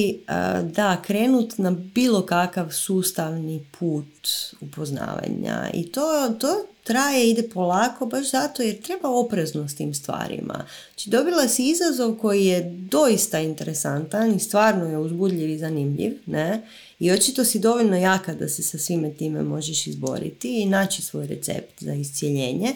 da 0.74 1.02
krenut 1.06 1.58
na 1.58 1.72
bilo 1.72 2.26
kakav 2.26 2.72
sustavni 2.72 3.66
put 3.80 4.30
upoznavanja 4.62 5.70
i 5.74 5.92
to, 5.92 6.36
to 6.40 6.68
traje, 6.84 7.30
ide 7.30 7.50
polako 7.54 8.06
baš 8.06 8.32
zato 8.32 8.64
jer 8.64 8.82
treba 8.82 9.10
oprezno 9.10 9.70
s 9.70 9.76
tim 9.76 9.94
stvarima. 9.94 10.66
Znači 10.94 11.10
dobila 11.10 11.48
si 11.48 11.68
izazov 11.68 12.16
koji 12.16 12.46
je 12.46 12.62
doista 12.90 13.40
interesantan 13.40 14.36
i 14.36 14.40
stvarno 14.40 14.86
je 14.86 14.98
uzbudljiv 14.98 15.50
i 15.50 15.58
zanimljiv, 15.58 16.20
ne? 16.26 16.62
I 17.00 17.12
očito 17.12 17.46
si 17.46 17.60
dovoljno 17.60 17.98
jaka 17.98 18.34
da 18.34 18.50
se 18.50 18.64
sa 18.64 18.78
svime 18.78 19.14
time 19.14 19.44
možeš 19.44 19.88
izboriti 19.88 20.62
i 20.62 20.66
naći 20.66 21.02
svoj 21.02 21.28
recept 21.28 21.84
za 21.84 21.94
iscijeljenje 21.94 22.76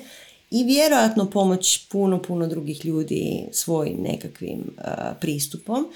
i 0.52 0.64
vjerojatno 0.64 1.30
pomoć 1.30 1.88
puno, 1.90 2.22
puno 2.22 2.48
drugih 2.48 2.86
ljudi 2.86 3.48
svojim 3.52 3.98
nekakvim 4.02 4.76
pristupom. 5.22 5.88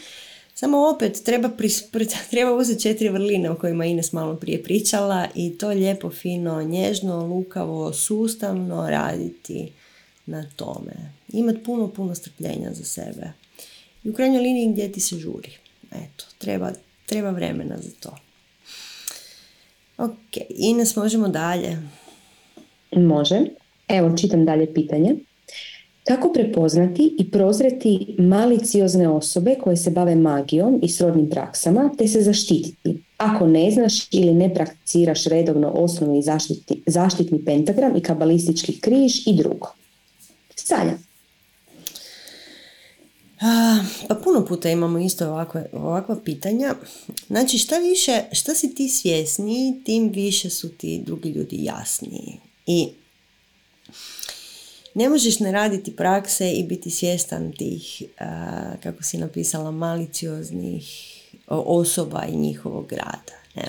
Samo 0.53 0.89
opet 0.89 1.21
treba, 1.25 1.49
treba 2.31 2.53
uzeti 2.53 2.81
četiri 2.81 3.09
vrline 3.09 3.49
o 3.49 3.55
kojima 3.55 3.85
Ines 3.85 4.11
malo 4.11 4.35
prije 4.35 4.63
pričala 4.63 5.27
i 5.35 5.57
to 5.57 5.69
lijepo, 5.69 6.09
fino, 6.09 6.63
nježno, 6.63 7.25
lukavo, 7.25 7.93
sustavno 7.93 8.89
raditi 8.89 9.71
na 10.25 10.45
tome. 10.55 10.93
Imat 11.33 11.55
puno, 11.65 11.87
puno 11.87 12.15
strpljenja 12.15 12.73
za 12.73 12.83
sebe. 12.83 13.31
I 14.03 14.09
u 14.09 14.13
krajnjoj 14.13 14.41
liniji 14.41 14.71
gdje 14.71 14.91
ti 14.91 14.99
se 14.99 15.17
žuri. 15.17 15.51
Eto, 15.91 16.25
treba, 16.37 16.71
treba 17.05 17.29
vremena 17.29 17.77
za 17.77 17.89
to. 17.99 18.17
Ok, 19.97 20.37
Ines, 20.49 20.95
možemo 20.95 21.27
dalje. 21.27 21.77
Može. 22.91 23.45
Evo, 23.91 24.17
čitam 24.17 24.45
dalje 24.45 24.73
pitanje. 24.73 25.15
Kako 26.07 26.33
prepoznati 26.33 27.15
i 27.19 27.31
prozreti 27.31 28.15
maliciozne 28.19 29.09
osobe 29.09 29.55
koje 29.63 29.77
se 29.77 29.91
bave 29.91 30.15
magijom 30.15 30.79
i 30.83 30.89
srodnim 30.89 31.29
praksama, 31.29 31.89
te 31.97 32.07
se 32.07 32.21
zaštititi? 32.21 33.03
Ako 33.17 33.47
ne 33.47 33.71
znaš 33.71 34.07
ili 34.11 34.33
ne 34.33 34.53
prakticiraš 34.53 35.25
redovno 35.25 35.69
osnovni 35.69 36.21
zaštitni, 36.21 36.81
zaštitni 36.85 37.45
pentagram 37.45 37.95
i 37.95 38.01
kabalistički 38.01 38.79
križ 38.79 39.27
i 39.27 39.35
drugo. 39.35 39.73
Sanja. 40.55 40.97
pa 44.07 44.15
puno 44.15 44.45
puta 44.45 44.69
imamo 44.69 44.99
isto 44.99 45.27
ovakva, 45.27 45.63
ovakva 45.73 46.15
pitanja. 46.25 46.75
Znači 47.27 47.57
šta 47.57 47.77
više, 47.77 48.23
šta 48.31 48.55
si 48.55 48.75
ti 48.75 48.89
svjesniji, 48.89 49.81
tim 49.85 50.09
više 50.09 50.49
su 50.49 50.69
ti 50.69 51.01
drugi 51.05 51.29
ljudi 51.29 51.63
jasniji. 51.63 52.37
I 52.65 52.87
ne 54.93 55.09
možeš 55.09 55.39
ne 55.39 55.51
raditi 55.51 55.95
prakse 55.95 56.51
i 56.51 56.63
biti 56.63 56.91
svjestan 56.91 57.51
tih, 57.51 58.03
kako 58.83 59.03
si 59.03 59.17
napisala, 59.17 59.71
malicioznih 59.71 61.17
osoba 61.47 62.25
i 62.25 62.35
njihovog 62.35 62.91
rada. 62.91 63.33
Ne? 63.55 63.63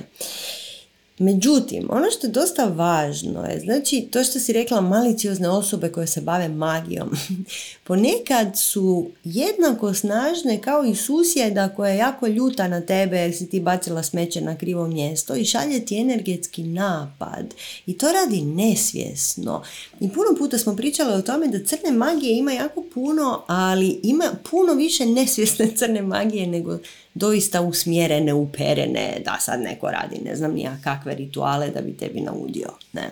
Međutim, 1.23 1.89
ono 1.91 2.11
što 2.11 2.27
je 2.27 2.31
dosta 2.31 2.65
važno 2.65 3.45
je, 3.45 3.61
znači 3.61 4.09
to 4.11 4.25
što 4.25 4.39
si 4.39 4.53
rekla 4.53 4.81
maliciozne 4.81 5.49
osobe 5.49 5.89
koje 5.89 6.07
se 6.07 6.21
bave 6.21 6.49
magijom, 6.49 7.11
ponekad 7.87 8.59
su 8.59 9.07
jednako 9.25 9.95
snažne 9.95 10.61
kao 10.61 10.85
i 10.85 10.95
susjeda 10.95 11.69
koja 11.69 11.93
je 11.93 11.99
jako 11.99 12.27
ljuta 12.27 12.69
na 12.69 12.81
tebe 12.81 13.17
jer 13.17 13.37
si 13.37 13.49
ti 13.49 13.61
bacila 13.61 14.03
smeće 14.03 14.41
na 14.41 14.59
krivo 14.59 14.89
mjesto 14.89 15.35
i 15.35 15.45
šalje 15.45 15.85
ti 15.85 16.01
energetski 16.01 16.63
napad. 16.63 17.55
I 17.87 17.99
to 17.99 18.13
radi 18.13 18.43
nesvjesno. 18.43 19.63
I 20.01 20.09
puno 20.09 20.29
puta 20.39 20.59
smo 20.59 20.77
pričali 20.77 21.13
o 21.13 21.23
tome 21.23 21.49
da 21.49 21.65
crne 21.65 21.91
magije 21.91 22.39
ima 22.39 22.53
jako 22.53 22.85
puno, 22.95 23.43
ali 23.47 24.01
ima 24.03 24.25
puno 24.51 24.75
više 24.75 25.07
nesvjesne 25.07 25.71
crne 25.79 26.03
magije 26.03 26.47
nego 26.47 26.79
doista 27.15 27.61
usmjerene, 27.61 28.33
uperene, 28.35 29.23
da 29.25 29.39
sad 29.41 29.61
neko 29.61 29.91
radi 29.91 30.21
ne 30.25 30.37
znam 30.37 30.53
nija 30.55 30.79
kakve 30.85 31.15
rituale 31.15 31.71
da 31.71 31.81
bi 31.81 31.97
tebi 31.97 32.21
naudio. 32.21 32.69
Ne? 32.93 33.11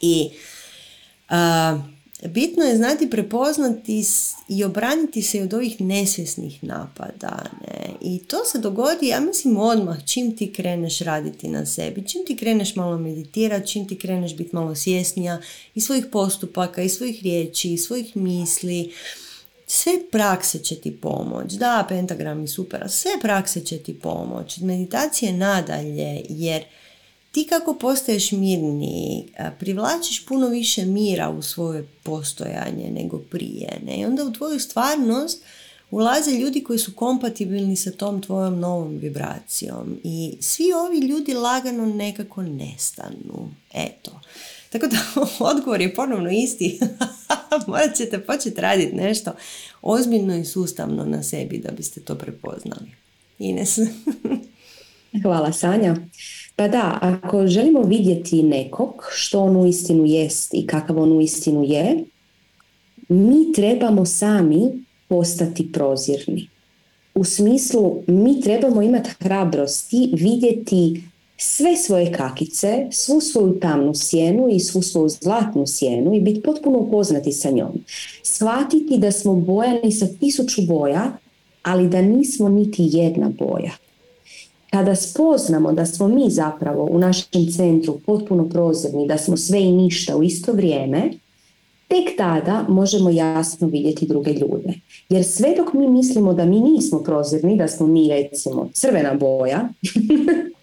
I 0.00 0.30
bitno 2.24 2.64
je 2.64 2.76
znati 2.76 3.10
prepoznati 3.10 4.04
i 4.48 4.64
obraniti 4.64 5.22
se 5.22 5.42
od 5.42 5.54
ovih 5.54 5.80
nesvjesnih 5.80 6.64
napada. 6.64 7.44
Ne? 7.60 7.90
I 8.00 8.18
to 8.18 8.44
se 8.44 8.58
dogodi, 8.58 9.08
ja 9.08 9.20
mislim, 9.20 9.56
odmah 9.56 10.04
čim 10.06 10.36
ti 10.36 10.52
kreneš 10.52 10.98
raditi 10.98 11.48
na 11.48 11.66
sebi, 11.66 12.08
čim 12.08 12.26
ti 12.26 12.36
kreneš 12.36 12.76
malo 12.76 12.98
meditirati, 12.98 13.68
čim 13.68 13.88
ti 13.88 13.98
kreneš 13.98 14.36
biti 14.36 14.56
malo 14.56 14.74
svjesnija 14.74 15.40
i 15.74 15.80
svojih 15.80 16.06
postupaka, 16.12 16.82
i 16.82 16.88
svojih 16.88 17.22
riječi, 17.22 17.72
i 17.72 17.78
svojih 17.78 18.16
misli, 18.16 18.92
sve 19.70 19.92
prakse 20.10 20.58
će 20.58 20.76
ti 20.76 20.96
pomoć. 20.96 21.52
Da, 21.52 21.86
pentagram 21.88 22.40
je 22.40 22.48
super, 22.48 22.84
sve 22.88 23.10
prakse 23.22 23.60
će 23.60 23.78
ti 23.78 23.98
pomoć. 23.98 24.58
Meditacije 24.58 25.32
nadalje, 25.32 26.22
jer 26.28 26.62
ti 27.32 27.46
kako 27.48 27.74
postaješ 27.74 28.32
mirniji, 28.32 29.24
privlačiš 29.60 30.26
puno 30.26 30.48
više 30.48 30.84
mira 30.84 31.30
u 31.30 31.42
svoje 31.42 31.88
postojanje 32.02 32.90
nego 32.90 33.18
prije. 33.18 33.80
Ne? 33.86 34.00
I 34.00 34.04
onda 34.04 34.24
u 34.24 34.32
tvoju 34.32 34.60
stvarnost 34.60 35.42
ulaze 35.90 36.30
ljudi 36.30 36.64
koji 36.64 36.78
su 36.78 36.92
kompatibilni 36.94 37.76
sa 37.76 37.90
tom 37.90 38.22
tvojom 38.22 38.60
novom 38.60 38.96
vibracijom. 38.96 40.00
I 40.04 40.36
svi 40.40 40.72
ovi 40.72 40.98
ljudi 40.98 41.34
lagano 41.34 41.86
nekako 41.86 42.42
nestanu. 42.42 43.50
Eto. 43.74 44.20
Tako 44.70 44.86
da 44.86 44.98
odgovor 45.50 45.80
je 45.80 45.94
ponovno 45.94 46.30
isti. 46.30 46.80
Morat 47.66 47.96
ćete 47.96 48.18
početi 48.18 48.60
raditi 48.60 48.96
nešto 48.96 49.30
ozbiljno 49.82 50.36
i 50.36 50.44
sustavno 50.44 51.04
na 51.04 51.22
sebi 51.22 51.58
da 51.58 51.70
biste 51.72 52.00
to 52.00 52.14
prepoznali. 52.14 52.90
Ines. 53.38 53.78
Hvala 55.22 55.52
Sanja. 55.52 55.96
Pa 56.56 56.68
da, 56.68 56.98
ako 57.00 57.46
želimo 57.46 57.82
vidjeti 57.82 58.42
nekog 58.42 59.04
što 59.10 59.40
on 59.40 59.56
u 59.56 59.66
istinu 59.66 60.06
jest 60.06 60.54
i 60.54 60.66
kakav 60.66 60.98
on 60.98 61.12
u 61.12 61.20
istinu 61.20 61.64
je, 61.64 62.04
mi 63.08 63.52
trebamo 63.52 64.04
sami 64.04 64.84
postati 65.08 65.72
prozirni. 65.72 66.48
U 67.14 67.24
smislu, 67.24 68.02
mi 68.06 68.40
trebamo 68.40 68.82
imati 68.82 69.10
hrabrosti 69.20 70.10
vidjeti 70.12 71.02
sve 71.40 71.76
svoje 71.76 72.12
kakice, 72.12 72.86
svu 72.90 73.20
svoju 73.20 73.60
tamnu 73.60 73.94
sjenu 73.94 74.48
i 74.48 74.60
svu 74.60 74.82
svoju 74.82 75.08
zlatnu 75.08 75.66
sjenu 75.66 76.14
i 76.14 76.20
biti 76.20 76.42
potpuno 76.42 76.78
upoznati 76.78 77.32
sa 77.32 77.50
njom. 77.50 77.72
Shvatiti 78.22 78.98
da 78.98 79.12
smo 79.12 79.34
bojani 79.34 79.92
sa 79.92 80.06
tisuću 80.20 80.62
boja, 80.62 81.12
ali 81.62 81.88
da 81.88 82.02
nismo 82.02 82.48
niti 82.48 82.88
jedna 82.92 83.30
boja. 83.38 83.72
Kada 84.70 84.94
spoznamo 84.94 85.72
da 85.72 85.86
smo 85.86 86.08
mi 86.08 86.30
zapravo 86.30 86.88
u 86.90 86.98
našem 86.98 87.52
centru 87.56 88.00
potpuno 88.06 88.48
prozirni, 88.48 89.08
da 89.08 89.18
smo 89.18 89.36
sve 89.36 89.62
i 89.62 89.72
ništa 89.72 90.16
u 90.16 90.22
isto 90.22 90.52
vrijeme, 90.52 91.10
tek 91.88 92.16
tada 92.16 92.64
možemo 92.68 93.10
jasno 93.10 93.68
vidjeti 93.68 94.06
druge 94.06 94.32
ljude. 94.32 94.74
Jer 95.08 95.24
sve 95.24 95.54
dok 95.56 95.72
mi 95.72 95.88
mislimo 95.88 96.34
da 96.34 96.44
mi 96.44 96.60
nismo 96.60 97.02
prozirni, 97.02 97.56
da 97.56 97.68
smo 97.68 97.86
mi 97.86 98.08
recimo 98.08 98.68
crvena 98.72 99.14
boja, 99.14 99.68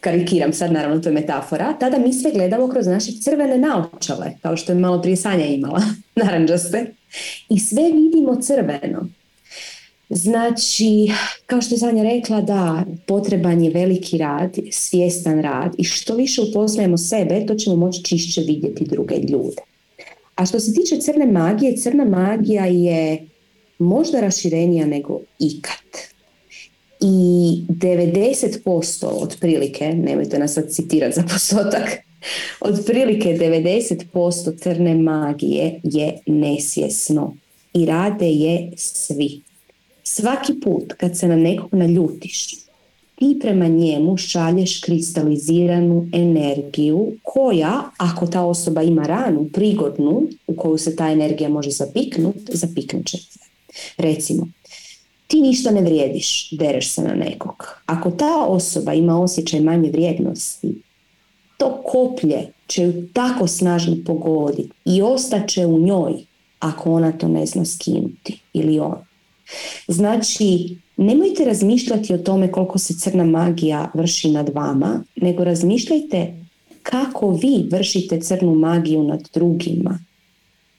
karikiram 0.00 0.52
sad, 0.52 0.72
naravno 0.72 1.00
to 1.00 1.08
je 1.08 1.14
metafora, 1.14 1.72
tada 1.80 1.98
mi 1.98 2.12
sve 2.12 2.30
gledamo 2.30 2.68
kroz 2.68 2.86
naše 2.86 3.12
crvene 3.20 3.58
naočale, 3.58 4.32
kao 4.42 4.56
što 4.56 4.72
je 4.72 4.78
malo 4.78 5.02
prije 5.02 5.16
Sanja 5.16 5.46
imala, 5.46 5.82
naranđaste, 6.22 6.94
i 7.48 7.60
sve 7.60 7.82
vidimo 7.82 8.40
crveno. 8.42 9.08
Znači, 10.08 11.10
kao 11.46 11.62
što 11.62 11.74
je 11.74 11.78
Sanja 11.78 12.02
rekla, 12.02 12.40
da, 12.40 12.84
potreban 13.06 13.64
je 13.64 13.70
veliki 13.70 14.18
rad, 14.18 14.58
svjestan 14.70 15.42
rad 15.42 15.74
i 15.78 15.84
što 15.84 16.14
više 16.14 16.42
upoznajemo 16.42 16.98
sebe, 16.98 17.46
to 17.46 17.54
ćemo 17.54 17.76
moći 17.76 18.04
čišće 18.04 18.40
vidjeti 18.40 18.84
druge 18.84 19.14
ljude. 19.14 19.62
A 20.34 20.46
što 20.46 20.60
se 20.60 20.74
tiče 20.74 21.00
crne 21.00 21.26
magije, 21.26 21.76
crna 21.76 22.04
magija 22.04 22.66
je 22.66 23.26
možda 23.78 24.20
raširenija 24.20 24.86
nego 24.86 25.20
ikad 25.38 26.11
i 27.02 27.64
90% 27.68 29.06
otprilike, 29.06 29.94
nemojte 29.94 30.38
nas 30.38 30.54
sad 30.54 30.70
citirati 30.70 31.14
za 31.14 31.22
postotak, 31.32 31.98
otprilike 32.60 33.28
90% 33.28 34.58
crne 34.58 34.94
magije 34.94 35.80
je 35.82 36.18
nesvjesno 36.26 37.36
i 37.74 37.86
rade 37.86 38.30
je 38.30 38.72
svi. 38.76 39.40
Svaki 40.02 40.60
put 40.60 40.92
kad 40.92 41.18
se 41.18 41.28
na 41.28 41.36
nekog 41.36 41.74
naljutiš, 41.74 42.62
ti 43.14 43.38
prema 43.40 43.68
njemu 43.68 44.16
šalješ 44.16 44.80
kristaliziranu 44.80 46.08
energiju 46.12 47.12
koja, 47.22 47.90
ako 47.96 48.26
ta 48.26 48.42
osoba 48.42 48.82
ima 48.82 49.02
ranu, 49.02 49.48
prigodnu, 49.52 50.28
u 50.46 50.56
koju 50.56 50.78
se 50.78 50.96
ta 50.96 51.10
energija 51.10 51.48
može 51.48 51.70
zapiknut, 51.70 52.36
zapiknut 52.52 53.06
će 53.06 53.18
Recimo, 53.96 54.48
ti 55.32 55.40
ništa 55.40 55.70
ne 55.70 55.80
vrijediš, 55.80 56.50
dereš 56.50 56.90
se 56.94 57.02
na 57.02 57.14
nekog. 57.14 57.80
Ako 57.86 58.10
ta 58.10 58.46
osoba 58.46 58.92
ima 58.92 59.20
osjećaj 59.20 59.60
manje 59.60 59.90
vrijednosti, 59.90 60.82
to 61.56 61.82
koplje 61.84 62.52
će 62.66 62.82
ju 62.82 63.08
tako 63.12 63.46
snažno 63.46 63.96
pogoditi 64.06 64.70
i 64.84 65.02
ostaće 65.02 65.66
u 65.66 65.78
njoj 65.78 66.12
ako 66.58 66.92
ona 66.92 67.12
to 67.12 67.28
ne 67.28 67.46
zna 67.46 67.64
skinuti 67.64 68.40
ili 68.52 68.80
on. 68.80 68.96
Znači, 69.88 70.76
nemojte 70.96 71.44
razmišljati 71.44 72.14
o 72.14 72.18
tome 72.18 72.52
koliko 72.52 72.78
se 72.78 72.94
crna 72.98 73.24
magija 73.24 73.90
vrši 73.94 74.30
nad 74.30 74.48
vama, 74.48 75.04
nego 75.16 75.44
razmišljajte 75.44 76.34
kako 76.82 77.30
vi 77.30 77.68
vršite 77.70 78.20
crnu 78.20 78.54
magiju 78.54 79.02
nad 79.02 79.28
drugima. 79.34 79.98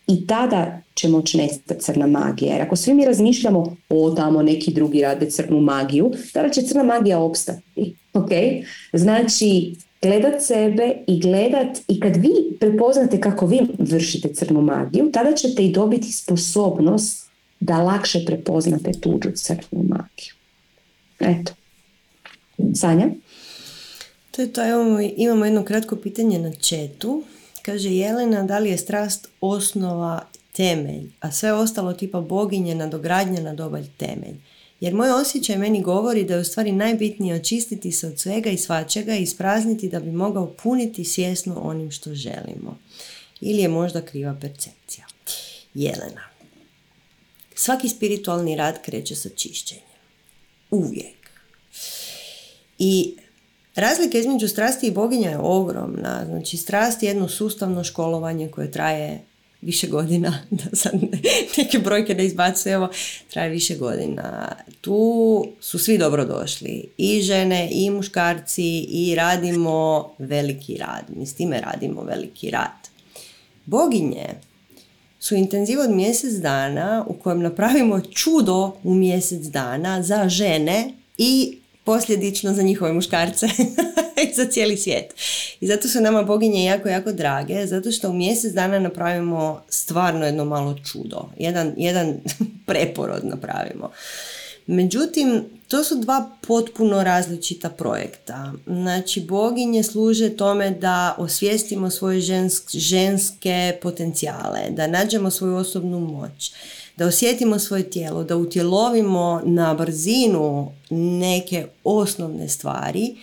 I 0.08 0.28
tada 0.28 0.83
će 0.94 1.08
moći 1.08 1.38
nestati 1.38 1.84
crna 1.84 2.08
magija. 2.08 2.54
Jer 2.54 2.62
ako 2.62 2.76
svi 2.76 2.94
mi 2.94 3.06
razmišljamo 3.06 3.76
o 3.90 4.12
tamo 4.12 4.42
neki 4.42 4.74
drugi 4.74 5.02
rade 5.02 5.32
crnu 5.32 5.62
magiju, 5.62 6.12
tada 6.34 6.50
će 6.50 6.62
crna 6.62 6.84
magija 6.84 7.20
opstati. 7.20 7.96
Okay? 8.14 8.66
Znači, 8.94 9.76
gledat 10.02 10.42
sebe 10.42 10.96
i 11.08 11.20
gledat 11.20 11.78
i 11.88 12.00
kad 12.00 12.16
vi 12.16 12.58
prepoznate 12.60 13.20
kako 13.20 13.46
vi 13.46 13.62
vršite 13.80 14.34
crnu 14.34 14.62
magiju, 14.62 15.10
tada 15.14 15.34
ćete 15.34 15.66
i 15.66 15.72
dobiti 15.72 16.12
sposobnost 16.12 17.30
da 17.60 17.82
lakše 17.82 18.26
prepoznate 18.26 18.92
tuđu 19.02 19.30
crnu 19.34 19.84
magiju. 19.84 20.34
Eto. 21.20 21.54
Sanja? 22.76 23.08
To 24.32 24.42
je 24.42 24.54
to, 24.54 24.66
imamo, 24.66 25.00
imamo 25.02 25.46
jedno 25.46 25.64
kratko 25.64 25.96
pitanje 25.96 26.40
na 26.40 26.52
četu. 26.52 27.24
Kaže 27.62 27.90
Jelena, 27.90 28.44
da 28.44 28.60
li 28.60 28.70
je 28.70 28.78
strast 28.78 29.28
osnova 29.42 30.26
temelj, 30.54 31.12
a 31.20 31.32
sve 31.32 31.54
ostalo 31.54 31.94
tipa 31.94 32.22
boginje 32.22 32.76
nadogradnja 32.76 33.42
na 33.42 33.54
dobar 33.54 33.84
temelj? 33.98 34.38
Jer 34.80 34.94
moj 34.94 35.12
osjećaj 35.12 35.58
meni 35.58 35.82
govori 35.82 36.24
da 36.24 36.34
je 36.34 36.40
u 36.40 36.44
stvari 36.44 36.72
najbitnije 36.72 37.36
očistiti 37.36 37.92
se 37.92 38.08
od 38.08 38.20
svega 38.20 38.50
i 38.50 38.58
svačega 38.58 39.16
i 39.16 39.24
isprazniti 39.24 39.90
da 39.90 40.00
bi 40.00 40.12
mogao 40.12 40.54
puniti 40.64 41.06
svjesno 41.06 41.62
onim 41.62 41.92
što 41.92 42.14
želimo. 42.14 42.78
Ili 43.42 43.62
je 43.62 43.68
možda 43.68 44.02
kriva 44.02 44.36
percepcija. 44.42 45.06
Jelena. 45.74 46.22
Svaki 47.56 47.90
spiritualni 47.90 48.56
rad 48.56 48.82
kreće 48.82 49.16
sa 49.16 49.30
čišćenjem. 49.30 49.84
Uvijek. 50.72 51.16
I 52.80 53.16
razlika 53.76 54.18
između 54.18 54.48
strasti 54.48 54.88
i 54.88 54.92
boginja 54.92 55.30
je 55.30 55.38
ogromna. 55.38 56.26
Znači, 56.26 56.58
strast 56.58 57.04
je 57.04 57.08
jedno 57.08 57.30
sustavno 57.30 57.84
školovanje 57.84 58.52
koje 58.52 58.72
traje 58.72 59.24
više 59.66 59.88
godina, 59.88 60.40
da 60.50 60.76
sad 60.76 60.94
neke 61.58 61.80
brojke 61.80 62.16
ne 62.16 62.26
izbacujemo, 62.26 62.90
traje 63.30 63.50
više 63.50 63.76
godina. 63.76 64.56
Tu 64.82 65.46
su 65.60 65.80
svi 65.80 65.98
dobrodošli, 65.98 66.90
i 66.98 67.22
žene, 67.22 67.70
i 67.72 67.90
muškarci, 67.90 68.86
i 68.90 69.16
radimo 69.16 70.10
veliki 70.20 70.78
rad. 70.78 71.04
Mi 71.16 71.26
s 71.26 71.34
time 71.34 71.62
radimo 71.62 72.04
veliki 72.04 72.50
rad. 72.50 72.90
Boginje 73.66 74.30
su 75.20 75.36
intenziv 75.36 75.80
od 75.80 75.90
mjesec 75.90 76.34
dana 76.34 77.06
u 77.08 77.14
kojem 77.14 77.42
napravimo 77.42 78.02
čudo 78.02 78.76
u 78.84 78.94
mjesec 78.94 79.42
dana 79.42 80.04
za 80.04 80.30
žene 80.30 80.94
i 81.18 81.58
posljedično 81.84 82.54
za 82.54 82.62
njihove 82.62 82.94
muškarce 82.94 83.46
i 84.24 84.34
za 84.36 84.46
cijeli 84.46 84.78
svijet. 84.78 85.14
I 85.60 85.68
zato 85.68 85.88
su 85.88 86.02
nama 86.02 86.24
boginje 86.24 86.66
jako, 86.66 86.90
jako 86.90 87.12
drage, 87.12 87.68
zato 87.68 87.92
što 87.92 88.10
u 88.10 88.14
mjesec 88.14 88.54
dana 88.54 88.80
napravimo 88.80 89.62
stvarno 89.70 90.26
jedno 90.26 90.46
malo 90.46 90.76
čudo. 90.92 91.30
Jedan, 91.38 91.74
jedan 91.78 92.18
preporod 92.68 93.26
napravimo. 93.26 93.92
Međutim, 94.68 95.44
to 95.68 95.84
su 95.84 95.96
dva 95.96 96.30
potpuno 96.48 97.04
različita 97.04 97.70
projekta. 97.70 98.54
Znači, 98.66 99.22
boginje 99.22 99.84
služe 99.84 100.30
tome 100.30 100.72
da 100.72 101.16
osvijestimo 101.18 101.90
svoje 101.90 102.22
ženske 102.74 103.78
potencijale, 103.82 104.70
da 104.70 104.88
nađemo 104.88 105.32
svoju 105.32 105.56
osobnu 105.56 106.00
moć, 106.00 106.52
da 106.98 107.08
osjetimo 107.08 107.60
svoje 107.60 107.90
tijelo, 107.90 108.24
da 108.24 108.36
utjelovimo 108.36 109.42
na 109.46 109.74
brzinu 109.74 110.72
neke 110.90 111.68
osnovne 111.84 112.50
stvari 112.50 113.16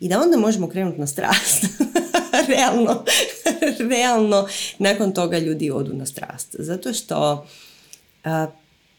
i 0.00 0.08
da 0.08 0.20
onda 0.20 0.36
možemo 0.36 0.68
krenuti 0.68 1.00
na 1.00 1.06
strast. 1.06 1.64
realno, 2.48 3.04
realno, 3.96 4.48
nakon 4.78 5.12
toga 5.12 5.38
ljudi 5.38 5.70
odu 5.70 5.94
na 5.94 6.06
strast. 6.06 6.56
Zato 6.58 6.92
što 6.92 7.46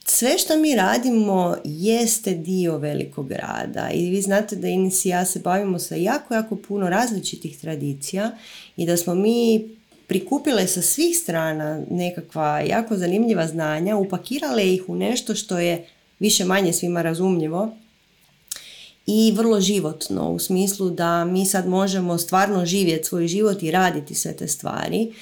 sve 0.06 0.38
što 0.38 0.58
mi 0.58 0.76
radimo 0.76 1.56
jeste 1.64 2.34
dio 2.34 2.78
velikog 2.78 3.32
rada 3.32 3.90
i 3.94 4.10
vi 4.10 4.22
znate 4.22 4.56
da 4.56 4.68
Ines 4.68 5.06
i 5.06 5.10
ja 5.10 5.26
se 5.26 5.40
bavimo 5.40 5.80
sa 5.80 5.96
jako, 5.96 6.34
jako 6.34 6.56
puno 6.56 6.90
različitih 6.90 7.60
tradicija 7.60 8.32
i 8.78 8.86
da 8.86 8.98
smo 8.98 9.16
mi 9.16 9.70
prikupile 10.10 10.68
sa 10.68 10.82
svih 10.82 11.18
strana 11.18 11.82
nekakva 11.90 12.60
jako 12.60 12.98
zanimljiva 12.98 13.48
znanja, 13.48 13.98
upakirale 13.98 14.74
ih 14.74 14.84
u 14.88 14.96
nešto 14.96 15.36
što 15.36 15.60
je 15.60 15.88
više 16.20 16.46
manje 16.46 16.74
svima 16.74 17.02
razumljivo 17.02 17.72
i 19.06 19.32
vrlo 19.36 19.62
životno 19.62 20.32
u 20.32 20.40
smislu 20.40 20.90
da 20.90 21.26
mi 21.26 21.46
sad 21.46 21.68
možemo 21.68 22.18
stvarno 22.18 22.66
živjeti 22.66 23.08
svoj 23.08 23.28
život 23.28 23.64
i 23.64 23.72
raditi 23.72 24.16
sve 24.16 24.34
te 24.34 24.48
stvari. 24.48 25.14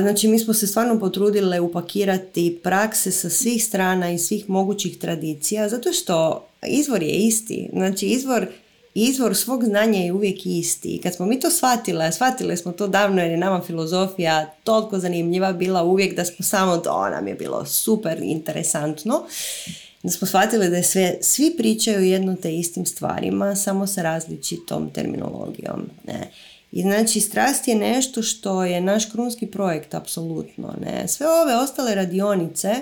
Znači 0.00 0.28
mi 0.28 0.38
smo 0.38 0.54
se 0.54 0.66
stvarno 0.66 1.00
potrudile 1.00 1.60
upakirati 1.60 2.58
prakse 2.62 3.10
sa 3.12 3.30
svih 3.30 3.64
strana 3.64 4.10
i 4.10 4.18
svih 4.18 4.50
mogućih 4.50 4.98
tradicija 4.98 5.68
zato 5.68 5.92
što 5.92 6.46
izvor 6.66 7.02
je 7.02 7.14
isti. 7.14 7.68
Znači 7.72 8.06
izvor 8.06 8.46
izvor 9.06 9.36
svog 9.36 9.64
znanja 9.64 9.98
je 9.98 10.12
uvijek 10.12 10.46
isti. 10.46 10.88
I 10.88 11.00
kad 11.00 11.14
smo 11.14 11.26
mi 11.26 11.40
to 11.40 11.50
shvatile, 11.50 12.12
shvatile 12.12 12.56
smo 12.56 12.72
to 12.72 12.88
davno 12.88 13.22
jer 13.22 13.30
je 13.30 13.36
nama 13.36 13.62
filozofija 13.66 14.54
toliko 14.64 14.98
zanimljiva 14.98 15.52
bila 15.52 15.82
uvijek 15.82 16.16
da 16.16 16.24
smo 16.24 16.44
samo 16.44 16.76
to 16.76 17.10
nam 17.10 17.28
je 17.28 17.34
bilo 17.34 17.64
super 17.64 18.18
interesantno 18.22 19.22
da 20.02 20.10
smo 20.10 20.26
shvatili 20.26 20.68
da 20.68 20.82
sve, 20.82 21.18
svi 21.20 21.54
pričaju 21.56 22.04
jedno 22.04 22.36
te 22.36 22.56
istim 22.56 22.86
stvarima, 22.86 23.56
samo 23.56 23.86
sa 23.86 24.02
različitom 24.02 24.90
terminologijom. 24.90 25.90
Ne. 26.06 26.30
I 26.72 26.82
znači 26.82 27.20
strast 27.20 27.68
je 27.68 27.74
nešto 27.74 28.22
što 28.22 28.64
je 28.64 28.80
naš 28.80 29.06
krunski 29.06 29.46
projekt, 29.46 29.94
apsolutno. 29.94 30.74
Ne. 30.80 31.08
Sve 31.08 31.26
ove 31.42 31.56
ostale 31.56 31.94
radionice 31.94 32.74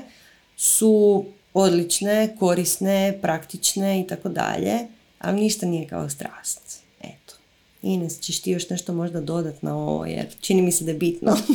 su 0.56 1.24
odlične, 1.54 2.36
korisne, 2.38 3.18
praktične 3.22 4.00
i 4.00 4.06
tako 4.06 4.28
dalje, 4.28 4.78
ali 5.26 5.40
ništa 5.40 5.66
nije 5.66 5.86
kao 5.86 6.08
strast. 6.08 6.82
Eto. 7.00 7.34
Ines, 7.82 8.20
ćeš 8.20 8.40
ti 8.40 8.50
još 8.50 8.70
nešto 8.70 8.94
možda 8.94 9.20
dodat 9.20 9.62
na 9.62 9.78
ovo, 9.78 10.06
jer 10.06 10.26
čini 10.40 10.62
mi 10.62 10.72
se 10.72 10.84
da 10.84 10.90
je 10.90 10.98
bitno. 10.98 11.36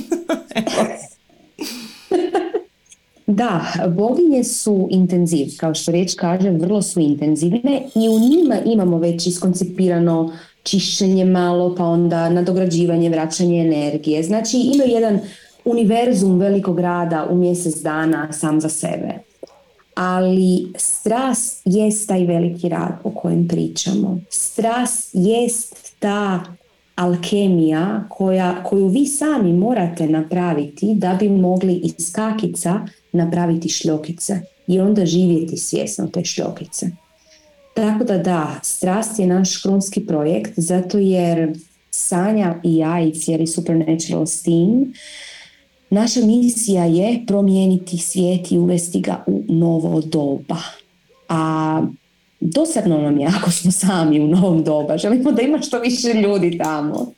Da, 3.28 3.74
boginje 3.98 4.44
su 4.44 4.88
intenziv, 4.92 5.48
kao 5.58 5.74
što 5.74 5.92
riječ 5.92 6.14
kaže, 6.16 6.50
vrlo 6.50 6.82
su 6.82 7.00
intenzivne 7.00 7.82
i 7.96 8.10
u 8.10 8.20
njima 8.20 8.56
imamo 8.66 8.98
već 8.98 9.28
iskoncipirano 9.28 10.34
čišćenje 10.64 11.26
malo, 11.26 11.76
pa 11.76 11.86
onda 11.86 12.30
nadograđivanje, 12.30 13.10
vraćanje 13.10 13.62
energije. 13.62 14.24
Znači 14.24 14.58
imaju 14.58 14.92
jedan 14.92 15.20
univerzum 15.66 16.40
velikog 16.40 16.80
rada 16.80 17.28
u 17.30 17.36
mjesec 17.36 17.76
dana 17.76 18.34
sam 18.34 18.62
za 18.62 18.70
sebe. 18.70 19.31
Ali 19.96 20.74
strast 20.78 21.62
jest 21.66 22.08
taj 22.08 22.26
veliki 22.26 22.70
rad 22.70 22.94
o 23.04 23.12
kojem 23.12 23.48
pričamo. 23.48 24.20
Strast 24.30 25.10
jest 25.14 25.96
ta 26.00 26.44
alkemija 26.96 28.04
koja, 28.10 28.64
koju 28.64 28.88
vi 28.88 29.06
sami 29.06 29.54
morate 29.54 30.08
napraviti 30.08 30.94
da 30.96 31.18
bi 31.20 31.30
mogli 31.30 31.74
iz 31.74 32.12
kakica 32.12 32.80
napraviti 33.12 33.70
šljokice 33.70 34.42
i 34.68 34.80
onda 34.80 35.06
živjeti 35.06 35.58
svjesno 35.58 36.08
te 36.08 36.26
šljokice. 36.26 36.90
Tako 37.74 38.04
da 38.04 38.18
da, 38.18 38.60
strast 38.64 39.20
je 39.20 39.28
naš 39.28 39.62
krunski 39.62 40.06
projekt 40.06 40.54
zato 40.58 40.98
jer 40.98 41.54
Sanja 41.92 42.56
i 42.64 42.78
ja 42.78 43.02
i 43.02 43.12
cijeli 43.12 43.48
Supernatural 43.48 44.26
Steam 44.26 44.94
naša 45.92 46.20
misija 46.20 46.86
je 46.86 47.24
promijeniti 47.28 47.98
svijet 47.98 48.52
i 48.52 48.58
uvesti 48.58 49.00
ga 49.00 49.24
u 49.28 49.44
novo 49.48 50.02
doba. 50.02 50.58
A 51.30 51.82
dosadno 52.40 52.98
nam 52.98 53.20
je 53.20 53.28
ako 53.38 53.52
smo 53.52 53.72
sami 53.72 54.20
u 54.20 54.28
novom 54.28 54.64
doba. 54.64 54.98
Želimo 54.98 55.32
da 55.32 55.42
ima 55.42 55.62
što 55.62 55.80
više 55.80 56.14
ljudi 56.14 56.58
tamo. 56.58 57.12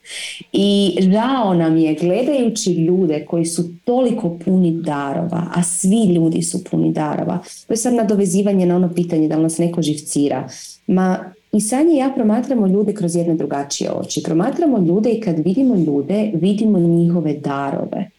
I 0.54 0.98
žao 1.02 1.54
nam 1.54 1.78
je 1.78 1.96
gledajući 1.96 2.74
ljude 2.74 3.26
koji 3.26 3.46
su 3.46 3.64
toliko 3.86 4.40
puni 4.46 4.72
darova, 4.72 5.48
a 5.56 5.64
svi 5.64 6.04
ljudi 6.16 6.42
su 6.42 6.64
puni 6.64 6.94
darova. 6.94 7.40
To 7.68 7.74
je 7.74 7.78
sad 7.78 7.94
nadovezivanje 7.94 8.66
na 8.66 8.76
ono 8.76 8.94
pitanje 8.94 9.28
da 9.28 9.38
nas 9.38 9.58
neko 9.58 9.82
živcira. 9.82 10.50
Ma, 10.88 11.34
i 11.52 11.62
Sanje 11.62 11.94
i 11.94 11.98
ja 11.98 12.12
promatramo 12.16 12.68
ljude 12.68 12.94
kroz 12.94 13.16
jedne 13.16 13.36
drugačije 13.36 13.92
oči. 13.92 14.24
Promatramo 14.24 14.78
ljude 14.78 15.10
i 15.10 15.22
kad 15.22 15.40
vidimo 15.40 15.76
ljude, 15.76 16.32
vidimo 16.34 16.80
njihove 16.80 17.34
darove. 17.34 18.10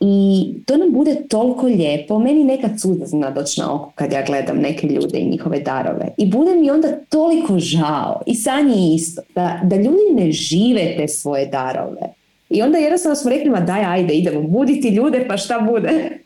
I 0.00 0.44
to 0.66 0.76
nam 0.76 0.92
bude 0.92 1.28
toliko 1.28 1.66
lijepo. 1.66 2.18
Meni 2.18 2.44
nekad 2.44 2.80
suza 2.80 3.06
zna 3.06 3.30
doći 3.30 3.60
na 3.60 3.74
oko 3.74 3.92
kad 3.94 4.12
ja 4.12 4.24
gledam 4.26 4.58
neke 4.58 4.86
ljude 4.86 5.18
i 5.18 5.28
njihove 5.28 5.60
darove. 5.60 6.08
I 6.18 6.26
bude 6.26 6.54
mi 6.54 6.70
onda 6.70 6.88
toliko 7.08 7.58
žao. 7.58 8.22
I 8.26 8.34
Sanji 8.34 8.94
isto. 8.94 9.22
Da, 9.34 9.60
da 9.64 9.76
ljudi 9.76 10.14
ne 10.14 10.32
žive 10.32 10.96
te 10.96 11.08
svoje 11.08 11.46
darove. 11.46 12.12
I 12.50 12.62
onda 12.62 12.78
jednostavno 12.78 13.16
smo 13.16 13.30
rekli, 13.30 13.50
ma 13.50 13.60
daj, 13.60 13.84
ajde, 13.84 14.14
idemo 14.14 14.42
buditi 14.42 14.88
ljude, 14.88 15.24
pa 15.28 15.36
šta 15.36 15.60
bude? 15.60 16.18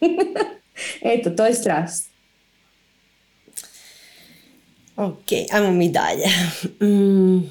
Eto, 1.14 1.30
to 1.30 1.46
je 1.46 1.54
strast. 1.54 2.10
Ok, 4.96 5.32
ajmo 5.52 5.72
mi 5.72 5.88
dalje. 5.88 6.26
Mm, 6.82 7.50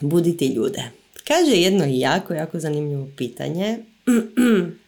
buditi 0.00 0.46
ljude. 0.46 0.82
Kaže 1.28 1.56
jedno 1.56 1.84
jako, 1.88 2.34
jako 2.34 2.58
zanimljivo 2.58 3.06
pitanje. 3.16 3.78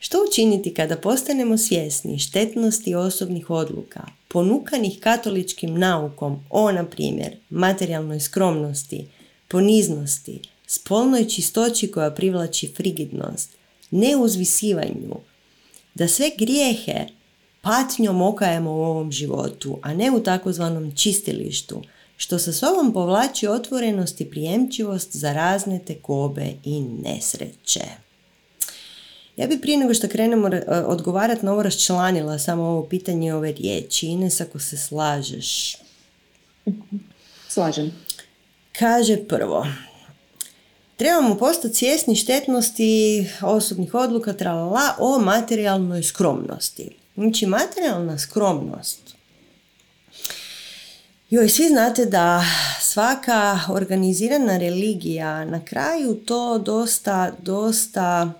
Što 0.00 0.18
učiniti 0.30 0.74
kada 0.74 0.96
postanemo 0.96 1.58
svjesni 1.58 2.18
štetnosti 2.18 2.94
osobnih 2.94 3.50
odluka, 3.50 4.06
ponukanih 4.28 5.00
katoličkim 5.00 5.78
naukom 5.78 6.40
o, 6.50 6.72
na 6.72 6.84
primjer, 6.84 7.36
materijalnoj 7.50 8.20
skromnosti, 8.20 9.06
poniznosti, 9.48 10.40
spolnoj 10.66 11.28
čistoći 11.28 11.90
koja 11.90 12.10
privlači 12.10 12.72
frigidnost, 12.76 13.50
neuzvisivanju, 13.90 15.16
da 15.94 16.08
sve 16.08 16.30
grijehe 16.38 17.06
patnjom 17.60 18.22
okajemo 18.22 18.70
u 18.70 18.80
ovom 18.80 19.12
životu, 19.12 19.78
a 19.82 19.94
ne 19.94 20.10
u 20.10 20.22
takozvanom 20.22 20.92
čistilištu, 20.96 21.82
što 22.16 22.38
sa 22.38 22.52
sobom 22.52 22.92
povlači 22.92 23.46
otvorenost 23.46 24.20
i 24.20 24.30
prijemčivost 24.30 25.16
za 25.16 25.32
razne 25.32 25.78
tekobe 25.86 26.52
i 26.64 26.80
nesreće. 26.80 28.07
Ja 29.38 29.46
bi 29.46 29.60
prije 29.60 29.78
nego 29.78 29.94
što 29.94 30.08
krenemo 30.08 30.48
e, 30.48 30.62
odgovarati 30.86 31.46
na 31.46 31.52
ovo 31.52 31.62
raščlanila 31.62 32.38
samo 32.38 32.62
ovo 32.62 32.82
pitanje 32.82 33.34
ove 33.34 33.52
riječi. 33.52 34.06
Ines, 34.06 34.40
ako 34.40 34.58
se 34.58 34.76
slažeš. 34.76 35.76
Slažem. 37.48 37.92
Kaže 38.78 39.16
prvo, 39.16 39.66
trebamo 40.96 41.34
postati 41.34 41.74
svjesni 41.74 42.16
štetnosti 42.16 43.26
osobnih 43.42 43.94
odluka 43.94 44.32
tralala 44.32 44.94
o 44.98 45.18
materijalnoj 45.18 46.02
skromnosti. 46.02 46.96
Znači, 47.14 47.46
materijalna 47.46 48.18
skromnost. 48.18 49.00
Joj, 51.30 51.48
svi 51.48 51.68
znate 51.68 52.06
da 52.06 52.44
svaka 52.80 53.60
organizirana 53.68 54.58
religija 54.58 55.44
na 55.44 55.64
kraju 55.64 56.14
to 56.14 56.58
dosta, 56.58 57.32
dosta 57.42 58.32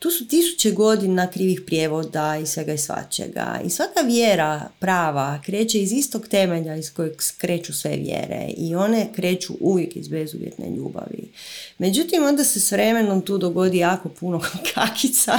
tu 0.00 0.10
su 0.10 0.28
tisuće 0.28 0.70
godina 0.70 1.30
krivih 1.30 1.60
prijevoda 1.66 2.38
i 2.42 2.46
svega 2.46 2.72
i 2.72 2.78
svačega. 2.78 3.60
I 3.64 3.70
svaka 3.70 4.00
vjera 4.00 4.68
prava 4.78 5.40
kreće 5.44 5.82
iz 5.82 5.92
istog 5.92 6.28
temelja 6.28 6.76
iz 6.76 6.94
kojeg 6.94 7.12
kreću 7.38 7.72
sve 7.72 7.96
vjere 7.96 8.46
i 8.56 8.74
one 8.74 9.08
kreću 9.14 9.52
uvijek 9.60 9.96
iz 9.96 10.08
bezuvjetne 10.08 10.70
ljubavi. 10.70 11.32
Međutim, 11.78 12.24
onda 12.24 12.44
se 12.44 12.60
s 12.60 12.72
vremenom 12.72 13.22
tu 13.22 13.38
dogodi 13.38 13.78
jako 13.78 14.08
puno 14.08 14.40
kakica 14.74 15.38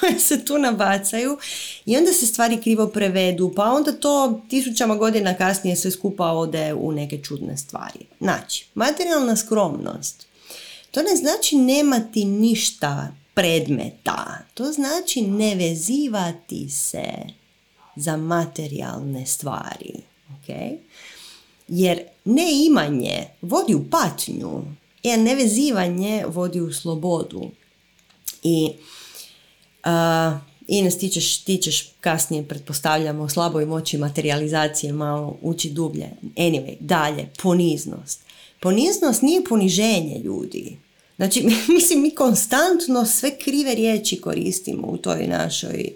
koje 0.00 0.18
se 0.18 0.44
tu 0.44 0.58
nabacaju 0.58 1.38
i 1.86 1.96
onda 1.96 2.12
se 2.12 2.26
stvari 2.26 2.60
krivo 2.60 2.86
prevedu, 2.86 3.52
pa 3.56 3.64
onda 3.64 3.92
to 3.92 4.42
tisućama 4.48 4.96
godina 4.96 5.34
kasnije 5.34 5.76
sve 5.76 5.90
skupa 5.90 6.26
ode 6.26 6.74
u 6.74 6.92
neke 6.92 7.18
čudne 7.22 7.56
stvari. 7.56 8.06
Znači, 8.20 8.66
materijalna 8.74 9.36
skromnost 9.36 10.26
to 10.90 11.02
ne 11.02 11.16
znači 11.16 11.56
nemati 11.56 12.24
ništa 12.24 13.19
predmeta. 13.40 14.38
To 14.54 14.72
znači 14.72 15.22
ne 15.22 15.54
vezivati 15.54 16.68
se 16.70 17.04
za 17.96 18.16
materijalne 18.16 19.26
stvari. 19.26 19.94
Okay? 20.28 20.76
Jer 21.68 22.02
neimanje 22.24 23.26
vodi 23.42 23.74
u 23.74 23.90
patnju, 23.90 24.62
a 25.04 25.16
nevezivanje 25.16 26.24
vodi 26.28 26.60
u 26.60 26.72
slobodu. 26.72 27.50
I 28.42 28.70
uh, 29.84 30.38
Ines, 30.66 30.98
ti 30.98 31.08
ćeš, 31.08 31.38
ti 31.44 31.56
ćeš 31.56 31.92
kasnije, 32.00 32.48
pretpostavljamo, 32.48 33.28
slaboj 33.28 33.66
moći 33.66 33.98
materializacije 33.98 34.92
malo 34.92 35.38
ući 35.42 35.70
dublje. 35.70 36.10
Anyway, 36.36 36.76
dalje, 36.80 37.28
poniznost. 37.42 38.20
Poniznost 38.60 39.22
nije 39.22 39.44
poniženje 39.44 40.18
ljudi. 40.24 40.78
Znači, 41.20 41.46
mislim, 41.74 42.02
mi 42.02 42.10
konstantno 42.10 43.06
sve 43.06 43.38
krive 43.38 43.74
riječi 43.74 44.20
koristimo 44.20 44.86
u 44.86 44.96
toj 44.96 45.26
našoj 45.26 45.92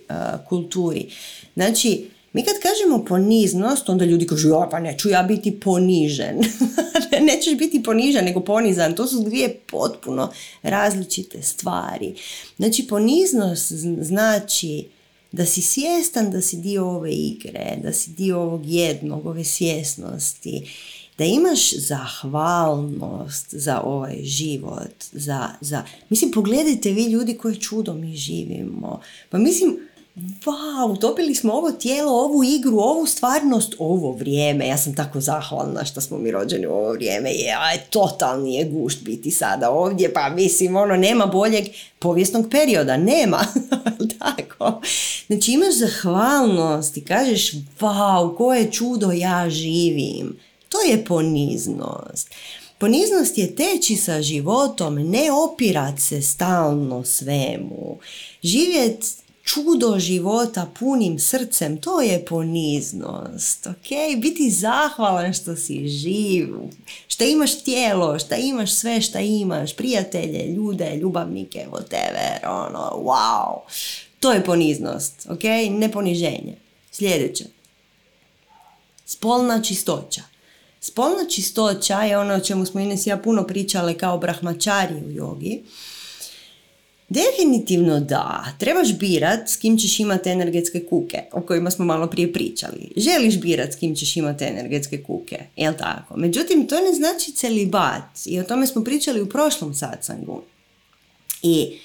kulturi. 0.48 1.06
Znači, 1.54 2.06
mi 2.32 2.42
kad 2.42 2.54
kažemo 2.62 3.04
poniznost, 3.04 3.88
onda 3.88 4.04
ljudi 4.04 4.26
kažu, 4.26 4.48
ja 4.48 4.68
pa 4.70 4.80
neću 4.80 5.08
ja 5.08 5.22
biti 5.22 5.60
ponižen. 5.60 6.40
Nećeš 7.30 7.58
biti 7.58 7.82
ponižen, 7.82 8.24
nego 8.24 8.40
ponizan. 8.40 8.94
To 8.94 9.06
su 9.06 9.22
dvije 9.22 9.60
potpuno 9.70 10.32
različite 10.62 11.42
stvari. 11.42 12.14
Znači, 12.56 12.86
poniznost 12.86 13.72
znači 14.00 14.84
da 15.32 15.46
si 15.46 15.62
svjestan 15.62 16.30
da 16.30 16.40
si 16.40 16.56
dio 16.56 16.88
ove 16.88 17.12
igre, 17.12 17.76
da 17.82 17.92
si 17.92 18.10
dio 18.10 18.40
ovog 18.40 18.66
jednog, 18.66 19.26
ove 19.26 19.44
svjesnosti 19.44 20.62
da 21.18 21.24
imaš 21.24 21.72
zahvalnost 21.72 23.54
za 23.54 23.80
ovaj 23.80 24.22
život, 24.22 25.04
za, 25.12 25.48
za... 25.60 25.82
Mislim, 26.08 26.30
pogledajte 26.32 26.90
vi 26.90 27.04
ljudi 27.04 27.38
koje 27.38 27.54
čudo 27.54 27.94
mi 27.94 28.16
živimo. 28.16 29.00
Pa 29.30 29.38
mislim, 29.38 29.78
wow, 30.16 31.00
dobili 31.00 31.34
smo 31.34 31.52
ovo 31.52 31.72
tijelo, 31.72 32.12
ovu 32.12 32.44
igru, 32.44 32.78
ovu 32.78 33.06
stvarnost, 33.06 33.74
ovo 33.78 34.12
vrijeme. 34.12 34.68
Ja 34.68 34.76
sam 34.76 34.94
tako 34.94 35.20
zahvalna 35.20 35.84
što 35.84 36.00
smo 36.00 36.18
mi 36.18 36.30
rođeni 36.30 36.66
u 36.66 36.72
ovo 36.72 36.92
vrijeme. 36.92 37.30
Je, 37.30 37.56
aj, 37.58 37.78
totalni 37.90 38.54
je 38.54 38.64
gušt 38.64 39.02
biti 39.02 39.30
sada 39.30 39.70
ovdje, 39.70 40.12
pa 40.12 40.28
mislim, 40.28 40.76
ono, 40.76 40.96
nema 40.96 41.26
boljeg 41.26 41.64
povijesnog 41.98 42.46
perioda, 42.50 42.96
nema. 42.96 43.38
tako. 44.18 44.80
Znači, 45.26 45.52
imaš 45.52 45.74
zahvalnost 45.74 46.96
i 46.96 47.04
kažeš, 47.04 47.52
wow, 47.80 48.36
koje 48.36 48.72
čudo 48.72 49.12
ja 49.12 49.50
živim. 49.50 50.36
To 50.74 50.90
je 50.90 51.04
poniznost. 51.04 52.30
Poniznost 52.78 53.38
je 53.38 53.56
teći 53.56 53.96
sa 53.96 54.22
životom, 54.22 54.94
ne 54.94 55.32
opirat 55.32 56.00
se 56.00 56.22
stalno 56.22 57.04
svemu. 57.04 57.98
Živjet 58.42 59.04
čudo 59.44 59.98
života 59.98 60.66
punim 60.78 61.18
srcem, 61.18 61.80
to 61.80 62.00
je 62.00 62.24
poniznost, 62.24 63.66
ok? 63.66 64.18
Biti 64.18 64.50
zahvalan 64.50 65.32
što 65.32 65.56
si 65.56 65.88
živ, 65.88 66.48
što 67.08 67.24
imaš 67.24 67.62
tijelo, 67.62 68.18
što 68.18 68.34
imaš 68.34 68.74
sve 68.74 69.00
što 69.00 69.18
imaš, 69.18 69.76
prijatelje, 69.76 70.52
ljude, 70.52 70.96
ljubavnike, 70.96 71.66
whatever, 71.72 72.48
ono, 72.48 72.90
wow. 73.04 73.58
To 74.20 74.32
je 74.32 74.44
poniznost, 74.44 75.26
ok? 75.30 75.44
Ne 75.70 75.92
poniženje. 75.92 76.56
Sljedeće. 76.90 77.44
Spolna 79.06 79.62
čistoća. 79.62 80.33
Spolna 80.86 81.24
čistoća 81.30 82.02
je 82.02 82.18
ono 82.18 82.34
o 82.34 82.40
čemu 82.40 82.66
smo 82.66 82.80
Ines 82.80 83.06
i 83.06 83.10
ja 83.10 83.16
puno 83.16 83.46
pričale 83.46 83.98
kao 83.98 84.18
brahmačari 84.18 84.94
u 84.94 85.10
jogi. 85.10 85.62
Definitivno 87.08 88.00
da, 88.00 88.44
trebaš 88.58 88.98
birat 88.98 89.48
s 89.48 89.56
kim 89.56 89.78
ćeš 89.78 90.00
imati 90.00 90.30
energetske 90.30 90.86
kuke, 90.86 91.22
o 91.32 91.40
kojima 91.40 91.70
smo 91.70 91.84
malo 91.84 92.06
prije 92.06 92.32
pričali. 92.32 92.92
Želiš 92.96 93.40
birat 93.40 93.72
s 93.72 93.76
kim 93.76 93.94
ćeš 93.94 94.16
imati 94.16 94.44
energetske 94.44 95.02
kuke, 95.02 95.38
jel 95.56 95.74
tako? 95.78 96.16
Međutim, 96.16 96.66
to 96.66 96.74
ne 96.80 96.92
znači 96.92 97.32
celibat 97.32 98.26
i 98.26 98.40
o 98.40 98.44
tome 98.44 98.66
smo 98.66 98.84
pričali 98.84 99.22
u 99.22 99.28
prošlom 99.28 99.74
satsangu. 99.74 100.42
I 101.42 101.78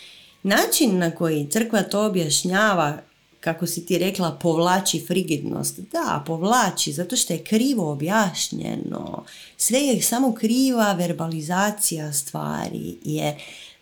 način 0.44 0.98
na 0.98 1.12
koji 1.12 1.48
crkva 1.50 1.82
to 1.82 2.06
objašnjava 2.06 3.09
kako 3.40 3.68
si 3.68 3.86
ti 3.86 3.98
rekla, 3.98 4.32
povlači 4.42 5.06
frigidnost. 5.08 5.80
Da, 5.92 6.24
povlači, 6.28 6.94
zato 6.94 7.16
što 7.16 7.34
je 7.34 7.44
krivo 7.44 7.92
objašnjeno. 7.92 9.26
Sve 9.58 9.80
je 9.80 10.02
samo 10.02 10.34
kriva 10.34 10.94
verbalizacija 10.94 12.14
stvari, 12.14 12.98
jer 13.04 13.34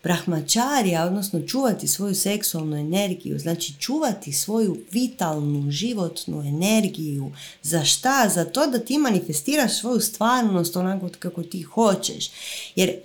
Brahmačarija, 0.03 1.05
odnosno 1.05 1.41
čuvati 1.41 1.87
svoju 1.87 2.15
seksualnu 2.15 2.77
energiju, 2.77 3.39
znači 3.39 3.73
čuvati 3.79 4.31
svoju 4.31 4.77
vitalnu, 4.91 5.71
životnu 5.71 6.41
energiju. 6.41 7.31
Za 7.63 7.83
šta? 7.83 8.29
Za 8.33 8.45
to 8.45 8.67
da 8.67 8.79
ti 8.79 8.97
manifestiraš 8.97 9.79
svoju 9.79 9.99
stvarnost 9.99 10.75
onako 10.75 11.09
kako 11.19 11.43
ti 11.43 11.61
hoćeš. 11.61 12.29
Jer 12.75 12.95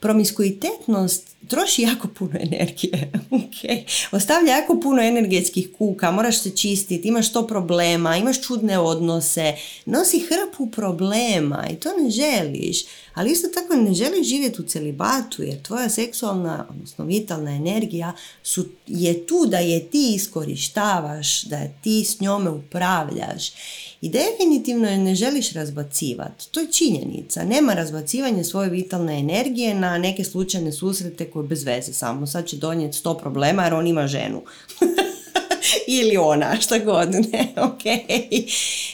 promiskuitetnost 0.00 1.30
troši 1.48 1.82
jako 1.82 2.08
puno 2.08 2.38
energije, 2.40 3.12
okay. 3.30 4.06
ostavlja 4.12 4.56
jako 4.56 4.80
puno 4.80 5.02
energetskih 5.02 5.68
kuka, 5.78 6.10
moraš 6.10 6.42
se 6.42 6.56
čistiti, 6.56 7.08
imaš 7.08 7.32
to 7.32 7.46
problema, 7.46 8.16
imaš 8.16 8.42
čudne 8.42 8.78
odnose, 8.78 9.54
nosi 9.86 10.20
hrpu 10.20 10.70
problema 10.70 11.66
i 11.72 11.76
to 11.76 11.88
ne 12.02 12.10
želiš, 12.10 12.84
ali 13.14 13.30
isto 13.30 13.48
tako 13.48 13.74
ne 13.74 13.94
želiš 13.94 14.28
živjeti 14.28 14.62
u 14.62 14.64
celibatu 14.64 15.42
jer 15.42 15.62
tvoja 15.62 15.88
seksualna, 15.88 16.66
odnosno 16.70 17.04
vitalna 17.04 17.50
energija 17.50 18.12
su, 18.42 18.64
je 18.86 19.26
tu 19.26 19.46
da 19.46 19.58
je 19.58 19.86
ti 19.86 20.12
iskorištavaš, 20.14 21.42
da 21.42 21.60
ti 21.82 22.04
s 22.04 22.20
njome 22.20 22.50
upravljaš 22.50 23.52
i 24.00 24.08
definitivno 24.08 24.88
je 24.90 24.98
ne 24.98 25.14
želiš 25.14 25.52
razbacivati. 25.52 26.50
To 26.50 26.60
je 26.60 26.72
činjenica. 26.72 27.44
Nema 27.44 27.74
razbacivanja 27.74 28.44
svoje 28.44 28.70
vitalne 28.70 29.18
energije 29.18 29.74
na 29.74 29.98
neke 29.98 30.24
slučajne 30.24 30.72
susrete 30.72 31.30
koje 31.30 31.48
bez 31.48 31.64
veze 31.64 31.92
samo. 31.92 32.26
Sad 32.26 32.46
će 32.46 32.56
donijeti 32.56 32.96
sto 32.96 33.14
problema 33.14 33.64
jer 33.64 33.74
on 33.74 33.86
ima 33.86 34.06
ženu. 34.06 34.42
Ili 35.86 36.16
ona, 36.16 36.60
šta 36.60 36.78
god, 36.78 37.10
ne, 37.10 37.52
ok. 37.56 38.10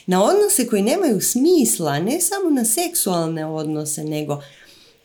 Na 0.06 0.24
odnose 0.24 0.66
koji 0.66 0.82
nemaju 0.82 1.20
smisla, 1.20 1.98
ne 1.98 2.20
samo 2.20 2.50
na 2.50 2.64
seksualne 2.64 3.46
odnose, 3.46 4.04
nego 4.04 4.42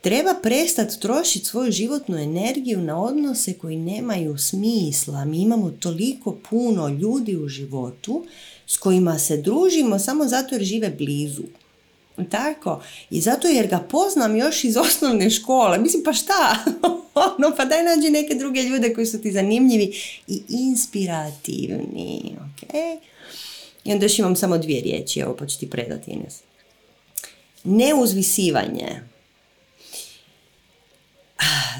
treba 0.01 0.33
prestati 0.43 0.99
trošiti 0.99 1.45
svoju 1.45 1.71
životnu 1.71 2.17
energiju 2.17 2.81
na 2.81 3.03
odnose 3.03 3.53
koji 3.53 3.77
nemaju 3.77 4.37
smisla. 4.37 5.25
Mi 5.25 5.41
imamo 5.41 5.71
toliko 5.71 6.37
puno 6.49 6.87
ljudi 6.87 7.37
u 7.37 7.47
životu 7.47 8.25
s 8.71 8.77
kojima 8.77 9.19
se 9.19 9.37
družimo 9.37 9.99
samo 9.99 10.27
zato 10.27 10.55
jer 10.55 10.63
žive 10.63 10.89
blizu. 10.89 11.43
Tako. 12.29 12.83
I 13.09 13.21
zato 13.21 13.47
jer 13.47 13.67
ga 13.67 13.79
poznam 13.79 14.35
još 14.35 14.63
iz 14.63 14.77
osnovne 14.77 15.29
škole. 15.29 15.77
Mislim, 15.77 16.03
pa 16.03 16.13
šta? 16.13 16.55
ono, 17.37 17.55
pa 17.57 17.65
daj 17.65 17.83
nađi 17.83 18.09
neke 18.09 18.35
druge 18.35 18.61
ljude 18.63 18.93
koji 18.93 19.05
su 19.05 19.21
ti 19.21 19.31
zanimljivi 19.31 19.93
i 20.27 20.41
inspirativni. 20.49 22.35
Ok? 22.37 22.73
I 23.83 23.93
onda 23.93 24.05
još 24.05 24.19
imam 24.19 24.35
samo 24.35 24.57
dvije 24.57 24.81
riječi. 24.81 25.19
Evo, 25.19 25.35
pa 25.39 25.45
ću 25.45 25.59
ti 25.59 25.69
predati, 25.69 26.11
Ines. 26.11 26.39
Neuzvisivanje. 27.63 29.01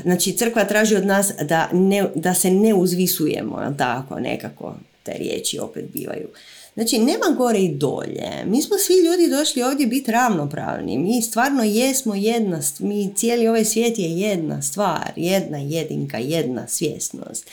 Znači, 0.04 0.34
crkva 0.34 0.66
traži 0.66 0.96
od 0.96 1.06
nas 1.06 1.32
da, 1.42 1.70
ne, 1.74 2.10
da 2.16 2.34
se 2.34 2.52
ne 2.52 2.74
uzvisujemo, 2.74 3.76
tako, 3.78 4.20
nekako 4.20 4.76
te 5.04 5.14
riječi 5.18 5.60
opet 5.60 5.86
bivaju. 5.94 6.28
Znači, 6.74 7.00
nema 7.00 7.36
gore 7.38 7.60
i 7.60 7.76
dolje. 7.76 8.46
Mi 8.46 8.62
smo 8.62 8.78
svi 8.78 8.94
ljudi 8.94 9.38
došli 9.38 9.64
ovdje 9.64 9.88
biti 9.88 10.12
ravnopravni. 10.12 10.98
Mi 10.98 11.22
stvarno 11.22 11.64
jesmo 11.64 12.16
jedna, 12.16 12.62
mi 12.80 13.14
cijeli 13.16 13.48
ovaj 13.48 13.66
svijet 13.66 14.00
je 14.00 14.20
jedna 14.20 14.62
stvar, 14.62 15.12
jedna 15.16 15.58
jedinka, 15.58 16.18
jedna 16.18 16.68
svjesnost. 16.68 17.50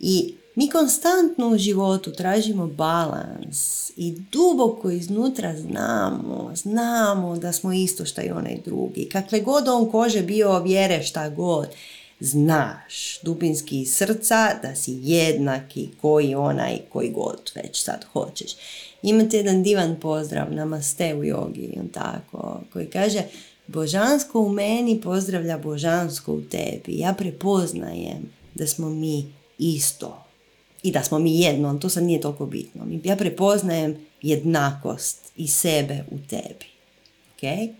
I 0.00 0.34
mi 0.54 0.70
konstantno 0.70 1.48
u 1.48 1.58
životu 1.58 2.12
tražimo 2.12 2.66
balans 2.66 3.90
i 3.96 4.14
duboko 4.32 4.90
iznutra 4.90 5.54
znamo, 5.56 6.52
znamo 6.54 7.36
da 7.36 7.52
smo 7.52 7.72
isto 7.72 8.04
što 8.04 8.22
i 8.22 8.30
onaj 8.30 8.58
drugi. 8.64 9.08
Kakve 9.12 9.40
god 9.40 9.68
on 9.68 9.90
kože 9.90 10.22
bio 10.22 10.58
vjere 10.58 11.02
šta 11.02 11.28
god, 11.28 11.68
znaš 12.20 13.20
dubinski 13.22 13.80
iz 13.80 13.94
srca 13.94 14.54
da 14.62 14.74
si 14.74 14.98
jednaki 15.02 15.88
koji 16.00 16.34
onaj 16.34 16.78
koji 16.92 17.10
god 17.10 17.52
već 17.54 17.82
sad 17.82 18.04
hoćeš. 18.12 18.50
Imate 19.02 19.36
jedan 19.36 19.62
divan 19.62 19.96
pozdrav, 20.00 20.52
namaste 20.52 21.14
u 21.14 21.24
jogi, 21.24 21.76
on 21.80 21.88
tako, 21.88 22.60
koji 22.72 22.86
kaže 22.86 23.22
Božansko 23.66 24.40
u 24.40 24.48
meni 24.48 25.00
pozdravlja 25.00 25.58
božansko 25.58 26.32
u 26.32 26.40
tebi. 26.40 26.98
Ja 26.98 27.14
prepoznajem 27.18 28.30
da 28.54 28.66
smo 28.66 28.90
mi 28.90 29.32
isto 29.58 30.24
i 30.82 30.92
da 30.92 31.02
smo 31.02 31.18
mi 31.18 31.40
jedno, 31.40 31.78
to 31.78 31.88
sad 31.88 32.02
nije 32.02 32.20
toliko 32.20 32.46
bitno. 32.46 32.86
Ja 33.04 33.16
prepoznajem 33.16 33.96
jednakost 34.22 35.32
i 35.36 35.48
sebe 35.48 36.04
u 36.10 36.18
tebi. 36.30 36.66
Okay? 37.36 37.72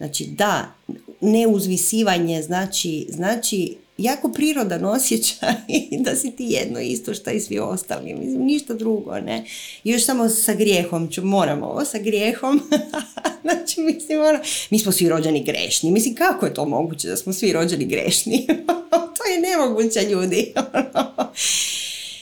Znači 0.00 0.24
da, 0.24 0.74
neuzvisivanje 1.20 2.42
znači, 2.42 3.06
znači 3.10 3.76
jako 3.98 4.32
prirodan 4.32 4.84
osjećaj 4.84 5.54
da 6.04 6.16
si 6.16 6.30
ti 6.30 6.44
jedno 6.48 6.80
isto 6.80 7.14
što 7.14 7.30
i 7.30 7.40
svi 7.40 7.58
ostali. 7.58 8.14
Mislim, 8.14 8.44
ništa 8.44 8.74
drugo, 8.74 9.18
ne. 9.18 9.44
Još 9.84 10.04
samo 10.04 10.28
sa 10.28 10.54
grijehom, 10.54 11.08
ću, 11.08 11.24
moramo 11.24 11.66
ovo 11.66 11.84
sa 11.84 11.98
grijehom. 11.98 12.60
znači, 13.42 13.80
mislim, 13.80 14.20
ono, 14.20 14.38
mi 14.70 14.78
smo 14.78 14.92
svi 14.92 15.08
rođeni 15.08 15.44
grešni. 15.44 15.90
Mislim, 15.90 16.14
kako 16.14 16.46
je 16.46 16.54
to 16.54 16.64
moguće 16.64 17.08
da 17.08 17.16
smo 17.16 17.32
svi 17.32 17.52
rođeni 17.52 17.84
grešni? 17.84 18.46
to 19.16 19.24
je 19.32 19.40
nemoguće, 19.40 20.00
ljudi. 20.02 20.54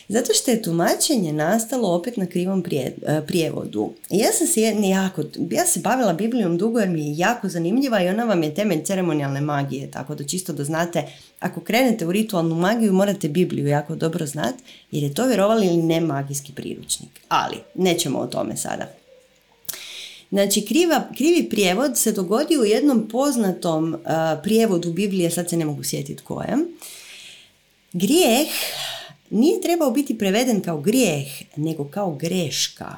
Zato 0.08 0.34
što 0.34 0.50
je 0.50 0.62
tumačenje 0.62 1.32
nastalo 1.32 1.94
opet 1.94 2.16
na 2.16 2.26
krivom 2.26 2.64
e, 2.72 2.92
prijevodu. 3.26 3.92
Ja 4.10 4.32
sam 4.32 4.46
se 4.46 4.60
jako, 4.60 5.22
ja 5.50 5.66
se 5.66 5.80
bavila 5.80 6.12
Biblijom 6.12 6.58
dugo 6.58 6.78
jer 6.78 6.88
mi 6.88 7.06
je 7.06 7.18
jako 7.18 7.48
zanimljiva 7.48 8.02
i 8.02 8.08
ona 8.08 8.24
vam 8.24 8.42
je 8.42 8.54
temelj 8.54 8.84
ceremonijalne 8.84 9.40
magije, 9.40 9.90
tako 9.90 10.14
da 10.14 10.24
čisto 10.24 10.52
da 10.52 10.64
znate, 10.64 11.02
ako 11.40 11.60
krenete 11.60 12.06
u 12.06 12.12
ritualnu 12.12 12.54
magiju 12.54 12.92
morate 12.92 13.28
Bibliju 13.28 13.66
jako 13.66 13.94
dobro 13.94 14.26
znati 14.26 14.62
jer 14.90 15.02
je 15.02 15.14
to 15.14 15.26
vjerovali 15.26 15.66
ili 15.66 15.82
ne 15.82 16.00
magijski 16.00 16.52
priručnik. 16.52 17.10
Ali, 17.28 17.56
nećemo 17.74 18.18
o 18.18 18.26
tome 18.26 18.56
sada. 18.56 18.88
Znači, 20.30 20.66
kriva, 20.66 21.08
krivi 21.16 21.48
prijevod 21.50 21.98
se 21.98 22.12
dogodio 22.12 22.60
u 22.60 22.64
jednom 22.64 23.08
poznatom 23.08 23.94
uh, 23.94 24.00
prijevodu 24.42 24.92
Biblije, 24.92 25.30
sad 25.30 25.50
se 25.50 25.56
ne 25.56 25.64
mogu 25.64 25.84
sjetiti 25.84 26.22
kojem. 26.22 26.66
Grijeh 27.92 28.48
nije 29.30 29.60
trebao 29.60 29.90
biti 29.90 30.18
preveden 30.18 30.60
kao 30.60 30.80
grijeh, 30.80 31.26
nego 31.56 31.84
kao 31.84 32.14
greška. 32.14 32.96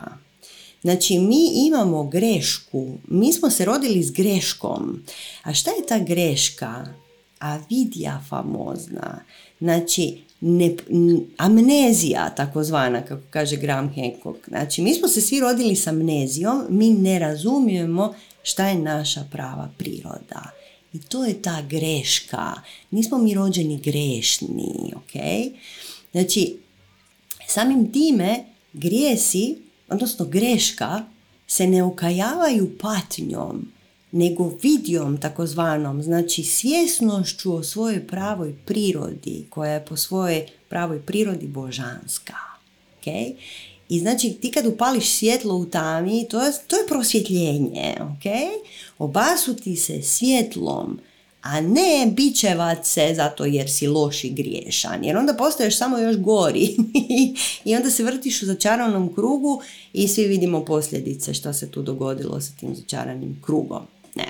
Znači, 0.83 1.19
mi 1.19 1.67
imamo 1.67 2.05
grešku, 2.05 2.89
mi 3.09 3.33
smo 3.33 3.51
se 3.51 3.65
rodili 3.65 4.03
s 4.03 4.11
greškom. 4.11 5.03
A 5.43 5.55
šta 5.55 5.71
je 5.71 5.87
ta 5.89 5.99
greška? 5.99 6.87
Avidija 7.39 8.25
famozna. 8.29 9.25
Znači, 9.61 10.19
ne, 10.41 10.77
amnezija, 11.37 12.35
takozvana, 12.35 13.05
kako 13.05 13.23
kaže 13.31 13.57
Graham 13.57 13.95
Hancock. 13.95 14.49
Znači, 14.49 14.83
mi 14.83 14.95
smo 14.95 15.09
se 15.09 15.21
svi 15.21 15.41
rodili 15.41 15.77
s 15.77 15.87
amnezijom, 15.87 16.67
mi 16.69 16.91
ne 16.91 17.19
razumijemo 17.19 18.15
šta 18.43 18.69
je 18.69 18.79
naša 18.79 19.25
prava 19.33 19.69
priroda. 19.79 20.51
I 20.93 20.99
to 20.99 21.25
je 21.25 21.43
ta 21.43 21.63
greška. 21.69 22.53
Nismo 22.91 23.19
mi 23.19 23.35
rođeni 23.35 23.79
grešni, 23.79 24.93
ok? 24.97 25.23
Znači, 26.13 26.57
samim 27.47 27.93
time 27.93 28.45
grijesi, 28.73 29.57
odnosno 29.89 30.25
greška, 30.25 31.05
se 31.47 31.67
ne 31.67 31.83
ukajavaju 31.83 32.79
patnjom, 32.79 33.73
nego 34.13 34.53
vidjom 34.63 35.21
takozvanom, 35.21 36.03
znači 36.03 36.43
svjesnošću 36.43 37.55
o 37.55 37.63
svojoj 37.63 38.07
pravoj 38.07 38.55
prirodi, 38.67 39.47
koja 39.51 39.73
je 39.73 39.85
po 39.85 39.97
svojoj 39.97 40.47
pravoj 40.69 41.03
prirodi 41.03 41.47
božanska. 41.47 42.37
Okay? 43.01 43.35
I 43.89 43.99
znači 43.99 44.33
ti 44.33 44.51
kad 44.51 44.67
upališ 44.67 45.11
svjetlo 45.11 45.57
u 45.57 45.67
tami, 45.67 46.29
to 46.29 46.41
je, 46.43 46.53
to 46.67 46.77
je 46.77 46.87
prosvjetljenje. 46.89 47.95
Okay? 47.99 48.49
Obasuti 48.99 49.77
se 49.77 50.03
svjetlom 50.03 51.01
a 51.43 51.61
ne 51.61 52.13
bićevat 52.17 52.87
se 52.87 53.13
zato 53.17 53.45
jer 53.45 53.71
si 53.71 53.87
loš 53.87 54.25
i 54.25 54.31
griješan. 54.31 55.05
Jer 55.05 55.17
onda 55.17 55.35
postaješ 55.35 55.79
samo 55.79 55.99
još 55.99 56.17
gori 56.17 56.77
i 57.65 57.77
onda 57.77 57.91
se 57.91 58.05
vrtiš 58.05 58.43
u 58.43 58.47
začaranom 58.47 59.15
krugu 59.15 59.63
i 59.93 60.09
svi 60.09 60.27
vidimo 60.27 60.65
posljedice 60.65 61.35
što 61.35 61.53
se 61.53 61.71
tu 61.71 61.83
dogodilo 61.83 62.41
sa 62.41 62.53
tim 62.61 62.75
začaranim 62.75 63.43
krugom. 63.45 63.83
Ne. 64.15 64.27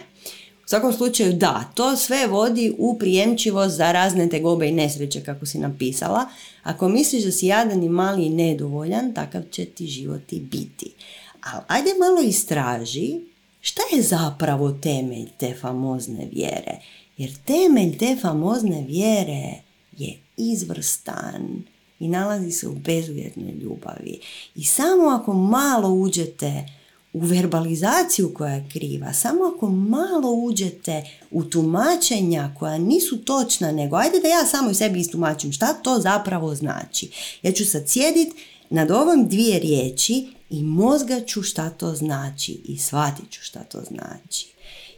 U 0.65 0.69
svakom 0.71 0.93
slučaju 0.93 1.33
da, 1.33 1.73
to 1.75 1.97
sve 1.97 2.27
vodi 2.27 2.75
u 2.79 2.99
prijemčivost 2.99 3.77
za 3.77 3.93
razne 3.93 4.29
tegobe 4.29 4.69
i 4.69 4.73
nesreće 4.73 5.21
kako 5.21 5.47
si 5.47 5.59
napisala. 5.59 6.27
Ako 6.63 6.89
misliš 6.89 7.25
da 7.25 7.33
si 7.33 7.47
jadan 7.47 7.83
i 7.83 7.89
mali 7.89 8.27
i 8.27 8.31
nedovoljan, 8.31 9.15
takav 9.15 9.43
će 9.51 9.65
ti 9.65 9.87
život 9.87 10.33
i 10.33 10.41
biti. 10.41 10.93
Ali 11.41 11.63
ajde 11.69 11.91
malo 11.99 12.29
istraži 12.29 13.30
šta 13.61 13.83
je 13.93 14.03
zapravo 14.03 14.73
temelj 14.73 15.29
te 15.39 15.55
famozne 15.61 16.29
vjere 16.33 16.81
jer 17.17 17.31
temelj 17.45 17.99
te 17.99 18.17
famozne 18.23 18.85
vjere 18.89 19.55
je 19.99 20.19
izvrstan 20.37 21.63
i 22.01 22.09
nalazi 22.09 22.51
se 22.51 22.69
u 22.69 22.75
bezuvjetnoj 22.75 23.53
ljubavi. 23.53 24.21
I 24.55 24.65
samo 24.65 25.09
ako 25.09 25.33
malo 25.33 25.89
uđete 25.89 26.65
u 27.13 27.21
verbalizaciju 27.21 28.35
koja 28.35 28.53
je 28.53 28.69
kriva. 28.73 29.13
Samo 29.13 29.41
ako 29.55 29.69
malo 29.69 30.31
uđete 30.33 31.05
u 31.31 31.45
tumačenja 31.45 32.55
koja 32.59 32.79
nisu 32.79 33.19
točna, 33.25 33.73
nego 33.73 33.97
ajde 33.97 34.21
da 34.21 34.29
ja 34.29 34.47
samo 34.47 34.71
i 34.71 34.75
sebi 34.75 35.01
istumačim 35.01 35.53
šta 35.53 35.73
to 35.73 35.99
zapravo 35.99 36.55
znači. 36.55 37.11
Ja 37.43 37.53
ću 37.53 37.65
sad 37.67 37.89
sjedit 37.89 38.35
nad 38.71 38.91
ovom 38.91 39.29
dvije 39.29 39.59
riječi 39.59 40.29
i 40.51 40.63
mozga 40.63 41.21
ću 41.21 41.43
šta 41.43 41.71
to 41.71 41.95
znači 41.95 42.61
i 42.65 42.79
shvatit 42.79 43.31
ću 43.31 43.43
šta 43.43 43.61
to 43.61 43.81
znači. 43.81 44.47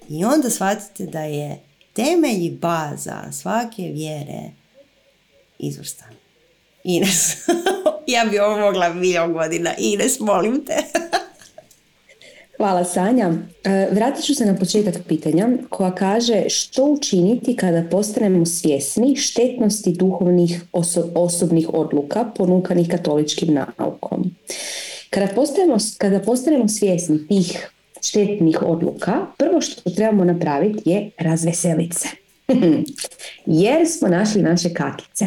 I 0.08 0.24
onda 0.24 0.50
shvatite 0.50 1.06
da 1.06 1.20
je 1.20 1.62
temelj 1.92 2.44
i 2.44 2.50
baza 2.50 3.32
svake 3.32 3.82
vjere 3.82 4.50
izvrstan. 5.58 6.14
Ines, 6.84 7.36
ja 8.14 8.24
bi 8.24 8.38
ovo 8.38 8.58
mogla 8.58 8.94
milijon 8.94 9.32
godina. 9.32 9.74
Ines, 9.78 10.20
molim 10.20 10.64
te. 10.64 10.76
Hvala 12.62 12.84
Sanja. 12.84 13.32
E, 13.64 13.88
vratit 13.92 14.24
ću 14.24 14.34
se 14.34 14.46
na 14.46 14.54
početak 14.54 14.94
pitanja 15.08 15.48
koja 15.68 15.94
kaže 15.94 16.44
što 16.48 16.84
učiniti 16.84 17.56
kada 17.56 17.82
postanemo 17.90 18.46
svjesni 18.46 19.16
štetnosti 19.16 19.92
duhovnih 19.92 20.62
osobnih 21.14 21.68
odluka 21.72 22.24
ponukanih 22.36 22.88
katoličkim 22.88 23.54
naukom. 23.54 24.30
Kada 25.10 25.26
postanemo, 25.34 25.76
kada 25.98 26.20
postanemo 26.20 26.68
svjesni 26.68 27.28
tih 27.28 27.68
štetnih 28.02 28.62
odluka, 28.62 29.26
prvo 29.38 29.60
što 29.60 29.90
trebamo 29.90 30.24
napraviti 30.24 30.90
je 30.90 31.10
razveseliti 31.18 31.96
se. 31.96 32.08
Jer 33.62 33.88
smo 33.88 34.08
našli 34.08 34.42
naše 34.42 34.74
kakice. 34.74 35.26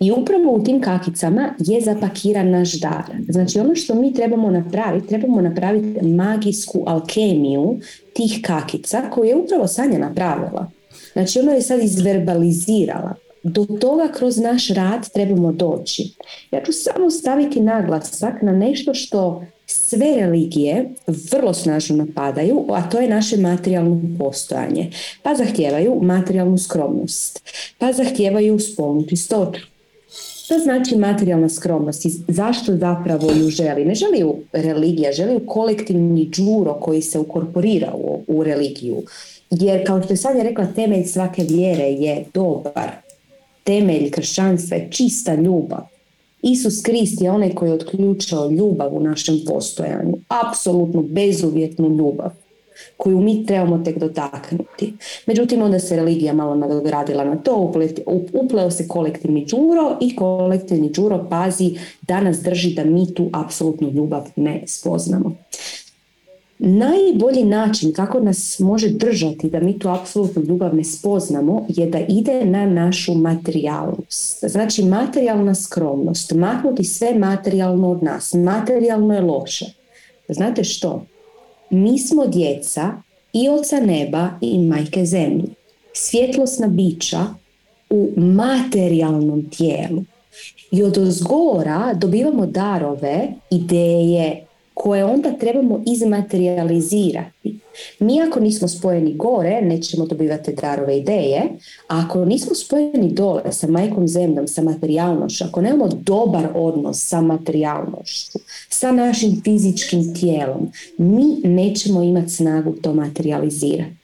I 0.00 0.12
upravo 0.12 0.52
u 0.52 0.62
tim 0.64 0.80
kakicama 0.80 1.54
je 1.58 1.80
zapakiran 1.80 2.50
naš 2.50 2.72
dar. 2.72 3.04
Znači 3.28 3.58
ono 3.58 3.74
što 3.74 3.94
mi 3.94 4.14
trebamo 4.14 4.50
napraviti, 4.50 5.06
trebamo 5.06 5.40
napraviti 5.40 6.06
magijsku 6.06 6.84
alkemiju 6.86 7.78
tih 8.12 8.40
kakica 8.42 9.02
koju 9.10 9.24
je 9.24 9.36
upravo 9.36 9.66
Sanja 9.66 9.98
napravila. 9.98 10.70
Znači 11.12 11.38
ona 11.38 11.52
je 11.52 11.62
sad 11.62 11.82
izverbalizirala. 11.82 13.14
Do 13.42 13.64
toga 13.64 14.08
kroz 14.12 14.38
naš 14.38 14.68
rad 14.68 15.12
trebamo 15.12 15.52
doći. 15.52 16.12
Ja 16.50 16.64
ću 16.64 16.72
samo 16.72 17.10
staviti 17.10 17.60
naglasak 17.60 18.42
na 18.42 18.52
nešto 18.52 18.94
što 18.94 19.42
sve 19.66 20.16
religije 20.16 20.90
vrlo 21.32 21.54
snažno 21.54 21.96
napadaju, 21.96 22.66
a 22.68 22.90
to 22.90 22.98
je 23.00 23.08
naše 23.08 23.36
materijalno 23.36 24.00
postojanje. 24.18 24.90
Pa 25.22 25.34
zahtijevaju 25.34 26.00
materijalnu 26.02 26.58
skromnost, 26.58 27.42
pa 27.78 27.92
zahtijevaju 27.92 28.58
spolnu 28.58 29.06
čistoću, 29.08 29.60
što 30.50 30.58
znači 30.58 30.96
materijalna 30.96 31.48
skromnost 31.48 32.04
i 32.04 32.10
zašto 32.28 32.76
zapravo 32.76 33.30
ju 33.32 33.50
želi? 33.50 33.84
Ne 33.84 33.94
želi 33.94 34.18
ju 34.18 34.34
religija, 34.52 35.12
želi 35.12 35.32
ju 35.32 35.46
kolektivni 35.46 36.28
džuro 36.30 36.74
koji 36.74 37.02
se 37.02 37.18
ukorporira 37.18 37.92
u, 37.94 38.20
u 38.26 38.44
religiju. 38.44 39.02
Jer 39.50 39.86
kao 39.86 40.02
što 40.02 40.12
je 40.12 40.16
sad 40.16 40.36
rekla, 40.36 40.66
temelj 40.66 41.04
svake 41.04 41.42
vjere 41.48 41.84
je 41.84 42.24
dobar. 42.34 42.90
Temelj 43.64 44.10
kršćanstva 44.10 44.76
je 44.76 44.88
čista 44.90 45.34
ljubav. 45.34 45.80
Isus 46.42 46.82
Krist 46.82 47.20
je 47.20 47.30
onaj 47.30 47.54
koji 47.54 47.68
je 47.68 47.74
otključao 47.74 48.50
ljubav 48.50 48.96
u 48.96 49.00
našem 49.00 49.40
postojanju. 49.46 50.18
Apsolutnu, 50.28 51.02
bezuvjetnu 51.02 51.88
ljubav 51.88 52.30
koju 52.96 53.20
mi 53.20 53.46
trebamo 53.46 53.78
tek 53.78 53.98
dotaknuti. 53.98 54.94
Međutim, 55.26 55.62
onda 55.62 55.78
se 55.78 55.96
religija 55.96 56.32
malo 56.32 56.54
nadogradila 56.54 57.24
na 57.24 57.36
to, 57.36 57.72
upleo 58.32 58.70
se 58.70 58.88
kolektivni 58.88 59.46
džuro 59.46 59.98
i 60.00 60.16
kolektivni 60.16 60.90
džuro 60.90 61.26
pazi 61.30 61.78
da 62.02 62.20
nas 62.20 62.40
drži 62.40 62.74
da 62.74 62.84
mi 62.84 63.14
tu 63.14 63.30
apsolutnu 63.32 63.90
ljubav 63.90 64.22
ne 64.36 64.62
spoznamo. 64.66 65.36
Najbolji 66.62 67.44
način 67.44 67.92
kako 67.92 68.20
nas 68.20 68.58
može 68.58 68.88
držati 68.88 69.50
da 69.50 69.60
mi 69.60 69.78
tu 69.78 69.88
apsolutnu 69.88 70.42
ljubav 70.42 70.76
ne 70.76 70.84
spoznamo 70.84 71.66
je 71.68 71.86
da 71.86 71.98
ide 71.98 72.44
na 72.44 72.66
našu 72.66 73.14
materijalnost. 73.14 74.44
Znači 74.48 74.84
materijalna 74.84 75.54
skromnost, 75.54 76.32
maknuti 76.32 76.84
sve 76.84 77.14
materijalno 77.14 77.90
od 77.90 78.02
nas. 78.02 78.34
Materijalno 78.34 79.14
je 79.14 79.20
loše. 79.20 79.66
Znate 80.28 80.64
što? 80.64 81.06
Mi 81.70 81.98
smo 81.98 82.26
djeca 82.26 82.92
i 83.32 83.48
oca 83.48 83.80
neba 83.80 84.30
i 84.40 84.58
majke 84.58 85.04
zemlje. 85.04 85.48
Svjetlosna 85.92 86.66
bića 86.66 87.26
u 87.90 88.10
materijalnom 88.16 89.50
tijelu. 89.50 90.04
I 90.70 90.82
od 90.82 90.98
ozgora 90.98 91.94
dobivamo 91.94 92.46
darove, 92.46 93.28
ideje, 93.50 94.44
koje 94.74 95.04
onda 95.04 95.32
trebamo 95.32 95.82
izmaterializirati. 95.86 97.58
Mi 97.98 98.22
ako 98.22 98.40
nismo 98.40 98.68
spojeni 98.68 99.14
gore, 99.14 99.60
nećemo 99.62 100.06
dobivati 100.06 100.52
darove 100.52 100.98
ideje, 100.98 101.42
a 101.88 102.04
ako 102.04 102.24
nismo 102.24 102.54
spojeni 102.54 103.12
dole 103.12 103.52
sa 103.52 103.66
majkom 103.66 104.08
zemljom, 104.08 104.48
sa 104.48 104.62
materijalnošću, 104.62 105.44
ako 105.44 105.60
nemamo 105.60 105.88
dobar 105.88 106.48
odnos 106.54 107.08
sa 107.08 107.20
materijalnošću, 107.20 108.38
sa 108.68 108.92
našim 108.92 109.40
fizičkim 109.44 110.14
tijelom, 110.14 110.72
mi 110.98 111.24
nećemo 111.44 112.02
imati 112.02 112.30
snagu 112.30 112.72
to 112.72 112.94
materializirati. 112.94 114.00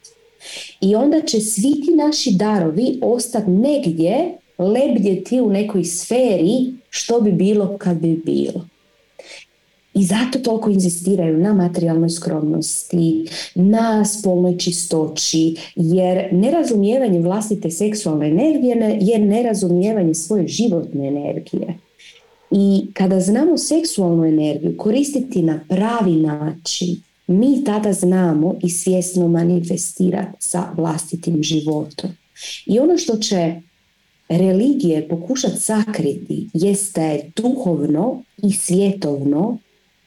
I 0.80 0.94
onda 0.94 1.20
će 1.20 1.40
svi 1.40 1.72
ti 1.72 1.94
naši 1.94 2.30
darovi 2.30 2.98
ostati 3.02 3.51
negdje 3.51 4.38
lebdjeti 4.59 5.40
u 5.40 5.51
nekoj 5.51 5.84
sferi 5.84 6.72
što 6.90 7.20
bi 7.20 7.32
bilo 7.32 7.76
kad 7.78 7.97
bi 7.97 8.22
bilo. 8.24 8.75
I 9.97 10.05
zato 10.05 10.39
toliko 10.39 10.70
inzistiraju 10.70 11.39
na 11.39 11.55
materijalnoj 11.55 12.10
skromnosti, 12.10 13.27
na 13.55 14.05
spolnoj 14.05 14.59
čistoći, 14.59 15.56
jer 15.77 16.28
nerazumijevanje 16.32 17.20
vlastite 17.20 17.70
seksualne 17.70 18.28
energije 18.28 18.98
je 19.01 19.18
nerazumijevanje 19.18 20.14
svoje 20.14 20.48
životne 20.48 21.09
energije. 21.09 21.78
I 22.51 22.86
kada 22.93 23.20
znamo 23.20 23.59
seksualnu 23.59 24.24
energiju 24.24 24.77
koristiti 24.77 25.43
na 25.43 25.60
pravi 25.68 26.16
način, 26.16 26.97
mi 27.27 27.64
tada 27.64 27.93
znamo 27.93 28.55
i 28.62 28.70
svjesno 28.70 29.28
manifestirati 29.28 30.36
sa 30.39 30.73
vlastitim 30.77 31.43
životom. 31.43 32.10
I 32.66 32.78
ono 32.78 32.98
što 32.98 33.16
će 33.16 33.55
religije 34.28 35.09
pokušati 35.09 35.60
sakriti 35.60 36.48
jeste 36.52 37.20
duhovno 37.36 38.23
i 38.43 38.52
svjetovno 38.52 39.59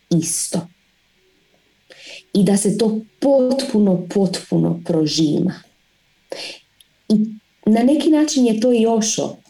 isto. 0.10 0.60
I 2.34 2.44
da 2.44 2.58
se 2.58 2.78
to 2.78 3.00
potpuno, 3.20 4.08
potpuno 4.14 4.82
prožima. 4.86 5.54
I 7.10 7.16
na 7.66 7.84
neki 7.84 8.10
način 8.10 8.46
je 8.46 8.60
to 8.60 8.74
i 8.74 8.86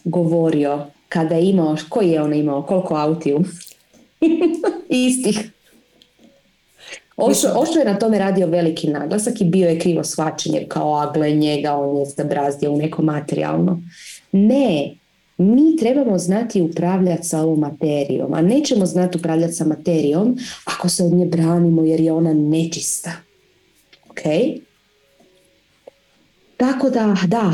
govorio 0.03 0.85
kada 1.09 1.35
je 1.35 1.49
imao, 1.49 1.77
koji 1.89 2.09
je 2.09 2.21
on 2.21 2.33
imao, 2.33 2.63
koliko 2.63 2.95
autiju? 2.95 3.43
Istih. 4.89 5.51
Ošo, 7.17 7.47
Ošo 7.55 7.79
je 7.79 7.85
na 7.85 7.99
tome 7.99 8.19
radio 8.19 8.47
veliki 8.47 8.87
naglasak 8.87 9.41
i 9.41 9.45
bio 9.45 9.69
je 9.69 9.79
krivo 9.79 10.03
shvaćen 10.03 10.67
kao 10.67 10.95
agle 10.95 11.31
njega 11.31 11.73
on 11.73 11.97
je 11.97 12.05
zabrazdio 12.05 12.71
u 12.71 12.77
neko 12.77 13.01
materijalno. 13.01 13.81
Ne, 14.31 14.95
mi 15.39 15.77
trebamo 15.77 16.17
znati 16.17 16.61
upravljati 16.61 17.27
sa 17.27 17.41
ovom 17.41 17.59
materijom, 17.59 18.33
a 18.33 18.41
nećemo 18.41 18.85
znati 18.85 19.17
upravljati 19.17 19.53
sa 19.53 19.65
materijom 19.65 20.37
ako 20.65 20.89
se 20.89 21.03
od 21.03 21.13
nje 21.13 21.25
branimo 21.25 21.83
jer 21.83 21.99
je 21.99 22.11
ona 22.11 22.33
nečista. 22.33 23.11
Ok? 24.09 24.19
Tako 26.57 26.89
da, 26.89 27.15
da, 27.27 27.53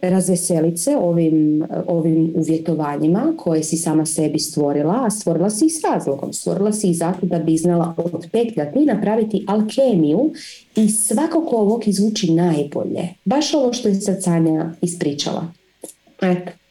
razveselit 0.00 0.78
se 0.78 0.96
ovim, 0.96 1.64
ovim 1.86 2.32
uvjetovanjima 2.36 3.34
koje 3.36 3.62
si 3.62 3.76
sama 3.76 4.06
sebi 4.06 4.38
stvorila, 4.38 5.04
a 5.06 5.10
stvorila 5.10 5.50
si 5.50 5.66
ih 5.66 5.72
s 5.72 5.84
razlogom. 5.84 6.32
Stvorila 6.32 6.72
si 6.72 6.90
ih 6.90 6.96
zato 6.96 7.26
da 7.26 7.38
bi 7.38 7.56
znala 7.56 7.94
otpetljati 7.96 8.78
i 8.78 8.86
napraviti 8.86 9.44
alkemiju 9.48 10.32
i 10.76 10.88
svakako 10.88 11.56
ovog 11.56 11.88
izvući 11.88 12.32
najbolje. 12.32 13.08
Baš 13.24 13.54
ovo 13.54 13.72
što 13.72 13.88
je 13.88 13.94
sad 13.94 14.22
Sanja 14.22 14.72
ispričala. 14.80 15.52
Eto. 16.20 16.63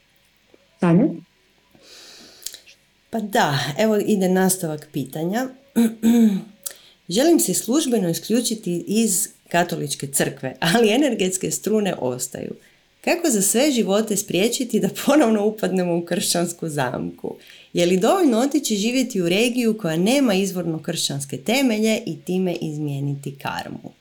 Pa 3.09 3.19
da, 3.19 3.59
evo 3.77 3.97
ide 3.97 4.29
nastavak 4.29 4.87
pitanja. 4.91 5.47
Želim 7.15 7.39
se 7.39 7.53
službeno 7.53 8.09
isključiti 8.09 8.83
iz 8.87 9.27
katoličke 9.49 10.07
crkve, 10.07 10.55
ali 10.59 10.93
energetske 10.93 11.51
strune 11.51 11.95
ostaju. 11.99 12.55
Kako 13.01 13.29
za 13.29 13.41
sve 13.41 13.71
živote 13.71 14.17
spriječiti 14.17 14.79
da 14.79 14.89
ponovno 15.05 15.45
upadnemo 15.45 15.97
u 15.97 16.05
kršćansku 16.05 16.69
zamku? 16.69 17.35
Je 17.73 17.85
li 17.85 17.97
dovoljno 17.97 18.39
otići 18.39 18.75
živjeti 18.75 19.21
u 19.21 19.29
regiju 19.29 19.77
koja 19.77 19.97
nema 19.97 20.33
izvorno 20.33 20.79
kršćanske 20.83 21.37
temelje 21.37 22.01
i 22.05 22.21
time 22.21 22.55
izmijeniti 22.61 23.35
karmu? 23.41 23.91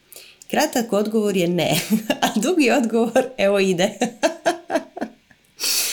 Kratak 0.50 0.92
odgovor 0.92 1.36
je 1.36 1.48
ne, 1.48 1.80
a 2.22 2.40
dugi 2.40 2.70
odgovor 2.70 3.24
evo 3.38 3.58
ide. 3.58 3.90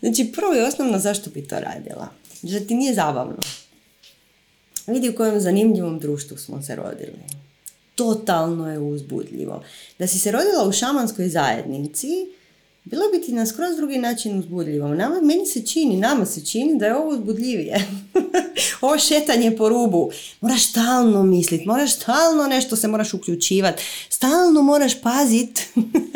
Znači, 0.00 0.32
prvo 0.34 0.54
i 0.54 0.60
osnovno 0.60 0.98
zašto 0.98 1.30
bi 1.30 1.48
to 1.48 1.60
radila? 1.60 2.08
Da 2.42 2.60
ti 2.60 2.74
nije 2.74 2.94
zabavno. 2.94 3.36
vidi 4.86 5.08
u 5.08 5.16
kojem 5.16 5.40
zanimljivom 5.40 5.98
društvu 5.98 6.36
smo 6.36 6.62
se 6.62 6.76
rodili. 6.76 7.18
Totalno 7.94 8.72
je 8.72 8.78
uzbudljivo. 8.78 9.64
Da 9.98 10.06
si 10.06 10.18
se 10.18 10.32
rodila 10.32 10.64
u 10.68 10.72
šamanskoj 10.72 11.28
zajednici, 11.28 12.08
bilo 12.84 13.02
bi 13.12 13.22
ti 13.26 13.32
na 13.32 13.46
skroz 13.46 13.76
drugi 13.76 13.98
način 13.98 14.38
uzbudljivo. 14.38 14.88
Nama, 14.88 15.20
meni 15.22 15.46
se 15.46 15.66
čini, 15.66 15.96
nama 15.96 16.26
se 16.26 16.44
čini 16.46 16.78
da 16.78 16.86
je 16.86 16.96
ovo 16.96 17.10
uzbudljivije. 17.10 17.88
ovo 18.80 18.98
šetanje 18.98 19.56
po 19.56 19.68
rubu. 19.68 20.10
Moraš 20.40 20.68
stalno 20.68 21.22
misliti, 21.22 21.66
moraš 21.66 21.96
stalno 21.96 22.46
nešto 22.46 22.76
se 22.76 22.88
moraš 22.88 23.14
uključivati, 23.14 23.82
stalno 24.08 24.62
moraš 24.62 25.00
pazit, 25.00 25.68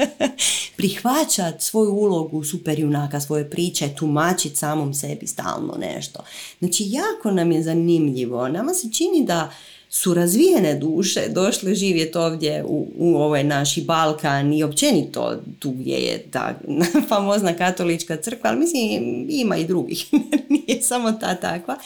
prihvaćat 0.77 1.62
svoju 1.62 1.91
ulogu 1.91 2.45
superjunaka, 2.45 3.20
svoje 3.20 3.51
priče, 3.51 3.89
tumačiti 3.99 4.57
samom 4.57 4.95
sebi 4.95 5.27
stalno 5.27 5.77
nešto. 5.78 6.24
Znači, 6.59 6.85
jako 6.86 7.31
nam 7.31 7.53
je 7.53 7.62
zanimljivo. 7.62 8.49
Nama 8.49 8.74
se 8.74 8.93
čini 8.93 9.24
da 9.24 9.53
su 9.95 10.15
razvijene 10.15 10.75
duše 10.75 11.29
došle 11.29 11.75
živjeti 11.75 12.19
ovdje 12.19 12.65
u, 12.65 12.89
u 12.97 13.16
ovaj 13.16 13.45
naši 13.45 13.81
Balkan 13.83 14.53
i 14.53 14.62
općenito 14.62 15.43
tu 15.59 15.71
gdje 15.71 15.97
je 15.97 16.27
ta 16.31 16.59
famozna 17.09 17.57
katolička 17.57 18.16
crkva, 18.16 18.51
ali 18.51 18.59
mislim 18.59 19.27
ima 19.29 19.57
i 19.57 19.66
drugih, 19.66 20.07
nije 20.69 20.83
samo 20.83 21.12
ta 21.12 21.35
takva. 21.35 21.79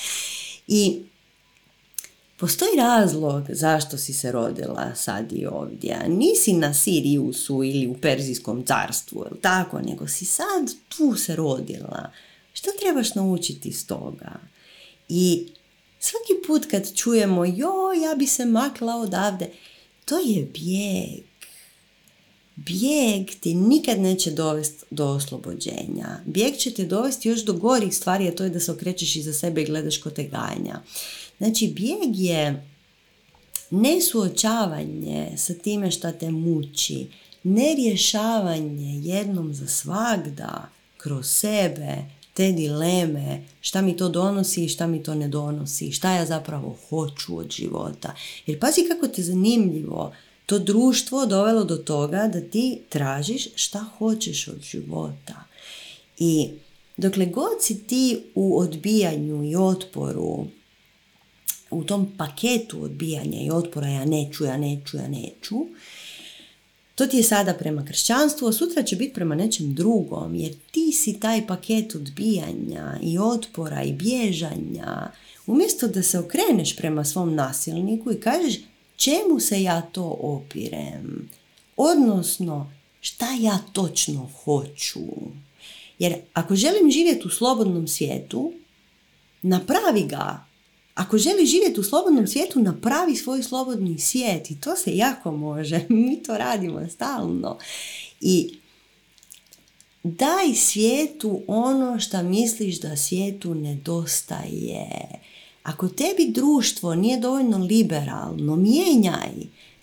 I 0.67 0.99
Postoji 2.37 2.71
razlog 2.77 3.45
zašto 3.49 3.99
si 3.99 4.13
se 4.13 4.33
rodila 4.33 4.95
sad 4.95 5.33
i 5.33 5.47
ovdje. 5.47 6.09
Nisi 6.09 6.53
na 6.53 6.75
Siriusu 6.75 7.65
ili 7.65 7.87
u 7.87 7.95
Perzijskom 7.95 8.65
carstvu, 8.65 9.25
ili 9.31 9.41
tako, 9.41 9.81
nego 9.81 10.09
si 10.09 10.25
sad 10.25 10.71
tu 10.89 11.17
se 11.17 11.37
rodila. 11.37 12.11
Što 12.53 12.71
trebaš 12.81 13.15
naučiti 13.15 13.69
iz 13.69 13.87
toga? 13.87 14.33
I 15.09 15.47
Svaki 16.01 16.47
put 16.47 16.67
kad 16.71 16.95
čujemo, 16.95 17.45
jo, 17.45 17.93
ja 18.03 18.15
bi 18.15 18.27
se 18.27 18.45
makla 18.45 18.97
odavde, 18.97 19.51
to 20.05 20.19
je 20.19 20.43
bijeg. 20.43 21.29
Bijeg 22.57 23.31
ti 23.41 23.55
nikad 23.55 24.01
neće 24.01 24.31
dovesti 24.31 24.85
do 24.91 25.07
oslobođenja. 25.07 26.21
Bijeg 26.27 26.57
će 26.57 26.71
te 26.71 26.85
dovesti 26.85 27.29
još 27.29 27.45
do 27.45 27.53
gorih 27.53 27.97
stvari, 27.97 28.29
a 28.29 28.35
to 28.35 28.45
je 28.45 28.51
da 28.51 28.61
se 28.61 28.73
okrećeš 28.73 29.17
iza 29.17 29.33
sebe 29.33 29.63
i 29.63 29.67
gledaš 29.67 29.99
ko 29.99 30.11
te 30.11 30.25
ganja. 30.25 30.83
Znači, 31.39 31.67
bijeg 31.69 32.19
je 32.19 32.69
nesuočavanje 33.71 35.33
sa 35.37 35.55
time 35.55 35.91
šta 35.91 36.13
te 36.13 36.31
muči, 36.31 37.07
nerješavanje 37.43 39.01
jednom 39.05 39.55
za 39.55 39.67
svagda 39.67 40.69
kroz 40.97 41.27
sebe, 41.27 41.97
te 42.39 42.53
dileme, 42.53 43.43
šta 43.61 43.83
mi 43.83 43.97
to 43.97 44.09
donosi 44.09 44.65
i 44.65 44.69
šta 44.69 44.87
mi 44.87 45.03
to 45.03 45.15
ne 45.15 45.29
donosi, 45.29 45.93
šta 45.93 46.13
ja 46.13 46.27
zapravo 46.27 46.77
hoću 46.89 47.39
od 47.39 47.51
života. 47.51 48.15
Jer 48.47 48.61
pazi 48.61 48.85
kako 48.89 49.09
te 49.09 49.23
zanimljivo 49.23 50.13
to 50.47 50.59
društvo 50.59 51.27
dovelo 51.27 51.65
do 51.65 51.77
toga 51.77 52.31
da 52.33 52.41
ti 52.41 52.81
tražiš 52.89 53.49
šta 53.55 53.85
hoćeš 53.99 54.49
od 54.49 54.61
života. 54.63 55.45
I 56.19 56.49
dokle 56.97 57.27
god 57.27 57.53
si 57.61 57.87
ti 57.87 58.23
u 58.35 58.59
odbijanju 58.59 59.45
i 59.45 59.57
otporu, 59.57 60.47
u 61.71 61.85
tom 61.85 62.13
paketu 62.17 62.83
odbijanja 62.83 63.41
i 63.41 63.51
otpora 63.51 63.89
ja 63.89 64.05
neću, 64.05 64.45
ja 64.45 64.57
neću, 64.57 64.97
ja 64.97 65.09
neću, 65.09 65.57
to 66.99 67.07
ti 67.07 67.17
je 67.17 67.23
sada 67.23 67.55
prema 67.55 67.85
kršćanstvu, 67.85 68.49
a 68.49 68.53
sutra 68.53 68.83
će 68.83 68.97
biti 68.97 69.15
prema 69.15 69.35
nečem 69.35 69.75
drugom, 69.75 70.35
jer 70.35 70.55
ti 70.71 70.93
si 70.93 71.21
taj 71.21 71.47
paket 71.47 71.95
odbijanja 71.95 72.99
i 73.03 73.19
otpora 73.19 73.83
i 73.83 73.93
bježanja. 73.93 75.13
Umjesto 75.47 75.89
da 75.89 76.03
se 76.03 76.19
okreneš 76.19 76.77
prema 76.77 77.05
svom 77.05 77.35
nasilniku 77.35 78.13
i 78.13 78.21
kažeš 78.21 78.55
čemu 78.97 79.41
se 79.41 79.63
ja 79.63 79.81
to 79.81 80.19
opirem, 80.21 81.29
odnosno 81.77 82.73
šta 83.01 83.27
ja 83.41 83.59
točno 83.73 84.31
hoću. 84.45 85.01
Jer 85.99 86.15
ako 86.33 86.57
želim 86.57 86.91
živjeti 86.91 87.27
u 87.27 87.31
slobodnom 87.31 87.89
svijetu, 87.89 88.53
napravi 89.43 90.07
ga 90.09 90.45
ako 90.99 91.19
želi 91.19 91.47
živjeti 91.47 91.81
u 91.81 91.83
slobodnom 91.83 92.27
svijetu, 92.27 92.61
napravi 92.61 93.17
svoj 93.17 93.43
slobodni 93.43 93.99
svijet 93.99 94.51
i 94.51 94.61
to 94.61 94.77
se 94.77 94.97
jako 94.97 95.33
može. 95.33 95.81
Mi 95.89 96.23
to 96.23 96.39
radimo 96.39 96.89
stalno. 96.89 97.59
I 98.21 98.55
daj 100.03 100.55
svijetu 100.55 101.43
ono 101.47 102.01
što 102.01 102.23
misliš 102.23 102.81
da 102.81 102.97
svijetu 102.97 103.55
nedostaje. 103.55 104.89
Ako 105.63 105.89
tebi 105.89 106.33
društvo 106.33 106.95
nije 106.95 107.21
dovoljno 107.21 107.59
liberalno, 107.59 108.57
mijenjaj. 108.57 109.31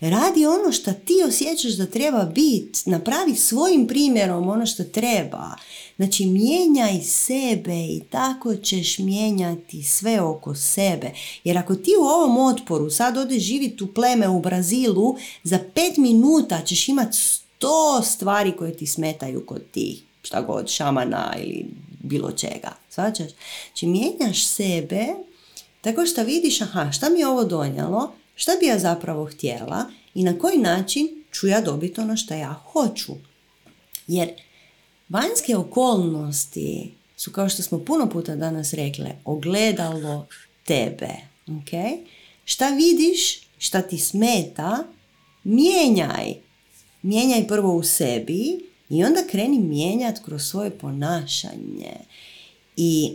Radi 0.00 0.46
ono 0.46 0.72
što 0.72 0.92
ti 0.92 1.14
osjećaš 1.28 1.72
da 1.72 1.86
treba 1.86 2.24
biti. 2.24 2.90
Napravi 2.90 3.34
svojim 3.34 3.86
primjerom 3.86 4.48
ono 4.48 4.66
što 4.66 4.84
treba. 4.84 5.56
Znači, 5.96 6.26
mijenjaj 6.26 7.00
sebe 7.00 7.76
i 7.76 8.02
tako 8.10 8.54
ćeš 8.54 8.98
mijenjati 8.98 9.82
sve 9.82 10.20
oko 10.20 10.54
sebe. 10.54 11.10
Jer 11.44 11.58
ako 11.58 11.74
ti 11.74 11.90
u 12.00 12.04
ovom 12.04 12.38
otporu 12.38 12.90
sad 12.90 13.16
odeš 13.16 13.42
živjeti 13.42 13.84
u 13.84 13.94
pleme 13.94 14.28
u 14.28 14.40
Brazilu, 14.40 15.16
za 15.42 15.58
pet 15.74 15.96
minuta 15.96 16.60
ćeš 16.64 16.88
imati 16.88 17.16
sto 17.16 18.02
stvari 18.02 18.52
koje 18.52 18.76
ti 18.76 18.86
smetaju 18.86 19.46
kod 19.46 19.62
tih, 19.70 20.02
šta 20.22 20.40
god, 20.40 20.68
šamana 20.68 21.34
ili 21.38 21.66
bilo 22.02 22.32
čega. 22.32 22.72
Svačaš? 22.90 23.30
Znači, 23.66 23.86
mijenjaš 23.86 24.46
sebe 24.46 25.06
tako 25.80 26.06
što 26.06 26.24
vidiš, 26.24 26.60
aha, 26.60 26.92
šta 26.92 27.08
mi 27.08 27.20
je 27.20 27.26
ovo 27.26 27.44
donijelo, 27.44 28.12
šta 28.36 28.52
bi 28.60 28.66
ja 28.66 28.78
zapravo 28.78 29.24
htjela 29.24 29.84
i 30.14 30.24
na 30.24 30.38
koji 30.38 30.58
način 30.58 31.08
ću 31.32 31.46
ja 31.46 31.60
dobiti 31.60 32.00
ono 32.00 32.16
što 32.16 32.34
ja 32.34 32.52
hoću. 32.52 33.12
Jer 34.06 34.30
vanjske 35.08 35.56
okolnosti 35.56 36.94
su, 37.16 37.32
kao 37.32 37.48
što 37.48 37.62
smo 37.62 37.84
puno 37.84 38.08
puta 38.10 38.36
danas 38.36 38.72
rekle, 38.72 39.10
ogledalo 39.24 40.26
tebe. 40.64 41.10
Okay? 41.46 41.98
Šta 42.44 42.68
vidiš, 42.68 43.40
šta 43.58 43.82
ti 43.82 43.98
smeta, 43.98 44.84
mijenjaj. 45.44 46.34
Mijenjaj 47.02 47.46
prvo 47.48 47.76
u 47.76 47.82
sebi 47.82 48.60
i 48.88 49.04
onda 49.04 49.20
kreni 49.30 49.58
mijenjati 49.58 50.20
kroz 50.24 50.42
svoje 50.42 50.70
ponašanje. 50.70 51.96
I 52.76 53.12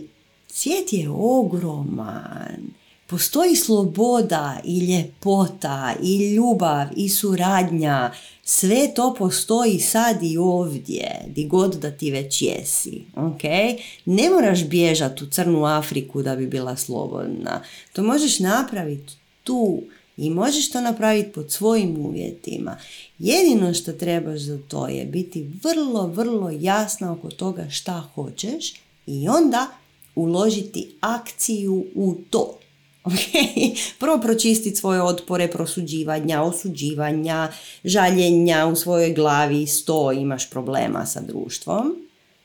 svijet 0.48 0.92
je 0.92 1.10
ogroman 1.10 2.81
postoji 3.12 3.56
sloboda 3.56 4.60
i 4.64 4.78
ljepota 4.78 5.94
i 6.02 6.34
ljubav 6.34 6.86
i 6.96 7.08
suradnja. 7.08 8.12
Sve 8.44 8.94
to 8.94 9.14
postoji 9.18 9.80
sad 9.80 10.22
i 10.22 10.38
ovdje, 10.38 11.24
di 11.26 11.44
god 11.44 11.74
da 11.74 11.90
ti 11.90 12.10
već 12.10 12.42
jesi. 12.42 13.02
Okay? 13.16 13.80
Ne 14.04 14.30
moraš 14.30 14.64
bježati 14.64 15.24
u 15.24 15.30
crnu 15.30 15.64
Afriku 15.64 16.22
da 16.22 16.36
bi 16.36 16.46
bila 16.46 16.76
slobodna. 16.76 17.62
To 17.92 18.02
možeš 18.02 18.38
napraviti 18.38 19.12
tu 19.44 19.82
i 20.16 20.30
možeš 20.30 20.70
to 20.70 20.80
napraviti 20.80 21.32
pod 21.32 21.52
svojim 21.52 21.96
uvjetima. 21.98 22.76
Jedino 23.18 23.74
što 23.74 23.92
trebaš 23.92 24.40
za 24.40 24.58
to 24.68 24.88
je 24.88 25.04
biti 25.04 25.50
vrlo, 25.62 26.06
vrlo 26.06 26.50
jasna 26.50 27.12
oko 27.12 27.30
toga 27.30 27.70
šta 27.70 28.08
hoćeš 28.14 28.74
i 29.06 29.28
onda 29.28 29.66
uložiti 30.14 30.94
akciju 31.00 31.84
u 31.94 32.14
to. 32.30 32.58
Okay. 33.04 33.76
Prvo 34.00 34.20
pročistiti 34.20 34.76
svoje 34.76 35.02
otpore 35.02 35.50
prosuđivanja, 35.50 36.42
osuđivanja, 36.42 37.52
žaljenja 37.84 38.66
u 38.66 38.76
svojoj 38.76 39.12
glavi, 39.12 39.66
sto 39.66 40.12
imaš 40.12 40.50
problema 40.50 41.06
sa 41.06 41.20
društvom. 41.20 41.96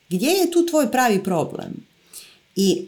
Gdje 0.10 0.28
je 0.28 0.52
tu 0.52 0.66
tvoj 0.66 0.92
pravi 0.92 1.24
problem? 1.24 1.74
I 2.56 2.86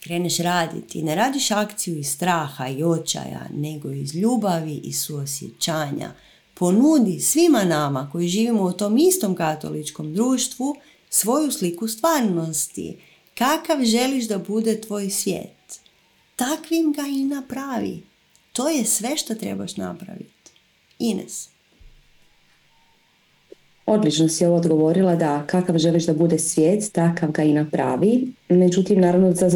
kreneš 0.00 0.38
raditi, 0.38 1.02
ne 1.02 1.14
radiš 1.14 1.50
akciju 1.50 1.98
iz 1.98 2.10
straha 2.10 2.68
i 2.68 2.84
očaja, 2.84 3.46
nego 3.54 3.90
iz 3.90 4.14
ljubavi 4.14 4.80
i 4.84 4.92
suosjećanja. 4.92 6.12
Ponudi 6.54 7.20
svima 7.20 7.64
nama 7.64 8.08
koji 8.12 8.28
živimo 8.28 8.62
u 8.62 8.72
tom 8.72 8.98
istom 8.98 9.34
katoličkom 9.34 10.14
društvu 10.14 10.76
svoju 11.10 11.50
sliku 11.50 11.88
stvarnosti. 11.88 12.96
Kakav 13.38 13.84
želiš 13.84 14.28
da 14.28 14.38
bude 14.38 14.80
tvoj 14.80 15.10
svijet? 15.10 15.53
Takvim 16.36 16.92
ga 16.92 17.02
i 17.02 17.24
napravi. 17.24 18.02
To 18.52 18.68
je 18.68 18.84
sve 18.84 19.16
što 19.16 19.34
trebaš 19.34 19.76
napraviti. 19.76 20.50
Ines. 20.98 21.48
Odlično 23.86 24.28
si 24.28 24.46
ovo 24.46 24.56
odgovorila 24.56 25.16
da 25.16 25.46
kakav 25.46 25.78
želiš 25.78 26.06
da 26.06 26.14
bude 26.14 26.38
svijet, 26.38 26.92
takav 26.92 27.30
ga 27.30 27.42
i 27.42 27.52
napravi. 27.52 28.32
Međutim, 28.48 29.00
naravno 29.00 29.32
da 29.32 29.48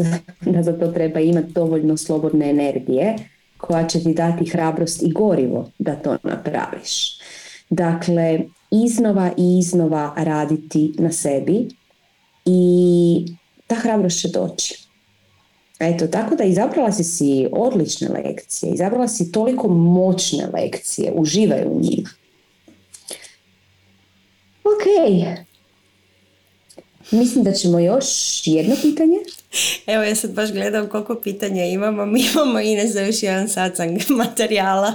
za, 0.63 0.77
to 0.79 0.87
treba 0.87 1.19
imati 1.19 1.51
dovoljno 1.51 1.97
slobodne 1.97 2.49
energije 2.49 3.15
koja 3.57 3.87
će 3.87 4.03
ti 4.03 4.13
dati 4.13 4.45
hrabrost 4.45 5.03
i 5.03 5.11
gorivo 5.11 5.71
da 5.79 5.95
to 5.95 6.17
napraviš. 6.23 7.19
Dakle, 7.69 8.39
iznova 8.71 9.31
i 9.37 9.59
iznova 9.59 10.13
raditi 10.17 10.93
na 10.97 11.11
sebi 11.11 11.67
i 12.45 13.25
ta 13.67 13.75
hrabrost 13.75 14.21
će 14.21 14.27
doći 14.27 14.88
Eto, 15.79 16.07
tako 16.07 16.35
da 16.35 16.43
izabrala 16.43 16.91
si 16.91 17.03
si 17.03 17.47
odlične 17.51 18.07
lekcije, 18.07 18.73
izabrala 18.73 19.07
si 19.07 19.31
toliko 19.31 19.67
moćne 19.67 20.47
lekcije, 20.53 21.11
uživaj 21.15 21.63
u 21.65 21.79
njima. 21.81 22.09
Ok, 24.63 24.85
mislim 27.11 27.43
da 27.43 27.51
ćemo 27.51 27.79
još 27.79 28.07
jedno 28.45 28.75
pitanje. 28.81 29.17
Evo 29.87 30.03
ja 30.03 30.15
sad 30.15 30.31
baš 30.31 30.51
gledam 30.51 30.89
koliko 30.89 31.15
pitanja 31.15 31.65
imamo, 31.65 32.05
mi 32.05 32.25
imamo 32.33 32.59
i 32.59 32.75
ne 32.75 32.87
za 32.87 33.01
još 33.01 33.23
jedan 33.23 33.49
satsang 33.49 34.01
materijala. 34.09 34.93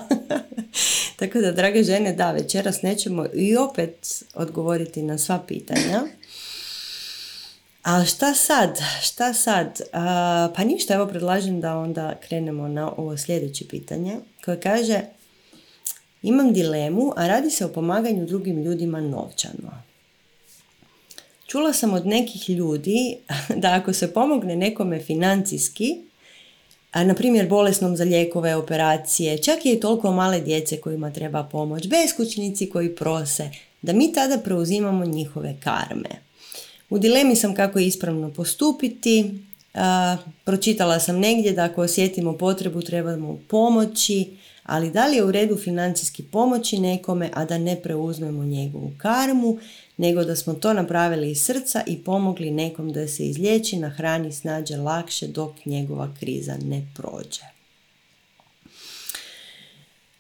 Tako 1.19 1.41
da, 1.41 1.53
drage 1.53 1.83
žene, 1.83 2.13
da, 2.13 2.33
večeras 2.33 2.83
nećemo 2.83 3.27
i 3.35 3.57
opet 3.57 4.25
odgovoriti 4.35 5.03
na 5.03 5.19
sva 5.19 5.39
pitanja. 5.49 6.03
A 7.85 8.05
šta 8.05 8.35
sad? 8.35 8.79
Šta 9.03 9.33
sad? 9.33 9.81
pa 10.57 10.65
ništa, 10.65 10.95
evo 10.95 11.07
predlažem 11.07 11.61
da 11.61 11.77
onda 11.77 12.15
krenemo 12.29 12.69
na 12.69 12.93
ovo 12.97 13.17
sljedeće 13.17 13.69
pitanje 13.69 14.17
koje 14.45 14.61
kaže 14.61 15.01
imam 16.23 16.53
dilemu, 16.53 17.13
a 17.17 17.27
radi 17.29 17.51
se 17.51 17.65
o 17.65 17.69
pomaganju 17.69 18.27
drugim 18.27 18.63
ljudima 18.63 19.01
novčano. 19.01 19.83
Čula 21.47 21.73
sam 21.73 21.95
od 21.95 22.07
nekih 22.07 22.51
ljudi 22.51 23.17
da 23.63 23.75
ako 23.75 23.93
se 23.93 24.13
pomogne 24.13 24.57
nekome 24.57 25.01
financijski, 25.01 25.97
a 26.93 27.05
na 27.05 27.15
primjer 27.15 27.49
bolesnom 27.49 27.97
za 27.97 28.05
lijekove, 28.05 28.57
operacije, 28.57 29.39
čak 29.39 29.67
i 29.67 29.81
toliko 29.81 30.13
male 30.13 30.41
djece 30.41 30.81
kojima 30.81 31.13
treba 31.13 31.43
pomoć, 31.43 31.89
beskućnici 31.89 32.71
koji 32.71 32.95
prose, 32.95 33.51
da 33.83 33.93
mi 33.93 34.13
tada 34.13 34.39
preuzimamo 34.39 35.05
njihove 35.05 35.57
karme. 35.65 36.25
U 36.91 36.99
dilemi 36.99 37.37
sam 37.37 37.55
kako 37.55 37.79
ispravno 37.79 38.31
postupiti, 38.31 39.35
pročitala 40.45 41.01
sam 41.01 41.19
negdje 41.19 41.53
da 41.53 41.65
ako 41.65 41.83
osjetimo 41.83 42.33
potrebu 42.33 42.83
trebamo 42.83 43.39
pomoći, 43.49 44.37
ali 44.63 44.91
da 44.91 45.07
li 45.07 45.17
je 45.17 45.25
u 45.25 45.33
redu 45.33 45.57
financijski 45.57 46.23
pomoći 46.23 46.79
nekome, 46.79 47.31
a 47.35 47.45
da 47.45 47.59
ne 47.59 47.83
preuzmemo 47.83 48.45
njegovu 48.45 48.91
karmu, 48.99 49.59
nego 49.97 50.25
da 50.25 50.37
smo 50.37 50.55
to 50.55 50.73
napravili 50.73 51.31
iz 51.31 51.43
srca 51.43 51.83
i 51.87 51.99
pomogli 51.99 52.51
nekom 52.51 52.93
da 52.93 53.09
se 53.09 53.27
izliječi, 53.27 53.77
na 53.77 53.89
hrani 53.89 54.33
snađe 54.33 54.77
lakše 54.77 55.27
dok 55.27 55.67
njegova 55.67 56.15
kriza 56.21 56.57
ne 56.65 56.87
prođe. 56.95 57.54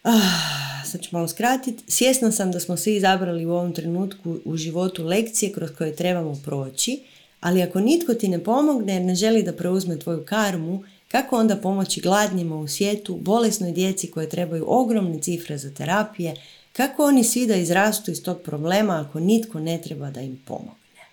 Ah, 0.05 0.85
sad 0.85 1.01
ću 1.01 1.09
malo 1.13 1.29
skratiti. 1.29 1.85
Svjesna 1.89 2.33
sam 2.33 2.53
da 2.53 2.61
smo 2.61 2.77
svi 2.77 2.97
izabrali 2.97 3.47
u 3.47 3.53
ovom 3.53 3.73
trenutku 3.73 4.39
u 4.45 4.57
životu 4.57 5.05
lekcije 5.05 5.53
kroz 5.53 5.71
koje 5.79 5.97
trebamo 5.97 6.41
proći, 6.45 7.03
ali 7.41 7.63
ako 7.63 7.81
nitko 7.81 8.15
ti 8.15 8.29
ne 8.29 8.45
pomogne 8.45 8.93
jer 8.93 9.03
ne 9.03 9.15
želi 9.15 9.43
da 9.43 9.53
preuzme 9.53 9.99
tvoju 9.99 10.25
karmu, 10.25 10.85
kako 11.09 11.37
onda 11.37 11.57
pomoći 11.57 12.01
gladnjima 12.01 12.57
u 12.57 12.69
svijetu, 12.69 13.17
bolesnoj 13.17 13.73
djeci 13.73 14.11
koje 14.11 14.29
trebaju 14.29 14.65
ogromne 14.69 15.21
cifre 15.21 15.59
za 15.59 15.75
terapije, 15.75 16.35
kako 16.73 17.05
oni 17.05 17.25
svi 17.25 17.47
da 17.47 17.57
izrastu 17.57 18.11
iz 18.11 18.23
tog 18.23 18.41
problema 18.43 19.07
ako 19.09 19.21
nitko 19.21 19.61
ne 19.61 19.83
treba 19.83 20.11
da 20.11 20.21
im 20.21 20.43
pomogne? 20.47 21.05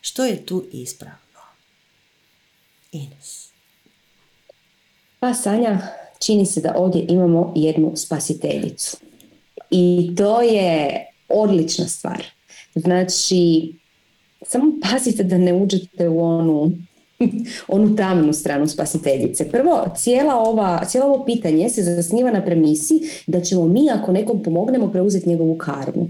Što 0.00 0.24
je 0.24 0.46
tu 0.46 0.64
ispravno? 0.72 1.40
Ines. 2.92 3.48
Pa 5.20 5.34
Sanja, 5.34 5.78
čini 6.18 6.46
se 6.46 6.60
da 6.60 6.74
ovdje 6.76 7.06
imamo 7.08 7.52
jednu 7.56 7.92
spasiteljicu. 7.96 8.96
I 9.70 10.10
to 10.16 10.42
je 10.42 10.90
odlična 11.28 11.84
stvar. 11.88 12.24
Znači, 12.74 13.72
samo 14.46 14.72
pazite 14.82 15.22
da 15.22 15.38
ne 15.38 15.54
uđete 15.54 16.08
u 16.08 16.24
onu 16.24 16.72
onu 17.68 17.96
tamnu 17.96 18.32
stranu 18.32 18.66
spasiteljice. 18.66 19.50
Prvo, 19.50 19.84
cijela 19.96 20.34
ova, 20.34 20.84
cijelo 20.84 21.06
ovo 21.06 21.24
pitanje 21.24 21.68
se 21.68 21.82
zasniva 21.82 22.30
na 22.30 22.44
premisi 22.44 22.94
da 23.26 23.40
ćemo 23.40 23.66
mi 23.66 23.90
ako 23.90 24.12
nekom 24.12 24.42
pomognemo 24.42 24.92
preuzeti 24.92 25.28
njegovu 25.28 25.58
karmu. 25.58 26.08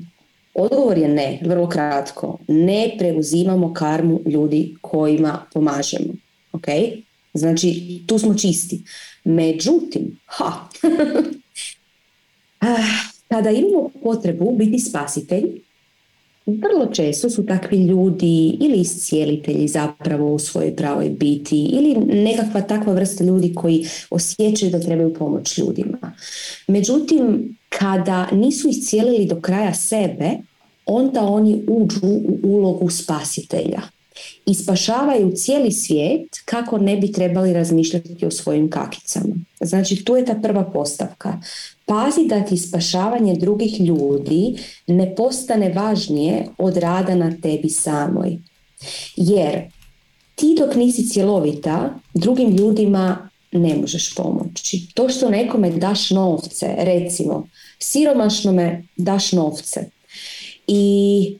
Odgovor 0.54 0.98
je 0.98 1.08
ne, 1.08 1.38
vrlo 1.44 1.68
kratko. 1.68 2.38
Ne 2.48 2.94
preuzimamo 2.98 3.74
karmu 3.74 4.20
ljudi 4.26 4.74
kojima 4.80 5.46
pomažemo. 5.54 6.14
Ok? 6.52 6.66
Znači, 7.34 8.00
tu 8.06 8.18
smo 8.18 8.34
čisti. 8.34 8.82
Međutim, 9.26 10.18
ha, 10.26 10.46
ah, 12.60 12.76
kada 13.28 13.50
imamo 13.50 13.90
potrebu 14.02 14.56
biti 14.56 14.78
spasitelj, 14.78 15.44
vrlo 16.46 16.86
često 16.92 17.30
su 17.30 17.46
takvi 17.46 17.86
ljudi 17.86 18.58
ili 18.60 18.80
iscijelitelji 18.80 19.68
zapravo 19.68 20.34
u 20.34 20.38
svojoj 20.38 20.76
pravoj 20.76 21.10
biti 21.10 21.64
ili 21.64 21.94
nekakva 22.22 22.60
takva 22.60 22.92
vrsta 22.92 23.24
ljudi 23.24 23.54
koji 23.54 23.86
osjećaju 24.10 24.72
da 24.72 24.80
trebaju 24.80 25.14
pomoć 25.14 25.58
ljudima. 25.58 26.12
Međutim, 26.66 27.56
kada 27.68 28.28
nisu 28.32 28.68
iscijelili 28.68 29.26
do 29.26 29.40
kraja 29.40 29.74
sebe, 29.74 30.30
onda 30.86 31.22
oni 31.22 31.64
uđu 31.68 32.06
u 32.06 32.38
ulogu 32.42 32.90
spasitelja 32.90 33.95
i 34.46 34.54
spašavaju 34.54 35.32
cijeli 35.36 35.72
svijet 35.72 36.28
kako 36.44 36.78
ne 36.78 36.96
bi 36.96 37.12
trebali 37.12 37.52
razmišljati 37.52 38.26
o 38.26 38.30
svojim 38.30 38.70
kakicama. 38.70 39.34
Znači 39.60 40.04
tu 40.04 40.16
je 40.16 40.24
ta 40.24 40.34
prva 40.34 40.64
postavka. 40.64 41.40
Pazi 41.86 42.26
da 42.26 42.44
ti 42.44 42.56
spašavanje 42.56 43.34
drugih 43.34 43.80
ljudi 43.80 44.56
ne 44.86 45.14
postane 45.14 45.72
važnije 45.72 46.46
od 46.58 46.76
rada 46.76 47.14
na 47.14 47.32
tebi 47.42 47.68
samoj. 47.68 48.38
Jer 49.16 49.70
ti 50.34 50.56
dok 50.58 50.74
nisi 50.74 51.08
cjelovita, 51.08 51.98
drugim 52.14 52.56
ljudima 52.56 53.28
ne 53.52 53.76
možeš 53.76 54.14
pomoći. 54.14 54.86
To 54.94 55.08
što 55.08 55.30
nekome 55.30 55.70
daš 55.70 56.10
novce, 56.10 56.74
recimo, 56.78 57.48
siromašnome 57.78 58.84
daš 58.96 59.32
novce 59.32 59.84
i 60.66 61.38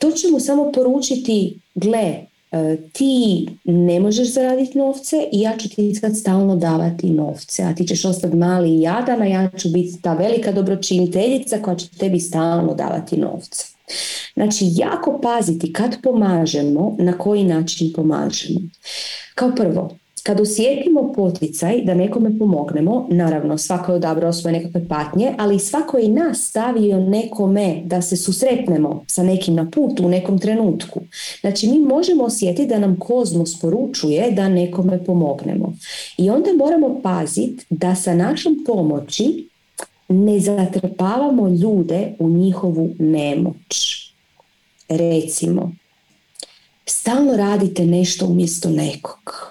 to 0.00 0.10
će 0.10 0.28
mu 0.28 0.40
samo 0.40 0.72
poručiti, 0.72 1.58
gle, 1.74 2.30
E, 2.52 2.76
ti 2.92 3.46
ne 3.64 4.00
možeš 4.00 4.32
zaraditi 4.32 4.78
novce 4.78 5.16
i 5.32 5.40
ja 5.40 5.56
ću 5.56 5.68
ti 5.68 5.94
sad 5.94 6.16
stalno 6.16 6.56
davati 6.56 7.10
novce, 7.10 7.62
a 7.62 7.74
ti 7.74 7.86
ćeš 7.86 8.04
ostati 8.04 8.36
mali 8.36 8.70
i 8.70 8.80
jadan, 8.80 9.22
a 9.22 9.26
ja 9.26 9.50
ću 9.58 9.68
biti 9.68 10.02
ta 10.02 10.14
velika 10.14 10.52
dobročiniteljica 10.52 11.62
koja 11.62 11.76
će 11.76 11.88
tebi 11.88 12.20
stalno 12.20 12.74
davati 12.74 13.16
novce. 13.16 13.64
Znači, 14.34 14.64
jako 14.74 15.20
paziti 15.22 15.72
kad 15.72 16.02
pomažemo, 16.02 16.96
na 16.98 17.18
koji 17.18 17.44
način 17.44 17.92
pomažemo. 17.92 18.60
Kao 19.34 19.52
prvo, 19.56 19.96
kad 20.22 20.40
osjetimo 20.40 21.12
poticaj 21.12 21.82
da 21.84 21.94
nekome 21.94 22.38
pomognemo, 22.38 23.06
naravno 23.10 23.58
svako 23.58 23.92
je 23.92 23.96
odabrao 23.96 24.32
svoje 24.32 24.52
nekakve 24.52 24.88
patnje, 24.88 25.34
ali 25.38 25.58
svako 25.58 25.98
je 25.98 26.04
i 26.04 26.10
nas 26.10 26.48
stavio 26.48 27.00
nekome 27.00 27.82
da 27.84 28.02
se 28.02 28.16
susretnemo 28.16 29.04
sa 29.06 29.22
nekim 29.22 29.54
na 29.54 29.70
putu 29.70 30.06
u 30.06 30.08
nekom 30.08 30.38
trenutku. 30.38 31.00
Znači 31.40 31.68
mi 31.68 31.78
možemo 31.78 32.24
osjetiti 32.24 32.68
da 32.68 32.78
nam 32.78 32.96
kozmos 32.98 33.60
poručuje 33.60 34.30
da 34.30 34.48
nekome 34.48 35.04
pomognemo. 35.04 35.72
I 36.18 36.30
onda 36.30 36.50
moramo 36.58 37.00
paziti 37.02 37.64
da 37.70 37.94
sa 37.94 38.14
našom 38.14 38.64
pomoći 38.66 39.48
ne 40.08 40.40
zatrpavamo 40.40 41.48
ljude 41.48 42.12
u 42.18 42.28
njihovu 42.28 42.90
nemoć. 42.98 44.06
Recimo, 44.88 45.72
stalno 46.86 47.36
radite 47.36 47.86
nešto 47.86 48.26
umjesto 48.26 48.70
nekog 48.70 49.50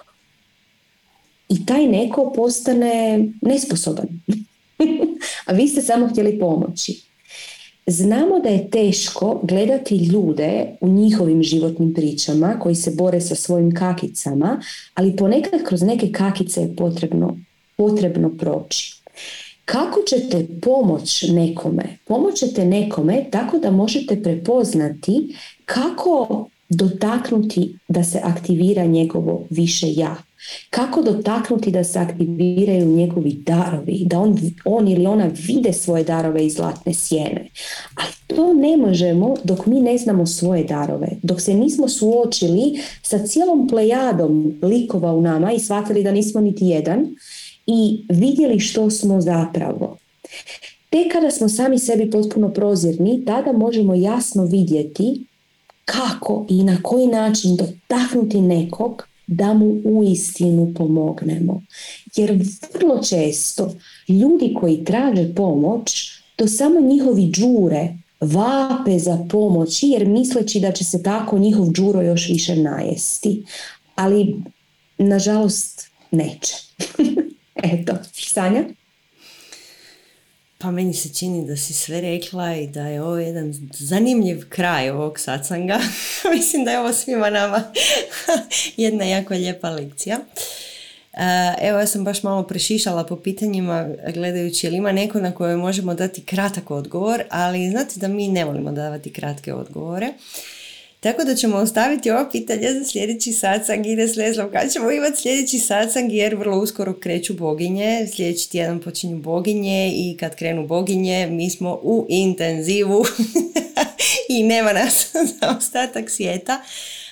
i 1.49 1.65
taj 1.65 1.87
neko 1.87 2.33
postane 2.35 3.25
nesposoban. 3.41 4.07
A 5.45 5.53
vi 5.53 5.67
ste 5.67 5.81
samo 5.81 6.07
htjeli 6.07 6.39
pomoći. 6.39 7.01
Znamo 7.87 8.39
da 8.39 8.49
je 8.49 8.69
teško 8.69 9.39
gledati 9.43 9.95
ljude 9.95 10.77
u 10.81 10.87
njihovim 10.87 11.43
životnim 11.43 11.93
pričama 11.93 12.59
koji 12.59 12.75
se 12.75 12.91
bore 12.91 13.21
sa 13.21 13.35
svojim 13.35 13.75
kakicama, 13.75 14.61
ali 14.93 15.15
ponekad 15.15 15.63
kroz 15.63 15.81
neke 15.81 16.11
kakice 16.11 16.61
je 16.61 16.75
potrebno, 16.75 17.37
potrebno 17.77 18.29
proći. 18.37 19.01
Kako 19.65 20.01
ćete 20.09 20.47
pomoć 20.61 21.25
nekome? 21.29 21.97
Pomoć 22.07 22.39
ćete 22.39 22.65
nekome 22.65 23.25
tako 23.31 23.57
da 23.57 23.71
možete 23.71 24.23
prepoznati 24.23 25.35
kako 25.65 26.47
dotaknuti 26.69 27.75
da 27.87 28.03
se 28.03 28.19
aktivira 28.23 28.85
njegovo 28.85 29.45
više 29.49 29.93
ja. 29.93 30.15
Kako 30.69 31.01
dotaknuti 31.01 31.71
da 31.71 31.83
se 31.83 31.99
aktiviraju 31.99 32.85
njegovi 32.85 33.33
darovi, 33.33 34.03
da 34.05 34.19
on, 34.19 34.37
on 34.65 34.87
ili 34.87 35.05
ona 35.05 35.29
vide 35.47 35.73
svoje 35.73 36.03
darove 36.03 36.45
iz 36.45 36.53
zlatne 36.53 36.93
sjene. 36.93 37.49
Ali 37.95 38.13
to 38.27 38.53
ne 38.53 38.77
možemo 38.77 39.35
dok 39.43 39.65
mi 39.65 39.81
ne 39.81 39.97
znamo 39.97 40.25
svoje 40.25 40.63
darove, 40.63 41.07
dok 41.23 41.41
se 41.41 41.53
nismo 41.53 41.87
suočili 41.89 42.81
sa 43.01 43.27
cijelom 43.27 43.67
plejadom 43.67 44.59
likova 44.61 45.13
u 45.13 45.21
nama 45.21 45.51
i 45.51 45.59
shvatili 45.59 46.03
da 46.03 46.11
nismo 46.11 46.41
niti 46.41 46.65
jedan 46.65 47.15
i 47.67 48.05
vidjeli 48.09 48.59
što 48.59 48.89
smo 48.89 49.21
zapravo. 49.21 49.97
Te 50.89 51.09
kada 51.11 51.31
smo 51.31 51.49
sami 51.49 51.79
sebi 51.79 52.11
potpuno 52.11 52.49
prozirni, 52.49 53.25
tada 53.25 53.51
možemo 53.51 53.95
jasno 53.95 54.45
vidjeti 54.45 55.25
kako 55.85 56.45
i 56.49 56.63
na 56.63 56.77
koji 56.83 57.07
način 57.07 57.55
dotaknuti 57.55 58.41
nekog 58.41 59.08
da 59.31 59.53
mu 59.53 59.81
uistinu 59.83 60.73
pomognemo. 60.77 61.61
Jer 62.15 62.39
vrlo 62.73 63.03
često 63.03 63.75
ljudi 64.07 64.55
koji 64.59 64.85
traže 64.85 65.35
pomoć, 65.35 66.11
to 66.35 66.47
samo 66.47 66.81
njihovi 66.81 67.29
džure 67.31 67.97
vape 68.21 68.99
za 68.99 69.25
pomoć 69.29 69.83
jer 69.83 70.07
misleći 70.07 70.59
da 70.59 70.71
će 70.71 70.83
se 70.83 71.03
tako 71.03 71.39
njihov 71.39 71.71
džuro 71.71 72.01
još 72.01 72.29
više 72.29 72.55
najesti. 72.55 73.43
Ali, 73.95 74.35
nažalost, 74.97 75.89
neće. 76.11 76.55
Eto, 77.73 77.93
Sanja? 78.13 78.63
Pa 80.61 80.71
meni 80.71 80.93
se 80.93 81.13
čini 81.13 81.47
da 81.47 81.57
si 81.57 81.73
sve 81.73 82.01
rekla 82.01 82.55
i 82.55 82.67
da 82.67 82.81
je 82.81 83.03
ovo 83.03 83.17
jedan 83.17 83.53
zanimljiv 83.73 84.49
kraj 84.49 84.89
ovog 84.89 85.19
satsanga. 85.19 85.79
Mislim 86.35 86.65
da 86.65 86.71
je 86.71 86.79
ovo 86.79 86.93
svima 86.93 87.29
nama 87.29 87.63
jedna 88.77 89.05
jako 89.05 89.33
lijepa 89.33 89.69
lekcija. 89.69 90.19
Evo 91.61 91.79
ja 91.79 91.87
sam 91.87 92.03
baš 92.03 92.23
malo 92.23 92.43
prešišala 92.43 93.03
po 93.03 93.15
pitanjima 93.15 93.87
gledajući 94.13 94.67
jel 94.67 94.73
ima 94.73 94.91
neko 94.91 95.19
na 95.19 95.31
koje 95.31 95.57
možemo 95.57 95.93
dati 95.93 96.21
kratak 96.21 96.71
odgovor, 96.71 97.23
ali 97.29 97.69
znate 97.69 97.99
da 97.99 98.07
mi 98.07 98.27
ne 98.27 98.45
volimo 98.45 98.71
davati 98.71 99.13
kratke 99.13 99.53
odgovore. 99.53 100.13
Tako 100.99 101.23
da 101.23 101.35
ćemo 101.35 101.57
ostaviti 101.57 102.11
ovo 102.11 102.29
pitanje 102.31 102.73
za 102.73 102.85
sljedeći 102.85 103.31
satsang 103.31 103.85
i 103.85 103.95
ne 103.95 104.33
znam 104.33 104.51
kad 104.51 104.71
ćemo 104.71 104.91
imati 104.91 105.21
sljedeći 105.21 105.59
satsang 105.59 106.11
jer 106.11 106.35
vrlo 106.35 106.59
uskoro 106.59 106.99
kreću 106.99 107.33
boginje, 107.33 108.07
sljedeći 108.15 108.49
tjedan 108.49 108.81
počinju 108.81 109.17
boginje 109.17 109.91
i 109.95 110.17
kad 110.19 110.35
krenu 110.35 110.67
boginje 110.67 111.27
mi 111.27 111.49
smo 111.49 111.79
u 111.83 112.05
intenzivu 112.09 113.05
i 114.37 114.43
nema 114.43 114.73
nas 114.73 115.11
za 115.39 115.55
ostatak 115.57 116.09
svijeta. 116.09 116.61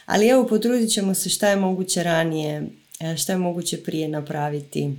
Ali 0.05 0.27
evo 0.27 0.47
potrudit 0.47 0.93
ćemo 0.93 1.13
se 1.13 1.29
šta 1.29 1.49
je 1.49 1.55
moguće 1.55 2.03
ranije, 2.03 2.63
e, 2.99 3.17
šta 3.17 3.33
je 3.33 3.37
moguće 3.37 3.83
prije 3.83 4.07
napraviti 4.07 4.89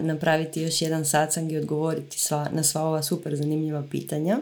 napraviti 0.00 0.62
još 0.62 0.82
jedan 0.82 1.04
satsang 1.04 1.52
i 1.52 1.58
odgovoriti 1.58 2.20
sva, 2.20 2.48
na 2.52 2.62
sva 2.62 2.82
ova 2.82 3.02
super 3.02 3.36
zanimljiva 3.36 3.84
pitanja. 3.90 4.38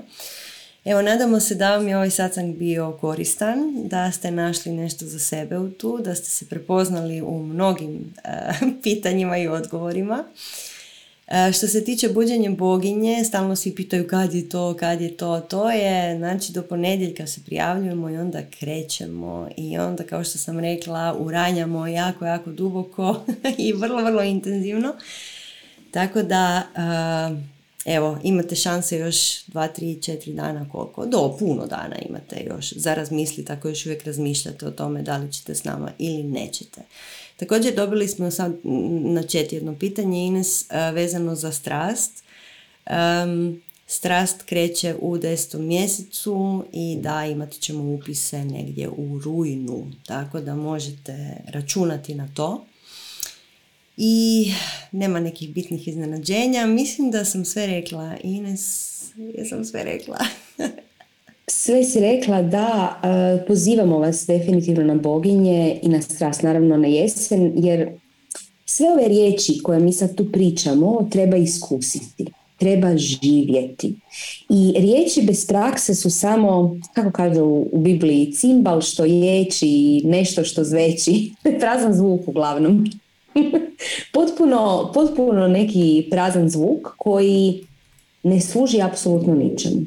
Evo, 0.84 1.02
nadamo 1.02 1.40
se 1.40 1.54
da 1.54 1.76
vam 1.76 1.88
je 1.88 1.96
ovaj 1.96 2.10
satsang 2.10 2.56
bio 2.56 2.98
koristan, 3.00 3.58
da 3.88 4.12
ste 4.12 4.30
našli 4.30 4.72
nešto 4.72 5.06
za 5.06 5.18
sebe 5.18 5.58
u 5.58 5.70
tu, 5.70 5.98
da 6.04 6.14
ste 6.14 6.30
se 6.30 6.46
prepoznali 6.46 7.22
u 7.22 7.38
mnogim 7.38 8.14
eh, 8.24 8.52
pitanjima 8.82 9.38
i 9.38 9.48
odgovorima. 9.48 10.24
Eh, 11.28 11.52
što 11.52 11.66
se 11.66 11.84
tiče 11.84 12.08
buđenja 12.08 12.50
boginje, 12.50 13.24
stalno 13.24 13.56
svi 13.56 13.74
pitaju 13.74 14.08
kad 14.08 14.34
je 14.34 14.48
to, 14.48 14.74
kad 14.74 15.00
je 15.00 15.16
to. 15.16 15.40
To 15.40 15.70
je, 15.70 16.16
znači, 16.18 16.52
do 16.52 16.62
ponedjeljka 16.62 17.26
se 17.26 17.40
prijavljujemo 17.44 18.10
i 18.10 18.16
onda 18.16 18.38
krećemo 18.58 19.48
i 19.56 19.78
onda, 19.78 20.04
kao 20.04 20.24
što 20.24 20.38
sam 20.38 20.58
rekla, 20.58 21.16
uranjamo 21.18 21.86
jako, 21.86 22.24
jako 22.24 22.50
duboko 22.50 23.24
i 23.58 23.72
vrlo, 23.72 24.04
vrlo 24.04 24.22
intenzivno. 24.22 24.94
Tako 25.90 26.22
da, 26.22 26.62
eh, 26.76 27.53
evo, 27.84 28.18
imate 28.22 28.56
šanse 28.56 28.98
još 28.98 29.46
2, 29.46 29.68
3, 29.80 30.12
4 30.12 30.34
dana 30.34 30.68
koliko, 30.72 31.06
do 31.06 31.36
puno 31.38 31.66
dana 31.66 31.96
imate 32.08 32.44
još 32.46 32.72
za 32.72 32.94
razmisliti 32.94 33.52
ako 33.52 33.68
još 33.68 33.86
uvijek 33.86 34.04
razmišljate 34.04 34.66
o 34.66 34.70
tome 34.70 35.02
da 35.02 35.16
li 35.16 35.32
ćete 35.32 35.54
s 35.54 35.64
nama 35.64 35.92
ili 35.98 36.22
nećete. 36.22 36.80
Također 37.36 37.74
dobili 37.74 38.08
smo 38.08 38.30
sad 38.30 38.52
na 39.04 39.22
chat 39.22 39.52
jedno 39.52 39.78
pitanje 39.78 40.26
Ines 40.26 40.66
vezano 40.94 41.34
za 41.34 41.52
strast. 41.52 42.24
strast 43.86 44.42
kreće 44.42 44.94
u 45.00 45.18
desetom 45.18 45.66
mjesecu 45.66 46.64
i 46.72 46.98
da 47.00 47.26
imat 47.26 47.52
ćemo 47.52 47.94
upise 47.94 48.44
negdje 48.44 48.88
u 48.88 49.18
rujnu, 49.18 49.90
tako 50.06 50.40
da 50.40 50.54
možete 50.54 51.36
računati 51.46 52.14
na 52.14 52.28
to 52.34 52.66
i 53.96 54.46
nema 54.92 55.20
nekih 55.20 55.54
bitnih 55.54 55.88
iznenađenja. 55.88 56.66
Mislim 56.66 57.10
da 57.10 57.24
sam 57.24 57.44
sve 57.44 57.66
rekla. 57.66 58.16
Ines, 58.22 58.94
jesam 59.16 59.64
sve 59.64 59.84
rekla. 59.84 60.18
sve 61.46 61.84
si 61.84 62.00
rekla 62.00 62.42
da 62.42 63.00
e, 63.02 63.46
pozivamo 63.46 63.98
vas 63.98 64.26
definitivno 64.26 64.84
na 64.84 64.94
boginje 64.94 65.78
i 65.82 65.88
na 65.88 66.02
strast, 66.02 66.42
naravno 66.42 66.76
na 66.76 66.86
jesen, 66.86 67.52
jer 67.56 67.88
sve 68.66 68.92
ove 68.92 69.08
riječi 69.08 69.60
koje 69.62 69.80
mi 69.80 69.92
sad 69.92 70.14
tu 70.14 70.32
pričamo 70.32 71.08
treba 71.10 71.36
iskusiti, 71.36 72.26
treba 72.58 72.96
živjeti. 72.96 73.94
I 74.50 74.74
riječi 74.76 75.22
bez 75.22 75.46
prakse 75.46 75.94
su 75.94 76.10
samo, 76.10 76.76
kako 76.92 77.10
kaže 77.10 77.42
u, 77.42 77.78
Bibliji, 77.78 78.32
cimbal 78.32 78.80
što 78.80 79.04
ječi, 79.04 80.02
nešto 80.04 80.44
što 80.44 80.64
zveći, 80.64 81.32
prazan 81.60 81.94
zvuk 81.94 82.28
uglavnom. 82.28 82.84
potpuno, 84.14 84.90
potpuno 84.94 85.48
neki 85.48 86.06
prazan 86.10 86.48
zvuk 86.48 86.88
koji 86.96 87.66
ne 88.22 88.40
služi 88.40 88.82
apsolutno 88.82 89.34
ničemu. 89.34 89.80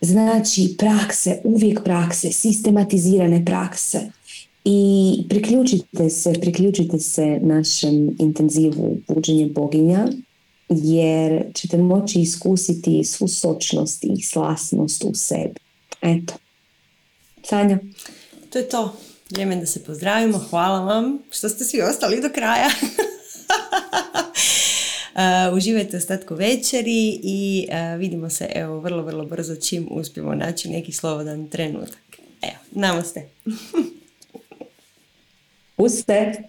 Znači 0.00 0.74
prakse, 0.78 1.40
uvijek 1.44 1.84
prakse, 1.84 2.32
sistematizirane 2.32 3.44
prakse. 3.44 4.00
I 4.64 5.16
priključite 5.28 6.10
se, 6.10 6.32
priključite 6.40 6.98
se 6.98 7.38
našem 7.42 8.16
intenzivu 8.18 8.98
buđenje 9.08 9.46
boginja 9.46 10.08
jer 10.68 11.44
ćete 11.54 11.78
moći 11.78 12.20
iskusiti 12.20 13.04
svu 13.04 13.28
sočnost 13.28 14.04
i 14.04 14.22
slasnost 14.22 15.04
u 15.04 15.14
sebi. 15.14 15.60
Eto. 16.02 16.34
Sanja? 17.42 17.78
To 18.50 18.58
je 18.58 18.68
to. 18.68 18.96
Vrijeme 19.32 19.56
da 19.56 19.66
se 19.66 19.84
pozdravimo. 19.84 20.38
Hvala 20.38 20.80
vam 20.80 21.18
što 21.30 21.48
ste 21.48 21.64
svi 21.64 21.82
ostali 21.82 22.20
do 22.20 22.28
kraja. 22.34 22.68
Uh, 25.14 25.56
uživajte 25.56 25.96
ostatku 25.96 26.34
večeri 26.34 27.20
i 27.22 27.68
uh, 27.68 28.00
vidimo 28.00 28.30
se 28.30 28.48
evo 28.54 28.80
vrlo, 28.80 29.02
vrlo 29.02 29.24
brzo 29.24 29.56
čim 29.56 29.88
uspijemo 29.90 30.34
naći 30.34 30.68
neki 30.68 30.92
slobodan 30.92 31.48
trenutak. 31.48 32.18
Evo, 32.42 32.58
namaste. 32.70 33.28
Puste. 35.76 36.42